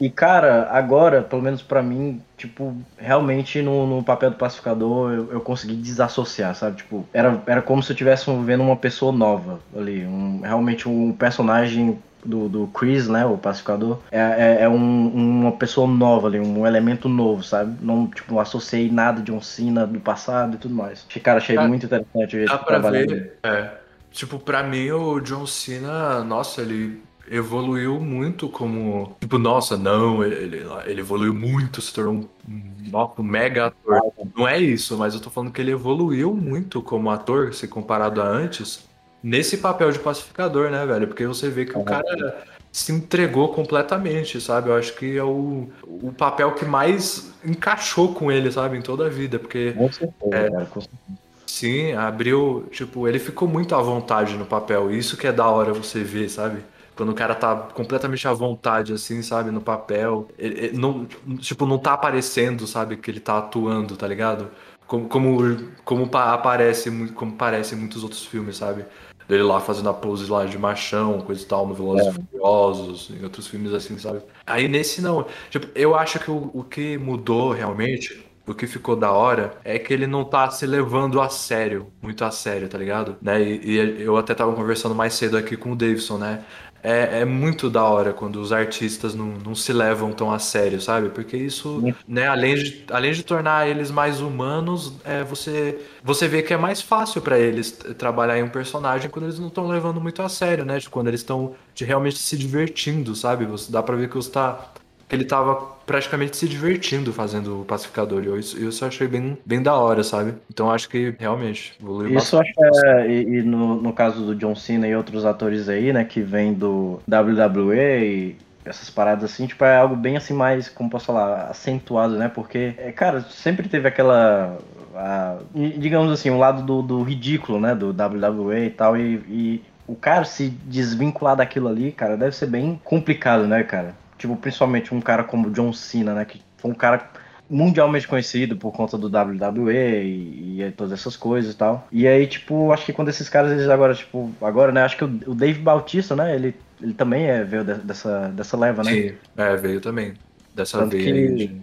E 0.00 0.08
cara, 0.08 0.68
agora, 0.70 1.22
pelo 1.22 1.42
menos 1.42 1.60
pra 1.60 1.82
mim, 1.82 2.22
tipo, 2.36 2.76
realmente 2.96 3.60
no, 3.62 3.84
no 3.84 4.04
papel 4.04 4.30
do 4.30 4.36
pacificador 4.36 5.12
eu, 5.12 5.32
eu 5.32 5.40
consegui 5.40 5.74
desassociar, 5.74 6.54
sabe? 6.54 6.76
Tipo, 6.76 7.04
era, 7.12 7.42
era 7.46 7.60
como 7.62 7.82
se 7.82 7.90
eu 7.90 7.94
estivesse 7.94 8.26
vendo 8.44 8.62
uma 8.62 8.76
pessoa 8.76 9.10
nova 9.10 9.60
ali. 9.76 10.06
Um, 10.06 10.40
realmente 10.40 10.88
um 10.88 11.12
personagem 11.12 11.98
do, 12.24 12.48
do 12.48 12.66
Chris, 12.68 13.08
né? 13.08 13.24
O 13.26 13.36
pacificador. 13.38 13.98
É, 14.10 14.18
é, 14.18 14.62
é 14.62 14.68
um- 14.68 15.08
uma 15.40 15.52
pessoa 15.52 15.86
nova 15.86 16.26
ali, 16.28 16.38
um 16.40 16.66
elemento 16.66 17.08
novo, 17.08 17.42
sabe? 17.42 17.76
Não, 17.82 18.06
tipo, 18.06 18.32
não 18.34 18.40
associei 18.40 18.90
nada 18.90 19.20
de 19.22 19.32
um 19.32 19.40
Cena 19.40 19.86
do 19.86 20.00
passado 20.00 20.54
e 20.56 20.58
tudo 20.58 20.74
mais. 20.74 21.06
Cara, 21.22 21.38
achei 21.38 21.56
Dá- 21.56 21.66
muito 21.68 21.86
interessante 21.86 22.36
o 22.36 22.38
jeito 22.38 22.48
Dá 22.50 22.58
pra 22.58 22.78
ver. 22.78 23.38
É. 23.42 23.70
Tipo, 24.10 24.38
pra 24.38 24.62
mim, 24.62 24.90
o 24.90 25.20
John 25.20 25.46
Cena, 25.46 26.24
nossa, 26.24 26.62
ele 26.62 27.02
evoluiu 27.30 28.00
muito 28.00 28.48
como. 28.48 29.16
Tipo, 29.20 29.38
nossa, 29.38 29.76
não, 29.76 30.24
ele, 30.24 30.64
ele- 30.86 31.00
evoluiu 31.00 31.34
muito, 31.34 31.80
se 31.82 31.92
tornou 31.92 32.14
um, 32.48 33.08
um 33.18 33.22
mega 33.22 33.66
ator. 33.66 34.00
Não 34.36 34.48
é 34.48 34.58
isso, 34.58 34.96
mas 34.96 35.14
eu 35.14 35.20
tô 35.20 35.28
falando 35.28 35.52
que 35.52 35.60
ele 35.60 35.70
evoluiu 35.72 36.34
muito 36.34 36.80
como 36.82 37.10
ator, 37.10 37.52
se 37.52 37.68
comparado 37.68 38.22
a 38.22 38.26
antes, 38.26 38.87
nesse 39.22 39.58
papel 39.58 39.90
de 39.90 39.98
pacificador, 39.98 40.70
né, 40.70 40.84
velho? 40.86 41.06
Porque 41.08 41.26
você 41.26 41.48
vê 41.48 41.64
que 41.64 41.76
o 41.76 41.84
cara 41.84 42.44
se 42.70 42.92
entregou 42.92 43.48
completamente, 43.52 44.40
sabe? 44.40 44.68
Eu 44.68 44.76
acho 44.76 44.94
que 44.94 45.16
é 45.16 45.24
o, 45.24 45.68
o 45.84 46.12
papel 46.16 46.52
que 46.52 46.64
mais 46.64 47.32
encaixou 47.44 48.14
com 48.14 48.30
ele, 48.30 48.50
sabe, 48.52 48.76
em 48.78 48.82
toda 48.82 49.06
a 49.06 49.08
vida, 49.08 49.38
porque. 49.38 49.72
Com 49.72 49.90
certeza, 49.92 50.36
É. 50.36 50.50
cara. 50.50 50.66
Com 50.66 50.80
certeza. 50.80 51.18
Sim, 51.46 51.92
abriu, 51.94 52.68
tipo, 52.70 53.08
ele 53.08 53.18
ficou 53.18 53.48
muito 53.48 53.74
à 53.74 53.80
vontade 53.82 54.36
no 54.36 54.44
papel. 54.44 54.90
Isso 54.92 55.16
que 55.16 55.26
é 55.26 55.32
da 55.32 55.48
hora 55.48 55.72
você 55.72 56.04
ver, 56.04 56.28
sabe? 56.28 56.58
Quando 56.94 57.08
o 57.10 57.14
cara 57.14 57.34
tá 57.34 57.54
completamente 57.74 58.28
à 58.28 58.32
vontade, 58.32 58.92
assim, 58.92 59.22
sabe, 59.22 59.50
no 59.50 59.60
papel. 59.60 60.28
Ele, 60.38 60.66
ele 60.66 60.78
não, 60.78 61.06
tipo, 61.38 61.64
não 61.64 61.78
tá 61.78 61.94
aparecendo, 61.94 62.66
sabe, 62.66 62.96
que 62.96 63.10
ele 63.10 63.18
tá 63.18 63.38
atuando, 63.38 63.96
tá 63.96 64.06
ligado? 64.06 64.48
Como, 64.86 65.08
como, 65.08 65.56
como 65.84 66.08
pa- 66.08 66.32
aparece, 66.34 66.90
como 67.14 67.32
parece 67.32 67.74
em 67.74 67.78
muitos 67.78 68.02
outros 68.02 68.24
filmes, 68.26 68.56
sabe? 68.56 68.84
Dele 69.28 69.42
lá 69.42 69.60
fazendo 69.60 69.90
a 69.90 69.94
pose 69.94 70.30
lá 70.30 70.46
de 70.46 70.58
machão, 70.58 71.20
coisa 71.20 71.42
e 71.42 71.44
tal, 71.44 71.66
no 71.66 71.74
Velozes 71.74 72.06
e 72.06 72.12
Furiosos, 72.12 73.10
em 73.10 73.22
outros 73.22 73.46
filmes 73.46 73.74
assim, 73.74 73.98
sabe? 73.98 74.22
Aí 74.46 74.66
nesse 74.66 75.02
não. 75.02 75.26
Tipo, 75.50 75.68
eu 75.74 75.94
acho 75.94 76.18
que 76.18 76.30
o, 76.30 76.50
o 76.54 76.64
que 76.64 76.96
mudou 76.96 77.52
realmente 77.52 78.26
o 78.48 78.54
que 78.54 78.66
ficou 78.66 78.96
da 78.96 79.12
hora 79.12 79.52
é 79.62 79.78
que 79.78 79.92
ele 79.92 80.06
não 80.06 80.24
tá 80.24 80.50
se 80.50 80.66
levando 80.66 81.20
a 81.20 81.28
sério, 81.28 81.92
muito 82.00 82.24
a 82.24 82.30
sério, 82.30 82.68
tá 82.68 82.78
ligado? 82.78 83.16
Né? 83.20 83.42
E, 83.42 83.72
e 83.72 84.02
eu 84.02 84.16
até 84.16 84.34
tava 84.34 84.54
conversando 84.54 84.94
mais 84.94 85.12
cedo 85.14 85.36
aqui 85.36 85.56
com 85.56 85.72
o 85.72 85.76
Davidson, 85.76 86.16
né? 86.16 86.44
É, 86.82 87.20
é 87.20 87.24
muito 87.24 87.68
da 87.68 87.84
hora 87.84 88.12
quando 88.12 88.40
os 88.40 88.52
artistas 88.52 89.14
não, 89.14 89.26
não 89.44 89.54
se 89.54 89.72
levam 89.72 90.12
tão 90.12 90.32
a 90.32 90.38
sério, 90.38 90.80
sabe? 90.80 91.08
Porque 91.10 91.36
isso, 91.36 91.82
né, 92.06 92.28
além 92.28 92.54
de, 92.54 92.84
além 92.90 93.12
de 93.12 93.22
tornar 93.22 93.68
eles 93.68 93.90
mais 93.90 94.20
humanos, 94.20 94.92
é, 95.04 95.24
você, 95.24 95.78
você 96.02 96.28
vê 96.28 96.42
que 96.42 96.54
é 96.54 96.56
mais 96.56 96.80
fácil 96.80 97.20
pra 97.20 97.38
eles 97.38 97.72
trabalhar 97.96 98.38
em 98.38 98.42
um 98.42 98.48
personagem 98.48 99.10
quando 99.10 99.24
eles 99.24 99.38
não 99.38 99.48
estão 99.48 99.66
levando 99.66 100.00
muito 100.00 100.22
a 100.22 100.28
sério, 100.28 100.64
né? 100.64 100.78
Tipo, 100.78 100.92
quando 100.92 101.08
eles 101.08 101.20
estão 101.20 101.54
realmente 101.76 102.18
se 102.18 102.36
divertindo, 102.36 103.14
sabe? 103.14 103.44
Você, 103.46 103.70
dá 103.72 103.82
pra 103.82 103.96
ver 103.96 104.08
que 104.08 104.14
você 104.16 104.30
tá 104.30 104.72
que 105.08 105.16
ele 105.16 105.24
tava 105.24 105.77
praticamente 105.88 106.36
se 106.36 106.46
divertindo 106.48 107.12
fazendo 107.12 107.62
o 107.62 107.64
pacificador. 107.64 108.22
E 108.22 108.26
eu, 108.26 108.38
isso, 108.38 108.56
eu 108.58 108.70
achei 108.86 109.08
bem, 109.08 109.36
bem 109.44 109.62
da 109.62 109.74
hora, 109.74 110.04
sabe? 110.04 110.34
Então 110.50 110.70
acho 110.70 110.88
que 110.88 111.14
realmente 111.18 111.74
evoluiu 111.80 112.10
Isso 112.10 112.38
acho 112.38 112.52
que 112.54 112.62
é, 112.86 113.06
e, 113.10 113.38
e 113.38 113.42
no, 113.42 113.80
no 113.80 113.92
caso 113.92 114.24
do 114.24 114.34
John 114.34 114.54
Cena 114.54 114.86
e 114.88 114.94
outros 114.96 115.24
atores 115.24 115.68
aí, 115.68 115.92
né, 115.92 116.04
que 116.04 116.20
vem 116.22 116.54
do 116.54 117.00
WWE 117.06 117.76
e 118.04 118.36
essas 118.64 118.90
paradas 118.90 119.24
assim, 119.32 119.46
tipo, 119.46 119.64
é 119.64 119.76
algo 119.78 119.96
bem 119.96 120.16
assim 120.16 120.34
mais, 120.34 120.68
como 120.68 120.90
posso 120.90 121.06
falar, 121.06 121.44
acentuado, 121.50 122.16
né, 122.18 122.28
porque, 122.28 122.74
é, 122.78 122.92
cara, 122.92 123.22
sempre 123.22 123.68
teve 123.68 123.88
aquela, 123.88 124.58
a- 124.94 125.38
digamos 125.78 126.12
assim, 126.12 126.30
um 126.30 126.38
lado 126.38 126.62
do, 126.62 126.82
do 126.82 127.02
ridículo, 127.02 127.58
né, 127.60 127.74
do 127.74 127.92
WWE 127.92 128.66
e 128.66 128.70
tal, 128.70 128.96
e, 128.96 129.14
e 129.28 129.64
o 129.86 129.94
cara 129.96 130.24
se 130.24 130.50
desvincular 130.50 131.34
daquilo 131.36 131.66
ali, 131.68 131.92
cara, 131.92 132.16
deve 132.16 132.36
ser 132.36 132.46
bem 132.46 132.78
complicado, 132.84 133.46
né, 133.46 133.62
cara? 133.64 133.94
Tipo, 134.18 134.36
principalmente 134.36 134.94
um 134.94 135.00
cara 135.00 135.24
como 135.24 135.48
o 135.48 135.50
John 135.50 135.72
Cena, 135.72 136.14
né, 136.14 136.24
que 136.24 136.42
foi 136.58 136.70
um 136.70 136.74
cara 136.74 137.08
mundialmente 137.50 138.06
conhecido 138.06 138.56
por 138.56 138.72
conta 138.72 138.98
do 138.98 139.08
WWE 139.08 140.02
e, 140.04 140.62
e 140.62 140.72
todas 140.72 140.92
essas 140.92 141.16
coisas 141.16 141.54
e 141.54 141.56
tal. 141.56 141.86
E 141.90 142.06
aí, 142.06 142.26
tipo, 142.26 142.70
acho 142.72 142.84
que 142.84 142.92
quando 142.92 143.08
esses 143.08 143.28
caras, 143.28 143.52
eles 143.52 143.68
agora, 143.68 143.94
tipo, 143.94 144.30
agora, 144.40 144.70
né, 144.70 144.82
acho 144.82 144.96
que 144.96 145.04
o, 145.04 145.20
o 145.26 145.34
Dave 145.34 145.58
Bautista, 145.60 146.14
né, 146.14 146.34
ele, 146.34 146.54
ele 146.82 146.92
também 146.92 147.24
é, 147.24 147.42
veio 147.44 147.64
de- 147.64 147.74
dessa, 147.74 148.28
dessa 148.28 148.56
leva, 148.56 148.84
né? 148.84 148.90
Sim, 148.90 149.12
é, 149.36 149.56
veio 149.56 149.80
também. 149.80 150.14
Dessa 150.54 150.78
Tanto 150.78 150.96
vez. 150.96 151.04
que- 151.04 151.46
de- 151.46 151.60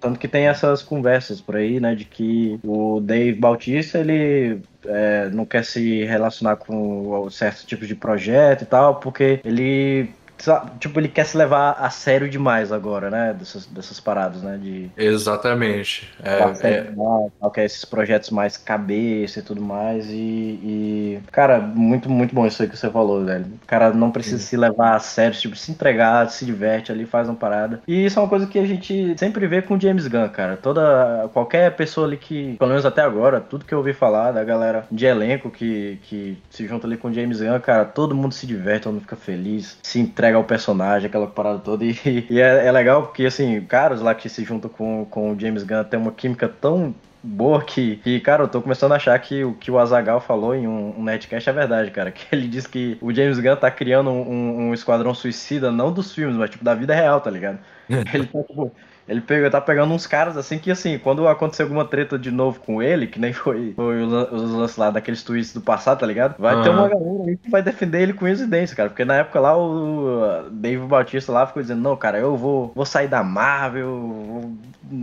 Tanto 0.00 0.18
que 0.18 0.26
tem 0.26 0.48
essas 0.48 0.82
conversas 0.82 1.40
por 1.40 1.54
aí, 1.54 1.78
né, 1.78 1.94
de 1.94 2.04
que 2.04 2.58
o 2.64 3.00
Dave 3.00 3.38
Bautista, 3.38 3.98
ele 4.00 4.60
é, 4.84 5.30
não 5.30 5.46
quer 5.46 5.64
se 5.64 6.04
relacionar 6.04 6.56
com 6.56 7.30
certos 7.30 7.64
tipos 7.64 7.86
de 7.86 7.94
projeto 7.94 8.62
e 8.62 8.66
tal, 8.66 8.96
porque 8.98 9.40
ele 9.44 10.10
tipo, 10.78 10.98
ele 10.98 11.08
quer 11.08 11.24
se 11.26 11.36
levar 11.36 11.72
a 11.72 11.90
sério 11.90 12.28
demais 12.28 12.72
agora, 12.72 13.10
né, 13.10 13.34
dessas, 13.38 13.66
dessas 13.66 14.00
paradas, 14.00 14.42
né, 14.42 14.58
de 14.60 14.90
Exatamente. 14.96 16.08
É, 16.22 16.38
é- 16.68 16.92
é 17.56 17.64
esses 17.64 17.84
projetos 17.84 18.30
mais 18.30 18.56
cabeça 18.56 19.38
e 19.38 19.42
tudo 19.42 19.60
mais, 19.60 20.06
e, 20.08 20.14
e, 20.62 21.20
cara, 21.30 21.60
muito, 21.60 22.10
muito 22.10 22.34
bom 22.34 22.46
isso 22.46 22.62
aí 22.62 22.68
que 22.68 22.76
você 22.76 22.90
falou, 22.90 23.24
velho. 23.24 23.46
O 23.62 23.66
cara 23.66 23.92
não 23.92 24.10
precisa 24.10 24.38
se 24.38 24.56
levar 24.56 24.94
a 24.94 24.98
sério, 24.98 25.38
tipo, 25.38 25.56
se 25.56 25.70
entregar, 25.70 26.28
se 26.30 26.44
diverte 26.44 26.90
ali, 26.90 27.04
faz 27.06 27.28
uma 27.28 27.34
parada. 27.36 27.80
E 27.86 28.04
isso 28.06 28.18
é 28.18 28.22
uma 28.22 28.28
coisa 28.28 28.46
que 28.46 28.58
a 28.58 28.66
gente 28.66 29.14
sempre 29.18 29.46
vê 29.46 29.62
com 29.62 29.74
o 29.74 29.80
James 29.80 30.06
Gunn, 30.06 30.28
cara. 30.28 30.56
Toda, 30.56 31.28
qualquer 31.32 31.74
pessoa 31.76 32.06
ali 32.06 32.16
que, 32.16 32.56
pelo 32.56 32.70
menos 32.70 32.84
até 32.86 33.02
agora, 33.02 33.40
tudo 33.40 33.64
que 33.64 33.72
eu 33.74 33.78
ouvi 33.78 33.92
falar 33.92 34.32
da 34.32 34.44
galera 34.44 34.84
de 34.90 35.06
elenco 35.06 35.50
que, 35.50 35.98
que 36.02 36.38
se 36.50 36.66
junta 36.66 36.86
ali 36.86 36.96
com 36.96 37.08
o 37.08 37.12
James 37.12 37.40
Gunn, 37.40 37.60
cara, 37.60 37.84
todo 37.84 38.14
mundo 38.14 38.32
se 38.34 38.46
diverte, 38.46 38.82
todo 38.84 38.94
mundo 38.94 39.02
fica 39.02 39.16
feliz, 39.16 39.78
se 39.82 40.00
entrega 40.00 40.31
ao 40.36 40.44
personagem, 40.44 41.08
aquela 41.08 41.26
parada 41.26 41.58
toda. 41.58 41.84
E, 41.84 41.96
e 42.30 42.40
é, 42.40 42.66
é 42.66 42.72
legal 42.72 43.02
porque, 43.04 43.24
assim, 43.26 43.60
caras 43.62 44.00
lá 44.00 44.14
que 44.14 44.28
se 44.28 44.44
juntam 44.44 44.70
com, 44.70 45.04
com 45.10 45.32
o 45.32 45.38
James 45.40 45.62
Gunn 45.64 45.84
tem 45.84 45.98
uma 45.98 46.12
química 46.12 46.48
tão 46.48 46.94
boa 47.22 47.62
que, 47.64 47.96
que, 47.98 48.18
cara, 48.20 48.42
eu 48.44 48.48
tô 48.48 48.60
começando 48.60 48.92
a 48.92 48.96
achar 48.96 49.16
que 49.20 49.44
o 49.44 49.54
que 49.54 49.70
o 49.70 49.78
Azagal 49.78 50.20
falou 50.20 50.54
em 50.54 50.66
um, 50.66 50.98
um 50.98 51.02
netcast 51.04 51.48
é 51.48 51.52
verdade, 51.52 51.90
cara. 51.90 52.10
Que 52.12 52.26
ele 52.34 52.48
disse 52.48 52.68
que 52.68 52.98
o 53.00 53.12
James 53.14 53.38
Gunn 53.38 53.56
tá 53.56 53.70
criando 53.70 54.10
um, 54.10 54.20
um- 54.30 54.68
um 54.70 54.74
esquadrão 54.74 55.14
suicida, 55.14 55.70
não 55.70 55.92
dos 55.92 56.12
filmes, 56.14 56.36
mas 56.36 56.50
tipo 56.50 56.64
da 56.64 56.74
vida 56.74 56.94
real, 56.94 57.20
tá 57.20 57.30
ligado? 57.30 57.58
Ele 58.14 58.26
tá, 58.26 58.42
tipo, 58.42 58.72
ele 59.12 59.20
pega, 59.20 59.50
tá 59.50 59.60
pegando 59.60 59.92
uns 59.94 60.06
caras 60.06 60.36
assim 60.36 60.58
que, 60.58 60.70
assim, 60.70 60.98
quando 60.98 61.28
acontecer 61.28 61.62
alguma 61.62 61.84
treta 61.84 62.18
de 62.18 62.30
novo 62.30 62.58
com 62.60 62.82
ele, 62.82 63.06
que 63.06 63.20
nem 63.20 63.32
foi, 63.34 63.72
foi 63.76 64.02
os, 64.02 64.10
lan- 64.12 64.28
os 64.32 64.50
lances 64.52 64.76
lá 64.76 64.90
daqueles 64.90 65.22
tweets 65.22 65.52
do 65.52 65.60
passado, 65.60 66.00
tá 66.00 66.06
ligado? 66.06 66.34
Vai 66.38 66.62
ter 66.62 66.70
Aham. 66.70 66.78
uma 66.80 66.88
galera 66.88 67.24
aí 67.28 67.36
que 67.36 67.50
vai 67.50 67.62
defender 67.62 68.00
ele 68.02 68.12
com 68.14 68.26
incidência, 68.26 68.74
cara. 68.74 68.88
Porque 68.88 69.04
na 69.04 69.16
época 69.16 69.38
lá 69.38 69.56
o 69.56 70.48
Dave 70.50 70.84
Bautista 70.86 71.30
lá 71.30 71.46
ficou 71.46 71.62
dizendo, 71.62 71.80
não, 71.82 71.96
cara, 71.96 72.18
eu 72.18 72.36
vou, 72.36 72.72
vou 72.74 72.86
sair 72.86 73.08
da 73.08 73.22
Marvel, 73.22 73.86
vou- 73.88 74.52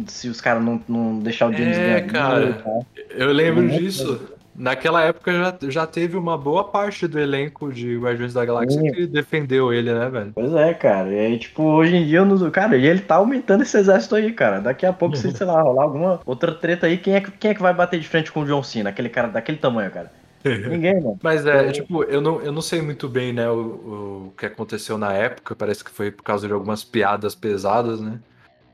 se 0.07 0.27
os 0.27 0.41
caras 0.41 0.63
não, 0.63 0.81
não 0.87 1.19
deixar 1.19 1.47
o 1.49 1.53
James 1.53 1.77
É, 1.77 2.01
Gunn. 2.01 2.07
cara. 2.11 2.49
e 2.49 2.53
tal. 2.53 2.85
Eu 3.11 3.31
lembro 3.31 3.63
Muito 3.63 3.79
disso. 3.79 4.38
Naquela 4.59 5.01
época 5.03 5.31
já, 5.31 5.57
já 5.69 5.87
teve 5.87 6.17
uma 6.17 6.37
boa 6.37 6.65
parte 6.65 7.07
do 7.07 7.17
elenco 7.17 7.71
de 7.71 7.97
Guardiões 7.97 8.33
da 8.33 8.43
Galáxia 8.43 8.81
Sim. 8.81 8.91
que 8.91 9.07
defendeu 9.07 9.71
ele, 9.73 9.93
né, 9.93 10.09
velho? 10.09 10.31
Pois 10.35 10.53
é, 10.53 10.73
cara. 10.73 11.09
E 11.13 11.17
aí, 11.19 11.39
tipo, 11.39 11.63
hoje 11.63 11.95
em 11.95 12.05
dia, 12.05 12.25
não... 12.25 12.51
cara, 12.51 12.75
e 12.75 12.85
ele 12.85 12.99
tá 12.99 13.15
aumentando 13.15 13.63
esse 13.63 13.77
exército 13.77 14.15
aí, 14.15 14.33
cara. 14.33 14.59
Daqui 14.59 14.85
a 14.85 14.91
pouco, 14.91 15.15
se, 15.15 15.31
sei 15.31 15.47
lá, 15.47 15.61
rolar 15.61 15.83
alguma 15.83 16.19
outra 16.25 16.53
treta 16.53 16.87
aí, 16.87 16.97
quem 16.97 17.15
é, 17.15 17.21
que- 17.21 17.31
quem 17.31 17.51
é 17.51 17.53
que 17.53 17.61
vai 17.61 17.73
bater 17.73 17.99
de 17.99 18.07
frente 18.07 18.31
com 18.31 18.41
o 18.41 18.45
John 18.45 18.61
Cena? 18.61 18.89
Aquele 18.89 19.09
cara 19.09 19.29
daquele 19.29 19.57
tamanho, 19.57 19.91
cara. 19.91 20.11
Ninguém, 20.43 20.95
mano. 21.01 21.19
Mas 21.21 21.45
é, 21.45 21.71
tipo, 21.71 22.03
eu 22.03 22.21
não, 22.21 22.41
eu 22.41 22.51
não 22.51 22.61
sei 22.61 22.81
muito 22.81 23.09
bem, 23.09 23.33
né, 23.33 23.49
o, 23.49 24.27
o 24.29 24.33
que 24.37 24.45
aconteceu 24.45 24.97
na 24.97 25.13
época. 25.13 25.55
Parece 25.55 25.83
que 25.83 25.91
foi 25.91 26.11
por 26.11 26.23
causa 26.23 26.47
de 26.47 26.53
algumas 26.53 26.83
piadas 26.83 27.35
pesadas, 27.35 27.99
né? 27.99 28.19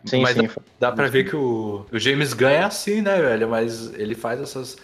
Sim, 0.05 0.21
Mas 0.21 0.37
sim. 0.37 0.47
Dá 0.79 0.91
pra 0.91 1.07
ver 1.07 1.27
que 1.27 1.35
o, 1.35 1.85
o 1.91 1.97
James 1.99 2.33
Gunn 2.33 2.47
é 2.49 2.63
assim, 2.63 3.01
né, 3.01 3.19
velho? 3.21 3.49
Mas 3.49 3.93
ele 3.95 4.13
faz 4.15 4.39
essas. 4.39 4.77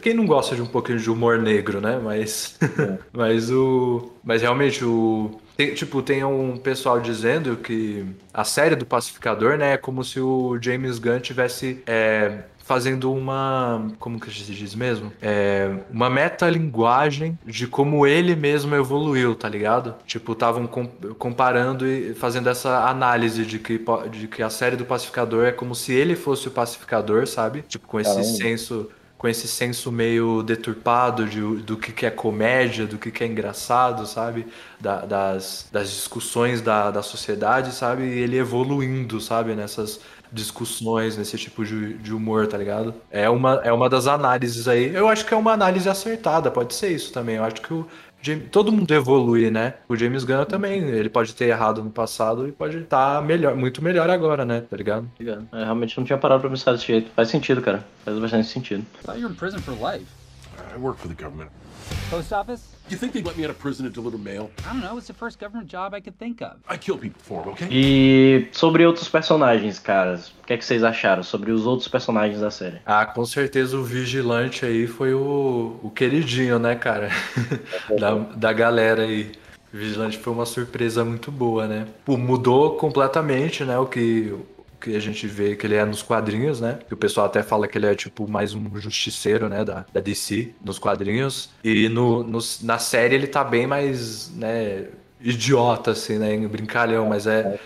Quem 0.00 0.14
não 0.14 0.26
gosta 0.26 0.54
de 0.54 0.62
um 0.62 0.66
pouquinho 0.66 0.98
de 0.98 1.10
humor 1.10 1.38
negro, 1.38 1.80
né? 1.80 1.98
Mas. 2.02 2.56
mas 3.12 3.50
o. 3.50 4.12
Mas 4.22 4.42
realmente 4.42 4.84
o. 4.84 5.40
tem- 5.56 5.74
tipo, 5.74 6.00
tem 6.02 6.22
um 6.24 6.56
pessoal 6.56 7.00
dizendo 7.00 7.56
que 7.56 8.04
a 8.32 8.44
série 8.44 8.76
do 8.76 8.86
Pacificador, 8.86 9.56
né, 9.58 9.72
é 9.74 9.76
como 9.76 10.04
se 10.04 10.20
o 10.20 10.58
James 10.60 10.98
Gunn 10.98 11.20
tivesse. 11.20 11.82
é, 11.86 12.42
Fazendo 12.68 13.10
uma. 13.10 13.90
Como 13.98 14.20
que 14.20 14.30
se 14.30 14.52
diz 14.52 14.74
mesmo? 14.74 15.10
É, 15.22 15.74
uma 15.90 16.10
metalinguagem 16.10 17.38
de 17.46 17.66
como 17.66 18.06
ele 18.06 18.36
mesmo 18.36 18.74
evoluiu, 18.74 19.34
tá 19.34 19.48
ligado? 19.48 19.94
Tipo, 20.06 20.32
estavam 20.32 20.66
com- 20.66 20.86
comparando 21.18 21.86
e 21.86 22.12
fazendo 22.12 22.46
essa 22.50 22.86
análise 22.86 23.46
de 23.46 23.58
que, 23.58 23.80
de 24.10 24.28
que 24.28 24.42
a 24.42 24.50
série 24.50 24.76
do 24.76 24.84
Pacificador 24.84 25.46
é 25.46 25.52
como 25.52 25.74
se 25.74 25.92
ele 25.94 26.14
fosse 26.14 26.46
o 26.48 26.50
pacificador, 26.50 27.26
sabe? 27.26 27.62
Tipo, 27.66 27.88
com 27.88 27.98
esse 27.98 28.10
Caramba. 28.10 28.28
senso. 28.36 28.90
Com 29.16 29.26
esse 29.26 29.48
senso 29.48 29.90
meio 29.90 30.44
deturpado 30.44 31.26
de, 31.26 31.40
do 31.40 31.76
que, 31.76 31.90
que 31.90 32.06
é 32.06 32.10
comédia, 32.10 32.86
do 32.86 32.96
que, 32.98 33.10
que 33.10 33.24
é 33.24 33.26
engraçado, 33.26 34.06
sabe? 34.06 34.46
Da- 34.78 35.04
das, 35.04 35.68
das 35.72 35.90
discussões 35.90 36.60
da, 36.60 36.92
da 36.92 37.02
sociedade, 37.02 37.72
sabe? 37.74 38.04
E 38.04 38.18
ele 38.20 38.36
evoluindo, 38.38 39.20
sabe? 39.20 39.56
Nessas 39.56 39.98
discussões, 40.32 41.16
nesse 41.16 41.36
tipo 41.36 41.64
de, 41.64 41.94
de 41.94 42.12
humor, 42.12 42.46
tá 42.46 42.56
ligado? 42.56 42.94
É 43.10 43.28
uma, 43.28 43.60
é 43.64 43.72
uma 43.72 43.88
das 43.88 44.06
análises 44.06 44.68
aí. 44.68 44.94
Eu 44.94 45.08
acho 45.08 45.24
que 45.26 45.34
é 45.34 45.36
uma 45.36 45.52
análise 45.52 45.88
acertada, 45.88 46.50
pode 46.50 46.74
ser 46.74 46.90
isso 46.90 47.12
também. 47.12 47.36
Eu 47.36 47.44
acho 47.44 47.60
que 47.60 47.72
o 47.72 47.86
James, 48.20 48.48
todo 48.50 48.72
mundo 48.72 48.92
evolui, 48.92 49.50
né? 49.50 49.74
O 49.88 49.96
James 49.96 50.24
Gunn 50.24 50.44
também, 50.44 50.80
ele 50.80 51.08
pode 51.08 51.34
ter 51.34 51.46
errado 51.46 51.82
no 51.82 51.90
passado 51.90 52.48
e 52.48 52.52
pode 52.52 52.78
estar 52.78 53.22
melhor, 53.22 53.54
muito 53.54 53.82
melhor 53.82 54.10
agora, 54.10 54.44
né? 54.44 54.62
Tá 54.62 54.76
ligado? 54.76 55.08
Obrigado. 55.14 55.48
É, 55.52 55.64
realmente 55.64 55.96
não 55.96 56.04
tinha 56.04 56.18
parado 56.18 56.40
pra 56.40 56.50
pensar 56.50 56.72
desse 56.72 56.86
jeito. 56.86 57.10
Faz 57.14 57.28
sentido, 57.28 57.62
cara. 57.62 57.86
Faz 58.04 58.18
bastante 58.18 58.48
sentido. 58.48 58.84
I 59.00 59.04
thought 59.04 59.20
you 59.20 59.28
were 59.28 59.32
in 59.32 59.36
prison 59.36 59.60
for 59.60 59.72
life. 59.72 60.06
I 60.74 60.78
work 60.78 60.98
for 60.98 61.08
the 61.08 61.22
government. 61.22 61.50
Post 62.10 62.32
office? 62.34 62.77
You 62.90 62.96
think 62.96 63.12
they'd 63.12 63.26
let 63.26 63.36
me 63.36 63.44
out 63.44 63.50
of 63.50 63.58
prison 63.58 63.84
to 63.84 63.90
deliver 63.90 64.16
mail? 64.16 64.50
I 64.64 64.72
don't 64.72 64.80
know. 64.80 64.96
It's 64.96 65.08
the 65.08 65.12
first 65.12 65.38
government 65.38 65.68
job 65.68 65.92
I 65.92 66.00
could 66.00 66.18
think 66.18 66.40
of. 66.40 66.56
I 66.66 66.78
kill 66.78 66.96
people 66.96 67.20
for 67.22 67.42
it, 67.42 67.48
okay? 67.50 67.68
E 67.70 68.48
sobre 68.52 68.86
outros 68.86 69.08
personagens, 69.08 69.78
caras, 69.78 70.28
o 70.28 70.46
que, 70.46 70.54
é 70.54 70.56
que 70.56 70.64
vocês 70.64 70.82
acharam 70.82 71.22
sobre 71.22 71.52
os 71.52 71.66
outros 71.66 71.86
personagens 71.88 72.40
da 72.40 72.50
série? 72.50 72.80
Ah, 72.86 73.04
com 73.04 73.26
certeza 73.26 73.76
o 73.76 73.84
Vigilante 73.84 74.64
aí 74.64 74.86
foi 74.86 75.12
o, 75.12 75.78
o 75.82 75.90
queridinho, 75.90 76.58
né, 76.58 76.74
cara? 76.76 77.10
da, 78.00 78.14
da 78.14 78.52
galera 78.52 79.02
aí. 79.02 79.32
O 79.72 79.76
Vigilante 79.76 80.16
foi 80.16 80.32
uma 80.32 80.46
surpresa 80.46 81.04
muito 81.04 81.30
boa, 81.30 81.66
né? 81.66 81.86
Pô, 82.06 82.16
mudou 82.16 82.76
completamente, 82.76 83.64
né, 83.64 83.78
o 83.78 83.84
que, 83.84 84.34
que 84.80 84.94
a 84.96 85.00
gente 85.00 85.26
vê 85.26 85.56
que 85.56 85.66
ele 85.66 85.74
é 85.74 85.84
nos 85.84 86.02
quadrinhos, 86.02 86.60
né? 86.60 86.78
Que 86.86 86.94
o 86.94 86.96
pessoal 86.96 87.26
até 87.26 87.42
fala 87.42 87.66
que 87.68 87.76
ele 87.78 87.86
é 87.86 87.94
tipo 87.94 88.28
mais 88.28 88.54
um 88.54 88.76
justiceiro, 88.78 89.48
né, 89.48 89.64
da, 89.64 89.84
da 89.92 90.00
DC 90.00 90.54
nos 90.64 90.78
quadrinhos. 90.78 91.50
E 91.64 91.88
no, 91.88 92.22
no- 92.22 92.38
na 92.62 92.78
série 92.78 93.14
ele 93.14 93.26
tá 93.26 93.42
bem 93.44 93.66
mais, 93.66 94.30
né, 94.34 94.86
idiota, 95.20 95.90
assim, 95.92 96.18
né, 96.18 96.36
brincalhão, 96.46 97.06
mas 97.08 97.26
é... 97.26 97.58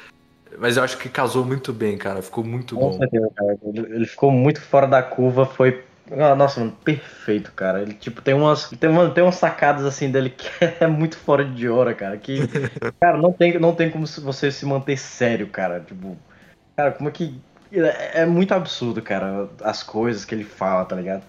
Mas 0.59 0.77
eu 0.77 0.83
acho 0.83 0.99
que 0.99 1.09
casou 1.09 1.45
muito 1.45 1.73
bem, 1.73 1.97
cara. 1.97 2.21
Ficou 2.21 2.45
muito 2.45 2.75
Com 2.77 2.91
bom. 2.91 2.99
cara. 2.99 3.59
Ele, 3.65 4.07
ficou 4.07 4.31
muito 4.31 4.61
fora 4.61 4.87
da 4.87 5.03
curva, 5.03 5.47
foi. 5.47 5.83
Ah, 6.11 6.35
Nossa, 6.35 6.61
mano, 6.61 6.73
perfeito, 6.85 7.51
cara. 7.53 7.81
Ele, 7.81 7.95
tipo, 7.95 8.21
tem 8.21 8.35
umas, 8.35 8.69
tem, 8.69 8.91
uma, 8.91 9.09
tem 9.11 9.25
umas 9.25 9.37
sacadas 9.37 9.85
assim 9.87 10.11
dele 10.11 10.29
que 10.31 10.47
é 10.81 10.87
muito 10.87 11.17
fora 11.17 11.43
de 11.45 11.69
hora, 11.69 11.95
cara. 11.95 12.19
Que, 12.19 12.41
cara, 13.01 13.17
não 13.17 13.33
tem, 13.33 13.59
não 13.59 13.75
tem 13.75 13.91
como 13.91 14.07
você 14.07 14.51
se 14.53 14.67
manter 14.67 14.99
sério, 14.99 15.47
cara. 15.49 15.81
Tipo, 15.81 16.19
cara, 16.77 16.93
como 16.93 17.09
é 17.09 17.13
que. 17.13 17.41
É, 17.73 18.23
é 18.23 18.27
muito 18.27 18.53
absurdo, 18.53 19.01
cara, 19.01 19.49
as 19.63 19.83
coisas 19.83 20.25
que 20.25 20.35
ele 20.35 20.45
fala, 20.45 20.85
tá 20.85 20.95
ligado? 20.97 21.23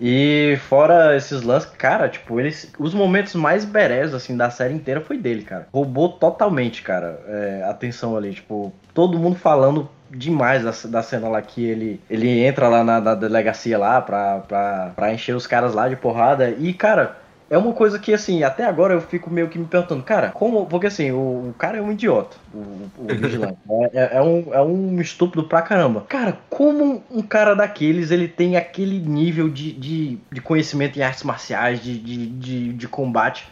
E 0.00 0.58
fora 0.68 1.16
esses 1.16 1.42
lances, 1.42 1.70
cara, 1.70 2.08
tipo, 2.08 2.40
eles. 2.40 2.72
Os 2.78 2.92
momentos 2.92 3.34
mais 3.34 3.64
berés, 3.64 4.12
assim, 4.12 4.36
da 4.36 4.50
série 4.50 4.74
inteira 4.74 5.00
foi 5.00 5.16
dele, 5.16 5.42
cara. 5.42 5.68
Roubou 5.72 6.10
totalmente, 6.10 6.82
cara, 6.82 7.20
é, 7.26 7.64
atenção 7.68 8.16
ali. 8.16 8.34
Tipo, 8.34 8.72
todo 8.92 9.18
mundo 9.18 9.36
falando 9.36 9.88
demais 10.10 10.62
da, 10.64 10.88
da 10.90 11.02
cena 11.02 11.28
lá 11.28 11.40
que 11.42 11.64
ele, 11.64 12.00
ele 12.10 12.44
entra 12.44 12.68
lá 12.68 12.84
na, 12.84 13.00
na 13.00 13.14
delegacia 13.14 13.78
lá 13.78 14.00
pra, 14.00 14.40
pra, 14.40 14.92
pra 14.94 15.12
encher 15.12 15.34
os 15.34 15.46
caras 15.46 15.74
lá 15.74 15.88
de 15.88 15.96
porrada. 15.96 16.50
E, 16.50 16.72
cara, 16.74 17.16
é 17.50 17.58
uma 17.58 17.72
coisa 17.72 17.98
que, 17.98 18.12
assim, 18.12 18.42
até 18.42 18.64
agora 18.64 18.94
eu 18.94 19.00
fico 19.00 19.30
meio 19.30 19.48
que 19.48 19.58
me 19.58 19.66
perguntando, 19.66 20.02
cara, 20.02 20.30
como. 20.30 20.66
Porque 20.66 20.86
assim, 20.86 21.10
o, 21.12 21.50
o 21.50 21.54
cara 21.58 21.78
é 21.78 21.82
um 21.82 21.92
idiota, 21.92 22.36
o, 22.52 22.58
o 22.98 23.06
vigilante. 23.14 23.58
é, 23.92 23.98
é- 24.00 24.16
é 24.16 24.22
um, 24.22 24.54
é 24.54 24.62
um 24.62 25.00
estúpido 25.00 25.44
pra 25.44 25.62
caramba. 25.62 26.02
Cara, 26.08 26.38
como 26.48 27.02
um 27.10 27.22
cara 27.22 27.54
daqueles 27.54 28.10
ele 28.10 28.28
tem 28.28 28.56
aquele 28.56 28.98
nível 28.98 29.48
de, 29.48 29.72
de, 29.72 30.18
de 30.32 30.40
conhecimento 30.40 30.98
em 30.98 31.02
artes 31.02 31.22
marciais, 31.22 31.80
de, 31.82 31.98
de, 31.98 32.26
de, 32.26 32.72
de 32.72 32.88
combate? 32.88 33.46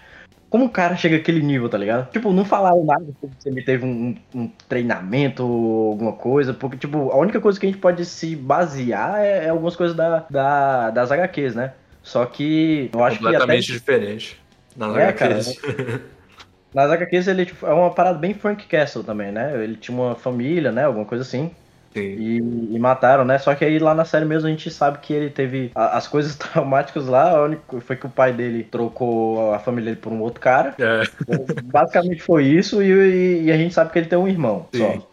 Como 0.49 0.65
um 0.65 0.69
cara 0.69 0.97
chega 0.97 1.17
àquele 1.17 1.41
nível, 1.43 1.67
tá 1.69 1.79
ligado? 1.79 2.11
Tipo, 2.11 2.31
não 2.31 2.45
falaram 2.45 2.85
nada 2.85 3.07
se 3.39 3.49
ele 3.49 3.63
teve 3.63 3.87
um, 3.87 4.15
um 4.35 4.51
treinamento 4.69 5.47
ou 5.47 5.93
alguma 5.93 6.13
coisa, 6.13 6.53
porque, 6.53 6.77
tipo, 6.77 7.11
a 7.11 7.17
única 7.17 7.41
coisa 7.41 7.59
que 7.59 7.65
a 7.65 7.71
gente 7.71 7.81
pode 7.81 8.05
se 8.05 8.37
basear 8.37 9.21
é, 9.21 9.47
é 9.47 9.49
algumas 9.49 9.75
coisas 9.75 9.97
da, 9.97 10.27
da, 10.29 10.91
das 10.91 11.11
HQs, 11.11 11.55
né? 11.55 11.73
Só 12.03 12.25
que 12.27 12.91
eu 12.93 13.05
acho 13.05 13.19
que 13.19 13.25
até 13.27 13.33
completamente 13.39 13.73
diferente. 13.73 14.41
Nas 14.77 14.97
É, 14.97 15.13
cara. 15.13 15.35
HQs. 15.35 15.61
nas 16.75 16.91
HQs 16.91 17.29
ele 17.29 17.47
tipo, 17.47 17.67
é 17.67 17.73
uma 17.73 17.91
parada 17.91 18.19
bem 18.19 18.35
Frank 18.35 18.67
Castle 18.67 19.05
também, 19.05 19.31
né? 19.33 19.63
Ele 19.63 19.77
tinha 19.77 19.97
uma 19.97 20.15
família, 20.15 20.73
né? 20.73 20.85
Alguma 20.85 21.05
coisa 21.05 21.23
assim. 21.23 21.51
Sim. 21.95 22.01
E, 22.01 22.75
e 22.75 22.79
mataram, 22.79 23.23
né? 23.23 23.39
Só 23.39 23.55
que 23.55 23.63
aí 23.67 23.79
lá 23.79 23.95
na 23.95 24.07
série 24.07 24.25
mesmo 24.25 24.49
a 24.49 24.51
gente 24.51 24.71
sabe 24.71 24.97
que 25.01 25.13
ele 25.13 25.29
teve 25.29 25.71
a- 25.75 25.99
as 25.99 26.09
coisas 26.09 26.35
traumáticas 26.37 27.07
lá. 27.07 27.33
A 27.37 27.43
única 27.43 27.81
foi 27.83 27.97
que 27.97 28.07
o 28.07 28.09
pai 28.09 28.33
dele 28.33 28.65
trocou 28.65 29.53
a 29.53 29.59
família 29.59 29.91
dele 29.91 30.01
por 30.01 30.11
um 30.11 30.21
outro 30.23 30.41
cara. 30.41 30.75
É, 30.79 31.03
Basicamente 31.65 32.23
foi 32.23 32.45
isso. 32.47 32.83
E, 32.83 33.45
e- 33.45 33.53
a 33.53 33.59
gente 33.59 33.75
sabe 33.75 33.93
que 33.93 33.99
ele 33.99 34.07
tem 34.09 34.19
um 34.19 34.27
irmão 34.27 34.67
sim. 34.73 34.79
só. 34.81 35.09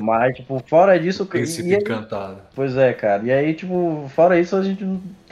Mas, 0.00 0.36
tipo, 0.36 0.62
fora 0.68 0.96
disso. 1.00 1.26
Príncipe 1.26 1.70
e 1.70 1.74
encantado. 1.74 2.38
Pois 2.54 2.76
é, 2.76 2.92
cara. 2.92 3.20
E 3.24 3.32
aí, 3.32 3.52
tipo, 3.52 4.08
fora 4.14 4.38
isso, 4.38 4.54
a 4.54 4.62
gente 4.62 4.84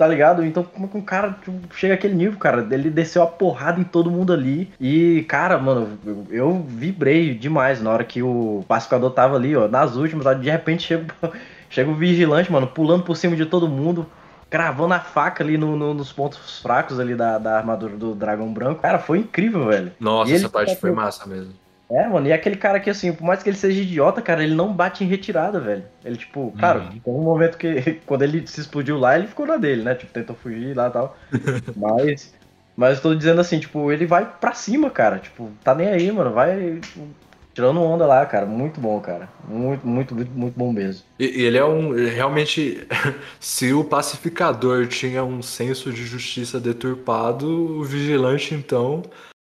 tá 0.02 0.08
ligado? 0.08 0.44
Então, 0.44 0.64
como 0.64 0.88
que 0.88 0.96
um 0.96 1.00
cara 1.02 1.36
tipo, 1.44 1.74
chega 1.76 1.94
àquele 1.94 2.14
nível, 2.14 2.38
cara? 2.38 2.66
Ele 2.70 2.90
desceu 2.90 3.22
a 3.22 3.26
porrada 3.26 3.80
em 3.80 3.84
todo 3.84 4.10
mundo 4.10 4.32
ali. 4.32 4.68
E, 4.80 5.24
cara, 5.28 5.56
mano, 5.58 5.96
eu, 6.04 6.26
eu 6.30 6.62
vibrei 6.68 7.34
demais 7.34 7.80
na 7.80 7.90
hora 7.90 8.02
que 8.04 8.20
o 8.22 8.64
pacificador 8.66 9.10
tava 9.12 9.36
ali, 9.36 9.54
ó, 9.54 9.68
nas 9.68 9.94
últimas. 9.96 10.24
De 10.40 10.50
repente 10.50 10.82
chega, 10.82 11.14
chega 11.70 11.90
o 11.90 11.94
vigilante, 11.94 12.50
mano, 12.50 12.66
pulando 12.66 13.04
por 13.04 13.16
cima 13.16 13.36
de 13.36 13.46
todo 13.46 13.68
mundo. 13.68 14.06
Cravando 14.50 14.92
a 14.92 15.00
faca 15.00 15.42
ali 15.42 15.56
no- 15.56 15.76
no- 15.76 15.94
nos 15.94 16.12
pontos 16.12 16.60
fracos 16.60 17.00
ali 17.00 17.14
da, 17.14 17.38
da 17.38 17.56
armadura 17.56 17.96
do 17.96 18.14
dragão 18.14 18.52
branco. 18.52 18.82
Cara, 18.82 18.98
foi 18.98 19.20
incrível, 19.20 19.66
velho. 19.66 19.92
Nossa, 19.98 20.34
essa 20.34 20.48
parte 20.48 20.74
tá 20.74 20.80
foi 20.80 20.90
massa 20.90 21.26
mesmo. 21.26 21.54
É, 21.92 22.08
mano, 22.08 22.26
e 22.26 22.32
aquele 22.32 22.56
cara 22.56 22.80
que, 22.80 22.88
assim, 22.88 23.12
por 23.12 23.22
mais 23.24 23.42
que 23.42 23.50
ele 23.50 23.56
seja 23.56 23.82
idiota, 23.82 24.22
cara, 24.22 24.42
ele 24.42 24.54
não 24.54 24.72
bate 24.72 25.04
em 25.04 25.06
retirada, 25.06 25.60
velho. 25.60 25.84
Ele, 26.02 26.16
tipo, 26.16 26.52
claro, 26.58 26.80
Uhum. 26.80 27.00
tem 27.00 27.12
um 27.12 27.22
momento 27.22 27.58
que, 27.58 28.00
quando 28.06 28.22
ele 28.22 28.46
se 28.46 28.60
explodiu 28.60 28.98
lá, 28.98 29.18
ele 29.18 29.26
ficou 29.26 29.46
na 29.46 29.58
dele, 29.58 29.82
né? 29.82 29.94
Tipo, 29.94 30.12
tentou 30.12 30.34
fugir 30.34 30.74
lá 30.74 30.88
e 30.88 30.90
tal. 30.90 31.16
mas, 31.76 32.34
mas 32.74 32.96
eu 32.96 33.02
tô 33.02 33.14
dizendo 33.14 33.40
assim, 33.42 33.58
tipo, 33.58 33.92
ele 33.92 34.06
vai 34.06 34.24
pra 34.40 34.54
cima, 34.54 34.88
cara. 34.90 35.18
Tipo, 35.18 35.50
tá 35.62 35.74
nem 35.74 35.88
aí, 35.88 36.10
mano. 36.10 36.32
Vai 36.32 36.78
tipo, 36.80 37.06
tirando 37.52 37.82
onda 37.82 38.06
lá, 38.06 38.24
cara. 38.24 38.46
Muito 38.46 38.80
bom, 38.80 38.98
cara. 39.00 39.28
Muito, 39.46 39.86
muito, 39.86 40.14
muito, 40.14 40.30
muito 40.32 40.58
bom 40.58 40.72
mesmo. 40.72 41.04
E, 41.18 41.40
e 41.40 41.42
ele 41.42 41.58
é 41.58 41.64
um. 41.64 41.94
ele 41.94 42.08
Realmente, 42.08 42.86
se 43.38 43.72
o 43.74 43.84
pacificador 43.84 44.86
tinha 44.86 45.22
um 45.22 45.42
senso 45.42 45.92
de 45.92 46.06
justiça 46.06 46.58
deturpado, 46.58 47.46
o 47.80 47.84
vigilante, 47.84 48.54
então, 48.54 49.02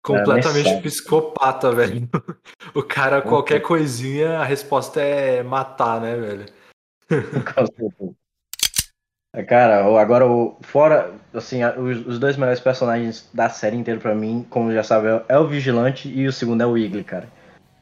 completamente 0.06 0.68
sabe. 0.68 0.82
psicopata, 0.82 1.72
velho. 1.72 2.08
O 2.74 2.82
cara, 2.82 3.22
qualquer 3.22 3.60
coisinha, 3.60 4.38
a 4.38 4.44
resposta 4.44 5.00
é 5.00 5.42
matar, 5.42 6.00
né, 6.00 6.16
velho? 6.16 6.46
É, 9.34 9.42
Cara, 9.42 9.84
agora 10.00 10.26
o 10.26 10.56
fora, 10.62 11.12
assim, 11.34 11.62
os, 11.62 12.06
os 12.06 12.18
dois 12.18 12.38
melhores 12.38 12.60
personagens 12.60 13.28
da 13.34 13.50
série 13.50 13.76
inteira 13.76 14.00
pra 14.00 14.14
mim, 14.14 14.46
como 14.48 14.72
já 14.72 14.82
sabe, 14.82 15.08
é- 15.08 15.24
é 15.28 15.38
o 15.38 15.46
Vigilante 15.46 16.08
e 16.08 16.26
o 16.26 16.32
segundo 16.32 16.62
é 16.62 16.66
o 16.66 16.78
Igli, 16.78 17.04
cara. 17.04 17.28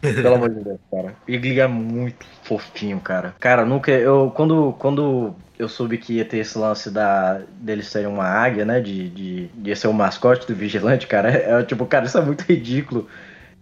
Pelo 0.00 0.34
amor 0.34 0.50
de 0.52 0.64
Deus, 0.64 0.80
cara. 0.90 1.14
O 1.26 1.30
Igli 1.30 1.60
é 1.60 1.66
muito 1.68 2.26
fofinho, 2.42 2.98
cara. 3.00 3.36
Cara, 3.38 3.64
nunca 3.64 3.92
eu 3.92 4.32
quando 4.34 4.72
quando 4.80 5.34
eu 5.58 5.68
soube 5.68 5.98
que 5.98 6.14
ia 6.14 6.24
ter 6.24 6.38
esse 6.38 6.58
lance 6.58 6.90
da 6.90 7.40
dele 7.60 7.82
ser 7.82 8.06
uma 8.08 8.24
águia, 8.26 8.64
né, 8.64 8.80
de 8.80 9.08
de, 9.10 9.48
de 9.48 9.76
ser 9.76 9.88
o 9.88 9.92
mascote 9.92 10.46
do 10.46 10.54
Vigilante, 10.54 11.06
cara, 11.06 11.30
é, 11.60 11.62
tipo, 11.64 11.86
cara, 11.86 12.06
isso 12.06 12.18
é 12.18 12.22
muito 12.22 12.42
ridículo. 12.42 13.08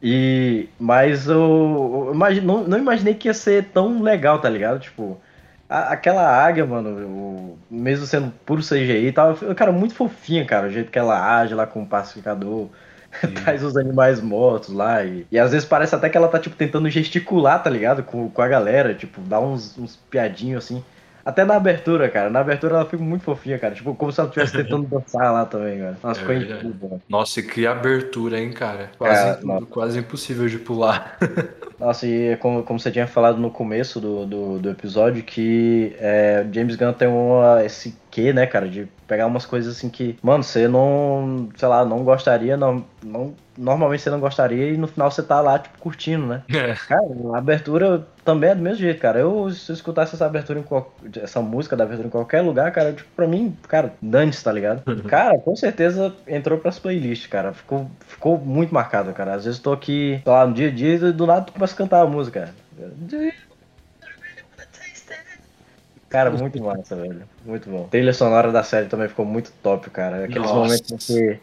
E 0.03 0.68
mas 0.78 1.28
eu, 1.28 2.05
eu 2.09 2.14
imagi- 2.14 2.40
não, 2.40 2.64
não 2.64 2.78
imaginei 2.78 3.14
que 3.14 3.28
ia 3.28 3.34
ser 3.34 3.66
tão 3.72 4.03
legal, 4.03 4.40
tá 4.40 4.49
ligado? 4.49 4.80
Tipo, 4.80 5.20
a- 5.68 5.93
aquela 5.93 6.22
águia, 6.45 6.66
mano, 6.66 6.90
o- 7.09 7.59
mesmo 7.70 8.07
sendo 8.07 8.32
puro 8.45 8.62
CGI 8.62 9.07
e 9.09 9.12
tal, 9.12 9.36
cara, 9.57 9.72
muito 9.72 9.95
fofinha, 9.95 10.45
cara, 10.47 10.66
o 10.68 10.70
jeito 10.70 10.90
que 10.90 10.99
ela 10.99 11.38
age 11.40 11.55
lá 11.55 11.66
com 11.66 11.82
o 11.82 11.86
pacificador, 11.86 12.68
traz 13.34 13.62
os 13.62 13.76
animais 13.76 14.20
mortos 14.20 14.70
lá, 14.74 15.05
e, 15.05 15.26
e 15.30 15.38
às 15.38 15.53
vezes 15.53 15.66
parece 15.68 15.95
até 15.95 16.09
que 16.09 16.16
ela 16.16 16.28
tá, 16.28 16.38
tipo, 16.38 16.57
tentando 16.57 16.88
gesticular, 16.90 17.62
tá 17.62 17.70
ligado? 17.70 18.03
Com, 18.03 18.28
com 18.30 18.43
a 18.43 18.49
galera, 18.49 18.95
tipo, 18.95 19.20
dar 19.22 19.40
uns, 19.40 19.76
uns 19.78 19.97
piadinhos 20.11 20.64
assim. 20.64 20.84
Até 21.25 21.45
na 21.45 21.55
abertura, 21.57 22.09
cara, 22.09 22.29
na 22.31 22.41
abertura 22.41 22.77
ela 22.77 22.85
fica 22.85 23.03
muito 23.03 23.23
fofinha, 23.25 23.59
cara, 23.59 23.75
tipo, 23.75 23.95
como 23.95 24.11
se 24.12 24.20
ela 24.20 24.29
estivesse 24.29 24.57
tentando 24.57 24.87
dançar 24.89 25.33
lá 25.33 25.45
também, 25.47 25.79
cara. 25.79 25.99
Nossa, 26.03 26.20
É 26.20 26.23
ficou 26.23 26.35
incrível? 26.35 27.01
Nossa, 27.09 27.41
e 27.41 27.43
que 27.43 27.66
abertura, 27.66 28.41
hein, 28.41 28.53
cara? 28.53 28.91
Quase, 28.99 29.29
É, 29.29 29.45
nossa. 29.45 29.66
quase 29.66 29.99
impossível 29.99 30.49
de 30.49 30.59
pular. 30.59 31.16
Nossa, 31.79 32.07
e 32.07 32.29
é 32.29 32.37
como, 32.37 32.62
como 32.62 32.79
você 32.79 32.91
tinha 32.93 33.07
falado 33.09 33.39
no 33.39 33.51
começo 33.51 34.01
do, 34.01 34.25
do, 34.27 34.59
do 34.61 34.70
episódio, 34.70 35.23
que 35.25 35.97
é, 35.99 36.47
James 36.53 36.77
Gunn 36.77 36.93
tem 36.93 37.09
uma, 37.09 37.64
esse 37.64 37.97
né, 38.21 38.47
cara, 38.47 38.69
de 38.69 38.87
pegar 39.07 39.27
umas 39.27 39.47
coisas 39.47 39.77
assim 39.77 39.89
que, 39.89 40.19
mano, 40.23 40.43
você 40.43 40.69
não, 40.69 41.49
sei 41.57 41.69
lá, 41.69 41.85
não 41.85 42.05
gostaria, 42.05 42.57
não, 42.57 42.85
não, 43.03 43.35
normalmente 43.57 44.03
você 44.03 44.11
não 44.11 44.21
gostaria 44.21 44.71
e 44.71 44.77
no 44.77 44.87
final 44.87 45.11
você 45.11 45.23
tá 45.23 45.41
lá, 45.41 45.59
tipo, 45.59 45.79
curtindo, 45.79 46.27
né? 46.27 46.43
É. 46.51 46.75
Cara, 46.75 47.03
a 47.33 47.39
abertura 47.39 48.07
também 48.25 48.51
é 48.51 48.55
do 48.55 48.63
mesmo 48.63 48.79
jeito, 48.79 49.01
cara. 49.01 49.19
Eu, 49.19 49.51
se 49.51 49.71
eu 49.71 49.75
escutasse 49.75 50.15
essa 50.15 50.27
abertura 50.27 50.59
em 50.59 50.63
qual, 50.63 50.95
essa 51.23 51.41
música 51.41 51.75
da 51.77 51.85
abertura 51.85 52.09
em 52.09 52.11
qualquer 52.11 52.43
lugar, 52.43 52.71
cara, 52.73 52.93
tipo, 52.93 53.09
pra 53.17 53.27
mim, 53.27 53.57
cara, 53.69 53.95
dane-se, 54.03 54.45
tá 54.45 54.53
ligado? 54.53 54.83
Cara, 55.09 55.39
com 55.39 55.57
certeza 55.57 56.15
entrou 56.27 56.59
pras 56.59 56.79
playlists, 56.79 57.27
cara. 57.27 57.53
Ficou, 57.53 57.91
ficou 58.07 58.39
muito 58.39 58.75
marcado, 58.75 59.13
cara. 59.13 59.35
Às 59.35 59.45
vezes 59.45 59.59
eu 59.59 59.65
tô 59.65 59.73
aqui, 59.73 60.21
sei 60.23 60.33
lá, 60.33 60.47
no 60.47 60.53
dia 60.53 60.69
a 60.69 60.71
dia 60.71 60.95
e 60.95 61.13
do 61.13 61.27
nada 61.27 61.43
tu 61.43 61.53
começa 61.53 61.75
a 61.75 61.79
cantar 61.79 62.03
a 62.03 62.07
música. 62.07 62.51
Cara, 66.13 66.31
muito 66.31 66.63
massa, 66.63 66.95
velho. 66.95 67.23
Muito 67.45 67.69
bom. 67.71 67.85
A 67.87 67.89
trilha 67.89 68.13
sonora 68.13 68.53
da 68.53 68.63
série 68.63 68.87
também 68.87 69.09
ficou 69.09 69.25
muito 69.25 69.51
top, 69.63 69.89
cara. 69.91 70.25
Aqueles 70.27 70.43
Nossa. 70.43 70.55
momentos 70.55 70.91
em 70.93 70.97
que. 70.99 71.41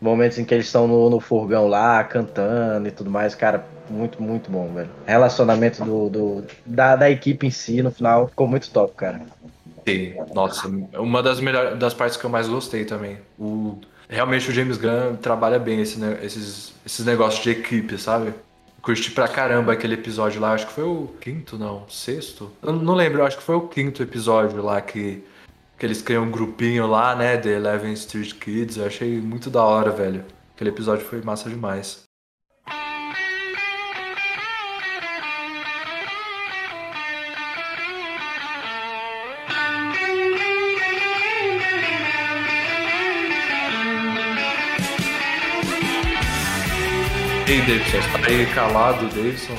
Momentos 0.00 0.38
em 0.38 0.44
que 0.44 0.52
eles 0.54 0.66
estão 0.66 0.88
no, 0.88 1.08
no 1.10 1.20
furgão 1.20 1.68
lá, 1.68 2.02
cantando 2.02 2.88
e 2.88 2.90
tudo 2.90 3.08
mais, 3.08 3.36
cara, 3.36 3.64
muito, 3.88 4.20
muito 4.20 4.50
bom, 4.50 4.72
velho. 4.74 4.90
Relacionamento 5.06 5.84
do, 5.84 6.08
do- 6.08 6.44
da, 6.66 6.96
da 6.96 7.08
equipe 7.10 7.46
em 7.46 7.50
si, 7.50 7.82
no 7.82 7.90
final, 7.92 8.26
ficou 8.26 8.48
muito 8.48 8.68
top, 8.70 8.94
cara. 8.96 9.20
Sim, 9.86 10.14
nossa, 10.34 10.68
uma 10.98 11.22
das 11.22 11.40
melhores 11.40 11.78
das 11.78 11.94
partes 11.94 12.16
que 12.16 12.24
eu 12.24 12.30
mais 12.30 12.48
gostei 12.48 12.84
também. 12.84 13.18
O, 13.38 13.78
realmente 14.08 14.48
o 14.50 14.52
James 14.52 14.76
Gunn 14.76 15.14
trabalha 15.20 15.58
bem 15.58 15.80
esse, 15.80 16.00
ne- 16.00 16.18
esses, 16.24 16.72
esses 16.84 17.06
negócios 17.06 17.42
de 17.42 17.50
equipe, 17.50 17.96
sabe? 17.96 18.32
Curti 18.82 19.12
pra 19.12 19.28
caramba 19.28 19.72
aquele 19.72 19.94
episódio 19.94 20.40
lá, 20.40 20.54
acho 20.54 20.66
que 20.66 20.72
foi 20.72 20.82
o 20.82 21.06
quinto, 21.20 21.56
não, 21.56 21.88
sexto? 21.88 22.50
Eu 22.60 22.72
não 22.72 22.94
lembro, 22.94 23.24
acho 23.24 23.38
que 23.38 23.42
foi 23.44 23.54
o 23.54 23.68
quinto 23.68 24.02
episódio 24.02 24.60
lá 24.60 24.80
que, 24.80 25.24
que 25.78 25.86
eles 25.86 26.02
criam 26.02 26.24
um 26.24 26.30
grupinho 26.32 26.88
lá, 26.88 27.14
né, 27.14 27.36
The 27.36 27.50
Eleven 27.50 27.92
Street 27.92 28.34
Kids. 28.34 28.76
Eu 28.76 28.86
achei 28.86 29.20
muito 29.20 29.48
da 29.48 29.62
hora, 29.62 29.92
velho. 29.92 30.24
Aquele 30.56 30.70
episódio 30.70 31.06
foi 31.06 31.22
massa 31.22 31.48
demais. 31.48 32.01
E 47.44 47.52
aí, 47.52 47.60
Davidson, 47.60 48.00
você 48.00 48.18
tá 48.18 48.28
aí 48.28 48.46
calado, 48.54 49.06
Davidson? 49.08 49.56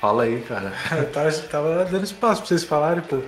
Fala 0.00 0.22
aí, 0.22 0.40
cara. 0.40 0.72
Eu 0.96 1.10
tava, 1.10 1.30
tava 1.30 1.84
dando 1.84 2.04
espaço 2.04 2.40
pra 2.40 2.48
vocês 2.48 2.64
falarem, 2.64 3.02
pô. 3.02 3.18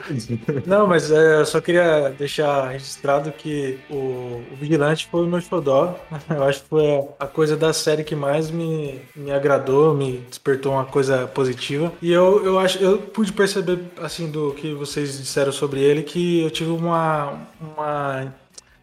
Não, 0.65 0.87
mas 0.87 1.11
é, 1.11 1.41
eu 1.41 1.45
só 1.45 1.61
queria 1.61 2.11
deixar 2.11 2.71
registrado 2.71 3.31
que 3.33 3.79
o, 3.91 4.43
o 4.53 4.57
Vigilante 4.59 5.07
foi 5.11 5.25
o 5.25 5.27
meu 5.27 5.41
xodó. 5.41 5.99
Eu 6.31 6.45
acho 6.45 6.63
que 6.63 6.69
foi 6.69 7.05
a, 7.19 7.27
coisa 7.27 7.57
da 7.57 7.73
série 7.73 8.03
que 8.03 8.15
mais 8.15 8.51
me, 8.51 9.01
me 9.15 9.33
agradou, 9.33 9.95
me 9.95 10.25
despertou 10.29 10.73
uma 10.73 10.85
coisa 10.85 11.27
positiva. 11.27 11.93
E 12.01 12.11
eu, 12.11 12.45
eu 12.45 12.59
acho, 12.59 12.79
eu 12.79 12.99
pude 12.99 13.33
perceber, 13.33 13.81
assim, 14.01 14.31
do 14.31 14.53
que 14.53 14.73
vocês 14.73 15.19
disseram 15.19 15.53
sobre 15.53 15.81
ele, 15.81 16.03
que 16.03 16.41
eu 16.43 16.51
tive 16.51 16.71
uma, 16.71 17.39
uma 17.61 18.33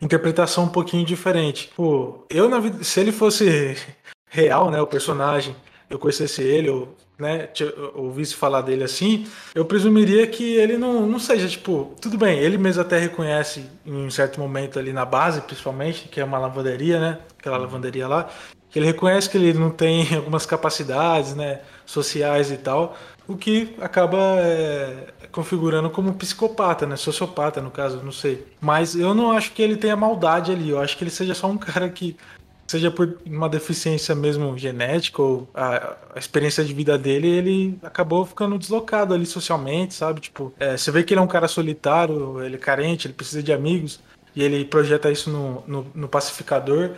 interpretação 0.01 0.65
um 0.65 0.69
pouquinho 0.69 1.05
diferente. 1.05 1.71
Pô, 1.75 2.25
eu 2.29 2.49
na 2.49 2.59
vida, 2.59 2.83
se 2.83 2.99
ele 2.99 3.11
fosse 3.11 3.77
real, 4.37 4.69
né, 4.69 4.79
o 4.79 4.85
personagem, 4.85 5.55
eu 5.89 5.97
conhecesse 5.97 6.43
ele, 6.43 6.69
eu, 6.69 6.95
né, 7.17 7.49
ouvisse 7.95 8.35
falar 8.35 8.61
dele 8.61 8.83
assim, 8.83 9.25
eu 9.55 9.65
presumiria 9.65 10.27
que 10.27 10.55
ele 10.55 10.77
não, 10.77 11.07
não 11.07 11.17
seja, 11.17 11.47
tipo, 11.47 11.95
tudo 11.99 12.19
bem, 12.19 12.37
ele 12.37 12.55
mesmo 12.55 12.83
até 12.83 12.99
reconhece 12.99 13.65
em 13.83 14.05
um 14.05 14.11
certo 14.11 14.39
momento 14.39 14.77
ali 14.77 14.93
na 14.93 15.05
base, 15.05 15.41
principalmente, 15.41 16.07
que 16.07 16.21
é 16.21 16.23
uma 16.23 16.37
lavanderia, 16.37 16.99
né, 16.99 17.19
aquela 17.39 17.57
lavanderia 17.57 18.07
lá, 18.07 18.29
que 18.69 18.77
ele 18.77 18.85
reconhece 18.85 19.27
que 19.27 19.37
ele 19.37 19.53
não 19.53 19.71
tem 19.71 20.07
algumas 20.13 20.45
capacidades, 20.45 21.35
né, 21.35 21.61
sociais 21.83 22.51
e 22.51 22.57
tal, 22.57 22.95
o 23.27 23.35
que 23.35 23.75
acaba 23.81 24.17
é, 24.39 25.07
configurando 25.31 25.89
como 25.89 26.13
psicopata, 26.13 26.85
né, 26.85 26.95
sociopata 26.95 27.59
no 27.59 27.71
caso, 27.71 28.01
não 28.03 28.11
sei. 28.11 28.45
Mas 28.61 28.95
eu 28.95 29.15
não 29.15 29.31
acho 29.31 29.51
que 29.51 29.63
ele 29.63 29.77
tenha 29.77 29.95
maldade 29.95 30.51
ali, 30.51 30.69
eu 30.69 30.79
acho 30.79 30.95
que 30.95 31.03
ele 31.03 31.11
seja 31.11 31.33
só 31.33 31.47
um 31.47 31.57
cara 31.57 31.89
que 31.89 32.15
seja 32.67 32.91
por 32.91 33.17
uma 33.25 33.47
deficiência 33.47 34.13
mesmo 34.13 34.57
genética 34.57 35.21
ou 35.21 35.49
a, 35.53 35.95
a 36.15 36.19
experiência 36.19 36.63
de 36.63 36.73
vida 36.73 36.97
dele, 36.97 37.27
ele 37.27 37.79
acabou 37.81 38.25
ficando 38.25 38.57
deslocado 38.57 39.13
ali 39.13 39.25
socialmente, 39.25 39.93
sabe? 39.93 40.19
Tipo, 40.19 40.53
é, 40.59 40.75
você 40.75 40.91
vê 40.91 41.03
que 41.03 41.13
ele 41.13 41.21
é 41.21 41.23
um 41.23 41.27
cara 41.27 41.47
solitário, 41.47 42.43
ele 42.43 42.55
é 42.55 42.59
carente, 42.59 43.07
ele 43.07 43.13
precisa 43.13 43.41
de 43.41 43.53
amigos, 43.53 43.99
e 44.35 44.43
ele 44.43 44.63
projeta 44.65 45.09
isso 45.09 45.29
no, 45.29 45.63
no, 45.65 45.87
no 45.95 46.07
pacificador. 46.07 46.91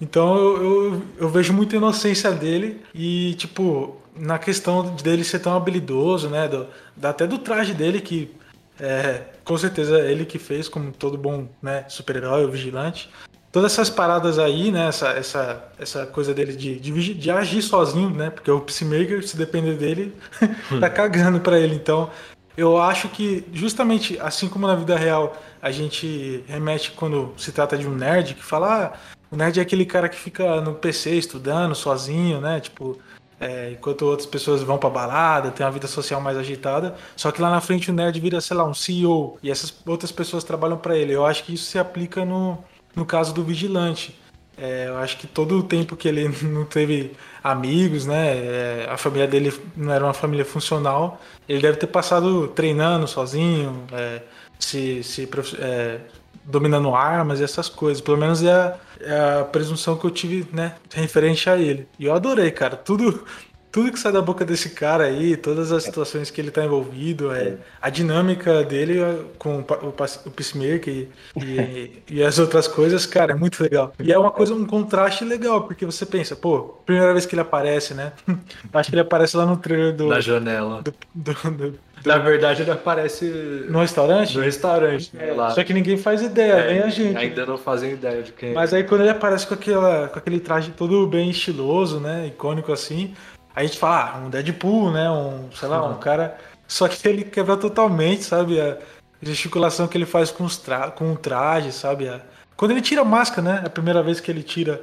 Então 0.00 0.36
eu, 0.36 0.62
eu, 0.62 1.02
eu 1.18 1.28
vejo 1.28 1.52
muita 1.52 1.76
inocência 1.76 2.32
dele 2.32 2.82
e, 2.92 3.34
tipo, 3.34 3.96
na 4.16 4.38
questão 4.38 4.94
dele 4.96 5.24
ser 5.24 5.38
tão 5.38 5.56
habilidoso, 5.56 6.28
né? 6.28 6.48
Do, 6.48 6.66
até 7.02 7.26
do 7.26 7.38
traje 7.38 7.72
dele, 7.72 8.00
que 8.00 8.34
é, 8.78 9.22
com 9.44 9.56
certeza 9.56 10.00
é 10.00 10.10
ele 10.10 10.24
que 10.24 10.38
fez, 10.38 10.68
como 10.68 10.92
todo 10.92 11.16
bom 11.16 11.48
né, 11.62 11.84
super-herói 11.88 12.44
ou 12.44 12.50
vigilante. 12.50 13.08
Todas 13.52 13.72
essas 13.72 13.90
paradas 13.90 14.38
aí, 14.38 14.72
né? 14.72 14.88
Essa, 14.88 15.10
essa, 15.10 15.64
essa 15.78 16.06
coisa 16.06 16.32
dele 16.32 16.56
de, 16.56 16.80
de, 16.80 17.14
de 17.14 17.30
agir 17.30 17.60
sozinho, 17.60 18.08
né? 18.08 18.30
Porque 18.30 18.50
o 18.50 18.60
Peacemaker, 18.60 19.22
se 19.28 19.36
depender 19.36 19.74
dele, 19.74 20.16
tá 20.80 20.88
cagando 20.88 21.38
pra 21.38 21.60
ele. 21.60 21.74
Então, 21.74 22.08
eu 22.56 22.80
acho 22.80 23.10
que, 23.10 23.44
justamente 23.52 24.18
assim 24.20 24.48
como 24.48 24.66
na 24.66 24.74
vida 24.74 24.96
real 24.96 25.36
a 25.60 25.70
gente 25.70 26.42
remete 26.48 26.92
quando 26.92 27.34
se 27.36 27.52
trata 27.52 27.76
de 27.76 27.86
um 27.86 27.94
nerd, 27.94 28.34
que 28.34 28.42
fala, 28.42 28.86
ah, 28.86 29.14
o 29.30 29.36
nerd 29.36 29.58
é 29.58 29.62
aquele 29.62 29.84
cara 29.84 30.08
que 30.08 30.16
fica 30.16 30.60
no 30.62 30.74
PC 30.74 31.10
estudando 31.10 31.74
sozinho, 31.74 32.40
né? 32.40 32.58
Tipo, 32.58 32.98
é, 33.38 33.72
enquanto 33.72 34.06
outras 34.06 34.26
pessoas 34.26 34.62
vão 34.62 34.78
pra 34.78 34.88
balada, 34.88 35.50
tem 35.50 35.64
uma 35.64 35.72
vida 35.72 35.86
social 35.86 36.22
mais 36.22 36.38
agitada. 36.38 36.94
Só 37.14 37.30
que 37.30 37.42
lá 37.42 37.50
na 37.50 37.60
frente 37.60 37.90
o 37.90 37.94
nerd 37.94 38.18
vira, 38.18 38.40
sei 38.40 38.56
lá, 38.56 38.64
um 38.64 38.72
CEO 38.72 39.38
e 39.42 39.50
essas 39.50 39.74
outras 39.86 40.10
pessoas 40.10 40.42
trabalham 40.42 40.78
pra 40.78 40.96
ele. 40.96 41.12
Eu 41.12 41.26
acho 41.26 41.44
que 41.44 41.52
isso 41.52 41.64
se 41.64 41.78
aplica 41.78 42.24
no, 42.24 42.58
no 42.94 43.04
caso 43.04 43.32
do 43.32 43.42
vigilante. 43.42 44.18
É, 44.56 44.86
eu 44.88 44.98
acho 44.98 45.16
que 45.18 45.26
todo 45.26 45.58
o 45.58 45.62
tempo 45.62 45.96
que 45.96 46.06
ele 46.06 46.28
não 46.46 46.64
teve 46.64 47.12
amigos, 47.42 48.06
né? 48.06 48.36
é, 48.36 48.86
a 48.88 48.96
família 48.96 49.26
dele 49.26 49.52
não 49.76 49.92
era 49.92 50.04
uma 50.04 50.14
família 50.14 50.44
funcional. 50.44 51.20
Ele 51.48 51.60
deve 51.60 51.78
ter 51.78 51.86
passado 51.86 52.48
treinando 52.48 53.08
sozinho, 53.08 53.84
é, 53.92 54.22
se, 54.58 55.02
se 55.02 55.28
é, 55.58 56.00
dominando 56.44 56.94
armas 56.94 57.40
e 57.40 57.44
essas 57.44 57.68
coisas. 57.68 58.00
Pelo 58.02 58.18
menos 58.18 58.42
é 58.42 58.52
a, 58.52 58.76
é 59.00 59.40
a 59.40 59.44
presunção 59.44 59.96
que 59.96 60.04
eu 60.04 60.10
tive, 60.10 60.46
né? 60.52 60.76
Referente 60.92 61.48
a 61.48 61.56
ele. 61.56 61.88
E 61.98 62.04
eu 62.04 62.14
adorei, 62.14 62.50
cara. 62.50 62.76
Tudo. 62.76 63.24
Tudo 63.72 63.90
que 63.90 63.98
sai 63.98 64.12
da 64.12 64.20
boca 64.20 64.44
desse 64.44 64.68
cara 64.68 65.04
aí, 65.04 65.34
todas 65.34 65.72
as 65.72 65.82
situações 65.84 66.30
que 66.30 66.38
ele 66.38 66.50
tá 66.50 66.62
envolvido, 66.62 67.32
é, 67.32 67.54
a 67.80 67.88
dinâmica 67.88 68.62
dele 68.62 69.00
é, 69.00 69.16
com 69.38 69.60
o, 69.60 69.88
o, 69.88 70.30
Peacemaker 70.30 70.92
e, 70.94 71.08
e, 71.42 72.02
e 72.10 72.22
as 72.22 72.38
outras 72.38 72.68
coisas, 72.68 73.06
cara, 73.06 73.32
é 73.32 73.34
muito 73.34 73.62
legal. 73.62 73.90
E 73.98 74.12
é 74.12 74.18
uma 74.18 74.30
coisa, 74.30 74.54
um 74.54 74.66
contraste 74.66 75.24
legal, 75.24 75.62
porque 75.62 75.86
você 75.86 76.04
pensa, 76.04 76.36
pô, 76.36 76.74
primeira 76.84 77.12
vez 77.12 77.24
que 77.24 77.34
ele 77.34 77.40
aparece, 77.40 77.94
né? 77.94 78.12
Acho 78.74 78.90
que 78.90 78.94
ele 78.94 79.00
aparece 79.02 79.38
lá 79.38 79.46
no 79.46 79.56
trailer 79.56 79.94
do. 79.96 80.08
Na 80.08 80.20
janela. 80.20 80.82
do, 80.82 80.94
do- 81.14 81.50
do- 81.50 81.78
Na 82.04 82.18
verdade, 82.18 82.60
ele 82.60 82.70
aparece 82.70 83.24
no 83.70 83.80
restaurante? 83.80 84.36
no 84.36 84.42
restaurante. 84.44 85.12
É, 85.18 85.32
lá. 85.32 85.48
Só 85.50 85.64
que 85.64 85.72
ninguém 85.72 85.96
faz 85.96 86.20
ideia, 86.20 86.52
É, 86.54 86.72
nem 86.74 86.82
a 86.82 86.88
gente. 86.90 87.16
Ainda 87.16 87.46
não 87.46 87.56
fazem 87.56 87.92
ideia 87.92 88.22
de 88.22 88.32
quem 88.32 88.52
Mas 88.52 88.74
aí 88.74 88.84
quando 88.84 89.00
ele 89.02 89.10
aparece 89.10 89.46
com, 89.46 89.54
aquela, 89.54 90.08
com 90.08 90.18
aquele 90.18 90.40
traje 90.40 90.72
todo 90.76 91.06
bem 91.06 91.30
estiloso, 91.30 92.00
né? 92.00 92.26
Icônico 92.26 92.70
assim, 92.72 93.14
a 93.54 93.62
gente 93.62 93.78
fala, 93.78 94.12
ah, 94.14 94.18
um 94.18 94.30
Deadpool, 94.30 94.90
né? 94.92 95.10
Um, 95.10 95.48
sei 95.52 95.68
lá, 95.68 95.84
um 95.86 95.98
cara. 95.98 96.36
Só 96.66 96.88
que 96.88 97.06
ele 97.08 97.24
quebra 97.24 97.56
totalmente, 97.56 98.24
sabe? 98.24 98.60
A 98.60 98.78
gesticulação 99.20 99.86
que 99.86 99.96
ele 99.96 100.06
faz 100.06 100.30
com, 100.30 100.44
os 100.44 100.56
tra 100.56 100.90
com 100.90 101.12
o 101.12 101.16
traje, 101.16 101.70
sabe? 101.72 102.08
A- 102.08 102.20
Quando 102.56 102.70
ele 102.72 102.80
tira 102.82 103.02
a 103.02 103.04
máscara, 103.04 103.42
né? 103.42 103.62
A 103.64 103.70
primeira 103.70 104.02
vez 104.02 104.20
que 104.20 104.30
ele 104.30 104.42
tira, 104.42 104.80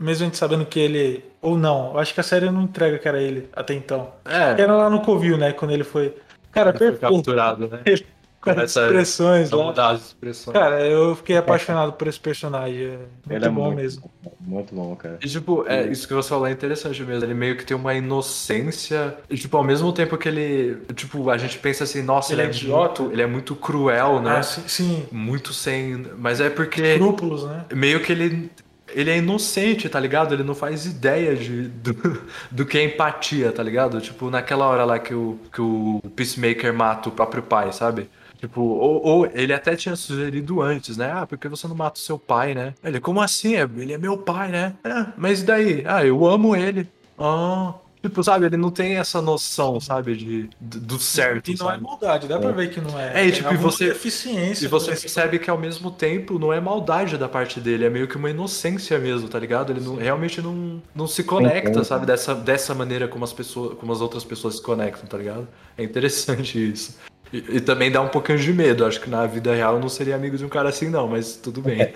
mesmo 0.00 0.24
a 0.24 0.26
gente 0.26 0.36
sabendo 0.36 0.66
que 0.66 0.80
ele. 0.80 1.24
Ou 1.40 1.56
não, 1.56 1.92
eu 1.92 1.98
acho 1.98 2.12
que 2.14 2.20
a 2.20 2.24
série 2.24 2.50
não 2.50 2.62
entrega 2.62 2.98
que 2.98 3.08
era 3.08 3.20
ele 3.20 3.48
até 3.54 3.74
então. 3.74 4.12
É, 4.24 4.60
Era 4.60 4.74
lá 4.76 4.90
no 4.90 5.00
Covil, 5.00 5.36
né? 5.38 5.52
Quando 5.52 5.70
ele 5.72 5.84
foi. 5.84 6.14
Cara, 6.50 6.70
foi 6.72 6.90
perfeito. 6.92 7.00
capturado, 7.00 7.68
né? 7.68 7.80
Ele, 7.86 8.06
com 8.42 8.50
as 8.50 8.72
expressões 8.72 9.50
lá. 9.52 9.62
mudar 9.64 9.90
as 9.92 10.08
expressões. 10.08 10.58
Cara, 10.58 10.86
eu 10.86 11.14
fiquei 11.16 11.36
apaixonado 11.36 11.94
por 11.94 12.08
esse 12.08 12.20
personagem. 12.20 12.86
É 12.86 12.98
muito 13.24 13.30
Ele 13.30 13.46
é 13.46 13.50
bom 13.50 13.72
muito, 13.72 13.76
mesmo. 13.76 14.12
Muito 14.40 14.74
bom, 14.74 14.96
cara. 14.96 15.18
E, 15.22 15.28
tipo, 15.28 15.64
é, 15.68 15.86
isso 15.90 16.06
que 16.08 16.14
você 16.14 16.28
falou 16.28 16.46
é 16.46 16.52
interessante 16.52 17.02
mesmo. 17.04 17.24
Ele 17.24 17.34
meio 17.34 17.56
que 17.56 17.64
tem 17.64 17.76
uma 17.76 17.94
inocência. 17.94 19.16
E, 19.30 19.36
tipo, 19.36 19.56
ao 19.56 19.64
mesmo 19.64 19.92
tempo 19.92 20.18
que 20.18 20.28
ele. 20.28 20.76
Tipo, 20.94 21.30
a 21.30 21.38
gente 21.38 21.58
pensa 21.58 21.84
assim, 21.84 22.02
nossa, 22.02 22.32
Ele 22.32 22.42
ele, 22.42 22.42
é 22.42 22.46
é 22.46 22.50
idiota. 22.50 23.02
muito. 23.02 23.14
Ele 23.14 23.22
é 23.22 23.26
muito 23.26 23.54
cruel, 23.56 24.20
né? 24.20 24.38
Ah, 24.38 24.42
sim, 24.42 24.62
sim. 24.66 25.06
Muito 25.12 25.52
sem. 25.52 26.04
Mas 26.18 26.40
é 26.40 26.50
porque. 26.50 26.82
Escrúpulos, 26.82 27.44
né? 27.44 27.64
Meio 27.72 28.02
que 28.02 28.12
ele. 28.12 28.50
Ele 28.94 29.10
é 29.10 29.16
inocente, 29.16 29.88
tá 29.88 29.98
ligado? 29.98 30.34
Ele 30.34 30.42
não 30.42 30.54
faz 30.54 30.84
ideia 30.84 31.34
de, 31.34 31.68
do, 31.68 32.22
do 32.50 32.66
que 32.66 32.76
é 32.76 32.84
empatia, 32.84 33.50
tá 33.50 33.62
ligado? 33.62 34.00
Tipo, 34.02 34.28
naquela 34.28 34.66
hora 34.66 34.84
lá 34.84 34.98
que 34.98 35.14
o, 35.14 35.38
que 35.50 35.62
o 35.62 36.02
Peacemaker 36.14 36.74
mata 36.74 37.08
o 37.08 37.12
próprio 37.12 37.42
pai, 37.42 37.72
sabe? 37.72 38.10
Tipo, 38.42 38.60
ou, 38.60 39.00
ou 39.06 39.26
ele 39.32 39.52
até 39.54 39.76
tinha 39.76 39.94
sugerido 39.94 40.60
antes, 40.60 40.96
né? 40.96 41.12
Ah, 41.14 41.24
porque 41.24 41.46
você 41.46 41.68
não 41.68 41.76
mata 41.76 42.00
o 42.00 42.02
seu 42.02 42.18
pai, 42.18 42.54
né? 42.56 42.74
Ele, 42.82 42.98
como 42.98 43.20
assim? 43.20 43.54
É- 43.54 43.68
Ele 43.76 43.92
é 43.92 43.98
meu 43.98 44.18
pai, 44.18 44.50
né? 44.50 44.74
É, 44.82 45.06
mas 45.16 45.42
e 45.42 45.44
daí? 45.44 45.84
Ah, 45.86 46.04
eu 46.04 46.26
amo 46.26 46.56
ele. 46.56 46.88
Ah. 47.16 47.72
Tipo, 48.02 48.20
sabe, 48.24 48.46
ele 48.46 48.56
não 48.56 48.72
tem 48.72 48.96
essa 48.96 49.22
noção, 49.22 49.78
sabe, 49.78 50.16
de, 50.16 50.50
do 50.60 50.98
certo, 50.98 51.52
E 51.52 51.56
não 51.56 51.68
é 51.68 51.74
sabe? 51.74 51.84
maldade, 51.84 52.26
dá 52.26 52.36
pra 52.36 52.50
ver 52.50 52.68
que 52.70 52.80
não 52.80 52.98
é. 52.98 53.22
É, 53.22 53.26
e 53.28 53.30
tipo, 53.30 53.54
e 53.54 53.56
você- 53.56 53.90
deficiência. 53.90 54.64
E 54.64 54.68
você 54.68 54.90
percebe 54.90 55.38
que 55.38 55.48
ao 55.48 55.56
mesmo 55.56 55.88
tempo 55.92 56.36
não 56.36 56.52
é 56.52 56.60
maldade 56.60 57.16
da 57.16 57.28
parte 57.28 57.60
dele, 57.60 57.84
é 57.84 57.90
meio 57.90 58.08
que 58.08 58.16
uma 58.16 58.28
inocência 58.28 58.98
mesmo, 58.98 59.28
tá 59.28 59.38
ligado? 59.38 59.70
Ele 59.72 59.78
não- 59.78 59.94
realmente 59.94 60.42
não, 60.42 60.82
não 60.92 61.06
se 61.06 61.22
conecta, 61.22 61.84
sabe? 61.84 62.04
Dessa, 62.04 62.34
dessa 62.34 62.74
maneira 62.74 63.06
como 63.06 63.22
as 63.22 63.32
pessoas, 63.32 63.78
como 63.78 63.92
as 63.92 64.00
outras 64.00 64.24
pessoas 64.24 64.56
se 64.56 64.62
conectam, 64.62 65.06
tá 65.06 65.16
ligado? 65.16 65.46
É 65.78 65.84
interessante 65.84 66.58
isso. 66.72 66.96
E, 67.32 67.56
e 67.56 67.60
também 67.60 67.90
dá 67.90 68.00
um 68.02 68.08
pouquinho 68.08 68.38
de 68.38 68.52
medo. 68.52 68.84
Acho 68.84 69.00
que 69.00 69.08
na 69.10 69.26
vida 69.26 69.54
real 69.54 69.74
eu 69.74 69.80
não 69.80 69.88
seria 69.88 70.14
amigo 70.16 70.36
de 70.36 70.44
um 70.44 70.48
cara 70.48 70.68
assim, 70.68 70.88
não, 70.88 71.08
mas 71.08 71.36
tudo 71.36 71.60
bem. 71.62 71.92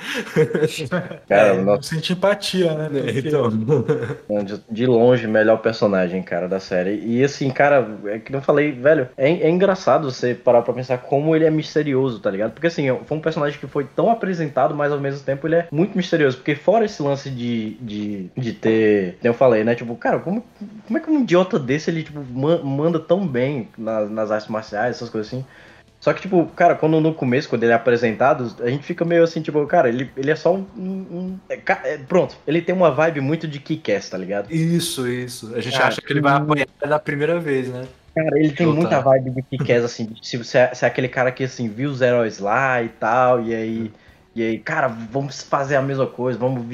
Cara, 1.29 1.55
é, 1.55 1.61
nossa, 1.61 1.83
sente 1.95 2.13
empatia, 2.13 2.73
né? 2.75 2.89
Porque- 2.91 3.19
então. 3.29 3.49
de- 4.45 4.63
de 4.71 4.87
longe, 4.87 5.27
melhor 5.27 5.59
personagem, 5.59 6.23
cara, 6.23 6.49
da 6.49 6.61
série. 6.61 7.01
E 7.05 7.23
assim, 7.23 7.51
cara, 7.51 7.87
é 8.07 8.19
que 8.19 8.35
eu 8.35 8.41
falei, 8.41 8.73
velho, 8.73 9.09
é, 9.17 9.31
é 9.31 9.51
engraçado 9.51 10.11
você 10.11 10.35
parar 10.35 10.63
pra 10.63 10.75
pensar 10.75 10.99
como 10.99 11.35
ele 11.35 11.45
é 11.45 11.51
misterioso, 11.51 12.21
tá 12.21 12.31
ligado? 12.31 12.53
Porque 12.53 12.67
assim, 12.67 12.87
foi 13.05 13.17
um 13.17 13.21
personagem 13.21 13.59
que 13.59 13.67
foi 13.67 13.85
tão 13.85 14.11
apresentado, 14.11 14.75
mas 14.75 14.93
ao 14.93 15.01
mesmo 15.01 15.21
tempo 15.25 15.47
ele 15.47 15.57
é 15.57 15.69
muito 15.71 15.97
misterioso. 15.97 16.37
Porque 16.39 16.55
fora 16.55 16.85
esse 16.85 17.03
lance 17.03 17.31
de, 17.31 17.75
de, 17.81 18.31
de 18.37 18.53
ter. 18.53 19.17
como 19.21 19.29
Eu 19.29 19.35
falei, 19.35 19.65
né? 19.65 19.75
Tipo, 19.75 19.95
cara, 19.97 20.19
como, 20.21 20.45
como 20.87 20.99
é 20.99 21.01
que 21.01 21.11
um 21.11 21.23
idiota 21.23 21.59
desse 21.59 21.91
ele, 21.91 22.03
tipo, 22.03 22.21
ma- 22.33 22.59
manda 22.63 22.99
tão 22.99 23.27
bem 23.27 23.69
nas, 23.77 24.11
nas 24.11 24.31
artes 24.31 24.49
marciais, 24.49 24.97
essas 24.97 25.09
coisas 25.11 25.26
assim? 25.27 25.45
Só 26.01 26.13
que, 26.13 26.21
tipo, 26.23 26.47
cara, 26.55 26.75
quando 26.75 27.01
no 27.01 27.15
começo, 27.15 27.49
quando 27.49 27.65
ele 27.65 27.73
é 27.73 27.75
apresentado, 27.75 28.55
a 28.63 28.69
gente 28.69 28.85
fica 28.85 29.05
meio 29.05 29.25
assim, 29.25 29.43
tipo, 29.43 29.67
cara, 29.67 29.89
ele, 29.89 30.11
ele 30.17 30.31
é 30.31 30.37
só 30.37 30.55
um. 30.55 30.67
um- 30.77 31.39
é, 31.49 31.61
é, 31.95 31.99
pronto, 31.99 32.37
ele 32.47 32.63
tem 32.63 32.75
uma 32.75 32.91
vibe 32.91 33.21
muito 33.21 33.49
de 33.49 33.59
Kick-Ass, 33.59 34.11
tá 34.11 34.19
ligado? 34.19 34.49
Isso, 34.53 35.09
isso. 35.09 35.55
A 35.55 35.61
gente 35.61 35.73
Cara, 35.73 35.89
acha 35.89 36.01
que 36.01 36.13
ele 36.13 36.21
vai 36.21 36.35
apanhar 36.35 36.67
na 36.87 36.99
primeira 36.99 37.41
vez, 37.41 37.69
né? 37.69 37.89
Cara, 38.15 38.39
ele 38.39 38.53
tem 38.53 38.67
muita 38.67 39.01
vibe 39.01 39.31
de 39.33 39.43
Kick-Ass, 39.43 39.85
assim, 39.85 40.15
se 40.23 40.37
você 40.39 40.59
é, 40.59 40.75
se 40.75 40.85
é 40.85 40.89
aquele 40.89 41.09
cara 41.09 41.31
que, 41.33 41.45
assim, 41.45 41.69
viu 41.69 41.91
os 41.91 42.01
heróis 42.01 42.39
lá 42.39 42.83
e 42.83 42.89
tal, 42.89 43.43
e 43.43 43.55
aí, 43.55 43.93
e 44.35 44.43
aí, 44.43 44.59
cara, 44.59 44.89
vamos 44.89 45.43
fazer 45.43 45.77
a 45.77 45.83
mesma 45.83 46.07
coisa, 46.07 46.39
vamos 46.39 46.65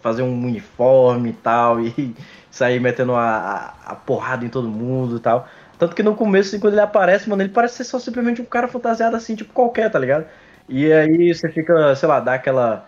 fazer 0.00 0.22
um 0.22 0.44
uniforme 0.44 1.30
e 1.30 1.32
tal, 1.32 1.80
e 1.84 2.14
sair 2.50 2.78
metendo 2.80 3.14
a, 3.14 3.74
a, 3.84 3.92
a 3.92 3.94
porrada 3.96 4.44
em 4.44 4.48
todo 4.48 4.68
mundo 4.68 5.16
e 5.16 5.20
tal. 5.20 5.48
Tanto 5.82 5.96
que 5.96 6.02
no 6.04 6.14
começo, 6.14 6.60
quando 6.60 6.74
ele 6.74 6.80
aparece, 6.80 7.28
mano, 7.28 7.42
ele 7.42 7.48
parece 7.48 7.78
ser 7.78 7.84
só 7.84 7.98
simplesmente 7.98 8.40
um 8.40 8.44
cara 8.44 8.68
fantasiado 8.68 9.16
assim, 9.16 9.34
tipo 9.34 9.52
qualquer, 9.52 9.90
tá 9.90 9.98
ligado? 9.98 10.26
E 10.68 10.92
aí 10.92 11.34
você 11.34 11.48
fica, 11.50 11.92
sei 11.96 12.08
lá, 12.08 12.20
dá 12.20 12.34
aquela. 12.34 12.86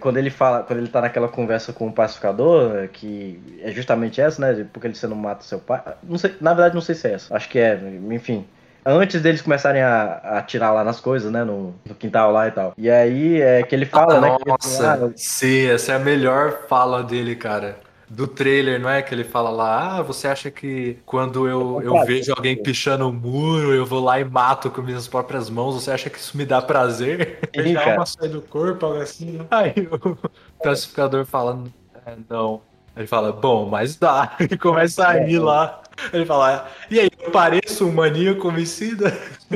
Quando 0.00 0.18
ele 0.18 0.28
fala, 0.28 0.62
quando 0.62 0.80
ele 0.80 0.88
tá 0.88 1.00
naquela 1.00 1.28
conversa 1.28 1.72
com 1.72 1.86
o 1.88 1.92
pacificador, 1.92 2.88
que 2.88 3.40
é 3.62 3.70
justamente 3.70 4.20
essa, 4.20 4.38
né? 4.42 4.66
Porque 4.70 4.86
você 4.92 5.06
não 5.06 5.16
mata 5.16 5.44
seu 5.44 5.58
pai. 5.58 5.80
Não 6.02 6.18
sei, 6.18 6.34
na 6.38 6.52
verdade, 6.52 6.74
não 6.74 6.82
sei 6.82 6.94
se 6.94 7.08
é 7.08 7.12
essa. 7.14 7.34
Acho 7.34 7.48
que 7.48 7.58
é, 7.58 7.80
enfim. 8.10 8.46
Antes 8.84 9.22
deles 9.22 9.40
começarem 9.40 9.80
a, 9.80 10.20
a 10.22 10.38
atirar 10.38 10.74
lá 10.74 10.84
nas 10.84 11.00
coisas, 11.00 11.32
né? 11.32 11.42
No, 11.42 11.74
no 11.86 11.94
quintal 11.94 12.32
lá 12.32 12.48
e 12.48 12.50
tal. 12.50 12.74
E 12.76 12.90
aí 12.90 13.40
é 13.40 13.62
que 13.62 13.74
ele 13.74 13.86
fala, 13.86 14.20
né? 14.20 14.36
que- 14.36 14.46
Nossa, 14.46 15.06
ah, 15.06 15.10
sim, 15.16 15.70
essa 15.70 15.92
é 15.92 15.96
a 15.96 15.98
melhor 15.98 16.66
fala 16.68 17.02
dele, 17.02 17.34
cara. 17.34 17.85
Do 18.08 18.26
trailer, 18.28 18.80
não 18.80 18.88
é? 18.88 19.02
Que 19.02 19.12
ele 19.14 19.24
fala 19.24 19.50
lá, 19.50 19.98
ah, 19.98 20.02
você 20.02 20.28
acha 20.28 20.50
que 20.50 20.98
quando 21.04 21.48
eu, 21.48 21.82
eu 21.82 22.04
vejo 22.04 22.32
alguém 22.32 22.56
pichando 22.56 23.08
o 23.08 23.12
muro, 23.12 23.72
eu 23.72 23.84
vou 23.84 24.00
lá 24.00 24.20
e 24.20 24.24
mato 24.24 24.70
com 24.70 24.80
minhas 24.80 25.08
próprias 25.08 25.50
mãos, 25.50 25.74
você 25.74 25.90
acha 25.90 26.08
que 26.08 26.18
isso 26.18 26.36
me 26.36 26.44
dá 26.46 26.62
prazer? 26.62 27.40
sim, 27.54 27.76
uma 27.76 28.06
sai 28.06 28.28
do 28.28 28.40
corpo, 28.40 28.86
algo 28.86 29.00
assim. 29.00 29.32
né? 29.32 29.46
Aí 29.50 29.74
o 29.90 30.16
classificador 30.62 31.24
fala, 31.26 31.64
"É, 32.06 32.14
não. 32.28 32.60
Ele 32.96 33.06
fala, 33.06 33.30
bom, 33.32 33.68
mas 33.68 33.96
dá. 33.96 34.36
E 34.40 34.56
começa 34.56 35.06
a 35.06 35.12
rir 35.12 35.38
lá. 35.38 35.82
Ele 36.12 36.24
fala, 36.24 36.70
e 36.90 36.98
aí, 37.00 37.10
eu 37.20 37.30
pareço 37.30 37.86
um 37.86 37.92
maníaco 37.92 38.48
homicida? 38.48 39.10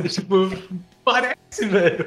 tipo, 0.09 0.51
parece, 1.05 1.67
velho. 1.67 2.07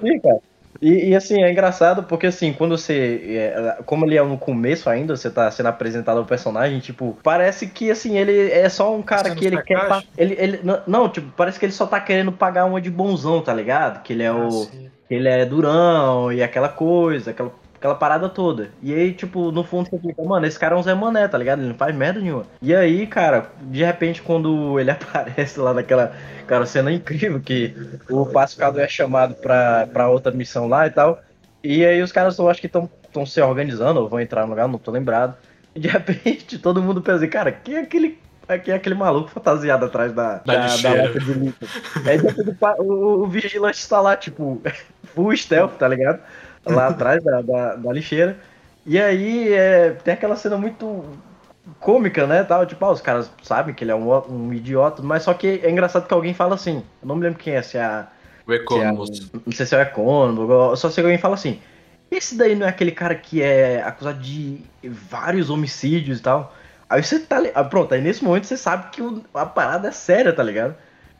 Sim, 0.00 0.20
cara. 0.20 0.40
E, 0.80 1.10
e, 1.10 1.14
assim, 1.16 1.42
é 1.42 1.50
engraçado 1.50 2.02
porque 2.04 2.26
assim, 2.26 2.52
quando 2.52 2.76
você. 2.76 3.20
é, 3.24 3.82
como 3.84 4.04
ele 4.04 4.16
é 4.16 4.22
no 4.22 4.38
começo 4.38 4.88
ainda, 4.90 5.16
você 5.16 5.30
tá 5.30 5.50
sendo 5.50 5.66
apresentado 5.68 6.18
ao 6.18 6.24
personagem, 6.24 6.80
tipo, 6.80 7.16
parece 7.22 7.68
que 7.68 7.90
assim, 7.90 8.18
ele 8.18 8.50
é 8.50 8.68
só 8.68 8.94
um 8.94 9.02
cara 9.02 9.24
Sendo 9.28 9.38
que 9.38 9.44
ele 9.46 9.62
quer. 9.62 9.88
pa- 9.88 10.02
Ele, 10.16 10.34
ele, 10.38 10.60
não, 10.64 10.82
não, 10.86 11.08
tipo, 11.08 11.30
parece 11.36 11.58
que 11.58 11.66
ele 11.66 11.72
só 11.72 11.86
tá 11.86 12.00
querendo 12.00 12.32
pagar 12.32 12.64
uma 12.64 12.80
de 12.80 12.90
bonzão, 12.90 13.40
tá 13.42 13.52
ligado? 13.54 14.02
Que 14.02 14.12
ele 14.12 14.22
é 14.22 14.30
Ah, 14.30 14.48
o. 14.48 14.50
sim. 14.50 14.90
Ele 15.10 15.28
é 15.28 15.44
durão 15.44 16.32
e 16.32 16.42
aquela 16.42 16.70
coisa, 16.70 17.32
aquela 17.32 17.52
aquela 17.82 17.96
parada 17.96 18.28
toda. 18.28 18.70
E 18.80 18.94
aí, 18.94 19.12
tipo, 19.12 19.50
no 19.50 19.64
fundo 19.64 19.90
você 19.90 19.98
fica, 19.98 20.22
mano, 20.22 20.46
esse 20.46 20.56
cara 20.56 20.76
é 20.76 20.78
um 20.78 20.82
Zé 20.84 20.94
Mané, 20.94 21.26
tá 21.26 21.36
ligado? 21.36 21.58
Ele 21.58 21.70
não 21.70 21.74
faz 21.74 21.92
merda 21.92 22.20
nenhuma. 22.20 22.46
E 22.62 22.72
aí, 22.72 23.08
cara, 23.08 23.50
de 23.60 23.84
repente, 23.84 24.22
quando 24.22 24.78
ele 24.78 24.92
aparece 24.92 25.58
lá 25.58 25.74
naquela. 25.74 26.12
Cara, 26.46 26.64
cena 26.64 26.92
incrível 26.92 27.40
que 27.40 27.74
o 28.08 28.24
pacificador 28.26 28.82
é 28.82 28.88
chamado 28.88 29.34
pra, 29.34 29.88
pra 29.92 30.08
outra 30.08 30.30
missão 30.30 30.68
lá 30.68 30.86
e 30.86 30.90
tal. 30.90 31.20
E 31.62 31.84
aí 31.84 32.00
os 32.00 32.12
caras 32.12 32.38
eu 32.38 32.48
acho 32.48 32.60
que 32.60 32.68
estão 32.68 32.88
se 33.26 33.40
organizando, 33.40 34.00
ou 34.00 34.08
vão 34.08 34.20
entrar 34.20 34.42
no 34.42 34.50
lugar, 34.50 34.68
não 34.68 34.78
tô 34.78 34.92
lembrado. 34.92 35.36
E 35.74 35.80
de 35.80 35.88
repente 35.90 36.58
todo 36.60 36.80
mundo 36.80 37.02
pensa, 37.02 37.26
cara, 37.26 37.50
quem 37.50 37.74
é 37.74 37.80
aquele. 37.80 38.18
Quem 38.64 38.74
é 38.74 38.76
aquele 38.76 38.94
maluco 38.94 39.30
fantasiado 39.30 39.86
atrás 39.86 40.12
da, 40.12 40.42
Da 40.44 40.54
da, 40.54 40.62
lixeira. 40.66 41.02
lata 41.04 41.18
de 41.20 41.32
lixo? 41.32 41.58
Aí 42.04 42.18
depois 42.18 42.78
o, 42.78 42.82
o, 42.82 43.22
o 43.22 43.26
vigilante 43.26 43.78
está 43.78 44.00
lá, 44.00 44.14
tipo, 44.16 44.60
full 45.14 45.34
stealth, 45.36 45.72
tá 45.78 45.88
ligado? 45.88 46.20
Lá 46.66 46.88
atrás 46.88 47.22
da, 47.22 47.40
da, 47.42 47.74
da 47.76 47.92
lixeira. 47.92 48.38
E 48.84 49.00
aí 49.00 49.52
é, 49.52 49.90
tem 49.90 50.14
aquela 50.14 50.36
cena 50.36 50.56
muito 50.56 51.04
cômica, 51.80 52.26
né? 52.26 52.42
Tal, 52.42 52.66
tipo, 52.66 52.84
ah, 52.84 52.90
os 52.90 53.00
caras 53.00 53.30
sabem 53.42 53.74
que 53.74 53.84
ele 53.84 53.92
é 53.92 53.94
um, 53.94 54.10
um 54.28 54.52
idiota, 54.52 55.02
mas 55.02 55.22
só 55.22 55.34
que 55.34 55.60
é 55.62 55.70
engraçado 55.70 56.06
que 56.06 56.14
alguém 56.14 56.34
fala 56.34 56.54
assim. 56.54 56.82
Eu 57.00 57.08
não 57.08 57.16
me 57.16 57.22
lembro 57.22 57.38
quem 57.38 57.54
é, 57.54 57.62
se 57.62 57.78
é 57.78 57.84
a. 57.84 58.08
O 58.46 58.52
Economos. 58.52 59.30
Não 59.46 59.52
sei 59.52 59.66
se 59.66 59.74
é 59.74 59.78
o 59.78 59.82
Econômico, 59.82 60.76
só 60.76 60.90
se 60.90 61.00
alguém 61.00 61.18
fala 61.18 61.34
assim. 61.34 61.60
Esse 62.10 62.36
daí 62.36 62.54
não 62.54 62.66
é 62.66 62.68
aquele 62.68 62.92
cara 62.92 63.14
que 63.14 63.40
é 63.40 63.82
acusado 63.82 64.18
de 64.20 64.60
vários 64.84 65.48
homicídios 65.48 66.18
e 66.18 66.22
tal. 66.22 66.54
Aí 66.90 67.02
você 67.02 67.20
tá. 67.20 67.40
ah, 67.54 67.64
Pronto, 67.64 67.94
aí 67.94 68.02
nesse 68.02 68.22
momento 68.22 68.46
você 68.46 68.56
sabe 68.56 68.90
que 68.90 69.02
a 69.32 69.46
parada 69.46 69.88
é 69.88 69.92
séria, 69.92 70.32
tá 70.32 70.42
ligado? 70.42 70.74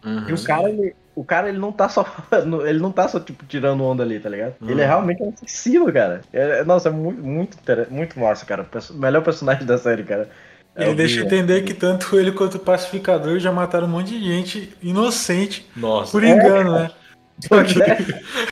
Uhum. 0.04 0.28
E 0.28 0.32
o 0.32 0.42
cara, 0.44 0.68
ele, 0.68 0.94
o 1.14 1.24
cara, 1.24 1.48
ele 1.48 1.58
não 1.58 1.70
tá 1.72 1.88
só. 1.88 2.04
Ele 2.66 2.78
não 2.80 2.90
tá 2.90 3.06
só, 3.08 3.20
tipo, 3.20 3.44
tirando 3.46 3.84
onda 3.84 4.02
ali, 4.02 4.18
tá 4.18 4.28
ligado? 4.28 4.54
Ele 4.66 4.80
é 4.80 4.86
realmente 4.86 5.22
um 5.22 5.28
assassino, 5.30 5.92
cara. 5.92 6.22
É- 6.32 6.64
nossa, 6.64 6.88
é 6.88 6.92
muito, 6.92 7.22
muito, 7.22 7.56
muito 7.90 8.18
massa, 8.18 8.44
cara. 8.46 8.64
Perso- 8.64 8.94
Melhor 8.94 9.22
personagem 9.22 9.64
da 9.66 9.78
série, 9.78 10.02
cara. 10.02 10.28
É 10.74 10.84
Ele 10.86 10.94
deixa 10.94 11.16
Bia. 11.16 11.24
entender 11.26 11.62
que 11.62 11.74
tanto 11.74 12.18
ele 12.18 12.32
quanto 12.32 12.54
o 12.54 12.58
pacificador 12.60 13.38
já 13.38 13.52
mataram 13.52 13.86
um 13.86 13.90
monte 13.90 14.18
de 14.18 14.24
gente 14.24 14.74
inocente 14.82 15.68
Nossa. 15.76 16.10
por 16.12 16.24
engano, 16.24 16.72
né? 16.72 16.90
Só 17.48 17.62
que, 17.64 17.82
É. 17.82 17.98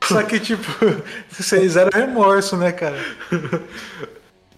só 0.02 0.22
que, 0.24 0.40
tipo, 0.40 0.66
vocês 1.28 1.76
eram 1.76 1.90
remorso, 1.92 2.56
né, 2.56 2.72
cara? 2.72 2.96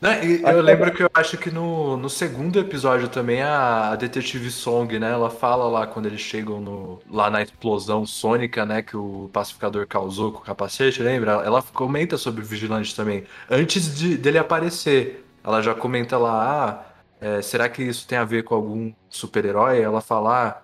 Até- 0.03 0.57
eu 0.57 0.61
lembro 0.61 0.93
que 0.93 1.03
eu 1.05 1.09
acho 1.15 1.39
que 1.39 1.49
no, 1.51 1.97
no 1.97 2.11
segundo 2.11 2.59
episódio 2.59 3.09
também 3.09 3.41
a, 3.41 3.91
a 3.93 3.97
detetive 3.97 4.51
Song, 4.51 4.99
né? 4.99 5.13
Ela 5.13 5.31
fala 5.31 5.69
lá 5.69 5.87
quando 5.87 6.07
eles 6.07 6.21
chegam 6.21 6.61
no, 6.61 7.01
lá 7.09 7.31
na 7.31 7.41
explosão 7.41 8.05
sônica, 8.05 8.67
né? 8.67 8.83
Que 8.83 8.97
o 8.97 9.31
pacificador 9.33 9.87
causou 9.87 10.33
com 10.33 10.39
o 10.39 10.43
capacete, 10.43 11.01
lembra? 11.03 11.33
Ela 11.45 11.63
comenta 11.63 12.19
sobre 12.19 12.43
o 12.43 12.45
vigilante 12.45 12.97
também. 12.97 13.25
Antes 13.49 13.95
de, 13.97 14.17
dele 14.19 14.39
aparecer, 14.39 15.25
ela 15.45 15.63
já 15.63 15.73
comenta 15.75 16.19
lá: 16.19 16.81
ah, 16.81 16.95
é, 17.21 17.41
será 17.43 17.69
que 17.69 17.83
isso 17.85 18.07
tem 18.07 18.19
a 18.19 18.25
ver 18.25 18.43
com 18.43 18.55
algum 18.57 18.93
super-herói? 19.09 19.81
Ela 19.81 20.01
fala: 20.01 20.49
ah, 20.49 20.63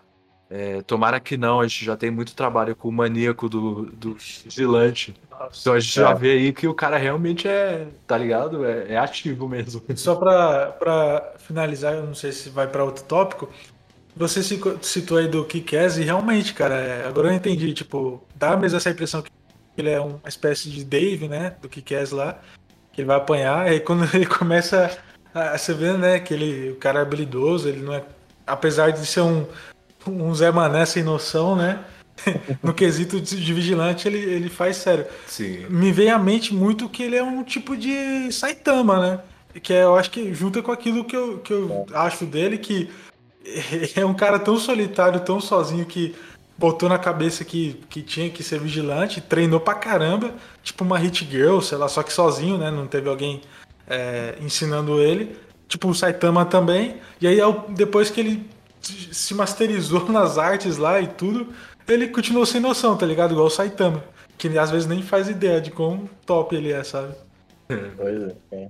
é, 0.51 0.83
tomara 0.83 1.21
que 1.21 1.37
não, 1.37 1.61
a 1.61 1.67
gente 1.69 1.85
já 1.85 1.97
tem 1.97 2.11
muito 2.11 2.35
trabalho 2.35 2.75
com 2.75 2.89
o 2.89 2.93
maníaco 2.93 3.49
do, 3.49 3.87
do 3.93 4.15
vigilante. 4.17 5.15
Então 5.61 5.73
a 5.75 5.81
gente 5.81 5.95
já 5.95 6.11
É. 6.11 6.15
vê 6.15 6.33
aí 6.33 6.53
que 6.53 6.67
o 6.67 6.75
cara 6.75 6.97
realmente 6.97 7.47
é, 7.49 7.87
tá 8.07 8.17
ligado? 8.19 8.65
É, 8.65 8.93
é 8.95 8.97
ativo 8.97 9.49
mesmo. 9.49 9.83
Só 9.97 10.15
pra 10.17 11.33
finalizar, 11.39 11.95
eu 11.95 12.05
não 12.05 12.15
sei 12.15 12.33
se 12.33 12.49
vai 12.51 12.67
pra 12.67 12.85
outro 12.85 13.05
tópico. 13.05 13.49
Você 14.17 14.43
citou 14.83 15.19
aí 15.19 15.29
do 15.29 15.45
Kick-Ass 15.45 15.97
e 15.99 16.03
realmente, 16.03 16.53
cara, 16.53 16.75
é, 16.75 17.07
agora 17.07 17.29
eu 17.29 17.35
entendi. 17.35 17.73
Tipo, 17.73 18.23
dá 18.35 18.57
mesmo 18.57 18.77
essa 18.77 18.91
impressão 18.91 19.23
que 19.23 19.31
ele 19.77 19.91
é 19.91 20.01
uma 20.01 20.21
espécie 20.27 20.69
de 20.69 20.85
Dave, 20.85 21.29
né? 21.29 21.55
Do 21.63 21.69
Kick-Ass 21.69 22.11
lá. 22.11 22.39
Que 22.93 23.03
ele 23.03 23.07
vai 23.07 23.17
apanhar. 23.17 23.73
E 23.73 23.79
quando 23.79 24.05
ele 24.13 24.27
começa 24.27 24.91
a, 25.33 25.53
a 25.55 25.57
vê, 25.57 25.93
né? 25.93 26.19
Que 26.19 26.35
ele, 26.35 26.71
o 26.73 26.77
cara 26.77 26.99
é 26.99 27.03
habilidoso, 27.03 27.69
ele 27.69 27.81
não 27.81 27.95
é. 27.95 28.03
Apesar 28.45 28.91
de 28.91 29.07
ser 29.07 29.21
um, 29.21 29.47
um 30.07 30.35
Zé 30.35 30.51
Mané 30.51 30.85
sem 30.85 31.05
noção, 31.05 31.55
né? 31.55 31.85
no 32.63 32.75
quesito 32.75 33.21
de, 33.21 33.53
vigilante, 33.53 34.09
ele, 34.09 34.19
ele 34.19 34.49
faz 34.49 34.77
sério 34.77 35.07
Sim. 35.27 35.67
me 35.69 35.93
vem 35.93 36.11
à 36.11 36.19
mente 36.19 36.55
muito 36.55 36.89
que 36.89 37.03
ele 37.03 37.17
é 37.17 37.23
um 37.23 37.43
tipo 37.43 37.77
de 37.77 38.31
Saitama, 38.33 38.99
né? 38.99 39.21
Que 39.63 39.73
é, 39.73 39.85
eu 39.85 39.97
acho 39.97 40.11
que 40.11 40.33
junta 40.35 40.63
com 40.63 40.71
aquilo 40.71 41.05
que 41.05 41.17
eu, 41.17 41.39
que 41.39 41.53
eu 41.53 41.87
acho 41.93 42.25
dele, 42.27 42.59
que 42.59 42.91
é 43.97 44.05
um 44.05 44.15
cara 44.15 44.39
tão 44.39 44.57
solitário, 44.59 45.21
tão 45.21 45.41
sozinho 45.41 45.85
que 45.85 46.15
botou 46.57 46.89
na 46.89 46.99
cabeça 46.99 47.45
que, 47.45 47.81
que 47.89 48.03
tinha 48.03 48.29
que 48.29 48.43
ser 48.43 48.59
vigilante, 48.59 49.21
treinou 49.21 49.61
pra 49.61 49.75
caramba, 49.75 50.35
tipo 50.63 50.85
uma 50.85 50.99
hit 50.99 51.25
girl, 51.25 51.61
sei 51.61 51.79
lá, 51.79 51.89
só 51.89 52.03
que 52.03 52.13
sozinho, 52.13 52.59
né? 52.59 52.71
Não 52.71 52.87
teve 52.87 53.09
alguém 53.09 53.41
é, 53.87 54.35
ensinando 54.41 55.01
ele. 55.01 55.37
Tipo 55.69 55.89
o 55.89 55.95
Saitama 55.95 56.45
também. 56.45 56.97
E 57.21 57.27
aí 57.27 57.39
depois 57.71 58.11
que 58.11 58.21
ele 58.21 58.51
se 58.81 59.35
masterizou 59.35 60.09
nas 60.11 60.37
artes 60.37 60.77
lá 60.77 61.01
e 61.01 61.07
tudo, 61.07 61.49
ele 61.89 62.09
continuou 62.09 62.45
sem 62.45 62.61
noção, 62.61 62.97
tá 62.97 63.07
ligado? 63.07 63.33
Igual 63.33 63.47
o 63.47 63.51
Saitama. 63.51 64.05
Que 64.37 64.57
às 64.59 64.71
vezes 64.71 64.87
nem 64.87 65.03
faz 65.03 65.29
ideia 65.29 65.61
de 65.61 65.71
quão 65.71 66.09
top 66.25 66.55
ele 66.55 66.73
é, 66.73 66.85
sabe? 66.85 67.15
Pois 67.67 68.35
é. 68.53 68.69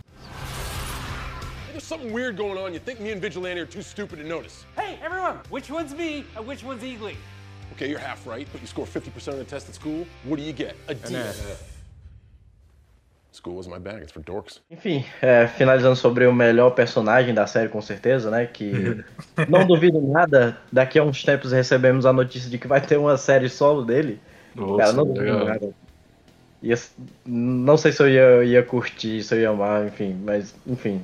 There's 1.72 1.84
something 1.84 2.12
weird 2.12 2.36
going 2.36 2.58
on. 2.58 2.72
You 2.72 2.80
think 2.80 3.00
me 3.00 3.12
and 3.12 3.20
Vigilante 3.20 3.60
are 3.60 3.66
too 3.66 3.82
stupid 3.82 4.20
to 4.20 4.26
notice. 4.26 4.64
Hey, 4.76 4.98
everyone, 5.04 5.40
which 5.50 5.70
one's 5.70 5.94
me 5.94 6.24
and 6.36 6.46
which 6.46 6.64
one's 6.64 6.82
Eagly? 6.82 7.16
Okay, 7.74 7.88
you're 7.88 8.00
half 8.00 8.26
right, 8.26 8.48
but 8.50 8.60
you 8.60 8.66
score 8.66 8.86
50% 8.86 9.28
of 9.28 9.38
the 9.38 9.44
test 9.44 9.68
at 9.68 9.74
school. 9.74 10.06
What 10.24 10.38
do 10.38 10.42
you 10.42 10.52
get? 10.52 10.74
A 10.88 10.94
D. 10.94 11.14
School 13.38 13.62
my 13.68 13.78
bag. 13.78 14.02
It's 14.02 14.12
for 14.12 14.20
dorks. 14.22 14.60
Enfim, 14.68 15.04
é, 15.22 15.46
finalizando 15.46 15.94
sobre 15.94 16.26
o 16.26 16.32
melhor 16.34 16.70
personagem 16.70 17.32
da 17.32 17.46
série, 17.46 17.68
com 17.68 17.80
certeza, 17.80 18.30
né? 18.30 18.46
Que 18.46 19.04
não 19.48 19.64
duvido 19.64 20.00
nada, 20.00 20.58
daqui 20.72 20.98
a 20.98 21.04
uns 21.04 21.22
tempos 21.22 21.52
recebemos 21.52 22.04
a 22.04 22.12
notícia 22.12 22.50
de 22.50 22.58
que 22.58 22.66
vai 22.66 22.80
ter 22.80 22.96
uma 22.96 23.16
série 23.16 23.48
solo 23.48 23.84
dele. 23.84 24.20
Nossa, 24.56 24.76
Cara, 24.78 24.92
não 24.92 25.04
duvido 25.06 25.22
legal. 25.22 25.44
nada. 25.46 25.70
Ia- 26.60 26.76
não 27.24 27.76
sei 27.76 27.92
se 27.92 28.02
eu 28.02 28.08
ia, 28.08 28.44
ia 28.44 28.62
curtir, 28.64 29.22
se 29.22 29.32
eu 29.36 29.40
ia 29.40 29.50
amar, 29.50 29.86
enfim, 29.86 30.20
mas, 30.24 30.52
enfim. 30.66 31.00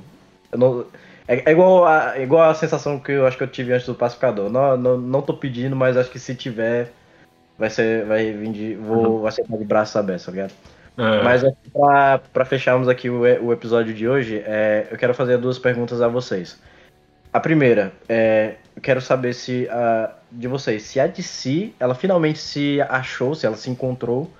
eu 0.51 0.59
não- 0.59 0.85
é, 1.27 1.49
é 1.49 1.51
igual, 1.53 1.85
a, 1.85 2.19
igual 2.19 2.49
a 2.49 2.53
sensação 2.53 2.99
que 2.99 3.13
eu 3.13 3.25
acho 3.25 3.37
que 3.37 3.43
eu 3.43 3.47
tive 3.47 3.71
antes 3.71 3.87
do 3.87 3.95
Pacificador. 3.95 4.49
Não, 4.49 4.75
não, 4.75 4.97
não 4.97 5.21
tô 5.21 5.33
pedindo, 5.33 5.73
mas 5.75 5.95
acho 5.95 6.11
que 6.11 6.19
se 6.19 6.35
tiver, 6.35 6.91
vai 7.57 7.69
ser. 7.69 8.05
Vai 8.05 8.31
vir 8.33 8.51
de. 8.51 8.75
Vou 8.75 9.25
aceitar 9.25 9.57
de 9.57 9.63
braços 9.63 9.95
abertos, 9.95 10.25
tá 10.25 10.31
ligado? 10.33 10.53
É. 10.97 11.23
Mas 11.23 11.43
pra 12.31 12.45
fecharmos 12.45 12.87
aqui 12.87 13.09
o, 13.09 13.21
o 13.21 13.53
episódio 13.53 13.93
de 13.93 14.07
hoje, 14.07 14.41
é, 14.45 14.87
eu 14.89 14.97
quero 14.97 15.13
fazer 15.13 15.37
duas 15.37 15.59
perguntas 15.59 16.01
a 16.01 16.07
vocês. 16.07 16.59
A 17.33 17.39
primeira, 17.39 17.91
é, 18.07 18.55
eu 18.75 18.81
quero 18.81 19.01
saber 19.01 19.33
se 19.33 19.67
a, 19.69 20.13
de 20.31 20.47
vocês, 20.47 20.83
se 20.83 20.99
a 20.99 21.07
DC, 21.07 21.73
ela 21.79 21.93
finalmente 21.93 22.39
se 22.39 22.79
achou, 22.81 23.35
se 23.35 23.45
ela 23.45 23.57
se 23.57 23.69
encontrou 23.69 24.31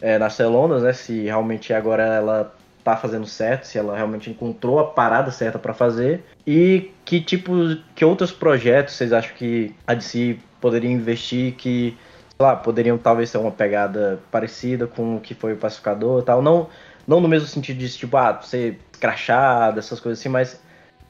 é, 0.00 0.16
nas 0.16 0.34
celonas, 0.34 0.82
né? 0.82 0.92
Se 0.92 1.24
realmente 1.24 1.72
agora 1.72 2.04
ela 2.04 2.54
tá 2.84 2.96
fazendo 2.96 3.26
certo, 3.26 3.64
se 3.64 3.78
ela 3.78 3.96
realmente 3.96 4.30
encontrou 4.30 4.78
a 4.78 4.84
parada 4.84 5.30
certa 5.30 5.58
pra 5.58 5.74
fazer. 5.74 6.24
E 6.46 6.92
que 7.04 7.20
tipo, 7.20 7.52
que 7.94 8.04
outros 8.04 8.30
projetos 8.30 8.94
vocês 8.94 9.12
acham 9.12 9.34
que 9.34 9.74
a 9.86 9.94
DC 9.94 10.38
poderia 10.60 10.90
investir 10.90 11.54
que 11.54 11.96
lá, 12.42 12.56
poderiam 12.56 12.96
talvez 12.98 13.30
ter 13.30 13.38
uma 13.38 13.50
pegada 13.50 14.20
parecida 14.30 14.86
com 14.86 15.16
o 15.16 15.20
que 15.20 15.34
foi 15.34 15.52
o 15.52 15.56
Pacificador 15.56 16.20
e 16.22 16.24
tal. 16.24 16.42
Não, 16.42 16.68
não 17.06 17.20
no 17.20 17.28
mesmo 17.28 17.46
sentido 17.48 17.78
de, 17.78 17.88
tipo, 17.88 18.16
ah, 18.16 18.40
ser 18.42 18.78
crachado, 18.98 19.78
essas 19.78 20.00
coisas 20.00 20.18
assim, 20.20 20.28
mas 20.28 20.60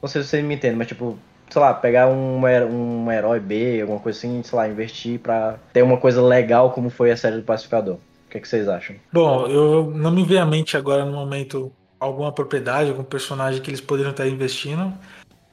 não 0.01 0.07
sei 0.09 0.21
se 0.21 0.29
vocês 0.29 0.43
me 0.43 0.55
entendem, 0.55 0.77
mas 0.77 0.87
tipo, 0.87 1.17
sei 1.49 1.61
lá, 1.61 1.73
pegar 1.73 2.07
um, 2.07 2.41
um 2.41 3.11
herói 3.11 3.39
B, 3.39 3.81
alguma 3.81 3.99
coisa 3.99 4.17
assim, 4.17 4.41
sei 4.43 4.57
lá, 4.57 4.67
investir 4.67 5.19
pra 5.19 5.57
ter 5.73 5.81
uma 5.83 5.97
coisa 5.97 6.21
legal 6.21 6.71
como 6.71 6.89
foi 6.89 7.11
a 7.11 7.17
série 7.17 7.37
do 7.37 7.43
Pacificador. 7.43 7.95
O 7.95 8.29
que, 8.31 8.39
que 8.39 8.47
vocês 8.47 8.67
acham? 8.67 8.95
Bom, 9.11 9.45
eu 9.47 9.91
não 9.93 10.09
me 10.11 10.23
vem 10.23 10.39
à 10.39 10.45
mente 10.45 10.77
agora 10.77 11.03
no 11.03 11.11
momento 11.11 11.71
alguma 11.99 12.31
propriedade, 12.31 12.89
algum 12.89 13.03
personagem 13.03 13.61
que 13.61 13.69
eles 13.69 13.81
poderiam 13.81 14.11
estar 14.11 14.25
investindo. 14.27 14.93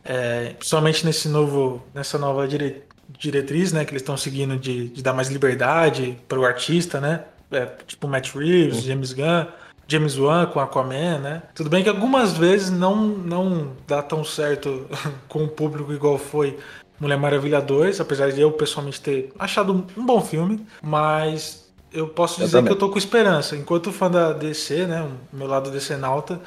É, 0.04 0.54
principalmente 0.56 1.04
nesse 1.04 1.28
novo, 1.28 1.82
nessa 1.92 2.16
nova 2.16 2.48
dire- 2.48 2.84
diretriz, 3.18 3.72
né, 3.72 3.84
que 3.84 3.90
eles 3.90 4.02
estão 4.02 4.16
seguindo 4.16 4.56
de, 4.56 4.88
de 4.88 5.02
dar 5.02 5.12
mais 5.12 5.28
liberdade 5.28 6.16
para 6.28 6.38
o 6.38 6.44
artista, 6.44 7.00
né? 7.00 7.24
É, 7.50 7.66
tipo 7.86 8.06
Matt 8.06 8.34
Reeves, 8.34 8.82
James 8.82 9.12
Gunn, 9.12 9.46
James 9.88 10.18
Wan 10.18 10.46
com 10.46 10.60
Aquaman, 10.60 11.18
né? 11.18 11.42
Tudo 11.54 11.70
bem 11.70 11.82
que 11.82 11.88
algumas 11.88 12.36
vezes 12.36 12.70
não 12.70 12.96
não 13.06 13.72
dá 13.86 14.02
tão 14.02 14.22
certo 14.24 14.86
com 15.28 15.44
o 15.44 15.48
público 15.48 15.92
igual 15.92 16.18
foi 16.18 16.58
Mulher 17.00 17.16
Maravilha 17.18 17.60
2, 17.60 18.00
apesar 18.00 18.30
de 18.32 18.40
eu 18.40 18.52
pessoalmente 18.52 19.00
ter 19.00 19.32
achado 19.38 19.86
um 19.96 20.04
bom 20.04 20.20
filme, 20.20 20.66
mas 20.82 21.66
eu 21.92 22.06
posso 22.08 22.40
Eu 22.40 22.44
dizer 22.46 22.58
também. 22.58 22.66
que 22.66 22.72
eu 22.74 22.78
tô 22.78 22.90
com 22.90 22.98
esperança. 22.98 23.56
Enquanto 23.56 23.90
fã 23.92 24.10
da 24.10 24.32
DC, 24.32 24.86
né, 24.86 25.08
o 25.32 25.36
meu 25.36 25.46
lado 25.46 25.70
DC 25.70 25.96
nauta, 25.96 26.40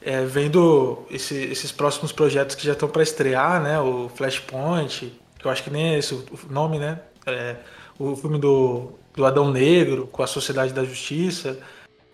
é, 0.00 0.24
vendo 0.24 1.04
esse- 1.10 1.44
esses 1.46 1.72
próximos 1.72 2.12
projetos 2.12 2.54
que 2.54 2.64
já 2.64 2.72
estão 2.72 2.88
para 2.88 3.02
estrear, 3.02 3.60
né, 3.60 3.80
o 3.80 4.08
Flashpoint, 4.14 5.12
que 5.46 5.48
eu 5.48 5.52
acho 5.52 5.62
que 5.62 5.70
nem 5.70 5.94
é 5.94 5.98
esse 5.98 6.12
o 6.12 6.26
nome, 6.50 6.78
né, 6.78 7.00
é, 7.24 7.56
o 7.98 8.16
filme 8.16 8.38
do, 8.38 8.92
do 9.14 9.24
Adão 9.24 9.50
Negro 9.50 10.08
com 10.10 10.22
a 10.22 10.26
Sociedade 10.26 10.72
da 10.72 10.84
Justiça, 10.84 11.58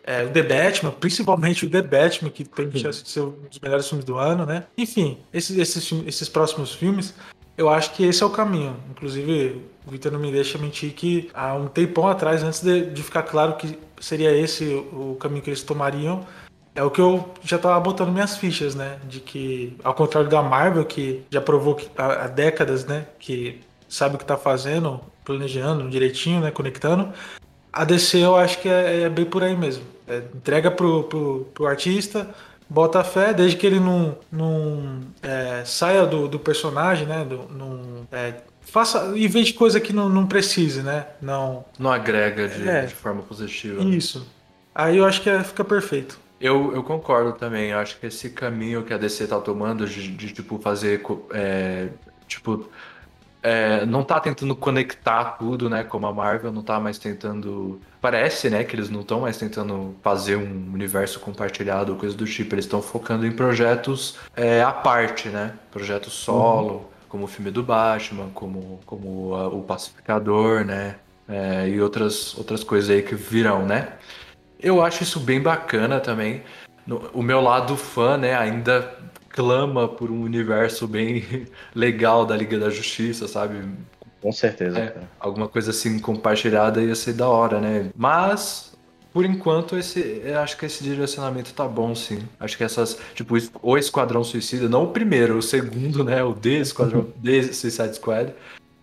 É, 0.04 0.24
o 0.24 0.30
The 0.30 0.42
Batman, 0.42 0.90
principalmente 0.90 1.64
o 1.64 1.70
The 1.70 1.80
Batman, 1.80 2.28
que 2.28 2.42
tem 2.42 2.76
chance 2.76 3.04
de 3.04 3.08
ser 3.08 3.20
um 3.20 3.46
dos 3.48 3.60
melhores 3.60 3.86
filmes 3.88 4.04
do 4.04 4.16
ano, 4.18 4.44
né? 4.44 4.64
Enfim, 4.76 5.18
esses, 5.32 5.56
esses, 5.56 5.92
esses 6.04 6.28
próximos 6.28 6.74
filmes, 6.74 7.14
eu 7.56 7.68
acho 7.70 7.92
que 7.94 8.02
esse 8.04 8.20
é 8.20 8.26
o 8.26 8.30
caminho. 8.30 8.74
Inclusive, 8.90 9.62
o 9.86 9.90
Victor 9.92 10.10
não 10.10 10.18
me 10.18 10.32
deixa 10.32 10.58
mentir 10.58 10.92
que 10.92 11.30
há 11.32 11.54
um 11.54 11.68
tempão 11.68 12.08
atrás, 12.08 12.42
antes 12.42 12.60
de, 12.60 12.90
de 12.90 13.00
ficar 13.00 13.22
claro 13.22 13.56
que 13.56 13.78
seria 14.00 14.32
esse 14.36 14.64
o 14.92 15.16
caminho 15.20 15.40
que 15.40 15.50
eles 15.50 15.62
tomariam, 15.62 16.26
é 16.74 16.82
o 16.82 16.90
que 16.90 17.00
eu 17.00 17.28
já 17.42 17.58
tava 17.58 17.78
botando 17.80 18.10
minhas 18.12 18.36
fichas, 18.36 18.74
né? 18.74 18.98
De 19.04 19.20
que, 19.20 19.76
ao 19.84 19.94
contrário 19.94 20.28
da 20.28 20.42
Marvel, 20.42 20.84
que 20.84 21.22
já 21.30 21.40
provou 21.40 21.74
que 21.74 21.88
há, 21.96 22.24
há 22.24 22.28
décadas, 22.28 22.84
né? 22.84 23.06
Que 23.18 23.60
sabe 23.88 24.16
o 24.16 24.18
que 24.18 24.24
tá 24.24 24.36
fazendo, 24.36 25.00
planejando 25.24 25.88
direitinho, 25.90 26.40
né? 26.40 26.50
Conectando. 26.50 27.12
A 27.72 27.84
DC 27.84 28.18
eu 28.18 28.36
acho 28.36 28.58
que 28.60 28.68
é, 28.68 29.02
é 29.02 29.08
bem 29.08 29.24
por 29.24 29.42
aí 29.42 29.56
mesmo. 29.56 29.84
É, 30.06 30.18
entrega 30.34 30.70
pro, 30.70 31.04
pro, 31.04 31.48
pro 31.54 31.66
artista, 31.66 32.28
bota 32.68 33.04
fé, 33.04 33.32
desde 33.34 33.56
que 33.56 33.66
ele 33.66 33.80
não, 33.80 34.16
não 34.30 35.00
é, 35.22 35.62
saia 35.64 36.06
do, 36.06 36.26
do 36.28 36.38
personagem, 36.38 37.06
né? 37.06 37.24
Do, 37.24 37.48
não, 37.50 38.06
é, 38.10 38.34
faça 38.62 39.12
e 39.14 39.28
veja 39.28 39.52
coisa 39.54 39.78
que 39.80 39.92
não, 39.92 40.08
não 40.08 40.26
precise, 40.26 40.82
né? 40.82 41.06
Não. 41.20 41.64
Não 41.78 41.92
agrega 41.92 42.48
de, 42.48 42.66
É. 42.66 42.86
de 42.86 42.94
forma 42.94 43.22
positiva. 43.22 43.82
Isso. 43.82 44.26
Aí 44.74 44.96
eu 44.96 45.04
acho 45.04 45.20
que 45.20 45.28
é- 45.28 45.42
fica 45.44 45.62
perfeito. 45.64 46.18
Eu, 46.42 46.74
eu 46.74 46.82
concordo 46.82 47.32
também. 47.38 47.70
Eu 47.70 47.78
acho 47.78 47.98
que 48.00 48.06
esse 48.06 48.30
caminho 48.30 48.82
que 48.84 48.92
a 48.92 48.98
DC 48.98 49.26
tá 49.28 49.40
tomando 49.40 49.86
de, 49.86 50.08
de, 50.16 50.32
tipo, 50.32 50.58
fazer. 50.58 51.00
é, 51.32 51.88
tipo. 52.26 52.68
é, 53.42 53.86
não 53.86 54.04
tá 54.04 54.20
tentando 54.20 54.56
conectar 54.56 55.36
tudo, 55.38 55.70
né? 55.70 55.84
Como 55.84 56.06
a 56.06 56.12
Marvel, 56.12 56.52
não 56.52 56.62
tá 56.62 56.80
mais 56.80 56.98
tentando. 56.98 57.80
Parece, 58.00 58.50
né, 58.50 58.64
que 58.64 58.74
eles 58.76 58.90
não 58.90 59.00
estão 59.02 59.20
mais 59.20 59.36
tentando 59.38 59.94
fazer 60.02 60.36
um 60.36 60.72
universo 60.72 61.20
compartilhado 61.20 61.92
ou 61.92 61.98
coisa 61.98 62.16
do 62.16 62.24
tipo. 62.26 62.54
Eles 62.54 62.64
estão 62.64 62.82
focando 62.82 63.26
em 63.26 63.32
projetos 63.32 64.18
é, 64.36 64.62
à 64.62 64.72
parte, 64.72 65.28
né? 65.28 65.54
Projetos 65.70 66.12
solo, 66.14 66.90
como 67.08 67.24
o 67.24 67.28
filme 67.28 67.50
do 67.52 67.62
Batman, 67.62 68.30
como, 68.34 68.80
como 68.86 69.34
a- 69.36 69.48
o 69.48 69.62
Pacificador, 69.62 70.64
né? 70.64 70.96
É, 71.28 71.68
e 71.68 71.80
outras, 71.80 72.36
outras 72.36 72.64
coisas 72.64 72.90
aí 72.90 73.02
que 73.02 73.14
virão, 73.14 73.64
né? 73.66 73.92
Eu 74.62 74.82
acho 74.82 75.02
isso 75.02 75.18
bem 75.20 75.40
bacana 75.40 76.00
também. 76.00 76.42
No- 76.86 77.10
O 77.12 77.22
meu 77.22 77.40
lado 77.40 77.76
fã, 77.76 78.16
né, 78.16 78.34
ainda 78.36 78.96
clama 79.28 79.88
por 79.88 80.10
um 80.10 80.22
universo 80.22 80.86
bem 80.86 81.24
legal 81.74 82.24
da 82.24 82.36
Liga 82.36 82.58
da 82.58 82.70
Justiça, 82.70 83.26
sabe? 83.26 83.62
Com 84.20 84.30
certeza, 84.32 84.78
É, 84.78 84.94
alguma 85.18 85.48
coisa 85.48 85.70
assim 85.70 85.98
compartilhada 85.98 86.80
ia 86.80 86.94
ser 86.94 87.14
da 87.14 87.28
hora, 87.28 87.60
né? 87.60 87.90
Mas, 87.96 88.72
por 89.12 89.24
enquanto, 89.24 89.76
esse, 89.76 90.22
acho 90.40 90.56
que 90.56 90.66
esse 90.66 90.84
direcionamento 90.84 91.52
tá 91.54 91.66
bom, 91.66 91.92
sim. 91.94 92.20
Acho 92.38 92.56
que 92.56 92.62
essas, 92.62 92.96
tipo, 93.14 93.34
o 93.62 93.76
Esquadrão 93.76 94.22
Suicida, 94.22 94.68
não 94.68 94.84
o 94.84 94.88
primeiro, 94.92 95.36
o 95.38 95.42
segundo, 95.42 96.04
né? 96.04 96.22
O 96.22 96.34
The 96.34 96.50
Esquadrão, 96.50 97.04
The 97.24 97.42
Suicide 97.52 97.96
Squad, 97.96 98.32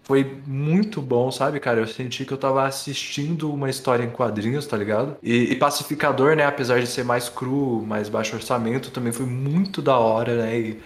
foi 0.09 0.41
muito 0.47 1.03
bom, 1.03 1.29
sabe, 1.29 1.59
cara? 1.59 1.81
Eu 1.81 1.85
senti 1.85 2.25
que 2.25 2.33
eu 2.33 2.37
tava 2.37 2.65
assistindo 2.65 3.53
uma 3.53 3.69
história 3.69 4.03
em 4.03 4.09
quadrinhos, 4.09 4.65
tá 4.65 4.75
ligado? 4.75 5.15
E, 5.21 5.51
e 5.51 5.55
Pacificador, 5.55 6.35
né? 6.35 6.47
Apesar 6.47 6.79
de 6.79 6.87
ser 6.87 7.03
mais 7.05 7.29
cru, 7.29 7.85
mais 7.85 8.09
baixo 8.09 8.35
orçamento, 8.35 8.89
também 8.89 9.13
foi 9.13 9.27
muito 9.27 9.83
da 9.83 9.99
hora, 9.99 10.35
né? 10.41 10.59
E, 10.59 10.79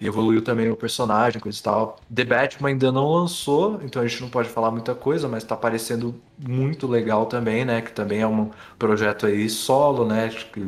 e 0.00 0.06
evoluiu 0.06 0.40
também 0.40 0.70
o 0.70 0.74
personagem, 0.74 1.38
coisa 1.38 1.58
e 1.58 1.62
tal. 1.62 2.00
The 2.14 2.24
Batman 2.24 2.70
ainda 2.70 2.90
não 2.90 3.12
lançou, 3.12 3.78
então 3.84 4.00
a 4.00 4.06
gente 4.06 4.22
não 4.22 4.30
pode 4.30 4.48
falar 4.48 4.70
muita 4.70 4.94
coisa, 4.94 5.28
mas 5.28 5.44
tá 5.44 5.54
parecendo 5.54 6.14
muito 6.38 6.86
legal 6.86 7.26
também, 7.26 7.66
né? 7.66 7.82
Que 7.82 7.92
também 7.92 8.22
é 8.22 8.26
um 8.26 8.50
projeto 8.78 9.26
aí 9.26 9.50
solo, 9.50 10.06
né? 10.06 10.30
Que, 10.30 10.66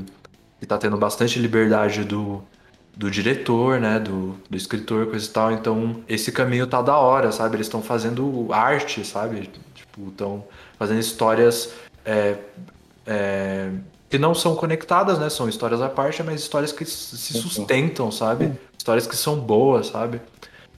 que 0.60 0.66
tá 0.66 0.76
tendo 0.76 0.98
bastante 0.98 1.38
liberdade 1.38 2.04
do, 2.04 2.42
do 2.96 3.10
diretor, 3.10 3.80
né? 3.80 3.98
Do, 3.98 4.36
do 4.48 4.56
escritor, 4.56 5.06
coisa 5.06 5.26
e 5.26 5.28
tal. 5.28 5.52
Então, 5.52 6.02
esse 6.08 6.30
caminho 6.30 6.66
tá 6.66 6.80
da 6.80 6.96
hora, 6.96 7.32
sabe? 7.32 7.56
Eles 7.56 7.66
estão 7.66 7.82
fazendo 7.82 8.48
arte, 8.52 9.04
sabe? 9.04 9.50
Tipo, 9.74 10.08
estão 10.08 10.44
fazendo 10.78 11.00
histórias 11.00 11.72
é, 12.04 12.36
é, 13.06 13.70
que 14.08 14.18
não 14.18 14.34
são 14.34 14.54
conectadas, 14.54 15.18
né? 15.18 15.28
São 15.28 15.48
histórias 15.48 15.82
à 15.82 15.88
parte, 15.88 16.22
mas 16.22 16.40
histórias 16.40 16.72
que 16.72 16.84
se 16.84 17.34
sustentam, 17.34 18.10
sabe? 18.10 18.52
Histórias 18.76 19.06
que 19.06 19.16
são 19.16 19.38
boas, 19.38 19.88
sabe? 19.88 20.20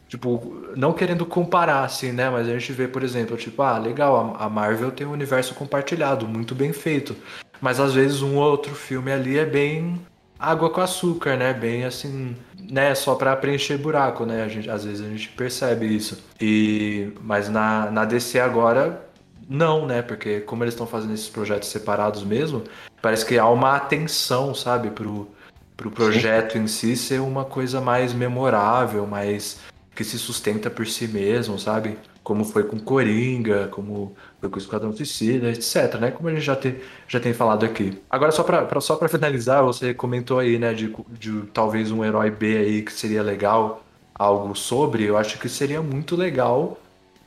Tipo, 0.09 0.71
não 0.77 0.93
querendo 0.93 1.27
comparar, 1.27 1.85
assim, 1.85 2.12
né? 2.12 2.31
Mas 2.31 2.49
a 2.49 2.53
gente 2.53 2.73
vê, 2.73 2.87
por 2.87 3.03
exemplo, 3.03 3.37
tipo, 3.37 3.61
ah, 3.62 3.77
legal, 3.77 4.37
a 4.39 4.45
a 4.45 4.49
Marvel 4.49 4.93
tem 4.93 5.07
um 5.07 5.11
universo 5.11 5.55
compartilhado, 5.55 6.29
muito 6.29 6.55
bem 6.55 6.73
feito. 6.73 7.17
Mas 7.61 7.81
às 7.81 7.93
vezes 7.93 8.23
um 8.23 8.37
ou 8.37 8.51
outro 8.51 8.75
filme 8.75 9.11
ali 9.11 9.37
é 9.37 9.45
bem 9.45 10.01
água 10.39 10.70
com 10.70 10.80
açúcar, 10.80 11.37
né? 11.37 11.53
Bem 11.53 11.84
assim, 11.84 12.37
né? 12.70 12.95
Só 12.95 13.14
pra 13.14 13.37
preencher 13.37 13.78
buraco, 13.78 14.24
né? 14.24 14.43
A 14.43 14.49
gente, 14.49 14.70
às 14.70 14.84
vezes 14.84 15.05
a 15.05 15.09
gente 15.09 15.28
percebe 15.30 15.87
isso. 15.87 16.22
E 16.41 17.12
mas 17.22 17.49
na, 17.49 17.91
na 17.91 18.05
DC 18.05 18.39
agora 18.41 19.07
não, 19.49 19.87
né? 19.87 20.03
Porque 20.03 20.41
como 20.41 20.64
eles 20.64 20.74
estão 20.74 20.87
fazendo 20.87 21.14
esses 21.14 21.28
projetos 21.28 21.68
separados 21.68 22.24
mesmo, 22.24 22.64
parece 23.01 23.24
que 23.24 23.39
há 23.39 23.49
uma 23.49 23.76
atenção, 23.76 24.55
sabe, 24.55 24.91
pro, 24.91 25.28
pro 25.76 25.91
projeto 25.91 26.59
em 26.59 26.66
si 26.66 26.97
ser 26.97 27.20
uma 27.20 27.45
coisa 27.45 27.80
mais 27.80 28.12
memorável, 28.12 29.07
mais 29.07 29.61
que 29.95 30.05
se 30.05 30.18
sustenta 30.18 30.68
por 30.68 30.87
si 30.87 31.09
mesmo, 31.09 31.59
sabe? 31.59 31.99
Como 32.27 32.45
foi 32.45 32.64
com 32.64 32.77
Coringa, 32.77 33.68
como 33.68 34.16
foi 34.41 34.51
com 34.51 34.57
o 34.57 34.59
Esquadrão 34.59 34.93
Suicida, 34.93 35.49
etc, 35.49 35.95
né? 36.01 36.11
Como 36.11 36.29
a 36.29 36.33
gente 36.33 36.43
já, 36.43 36.57
te, 36.57 36.74
já 37.07 37.20
tem 37.20 37.33
falado 37.33 37.64
aqui. 37.64 38.03
Agora, 38.11 38.33
só 38.33 38.43
pra- 38.43 38.68
só 38.81 38.97
pra 38.97 39.09
finalizar, 39.09 39.62
você 39.62 39.95
comentou 39.95 40.41
aí, 40.41 40.59
né, 40.59 40.74
de, 40.74 40.93
de 41.11 41.43
talvez 41.55 41.93
um 41.93 42.05
herói 42.05 42.33
B 42.33 42.57
aí 42.57 42.83
que 42.83 42.93
seria 42.93 43.22
legal, 43.22 43.85
algo 44.12 44.57
sobre, 44.57 45.05
eu 45.05 45.16
acho 45.16 45.39
que 45.39 45.49
seria 45.49 45.81
muito 45.81 46.16
legal 46.16 46.77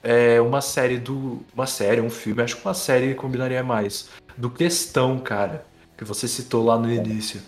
é, 0.04 0.42
uma 0.42 0.60
série 0.60 0.98
do... 0.98 1.40
uma 1.56 1.66
série, 1.66 2.02
um 2.02 2.10
filme, 2.10 2.42
acho 2.42 2.58
que 2.58 2.66
uma 2.66 2.74
série 2.74 3.16
combinaria 3.16 3.64
mais. 3.64 4.10
Do 4.36 4.50
Questão, 4.50 5.18
cara, 5.18 5.64
que 5.98 6.04
você 6.04 6.28
citou 6.28 6.66
lá 6.66 6.78
no 6.78 6.92
início. 6.92 7.40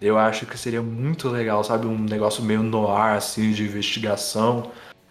Eu 0.00 0.16
acho 0.16 0.46
que 0.46 0.56
seria 0.56 0.80
muito 0.80 1.28
legal, 1.28 1.62
sabe? 1.62 1.86
Um 1.86 1.98
negócio 1.98 2.42
meio 2.42 2.62
noir, 2.62 3.14
assim, 3.16 3.52
de 3.52 3.64
investigação. 3.64 4.70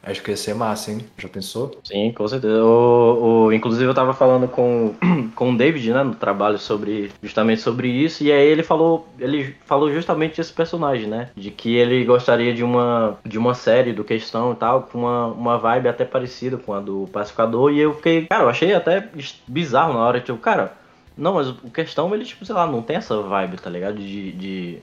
Acho 0.10 0.24
que 0.24 0.32
ia 0.32 0.38
ser 0.38 0.56
massa, 0.56 0.92
hein? 0.92 1.00
Já 1.18 1.28
pensou? 1.28 1.78
Sim, 1.84 2.14
com 2.14 2.26
certeza. 2.28 2.64
O, 2.64 3.48
o- 3.48 3.54
inclusive 3.54 3.84
eu 3.86 3.94
tava 3.94 4.14
falando 4.14 4.48
com, 4.48 4.94
com 5.36 5.52
o 5.52 5.58
David, 5.58 5.92
né, 5.92 6.02
no 6.02 6.16
trabalho 6.16 6.58
sobre 6.58 7.12
justamente 7.22 7.62
sobre 7.62 7.90
isso, 7.90 8.24
e 8.24 8.32
aí 8.32 8.48
ele 8.48 8.64
falou, 8.64 9.06
ele 9.20 9.54
falou 9.66 9.92
justamente 9.92 10.38
desse 10.38 10.54
personagem, 10.54 11.08
né? 11.08 11.30
De 11.36 11.52
que 11.52 11.76
ele 11.76 12.06
gostaria 12.06 12.54
de 12.54 12.64
uma, 12.64 13.18
de 13.26 13.38
uma 13.38 13.54
série 13.54 13.92
do 13.92 14.04
questão 14.06 14.54
e 14.54 14.56
tal, 14.56 14.84
com 14.84 15.00
uma, 15.00 15.28
uma 15.28 15.58
vibe 15.58 15.90
até 15.90 16.06
parecida 16.06 16.56
com 16.58 16.74
a 16.74 16.80
do 16.80 17.10
Pacificador, 17.12 17.72
e 17.74 17.80
eu 17.80 17.94
fiquei, 17.94 18.28
cara, 18.28 18.44
eu 18.46 18.50
achei 18.50 18.74
até 18.74 19.10
bizarro 19.46 19.94
na 19.94 20.00
hora, 20.00 20.22
tipo, 20.22 20.38
cara, 20.38 20.72
não, 21.18 21.34
mas 21.34 21.50
o 21.50 21.56
questão, 21.74 22.14
ele, 22.16 22.24
tipo, 22.24 22.46
sei 22.46 22.56
lá, 22.56 22.66
não 22.66 22.82
tem 22.82 22.96
essa 22.96 23.20
vibe, 23.22 23.58
tá 23.58 23.70
ligado? 23.70 23.98
De. 23.98 24.32
de 24.32 24.78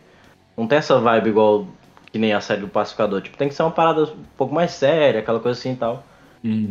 não 0.56 0.66
tem 0.66 0.78
essa 0.78 0.98
vibe 1.00 1.30
igual 1.30 1.66
que 2.14 2.18
nem 2.18 2.32
a 2.32 2.40
série 2.40 2.60
do 2.60 2.68
Pacificador. 2.68 3.20
Tipo, 3.20 3.36
tem 3.36 3.48
que 3.48 3.54
ser 3.54 3.64
uma 3.64 3.72
parada 3.72 4.04
um 4.04 4.24
pouco 4.36 4.54
mais 4.54 4.70
séria, 4.70 5.18
aquela 5.18 5.40
coisa 5.40 5.58
assim 5.58 5.72
e 5.72 5.76
tal. 5.76 6.04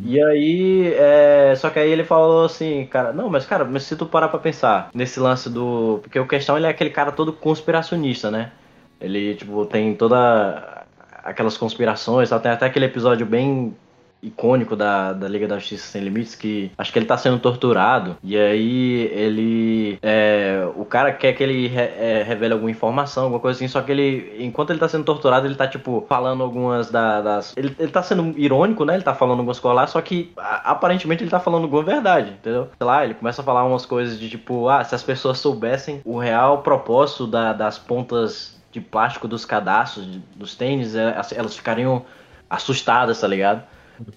E 0.06 0.24
aí, 0.24 0.94
é, 0.94 1.54
só 1.58 1.70
que 1.70 1.80
aí 1.80 1.92
ele 1.92 2.06
falou 2.06 2.46
assim, 2.46 2.86
cara, 2.86 3.12
não, 3.12 3.30
mas 3.30 3.46
cara, 3.46 3.66
mas 3.66 3.84
se 3.84 3.94
tu 3.98 4.06
parar 4.06 4.30
pra 4.30 4.40
pensar 4.40 4.90
nesse 4.94 5.20
lance 5.20 5.50
do. 5.50 6.00
Porque 6.02 6.18
o 6.18 6.26
questão 6.26 6.56
ele 6.56 6.66
é 6.66 6.70
aquele 6.70 6.92
cara 6.92 7.12
todo 7.12 7.34
conspiracionista, 7.34 8.32
né? 8.32 8.54
Ele, 9.02 9.36
tipo, 9.36 9.66
tem 9.66 9.94
toda 9.96 10.86
aquelas 11.22 11.58
conspirações, 11.58 12.30
tal, 12.30 12.40
tem 12.40 12.52
até 12.54 12.66
aquele 12.66 12.86
episódio 12.86 13.26
bem 13.26 13.76
icônico 14.24 14.76
da, 14.76 15.12
da 15.14 15.28
Liga 15.28 15.48
da 15.48 15.60
Justiça 15.60 15.88
Sem 15.88 16.02
Limites, 16.04 16.34
que 16.36 16.72
acho 16.78 16.92
que 16.92 16.98
ele 16.98 17.06
tá 17.06 17.18
sendo 17.18 17.38
torturado, 17.40 18.16
e 18.24 18.38
aí 18.38 19.02
ele. 19.14 20.00
é, 20.02 20.66
o 20.76 20.86
cara 20.86 21.12
quer 21.12 21.34
que 21.34 21.44
ele 21.44 21.68
re- 21.68 21.82
é, 21.98 22.24
revele 22.26 22.54
alguma 22.54 22.72
informação, 22.72 23.24
alguma 23.26 23.40
coisa 23.42 23.58
assim, 23.58 23.68
só 23.68 23.82
que 23.82 23.92
ele, 23.92 24.38
enquanto 24.40 24.70
ele 24.70 24.80
tá 24.80 24.88
sendo 24.88 25.04
torturado, 25.04 25.46
ele 25.46 25.56
tá, 25.56 25.68
tipo, 25.68 26.06
falando 26.08 26.42
algumas 26.42 26.90
da- 26.90 27.22
das. 27.22 27.54
Ele, 27.58 27.76
ele 27.78 27.92
tá 27.92 28.02
sendo 28.02 28.34
irônico, 28.40 28.86
né? 28.86 28.94
Ele 28.96 29.04
tá 29.04 29.14
falando 29.14 29.40
algumas 29.40 29.60
coisas 29.60 29.76
lá, 29.76 29.88
só 29.88 30.02
que 30.02 30.32
aparentemente 30.38 31.24
ele 31.24 31.30
tá 31.32 31.40
falando 31.40 31.64
alguma 31.64 31.84
verdade, 31.84 32.30
entendeu? 32.32 32.70
Sei 32.78 32.88
lá, 32.88 33.04
ele 33.04 33.14
começa 33.14 33.42
a 33.42 33.46
falar 33.46 33.64
umas 33.66 33.86
coisas 33.86 34.20
de 34.20 34.30
tipo, 34.30 34.70
ah, 34.70 34.84
se 34.84 34.96
as 34.96 35.04
pessoas 35.04 35.38
soubessem 35.40 36.02
o 36.06 36.18
real 36.18 36.60
propósito 36.62 37.28
da- 37.28 37.54
das 37.54 37.78
pontas 37.78 38.62
de 38.72 38.80
plástico 38.82 39.28
dos 39.28 39.44
cadastros, 39.46 40.10
de- 40.10 40.20
dos 40.36 40.56
tênis, 40.56 40.96
é, 40.96 41.16
elas 41.36 41.56
ficariam 41.56 42.04
assustadas, 42.50 43.20
tá 43.20 43.28
ligado? 43.28 43.64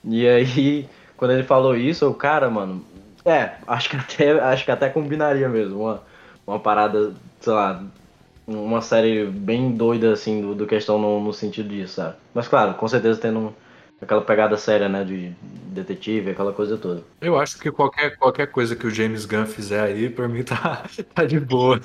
E 0.04 0.26
aí, 0.26 0.88
quando 1.16 1.32
ele 1.32 1.42
falou 1.42 1.76
isso, 1.76 2.08
o 2.08 2.14
cara, 2.14 2.48
mano, 2.50 2.84
é, 3.24 3.52
acho 3.66 3.90
que 3.90 3.96
até, 3.96 4.30
acho 4.40 4.64
que 4.64 4.70
até 4.70 4.88
combinaria 4.88 5.48
mesmo, 5.48 5.80
uma, 5.80 6.02
uma 6.46 6.60
parada, 6.60 7.12
sei 7.40 7.52
lá, 7.52 7.82
uma 8.46 8.80
série 8.80 9.26
bem 9.26 9.72
doida, 9.72 10.12
assim, 10.12 10.40
do, 10.40 10.54
do 10.54 10.66
questão 10.66 10.98
no, 10.98 11.20
no 11.20 11.32
sentido 11.32 11.68
disso, 11.68 11.94
sabe? 11.94 12.16
Mas 12.32 12.46
claro, 12.46 12.74
com 12.74 12.86
certeza 12.86 13.20
tendo 13.20 13.38
um, 13.38 13.52
aquela 14.00 14.22
pegada 14.22 14.56
séria, 14.56 14.88
né, 14.88 15.04
de 15.04 15.32
detetive, 15.42 16.30
aquela 16.30 16.52
coisa 16.52 16.76
toda. 16.76 17.02
Eu 17.20 17.38
acho 17.38 17.58
que 17.58 17.70
qualquer, 17.70 18.16
qualquer 18.16 18.46
coisa 18.46 18.76
que 18.76 18.86
o 18.86 18.90
James 18.90 19.26
Gunn 19.26 19.46
fizer 19.46 19.80
aí, 19.80 20.08
pra 20.08 20.28
mim 20.28 20.42
tá, 20.42 20.84
tá 21.14 21.24
de 21.24 21.40
boa. 21.40 21.80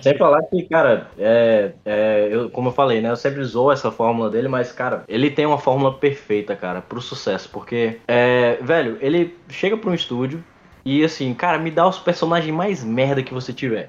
Sem 0.00 0.16
falar 0.16 0.42
que, 0.42 0.62
cara, 0.64 1.08
é, 1.18 1.72
é, 1.84 2.28
eu, 2.30 2.50
como 2.50 2.68
eu 2.68 2.72
falei, 2.72 3.00
né? 3.00 3.10
Eu 3.10 3.16
sempre 3.16 3.42
zoo 3.44 3.72
essa 3.72 3.90
fórmula 3.90 4.30
dele, 4.30 4.48
mas, 4.48 4.72
cara, 4.72 5.04
ele 5.08 5.30
tem 5.30 5.46
uma 5.46 5.58
fórmula 5.58 5.92
perfeita, 5.94 6.54
cara, 6.54 6.80
pro 6.80 7.00
sucesso. 7.00 7.48
Porque, 7.50 7.98
é, 8.06 8.58
velho, 8.60 8.98
ele 9.00 9.36
chega 9.48 9.76
pra 9.76 9.90
um 9.90 9.94
estúdio 9.94 10.42
e, 10.84 11.02
assim, 11.04 11.32
cara, 11.34 11.58
me 11.58 11.70
dá 11.70 11.86
os 11.88 11.98
personagens 11.98 12.54
mais 12.54 12.84
merda 12.84 13.22
que 13.22 13.34
você 13.34 13.52
tiver. 13.52 13.88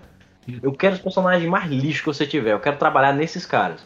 Eu 0.62 0.74
quero 0.74 0.96
os 0.96 1.02
personagens 1.02 1.50
mais 1.50 1.70
lixo 1.70 2.02
que 2.02 2.08
você 2.08 2.26
tiver. 2.26 2.52
Eu 2.52 2.60
quero 2.60 2.78
trabalhar 2.78 3.14
nesses 3.14 3.46
caras. 3.46 3.86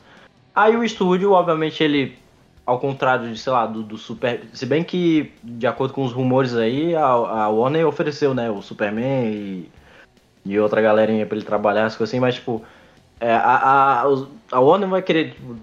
Aí 0.55 0.75
o 0.75 0.83
estúdio, 0.83 1.31
obviamente, 1.31 1.83
ele. 1.83 2.17
Ao 2.65 2.79
contrário 2.79 3.31
de, 3.31 3.39
sei 3.39 3.53
lá, 3.53 3.65
do, 3.65 3.81
do 3.81 3.97
Super. 3.97 4.41
Se 4.51 4.65
bem 4.65 4.83
que, 4.83 5.31
de 5.41 5.65
acordo 5.65 5.93
com 5.93 6.03
os 6.03 6.11
rumores 6.11 6.53
aí, 6.53 6.93
a, 6.95 7.01
a 7.03 7.47
Warner 7.47 7.87
ofereceu, 7.87 8.33
né? 8.33 8.51
O 8.51 8.61
Superman 8.61 9.31
e 9.31 9.71
e 10.47 10.59
outra 10.59 10.81
galerinha 10.81 11.25
pra 11.25 11.35
ele 11.37 11.45
trabalhar, 11.45 11.85
as 11.85 11.95
coisas 11.95 12.11
assim, 12.13 12.19
mas 12.19 12.35
tipo, 12.35 12.63
é, 13.19 13.31
a, 13.33 14.03
a, 14.03 14.03
a 14.51 14.59
Warner 14.59 14.89
vai 14.89 15.01
querer 15.01 15.31
tipo, 15.31 15.55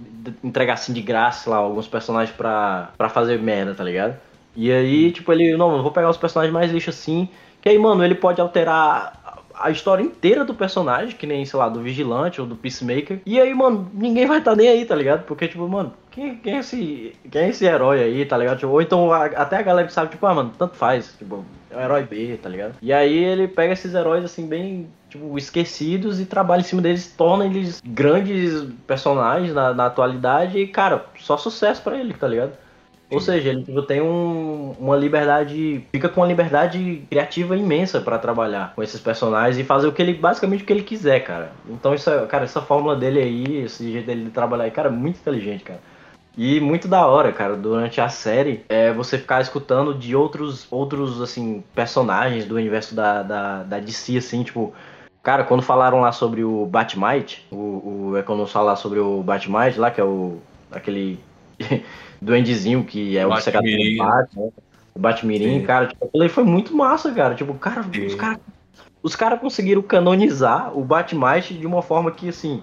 entregar 0.42 0.74
assim 0.74 0.92
de 0.92 1.00
graça 1.02 1.50
lá 1.50 1.56
alguns 1.56 1.86
personagens 1.86 2.34
pra, 2.36 2.90
pra 2.96 3.08
fazer 3.08 3.38
merda, 3.38 3.74
tá 3.74 3.84
ligado? 3.84 4.16
E 4.56 4.70
aí, 4.72 5.10
tipo, 5.12 5.32
ele, 5.32 5.56
não, 5.56 5.76
eu 5.76 5.82
vou 5.82 5.90
pegar 5.92 6.08
os 6.10 6.16
personagens 6.16 6.52
mais 6.52 6.70
lixo 6.70 6.90
assim, 6.90 7.28
que 7.60 7.68
aí, 7.68 7.78
mano, 7.78 8.04
ele 8.04 8.14
pode 8.14 8.40
alterar 8.40 9.20
a- 9.54 9.70
história 9.70 10.02
inteira 10.02 10.44
do 10.44 10.54
personagem, 10.54 11.16
que 11.16 11.26
nem, 11.26 11.44
sei 11.44 11.58
lá, 11.58 11.68
do 11.68 11.80
Vigilante 11.80 12.40
ou 12.40 12.46
do 12.46 12.54
Peacemaker. 12.56 13.20
E 13.26 13.40
aí, 13.40 13.52
mano, 13.54 13.90
ninguém 13.92 14.26
vai 14.26 14.38
estar 14.38 14.54
nem 14.54 14.68
aí, 14.68 14.84
tá 14.84 14.94
ligado? 14.94 15.24
Porque, 15.24 15.48
tipo, 15.48 15.66
mano, 15.68 15.92
quem, 16.10 16.36
quem, 16.36 16.54
é 16.56 16.58
esse, 16.60 17.14
quem 17.30 17.42
é 17.42 17.48
esse 17.48 17.64
herói 17.64 18.02
aí, 18.02 18.24
tá 18.24 18.36
ligado? 18.38 18.58
Tipo, 18.58 18.72
ou 18.72 18.80
então 18.82 19.12
a- 19.12 19.26
até 19.26 19.56
a 19.56 19.62
galera 19.62 19.86
que 19.88 19.92
sabe, 19.92 20.10
tipo, 20.10 20.24
ah, 20.26 20.34
mano, 20.34 20.52
tanto 20.56 20.76
faz, 20.76 21.14
tipo, 21.18 21.44
é 21.74 21.78
um 21.78 21.84
herói 21.84 22.02
B, 22.04 22.38
tá 22.42 22.48
ligado? 22.48 22.74
E 22.80 22.92
aí 22.92 23.16
ele 23.16 23.48
pega 23.48 23.72
esses 23.72 23.94
heróis, 23.94 24.24
assim, 24.24 24.46
bem, 24.46 24.88
tipo, 25.10 25.36
esquecidos 25.36 26.20
e 26.20 26.26
trabalha 26.26 26.60
em 26.60 26.64
cima 26.64 26.80
deles, 26.82 27.12
torna 27.16 27.44
eles 27.44 27.82
grandes 27.84 28.64
personagens 28.86 29.52
na, 29.54 29.74
na 29.74 29.86
atualidade 29.86 30.58
e, 30.58 30.66
cara, 30.66 31.04
só 31.18 31.36
sucesso 31.36 31.82
pra 31.82 31.98
ele, 31.98 32.14
tá 32.14 32.26
ligado? 32.28 32.52
Ou 33.10 33.20
seja, 33.20 33.50
ele 33.50 33.62
tipo, 33.62 33.82
tem 33.82 34.00
um- 34.00 34.74
uma 34.80 34.96
liberdade, 34.96 35.84
fica 35.92 36.08
com 36.08 36.20
uma 36.22 36.26
liberdade 36.26 37.02
criativa 37.08 37.56
imensa 37.56 38.00
pra 38.00 38.18
trabalhar 38.18 38.72
com 38.74 38.82
esses 38.82 38.98
personagens 39.00 39.58
e 39.58 39.62
fazer 39.62 39.86
o 39.86 39.92
que 39.92 40.02
ele, 40.02 40.14
basicamente 40.14 40.62
o 40.64 40.66
que 40.66 40.72
ele 40.72 40.82
quiser, 40.82 41.20
cara. 41.20 41.52
Então, 41.68 41.94
isso, 41.94 42.10
é- 42.10 42.26
cara, 42.26 42.44
essa 42.44 42.60
fórmula 42.62 42.96
dele 42.96 43.20
aí, 43.20 43.58
esse 43.64 43.92
jeito 43.92 44.06
dele 44.06 44.24
de 44.24 44.30
trabalhar 44.30 44.64
aí, 44.64 44.70
cara, 44.70 44.88
é 44.88 44.92
muito 44.92 45.18
inteligente, 45.18 45.62
cara. 45.62 45.80
E 46.36 46.58
muito 46.60 46.88
da 46.88 47.06
hora, 47.06 47.32
cara, 47.32 47.56
durante 47.56 48.00
a 48.00 48.08
série, 48.08 48.64
é 48.68 48.92
você 48.92 49.18
ficar 49.18 49.40
escutando 49.40 49.94
de 49.94 50.16
outros, 50.16 50.66
outros 50.70 51.20
assim, 51.20 51.62
personagens 51.74 52.44
do 52.44 52.56
universo 52.56 52.94
da, 52.94 53.22
da, 53.22 53.62
da 53.62 53.78
DC, 53.78 54.16
assim, 54.16 54.42
tipo, 54.42 54.74
cara, 55.22 55.44
quando 55.44 55.62
falaram 55.62 56.00
lá 56.00 56.10
sobre 56.10 56.42
o 56.42 56.66
Batmite, 56.66 57.46
o, 57.52 58.10
o 58.10 58.16
é 58.16 58.22
quando 58.22 58.46
falar 58.46 58.74
sobre 58.76 58.98
o 58.98 59.22
Batmite 59.22 59.78
lá, 59.78 59.90
que 59.92 60.00
é 60.00 60.04
o, 60.04 60.38
aquele 60.72 61.20
duendezinho 62.20 62.82
que 62.84 63.16
é 63.16 63.24
obcecado 63.24 63.62
pelo 63.62 63.76
Batmirim. 63.76 63.98
Batman, 63.98 64.48
o 64.94 64.98
Batmirim, 64.98 65.60
Sim. 65.60 65.66
cara, 65.66 65.86
tipo, 65.86 66.22
aí 66.22 66.28
foi 66.28 66.44
muito 66.44 66.76
massa, 66.76 67.12
cara, 67.12 67.36
tipo, 67.36 67.54
cara, 67.54 67.84
Sim. 67.92 68.06
os 68.06 68.14
caras 68.16 68.40
os 69.04 69.14
caras 69.14 69.38
conseguiram 69.38 69.82
canonizar 69.82 70.76
o 70.76 70.82
Batmite 70.82 71.52
de 71.52 71.66
uma 71.66 71.82
forma 71.82 72.10
que, 72.10 72.30
assim, 72.30 72.62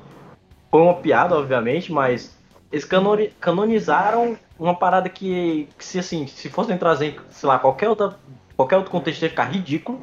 foi 0.72 0.82
uma 0.82 0.95
piada, 0.95 1.38
obviamente, 1.38 1.93
mas 1.93 2.36
eles 2.72 2.86
canoni- 2.86 3.32
canonizaram 3.39 4.38
uma 4.57 4.76
parada 4.76 5.09
que, 5.09 5.67
que 5.78 5.84
se 5.84 5.99
assim, 5.99 6.28
se 6.28 6.49
fossem 6.49 6.78
trazer, 6.78 7.19
sei 7.30 7.49
lá, 7.49 7.59
qualquer 7.59 7.89
outra, 7.89 8.15
qualquer 8.55 8.78
outro 8.78 8.91
contexto 8.91 9.24
ia 9.24 9.30
ficar 9.30 9.45
ridículo. 9.45 9.99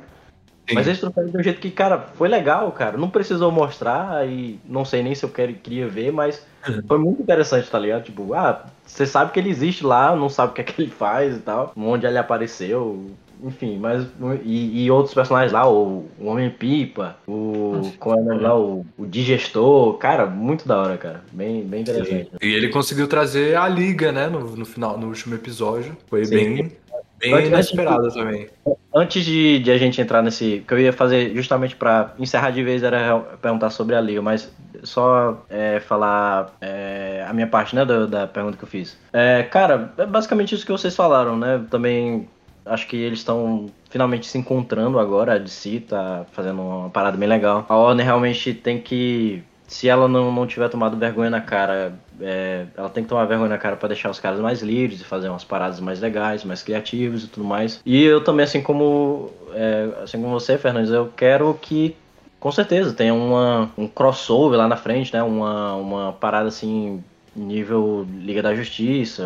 Sim. 0.68 0.74
Mas 0.74 0.86
eles 0.86 1.00
trouxeram 1.00 1.30
de 1.30 1.38
um 1.38 1.42
jeito 1.42 1.60
que, 1.60 1.70
cara, 1.70 1.98
foi 2.14 2.28
legal, 2.28 2.70
cara. 2.72 2.98
Não 2.98 3.08
precisou 3.08 3.50
mostrar 3.50 4.28
e 4.28 4.60
não 4.66 4.84
sei 4.84 5.02
nem 5.02 5.14
se 5.14 5.24
eu 5.24 5.30
quero, 5.30 5.54
queria 5.54 5.88
ver, 5.88 6.12
mas 6.12 6.46
foi 6.86 6.98
muito 6.98 7.22
interessante, 7.22 7.70
tá 7.70 7.78
ligado? 7.78 8.04
Tipo, 8.04 8.34
ah, 8.34 8.66
você 8.84 9.06
sabe 9.06 9.32
que 9.32 9.40
ele 9.40 9.48
existe 9.48 9.86
lá, 9.86 10.14
não 10.14 10.28
sabe 10.28 10.52
o 10.52 10.54
que 10.54 10.60
é 10.60 10.64
que 10.64 10.82
ele 10.82 10.90
faz 10.90 11.36
e 11.36 11.40
tal, 11.40 11.72
onde 11.74 12.06
ele 12.06 12.18
apareceu, 12.18 13.10
enfim, 13.42 13.78
mas. 13.78 14.06
E, 14.44 14.84
e 14.84 14.90
outros 14.90 15.14
personagens 15.14 15.52
lá, 15.52 15.68
o, 15.70 16.06
o 16.18 16.26
Homem-Pipa, 16.26 17.16
o. 17.26 17.92
Qual 17.98 18.18
é 18.18 18.20
o 18.20 18.24
nome 18.24 18.40
lá? 18.40 18.58
O, 18.58 18.84
o 18.96 19.06
Digestor, 19.06 19.94
cara, 19.98 20.26
muito 20.26 20.66
da 20.66 20.78
hora, 20.78 20.96
cara. 20.96 21.22
Bem, 21.32 21.62
bem 21.62 21.82
interessante. 21.82 22.30
E 22.42 22.52
ele 22.54 22.68
conseguiu 22.68 23.06
trazer 23.06 23.56
a 23.56 23.68
liga, 23.68 24.10
né, 24.12 24.28
no, 24.28 24.40
no 24.56 24.64
final, 24.64 24.98
no 24.98 25.08
último 25.08 25.34
episódio. 25.34 25.96
Foi 26.08 26.24
Sim. 26.24 26.34
bem, 26.34 26.72
bem 27.18 27.34
Antes- 27.34 27.48
inesperado 27.48 28.12
também. 28.12 28.48
Antes 28.94 29.24
de, 29.24 29.58
de 29.60 29.70
a 29.70 29.78
gente 29.78 30.00
entrar 30.00 30.22
nesse. 30.22 30.64
que 30.66 30.74
eu 30.74 30.78
ia 30.80 30.92
fazer 30.92 31.34
justamente 31.34 31.76
pra 31.76 32.14
encerrar 32.18 32.50
de 32.50 32.62
vez 32.62 32.82
era 32.82 33.18
perguntar 33.40 33.70
sobre 33.70 33.94
a 33.94 34.00
Liga, 34.00 34.22
mas 34.22 34.50
só 34.82 35.44
é, 35.50 35.78
falar 35.80 36.56
é, 36.60 37.24
a 37.28 37.32
minha 37.32 37.46
parte, 37.46 37.76
né, 37.76 37.84
da, 37.84 38.06
da 38.06 38.26
pergunta 38.26 38.56
que 38.56 38.64
eu 38.64 38.68
fiz. 38.68 38.96
É, 39.12 39.42
cara, 39.42 39.92
é 39.98 40.06
basicamente 40.06 40.54
isso 40.54 40.64
que 40.64 40.72
vocês 40.72 40.96
falaram, 40.96 41.36
né? 41.36 41.62
Também 41.70 42.28
acho 42.68 42.86
que 42.86 42.96
eles 42.96 43.18
estão 43.18 43.66
finalmente 43.90 44.26
se 44.26 44.38
encontrando 44.38 44.98
agora. 44.98 45.34
A 45.34 45.38
DC 45.38 45.80
tá 45.88 46.26
fazendo 46.32 46.60
uma 46.62 46.90
parada 46.90 47.16
bem 47.16 47.28
legal. 47.28 47.64
A 47.68 47.76
Warner 47.76 48.04
realmente 48.04 48.54
tem 48.54 48.80
que. 48.80 49.42
Se 49.66 49.86
ela 49.88 50.08
não, 50.08 50.32
não 50.32 50.46
tiver 50.46 50.68
tomado 50.70 50.96
vergonha 50.96 51.28
na 51.28 51.42
cara, 51.42 51.92
é, 52.20 52.64
ela 52.74 52.88
tem 52.88 53.02
que 53.02 53.08
tomar 53.08 53.26
vergonha 53.26 53.50
na 53.50 53.58
cara 53.58 53.76
pra 53.76 53.88
deixar 53.88 54.08
os 54.08 54.18
caras 54.18 54.40
mais 54.40 54.62
livres 54.62 55.00
e 55.00 55.04
fazer 55.04 55.28
umas 55.28 55.44
paradas 55.44 55.78
mais 55.78 56.00
legais, 56.00 56.42
mais 56.42 56.62
criativos 56.62 57.24
e 57.24 57.26
tudo 57.26 57.46
mais. 57.46 57.82
E 57.84 58.02
eu 58.02 58.24
também, 58.24 58.44
assim 58.44 58.62
como, 58.62 59.30
é, 59.52 59.90
assim 60.02 60.18
como 60.20 60.32
você, 60.32 60.56
Fernandes, 60.56 60.90
eu 60.90 61.12
quero 61.14 61.52
que 61.60 61.94
com 62.40 62.52
certeza 62.52 62.94
tenha 62.94 63.12
uma, 63.12 63.70
um 63.76 63.86
crossover 63.86 64.58
lá 64.58 64.68
na 64.68 64.76
frente, 64.76 65.12
né? 65.12 65.22
Uma, 65.22 65.74
uma 65.74 66.12
parada 66.12 66.48
assim, 66.48 67.02
nível 67.38 68.06
Liga 68.20 68.42
da 68.42 68.54
Justiça, 68.54 69.24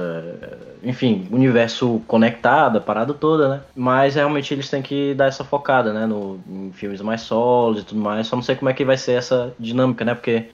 enfim, 0.82 1.26
universo 1.30 2.00
conectado, 2.06 2.78
a 2.78 2.80
parada 2.80 3.14
toda, 3.14 3.48
né? 3.48 3.60
Mas 3.74 4.14
realmente 4.14 4.52
eles 4.52 4.68
têm 4.68 4.82
que 4.82 5.14
dar 5.14 5.26
essa 5.26 5.44
focada, 5.44 5.92
né? 5.92 6.06
No, 6.06 6.40
em 6.48 6.72
filmes 6.72 7.00
mais 7.00 7.22
solos 7.22 7.82
e 7.82 7.84
tudo 7.84 8.00
mais. 8.00 8.26
Só 8.26 8.36
não 8.36 8.42
sei 8.42 8.56
como 8.56 8.68
é 8.68 8.74
que 8.74 8.84
vai 8.84 8.96
ser 8.96 9.12
essa 9.12 9.54
dinâmica, 9.58 10.04
né? 10.04 10.14
Porque 10.14 10.46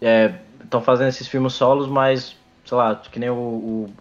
estão 0.62 0.80
fazendo 0.80 1.08
esses 1.08 1.26
filmes 1.28 1.52
solos, 1.54 1.88
mas, 1.88 2.36
sei 2.64 2.76
lá, 2.76 2.94
que 2.94 3.18
nem 3.18 3.30
o, 3.30 3.34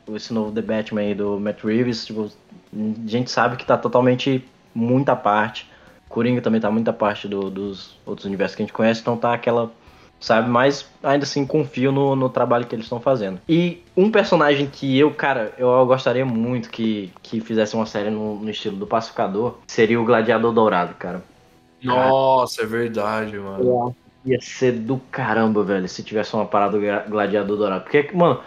o- 0.07 0.15
esse 0.15 0.33
novo 0.33 0.51
The 0.51 0.61
Batman 0.61 1.01
aí 1.01 1.15
do 1.15 1.39
Matt 1.39 1.63
Reeves, 1.63 2.05
tipo, 2.05 2.29
a 2.73 3.09
gente 3.09 3.31
sabe 3.31 3.55
que 3.55 3.65
tá 3.65 3.77
totalmente 3.77 4.43
muita 4.75 5.15
parte. 5.15 5.67
Coringa 6.09 6.41
também 6.41 6.61
tá 6.61 6.69
muita 6.71 6.93
parte 6.93 7.27
do- 7.27 7.49
dos 7.49 7.97
outros 8.05 8.25
universos 8.25 8.55
que 8.55 8.61
a 8.63 8.65
gente 8.65 8.73
conhece, 8.73 9.01
então 9.01 9.17
tá 9.17 9.33
aquela 9.33 9.71
sabe? 10.19 10.49
Mas 10.49 10.87
ainda 11.03 11.23
assim 11.23 11.45
confio 11.45 11.91
no, 11.91 12.15
no 12.15 12.29
trabalho 12.29 12.65
que 12.65 12.75
eles 12.75 12.85
estão 12.85 12.99
fazendo. 12.99 13.39
E 13.47 13.83
um 13.95 14.09
personagem 14.11 14.67
que 14.67 14.97
eu, 14.97 15.11
cara, 15.13 15.53
eu 15.57 15.85
gostaria 15.85 16.25
muito 16.25 16.69
que, 16.69 17.11
que 17.21 17.39
fizesse 17.41 17.75
uma 17.75 17.85
série 17.85 18.09
no, 18.09 18.35
no 18.39 18.49
estilo 18.49 18.75
do 18.77 18.87
Pacificador 18.87 19.55
seria 19.67 19.99
o 19.99 20.05
Gladiador 20.05 20.51
Dourado, 20.53 20.93
cara. 20.95 21.23
Nossa, 21.83 22.63
é 22.63 22.65
verdade, 22.65 23.37
mano. 23.37 23.95
Ia 24.25 24.39
ser 24.41 24.73
do 24.73 24.97
caramba, 25.11 25.63
velho, 25.63 25.87
se 25.87 26.03
tivesse 26.03 26.33
uma 26.33 26.45
parada 26.45 26.77
do 26.77 27.09
Gladiador 27.09 27.55
Dourado. 27.57 27.83
Porque, 27.83 28.09
mano, 28.13 28.41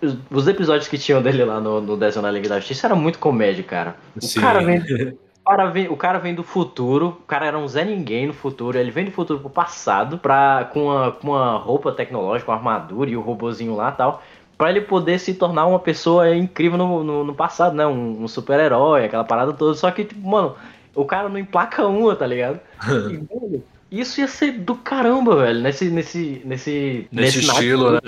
os- 0.00 0.16
os 0.30 0.46
episódios 0.46 0.86
que 0.86 0.98
tinham 0.98 1.22
dele 1.22 1.44
lá 1.44 1.58
no, 1.60 1.80
no 1.80 1.96
desenho 1.96 2.22
da 2.22 2.30
Liga 2.30 2.48
da 2.48 2.58
Justiça 2.60 2.86
era 2.86 2.94
muito 2.94 3.18
comédia, 3.18 3.64
cara. 3.64 3.96
O 4.16 4.20
Sim. 4.20 4.40
cara 4.40 4.60
vem 4.62 4.78
O 4.78 5.18
cara, 5.44 5.66
vem, 5.66 5.88
o 5.88 5.96
cara 5.96 6.18
vem 6.18 6.34
do 6.34 6.42
futuro, 6.42 7.08
o 7.20 7.26
cara 7.26 7.46
era 7.46 7.58
um 7.58 7.68
Zé 7.68 7.84
Ninguém 7.84 8.26
no 8.26 8.32
futuro, 8.32 8.78
ele 8.78 8.90
vem 8.90 9.04
do 9.04 9.10
futuro 9.10 9.40
pro 9.40 9.50
passado, 9.50 10.18
pra, 10.18 10.70
com, 10.72 10.86
uma, 10.86 11.12
com 11.12 11.28
uma 11.28 11.56
roupa 11.58 11.92
tecnológica, 11.92 12.50
uma 12.50 12.56
armadura 12.56 13.10
e 13.10 13.16
o 13.16 13.20
robozinho 13.20 13.74
lá 13.74 13.90
e 13.90 13.96
tal, 13.96 14.22
pra 14.56 14.70
ele 14.70 14.80
poder 14.80 15.18
se 15.18 15.34
tornar 15.34 15.66
uma 15.66 15.78
pessoa 15.78 16.34
incrível 16.34 16.78
no, 16.78 17.04
no, 17.04 17.24
no 17.24 17.34
passado, 17.34 17.74
né? 17.74 17.86
Um, 17.86 18.24
um 18.24 18.28
super-herói, 18.28 19.04
aquela 19.04 19.24
parada 19.24 19.52
toda. 19.52 19.74
Só 19.74 19.90
que, 19.90 20.04
tipo, 20.04 20.26
mano, 20.26 20.54
o 20.94 21.04
cara 21.04 21.28
não 21.28 21.38
emplaca 21.38 21.86
uma, 21.86 22.16
tá 22.16 22.26
ligado? 22.26 22.60
E, 23.10 23.16
velho, 23.16 23.64
isso 23.90 24.20
ia 24.20 24.26
ser 24.26 24.52
do 24.52 24.74
caramba, 24.74 25.36
velho, 25.36 25.60
nesse, 25.60 25.90
nesse, 25.90 26.42
nesse, 26.44 27.08
Nesse 27.12 27.46
naipe 27.46 27.52
estilo, 27.52 27.92
né? 27.92 28.00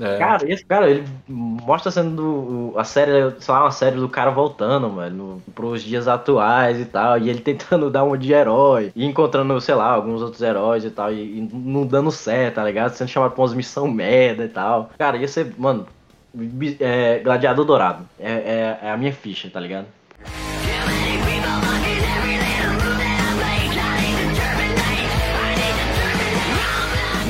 É. 0.00 0.18
Cara, 0.18 0.50
esse 0.50 0.64
cara, 0.64 0.88
ele 0.90 1.04
mostra 1.28 1.90
sendo 1.90 2.72
a 2.76 2.84
série, 2.84 3.34
sei 3.38 3.54
lá, 3.54 3.64
uma 3.64 3.70
série 3.70 3.96
do 3.96 4.08
cara 4.08 4.30
voltando, 4.30 4.88
mano, 4.88 5.42
pros 5.54 5.82
dias 5.82 6.08
atuais 6.08 6.80
e 6.80 6.86
tal, 6.86 7.18
e 7.18 7.28
ele 7.28 7.40
tentando 7.42 7.90
dar 7.90 8.04
uma 8.04 8.16
de 8.16 8.32
herói, 8.32 8.90
e 8.96 9.04
encontrando, 9.04 9.60
sei 9.60 9.74
lá, 9.74 9.92
alguns 9.92 10.22
outros 10.22 10.40
heróis 10.40 10.84
e 10.84 10.90
tal, 10.90 11.12
e, 11.12 11.38
e 11.38 11.48
não 11.52 11.86
dando 11.86 12.10
certo, 12.10 12.54
tá 12.56 12.64
ligado? 12.64 12.92
Sendo 12.94 13.08
chamado 13.08 13.32
pra 13.32 13.42
umas 13.42 13.52
missão 13.52 13.86
merda 13.88 14.44
e 14.44 14.48
tal. 14.48 14.90
Cara, 14.98 15.18
ia 15.18 15.28
ser, 15.28 15.54
mano, 15.58 15.86
é, 16.78 17.18
Gladiador 17.18 17.64
Dourado. 17.64 18.08
É, 18.18 18.32
é, 18.32 18.78
é 18.82 18.90
a 18.90 18.96
minha 18.96 19.12
ficha, 19.12 19.50
tá 19.50 19.60
ligado? 19.60 19.86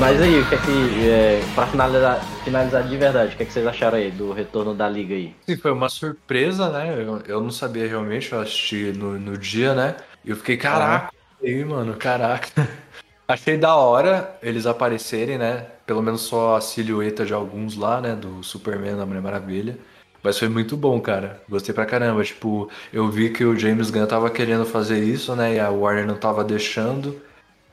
Mas 0.01 0.19
aí, 0.19 0.39
o 0.39 0.49
que 0.49 0.55
é 0.55 0.57
que. 0.57 1.07
É, 1.07 1.41
pra 1.53 1.67
finalizar, 1.67 2.25
finalizar 2.43 2.83
de 2.87 2.97
verdade, 2.97 3.35
o 3.35 3.37
que 3.37 3.43
é 3.43 3.45
que 3.45 3.53
vocês 3.53 3.67
acharam 3.67 3.99
aí 3.99 4.09
do 4.09 4.33
retorno 4.33 4.73
da 4.73 4.89
liga 4.89 5.13
aí? 5.13 5.35
Sim, 5.45 5.57
foi 5.57 5.71
uma 5.71 5.89
surpresa, 5.89 6.71
né? 6.71 6.95
Eu, 6.97 7.21
eu 7.27 7.39
não 7.39 7.51
sabia 7.51 7.87
realmente, 7.87 8.31
eu 8.31 8.41
assisti 8.41 8.91
no, 8.97 9.19
no 9.19 9.37
dia, 9.37 9.75
né? 9.75 9.95
E 10.25 10.31
eu 10.31 10.35
fiquei, 10.35 10.57
caraca, 10.57 11.13
aí, 11.39 11.63
mano, 11.63 11.93
caraca. 11.97 12.67
Achei 13.27 13.59
da 13.59 13.75
hora 13.75 14.39
eles 14.41 14.65
aparecerem, 14.65 15.37
né? 15.37 15.67
Pelo 15.85 16.01
menos 16.01 16.21
só 16.21 16.55
a 16.55 16.61
silhueta 16.61 17.23
de 17.23 17.35
alguns 17.35 17.75
lá, 17.75 18.01
né? 18.01 18.15
Do 18.15 18.41
Superman, 18.41 18.97
da 18.97 19.05
Mulher 19.05 19.21
Maravilha. 19.21 19.77
Mas 20.23 20.39
foi 20.39 20.49
muito 20.49 20.75
bom, 20.75 20.99
cara. 20.99 21.43
Gostei 21.47 21.75
pra 21.75 21.85
caramba. 21.85 22.23
Tipo, 22.23 22.71
eu 22.91 23.07
vi 23.07 23.29
que 23.29 23.45
o 23.45 23.55
James 23.55 23.91
Gunn 23.91 24.07
tava 24.07 24.31
querendo 24.31 24.65
fazer 24.65 25.03
isso, 25.03 25.35
né? 25.35 25.57
E 25.57 25.59
a 25.59 25.69
Warner 25.69 26.07
não 26.07 26.15
tava 26.15 26.43
deixando. 26.43 27.21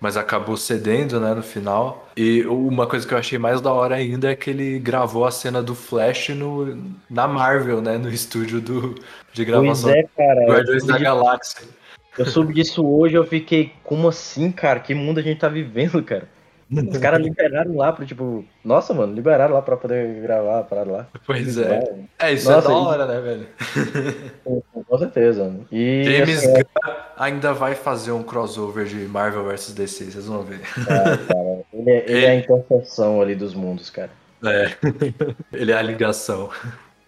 Mas 0.01 0.17
acabou 0.17 0.57
cedendo, 0.57 1.19
né, 1.19 1.35
no 1.35 1.43
final. 1.43 2.09
E 2.17 2.45
uma 2.47 2.87
coisa 2.87 3.07
que 3.07 3.13
eu 3.13 3.19
achei 3.19 3.39
mais 3.39 3.61
da 3.61 3.73
hora 3.73 3.97
ainda 3.97 4.31
é 4.31 4.37
que 4.37 4.51
ele 4.51 4.79
gravou 4.79 5.27
a 5.27 5.31
cena 5.31 5.61
do 5.63 5.75
Flash 5.75 6.29
no, 6.31 6.95
na 7.11 7.27
Marvel, 7.27 7.81
né? 7.81 7.99
No 7.99 8.09
estúdio 8.09 8.61
do, 8.61 8.95
de 9.33 9.45
gravação 9.45 9.91
Pois 9.91 10.05
é, 10.05 10.09
cara. 10.17 10.47
Guardiões 10.47 10.85
da 10.85 10.99
Galáxia. 10.99 11.67
Eu 12.17 12.27
soube 12.27 12.53
disso 12.53 12.85
hoje, 12.85 13.15
eu 13.15 13.25
fiquei, 13.25 13.73
como 13.85 14.09
assim, 14.09 14.51
cara? 14.51 14.81
Que 14.81 14.95
mundo 14.95 15.19
a 15.19 15.23
gente 15.23 15.39
tá 15.39 15.49
vivendo, 15.49 16.03
cara? 16.03 16.29
Os 16.71 16.99
caras 16.99 17.21
liberaram 17.21 17.77
lá 17.77 17.93
pro 17.93 18.05
tipo. 18.05 18.45
Nossa, 18.63 18.93
mano, 18.93 19.15
liberaram 19.15 19.55
lá 19.55 19.63
pra 19.63 19.77
poder 19.77 20.21
gravar 20.21 20.59
a 20.61 20.63
parada 20.63 20.91
lá. 20.93 21.09
Pois 21.27 21.57
é. 21.57 21.83
É, 22.19 22.33
isso 22.33 22.51
Nossa, 22.51 22.69
é 22.69 22.71
da 22.71 22.77
hora, 22.77 23.07
né, 23.07 23.21
velho? 23.21 23.47
Com 24.87 24.99
certeza. 24.99 25.51
E 25.73 26.05
James 26.05 26.39
assim, 26.39 26.53
Gunn 26.53 26.93
ainda 27.17 27.53
vai 27.55 27.75
fazer 27.75 28.13
um 28.13 28.23
crossover 28.23 28.85
de 28.87 28.97
Marvel 29.07 29.45
vs 29.45 29.73
DC, 29.73 30.05
vocês 30.11 30.27
vão 30.27 30.43
ver. 30.43 30.61
ele, 31.73 31.91
é- 31.91 32.05
ele 32.11 32.25
é 32.27 32.31
a 32.31 32.35
interseção 32.37 33.21
ali 33.23 33.35
dos 33.35 33.55
mundos, 33.55 33.89
cara. 33.91 34.11
É. 34.45 34.71
Ele 35.53 35.73
é 35.73 35.77
a 35.77 35.83
ligação. 35.83 36.49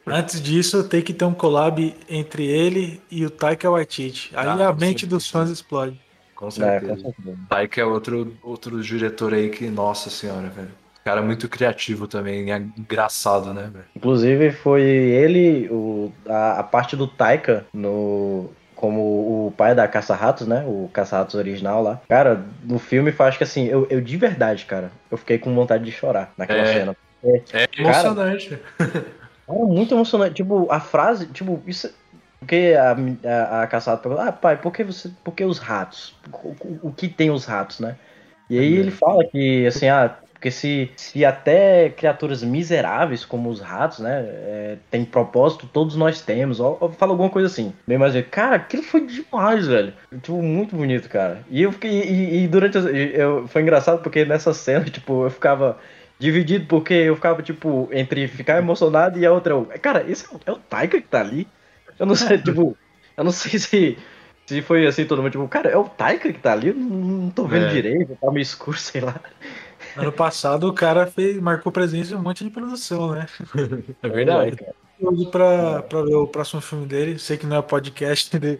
Antes 0.05 0.41
disso, 0.43 0.83
tem 0.83 1.01
que 1.01 1.13
ter 1.15 1.25
um 1.25 1.33
collab 1.33 1.95
entre 2.09 2.45
ele 2.45 3.01
e 3.09 3.25
o 3.25 3.31
Taika 3.31 3.71
Waititi. 3.71 4.33
Aí 4.35 4.49
Ah, 4.49 4.71
a 4.71 4.73
mente 4.73 5.03
sim. 5.03 5.07
dos 5.07 5.31
fãs 5.31 5.49
explode. 5.49 5.97
Com 6.41 6.47
É, 6.47 6.49
com 6.49 6.51
certeza. 6.51 6.97
certeza. 7.03 7.37
Taika 7.51 7.81
é 7.81 7.85
outro, 7.85 8.35
outro 8.43 8.83
diretor 8.83 9.35
aí 9.35 9.51
que, 9.51 9.67
nossa 9.69 10.09
senhora, 10.09 10.49
velho. 10.49 10.69
Cara 11.05 11.21
muito 11.23 11.49
criativo 11.49 12.09
também, 12.09 12.51
é 12.53 12.57
engraçado, 12.57 13.53
né, 13.55 13.71
velho? 13.73 13.85
Inclusive 13.95 14.51
foi 14.53 14.83
ele, 14.83 15.69
o, 15.71 16.11
a, 16.29 16.61
a 16.61 16.63
parte 16.63 16.97
do 16.97 17.07
Taika 17.07 17.67
no. 17.73 18.51
Como 18.75 19.01
o 19.47 19.53
pai 19.55 19.75
da 19.75 19.87
Caça-Ratos, 19.87 20.47
né? 20.47 20.65
O 20.67 20.89
Caça-Ratos 20.91 21.35
original 21.35 21.83
lá. 21.83 22.01
Cara, 22.09 22.43
no 22.65 22.79
filme 22.79 23.13
faz 23.13 23.37
que 23.37 23.45
assim, 23.45 23.67
eu, 23.67 23.87
eu 23.91 24.01
de 24.01 24.17
verdade, 24.17 24.65
cara, 24.65 24.91
eu 25.11 25.19
fiquei 25.19 25.37
com 25.39 25.55
vontade 25.55 25.85
de 25.85 25.93
chorar 25.93 26.33
naquela 26.39 26.61
É. 26.63 26.73
cena. 26.73 26.97
É 27.53 27.69
emocionante. 27.77 28.59
Cara, 28.79 29.05
muito 29.47 29.95
emocionante. 29.95 30.35
Tipo, 30.37 30.67
a 30.73 30.81
frase, 30.81 31.27
tipo, 31.27 31.63
isso. 31.67 31.93
Porque 32.41 32.75
a, 32.79 32.97
a, 33.61 33.63
a 33.63 33.67
caçada 33.67 34.01
pergunta, 34.01 34.25
ah, 34.25 34.33
pai, 34.33 34.57
por 34.61 34.73
que 34.73 34.83
você. 34.85 35.11
Por 35.23 35.35
que 35.35 35.45
os 35.45 35.59
ratos? 35.59 36.19
O, 36.33 36.89
o- 36.89 36.93
que 36.95 37.09
tem 37.09 37.31
os 37.31 37.45
ratos, 37.45 37.81
né? 37.81 37.97
E 38.49 38.59
aí 38.59 38.75
ele 38.75 38.91
fala 38.91 39.25
que, 39.25 39.67
assim, 39.67 39.89
ah, 39.89 40.19
porque 40.33 40.51
se, 40.51 40.91
se 40.97 41.25
até 41.25 41.91
criaturas 41.91 42.43
miseráveis 42.43 43.25
como 43.25 43.51
os 43.51 43.61
ratos, 43.61 43.99
né, 44.01 44.23
é, 44.25 44.79
tem 44.91 45.05
propósito, 45.05 45.69
todos 45.73 45.95
nós 45.97 46.23
temos. 46.23 46.59
Ou, 46.61 46.77
ou 46.81 46.91
fala 46.93 47.13
alguma 47.13 47.31
coisa 47.31 47.47
assim. 47.47 47.75
Bem 47.87 47.99
mais 47.99 48.15
cara, 48.31 48.57
aquilo 48.57 48.83
foi 48.83 49.07
demais, 49.07 49.67
velho. 49.67 49.93
Tipo, 50.11 50.43
muito 50.43 50.75
bonito, 50.75 51.09
cara. 51.09 51.45
E 51.51 51.63
eu 51.63 51.73
fiquei. 51.73 51.91
E, 52.03 52.45
e 52.45 52.49
durante. 52.49 52.79
as- 52.79 52.87
Eu, 52.87 53.47
foi 53.49 53.63
engraçado 53.63 54.03
porque 54.03 54.25
nessa 54.25 54.53
cena, 54.55 54.85
tipo, 54.91 55.25
eu 55.27 55.31
ficava 55.31 55.79
dividido 56.19 56.67
porque 56.67 56.93
eu 56.95 57.15
ficava, 57.17 57.43
tipo, 57.43 57.89
entre 57.93 58.27
ficar 58.29 58.59
emocionado 58.59 59.19
e 59.19 59.27
a 59.27 59.33
outra. 59.33 59.53
eu, 59.55 59.67
Cara, 59.81 60.05
esse 60.11 60.25
é 60.27 60.29
o, 60.37 60.41
é 60.47 60.53
o 60.53 60.59
Taika 60.59 61.01
que 61.01 61.07
tá 61.09 61.21
ali? 61.21 61.47
Eu 62.01 62.07
não 62.07 62.15
sei, 62.17 62.39
tipo, 62.43 62.77
eu 63.17 63.23
não 63.25 63.31
sei 63.31 63.59
se, 63.61 63.99
se 64.47 64.63
foi 64.63 64.87
assim 64.87 65.05
todo 65.05 65.23
mundo, 65.23 65.31
tipo, 65.31 65.47
cara, 65.47 65.69
é 65.71 65.77
o 65.77 65.85
Taika 65.85 66.33
que 66.33 66.39
tá 66.41 66.53
ali? 66.53 66.69
Eu 66.69 66.75
não, 66.75 67.31
tô 67.31 67.45
vendo 67.47 67.67
É. 67.67 67.69
direito, 67.69 68.17
tá 68.21 68.31
meio 68.33 68.43
escuro, 68.43 68.77
sei 68.79 69.01
lá. 69.03 69.21
Ano 69.97 70.13
passado 70.13 70.69
o 70.69 70.73
cara 70.73 71.07
fez, 71.07 71.37
marcou 71.41 71.71
presença 71.71 72.15
em 72.15 72.17
um 72.17 72.23
monte 72.23 72.43
de 72.45 72.51
produção, 72.51 73.13
né? 73.13 73.27
É 74.03 74.09
verdade. 74.09 74.57
Curioso 75.01 75.31
pra, 75.31 75.83
pra 75.83 76.03
ver 76.03 76.15
o 76.15 76.27
próximo 76.27 76.61
filme 76.61 76.85
dele. 76.87 77.19
Sei 77.19 77.39
que 77.39 77.47
não 77.47 77.57
é 77.57 77.63
podcast 77.63 78.39
de- 78.39 78.59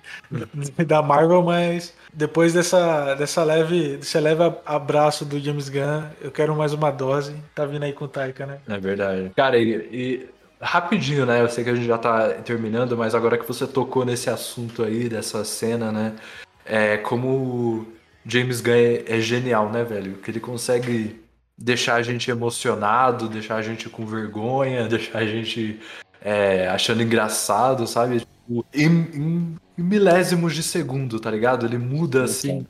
da 0.87 1.03
Marvel, 1.03 1.43
mas 1.43 1.95
depois 2.15 2.55
dessa, 2.55 3.15
dessa 3.15 3.45
leve, 3.45 3.99
desse 3.99 4.19
leve 4.19 4.43
abraço 4.65 5.25
do 5.27 5.39
James 5.39 5.69
Gunn, 5.69 6.03
eu 6.21 6.31
quero 6.31 6.57
mais 6.57 6.73
uma 6.73 6.91
dose. 6.91 7.37
Tá 7.55 7.67
vindo 7.67 7.83
aí 7.83 7.93
com 7.93 8.07
o 8.07 8.09
Taika, 8.09 8.47
né? 8.47 8.59
É 8.69 8.79
verdade. 8.79 9.31
Cara, 9.37 9.59
e, 9.59 9.71
e 9.93 10.29
rapidinho, 10.61 11.25
né? 11.27 11.41
Eu 11.41 11.49
sei 11.49 11.65
que 11.65 11.71
a 11.71 11.75
gente 11.75 11.87
já 11.87 11.99
tá 11.99 12.29
terminando, 12.45 12.97
mas 12.97 13.15
agora 13.15 13.39
que 13.39 13.47
você 13.47 13.67
tocou 13.67 14.05
nesse 14.05 14.29
assunto 14.29 14.83
aí, 14.83 15.09
dessa 15.09 15.45
cena, 15.45 15.91
né? 15.91 16.15
É 16.65 16.97
como 16.99 17.29
o 17.29 17.87
James 18.27 18.61
Gunn 18.61 19.03
é, 19.07 19.21
genial, 19.21 19.71
né, 19.71 19.83
velho? 19.83 20.15
Que 20.19 20.31
ele 20.31 20.41
consegue 20.41 21.21
deixar 21.57 21.97
a 21.97 22.03
gente 22.03 22.31
emocionado, 22.31 23.29
deixar 23.29 23.57
a 23.57 23.63
gente 23.63 23.89
com 23.89 24.05
vergonha, 24.07 24.87
deixar 24.89 25.19
a 25.19 25.27
gente 25.27 25.81
é, 26.23 26.69
achando 26.69 27.03
engraçado, 27.03 27.87
sabe? 27.87 28.21
Tipo, 28.21 28.65
em, 28.75 28.87
em- 28.87 29.57
em 29.79 29.83
milésimos 29.83 30.55
de 30.55 30.63
segundo, 30.63 31.19
tá 31.19 31.31
ligado? 31.31 31.65
Ele 31.67 31.79
muda 31.79 32.25
assim. 32.25 32.67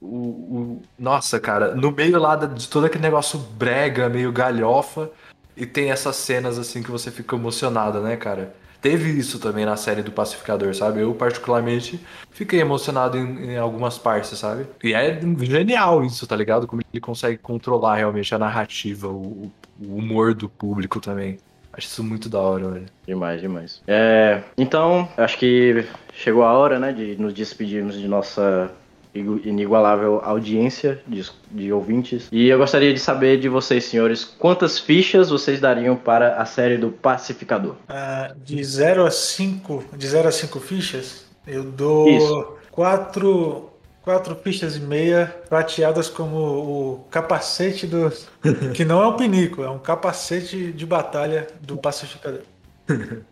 O, 0.00 0.06
o- 0.16 0.82
Nossa, 0.98 1.38
cara, 1.40 1.74
no 1.74 1.90
meio 1.90 2.18
lá 2.18 2.36
de 2.36 2.68
todo 2.68 2.86
aquele 2.86 3.02
negócio 3.02 3.38
brega, 3.38 4.08
meio 4.08 4.32
galhofa, 4.32 5.10
e 5.56 5.66
tem 5.66 5.90
essas 5.90 6.16
cenas 6.16 6.58
assim 6.58 6.82
que 6.82 6.90
você 6.90 7.10
fica 7.10 7.36
emocionado, 7.36 8.00
né, 8.00 8.16
cara? 8.16 8.54
Teve 8.80 9.10
isso 9.10 9.38
também 9.38 9.64
na 9.64 9.76
série 9.76 10.02
do 10.02 10.12
Pacificador, 10.12 10.74
sabe? 10.74 11.00
Eu, 11.00 11.14
particularmente, 11.14 11.98
fiquei 12.30 12.60
emocionado 12.60 13.16
em, 13.16 13.52
em 13.52 13.56
algumas 13.56 13.96
partes, 13.96 14.38
sabe? 14.38 14.66
E 14.82 14.92
é 14.92 15.18
genial 15.40 16.04
isso, 16.04 16.26
tá 16.26 16.36
ligado? 16.36 16.66
Como 16.66 16.82
ele 16.92 17.00
consegue 17.00 17.38
controlar 17.38 17.96
realmente 17.96 18.34
a 18.34 18.38
narrativa, 18.38 19.08
o, 19.08 19.50
o 19.80 19.96
humor 19.96 20.34
do 20.34 20.50
público 20.50 21.00
também. 21.00 21.38
Acho 21.72 21.86
isso 21.86 22.04
muito 22.04 22.28
da 22.28 22.38
hora, 22.38 22.68
velho. 22.68 22.86
Demais, 23.06 23.40
demais. 23.40 23.82
É, 23.86 24.42
então, 24.56 25.08
acho 25.16 25.38
que 25.38 25.86
chegou 26.12 26.44
a 26.44 26.52
hora, 26.52 26.78
né, 26.78 26.92
de 26.92 27.16
nos 27.16 27.32
despedirmos 27.32 27.98
de 27.98 28.06
nossa 28.06 28.70
inigualável 29.14 30.20
audiência 30.22 31.00
de, 31.06 31.24
de 31.50 31.72
ouvintes. 31.72 32.28
E 32.32 32.48
eu 32.48 32.58
gostaria 32.58 32.92
de 32.92 33.00
saber 33.00 33.38
de 33.38 33.48
vocês, 33.48 33.84
senhores, 33.84 34.24
quantas 34.24 34.78
fichas 34.78 35.30
vocês 35.30 35.60
dariam 35.60 35.96
para 35.96 36.36
a 36.36 36.44
série 36.44 36.76
do 36.76 36.90
Pacificador? 36.90 37.76
Ah, 37.88 38.34
de 38.44 38.62
0 38.62 39.06
a 39.06 39.10
5, 39.10 39.84
de 39.96 40.06
0 40.06 40.28
a 40.28 40.32
5 40.32 40.60
fichas, 40.60 41.24
eu 41.46 41.62
dou 41.62 42.08
Isso. 42.08 42.56
quatro, 42.70 43.70
quatro 44.02 44.34
fichas 44.34 44.76
e 44.76 44.80
meia 44.80 45.26
prateadas 45.48 46.08
como 46.08 46.36
o 46.36 47.06
capacete 47.10 47.86
do. 47.86 48.12
que 48.74 48.84
não 48.84 49.02
é 49.02 49.06
um 49.06 49.16
pinico, 49.16 49.62
é 49.62 49.70
um 49.70 49.78
capacete 49.78 50.72
de 50.72 50.86
batalha 50.86 51.46
do 51.60 51.76
pacificador. 51.76 52.40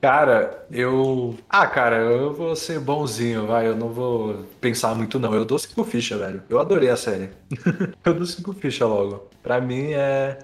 Cara, 0.01 0.65
eu. 0.71 1.37
Ah, 1.49 1.67
cara, 1.67 1.97
eu 1.99 2.33
vou 2.33 2.57
ser 2.57 2.81
bonzinho, 2.81 3.47
vai. 3.47 3.67
Eu 3.67 3.77
não 3.77 3.89
vou 3.89 4.45
pensar 4.61 4.95
muito, 4.95 5.19
não. 5.19 5.35
Eu 5.35 5.45
dou 5.45 5.59
cinco 5.59 5.85
fichas, 5.85 6.19
velho. 6.19 6.43
Eu 6.49 6.59
adorei 6.59 6.89
a 6.91 6.97
série. 6.97 7.31
eu 8.05 8.15
dou 8.15 8.27
cinco 8.27 8.53
fichas 8.53 8.89
logo. 8.89 9.29
Pra 9.43 9.61
mim 9.61 9.93
é. 9.93 10.39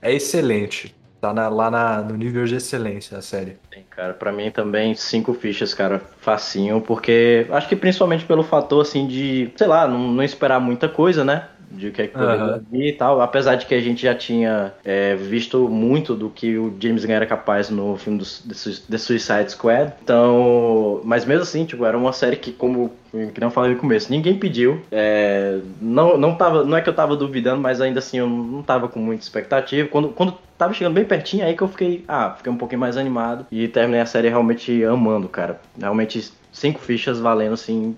É 0.00 0.12
excelente. 0.12 0.94
Tá 1.20 1.32
na- 1.32 1.48
lá 1.48 1.70
na- 1.70 2.02
no 2.02 2.14
nível 2.16 2.44
de 2.44 2.56
excelência 2.56 3.16
a 3.16 3.22
série. 3.22 3.56
Sim, 3.72 3.82
Cara, 3.88 4.12
pra 4.12 4.30
mim 4.30 4.50
também 4.50 4.94
cinco 4.94 5.32
fichas, 5.32 5.72
cara, 5.72 5.98
facinho, 6.20 6.80
porque 6.82 7.46
acho 7.50 7.66
que 7.68 7.76
principalmente 7.76 8.24
pelo 8.26 8.42
fator, 8.42 8.82
assim, 8.82 9.06
de, 9.06 9.50
sei 9.56 9.66
lá, 9.66 9.86
não, 9.88 9.98
não 10.12 10.22
esperar 10.22 10.60
muita 10.60 10.86
coisa, 10.88 11.24
né? 11.24 11.48
De 11.76 11.88
o 11.88 11.92
que 11.92 12.02
é 12.02 12.06
que 12.06 12.14
poderia 12.14 12.42
Aham. 12.42 12.64
vir 12.70 12.88
e 12.88 12.92
tal, 12.92 13.20
apesar 13.20 13.56
de 13.56 13.66
que 13.66 13.74
a 13.74 13.80
gente 13.80 14.02
já 14.02 14.14
tinha 14.14 14.72
é, 14.84 15.14
visto 15.16 15.68
muito 15.68 16.14
do 16.14 16.30
que 16.30 16.56
o 16.56 16.74
James 16.80 17.04
Gunn 17.04 17.14
era 17.14 17.26
capaz 17.26 17.70
no 17.70 17.96
filme 17.96 18.18
do, 18.18 18.24
The 18.24 18.98
Suicide 18.98 19.50
Squad, 19.50 19.92
então, 20.02 21.00
mas 21.04 21.24
mesmo 21.24 21.42
assim, 21.42 21.64
tipo, 21.64 21.84
era 21.84 21.96
uma 21.96 22.12
série 22.12 22.36
que, 22.36 22.52
como 22.52 22.92
que 23.32 23.40
não 23.40 23.50
falei 23.50 23.74
no 23.74 23.80
começo, 23.80 24.10
ninguém 24.10 24.38
pediu, 24.38 24.80
é, 24.90 25.60
não, 25.80 26.16
não, 26.16 26.34
tava, 26.34 26.64
não 26.64 26.76
é 26.76 26.80
que 26.80 26.88
eu 26.88 26.94
tava 26.94 27.16
duvidando, 27.16 27.60
mas 27.60 27.80
ainda 27.80 27.98
assim 27.98 28.18
eu 28.18 28.28
não 28.28 28.62
tava 28.62 28.88
com 28.88 28.98
muita 28.98 29.22
expectativa, 29.22 29.88
quando, 29.88 30.08
quando 30.08 30.36
tava 30.58 30.72
chegando 30.72 30.94
bem 30.94 31.04
pertinho, 31.04 31.44
aí 31.44 31.56
que 31.56 31.62
eu 31.62 31.68
fiquei, 31.68 32.04
ah, 32.08 32.34
fiquei 32.36 32.52
um 32.52 32.56
pouquinho 32.56 32.80
mais 32.80 32.96
animado 32.96 33.46
e 33.50 33.68
terminei 33.68 34.00
a 34.00 34.06
série 34.06 34.28
realmente 34.28 34.82
amando, 34.84 35.28
cara. 35.28 35.60
Realmente 35.78 36.32
cinco 36.52 36.80
fichas 36.80 37.18
valendo 37.20 37.54
assim, 37.54 37.96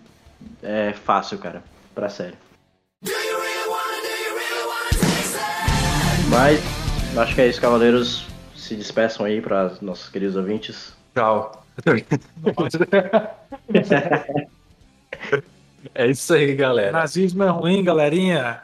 é 0.62 0.92
fácil, 0.92 1.38
cara, 1.38 1.62
pra 1.94 2.08
série. 2.08 2.34
Mas 6.28 6.60
acho 7.16 7.34
que 7.34 7.40
é 7.40 7.48
isso, 7.48 7.60
cavaleiros. 7.60 8.26
Se 8.54 8.74
despeçam 8.74 9.24
aí 9.26 9.40
para 9.40 9.72
nossos 9.80 10.08
queridos 10.08 10.36
ouvintes. 10.36 10.92
Tchau. 11.14 11.64
é 15.94 16.06
isso 16.08 16.34
aí, 16.34 16.54
galera. 16.54 16.92
Nazismo 16.92 17.44
é 17.44 17.48
ruim, 17.48 17.84
galerinha. 17.84 18.60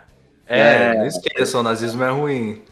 É, 0.47 0.60
É. 0.60 0.94
não 0.94 1.06
esqueçam, 1.06 1.60
o 1.60 1.62
nazismo 1.62 2.02
é 2.02 2.10
ruim. 2.10 2.62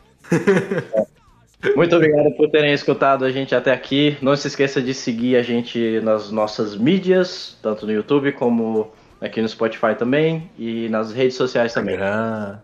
Muito 1.77 1.95
obrigado 1.95 2.33
por 2.37 2.51
terem 2.51 2.73
escutado 2.73 3.25
a 3.25 3.31
gente 3.31 3.55
até 3.55 3.73
aqui. 3.73 4.17
Não 4.23 4.35
se 4.35 4.49
esqueça 4.49 4.81
de 4.83 4.95
seguir 4.95 5.37
a 5.37 5.43
gente 5.43 6.01
nas 6.03 6.31
nossas 6.31 6.77
mídias, 6.77 7.57
tanto 7.63 7.87
no 7.87 7.93
YouTube 7.93 8.33
como 8.33 8.91
aqui 9.21 9.41
no 9.43 9.49
Spotify 9.49 9.95
também 9.97 10.51
e 10.59 10.89
nas 10.89 11.13
redes 11.13 11.37
sociais 11.37 11.73
também. 11.75 11.95
Instagram. 11.97 12.59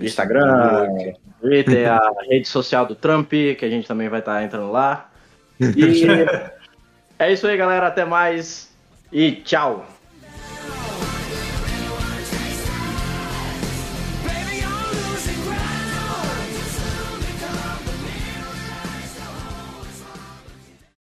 Instagram, 0.00 1.14
Twitter, 1.42 1.90
a 1.92 2.12
rede 2.28 2.48
social 2.48 2.86
do 2.86 2.94
Trump, 2.94 3.30
que 3.30 3.64
a 3.64 3.68
gente 3.68 3.86
também 3.86 4.08
vai 4.08 4.20
estar 4.20 4.42
entrando 4.42 4.70
lá. 4.70 5.10
E 5.60 6.06
é 7.18 7.32
isso 7.32 7.46
aí, 7.46 7.56
galera. 7.56 7.88
Até 7.88 8.04
mais 8.04 8.72
e 9.12 9.32
tchau. 9.32 9.86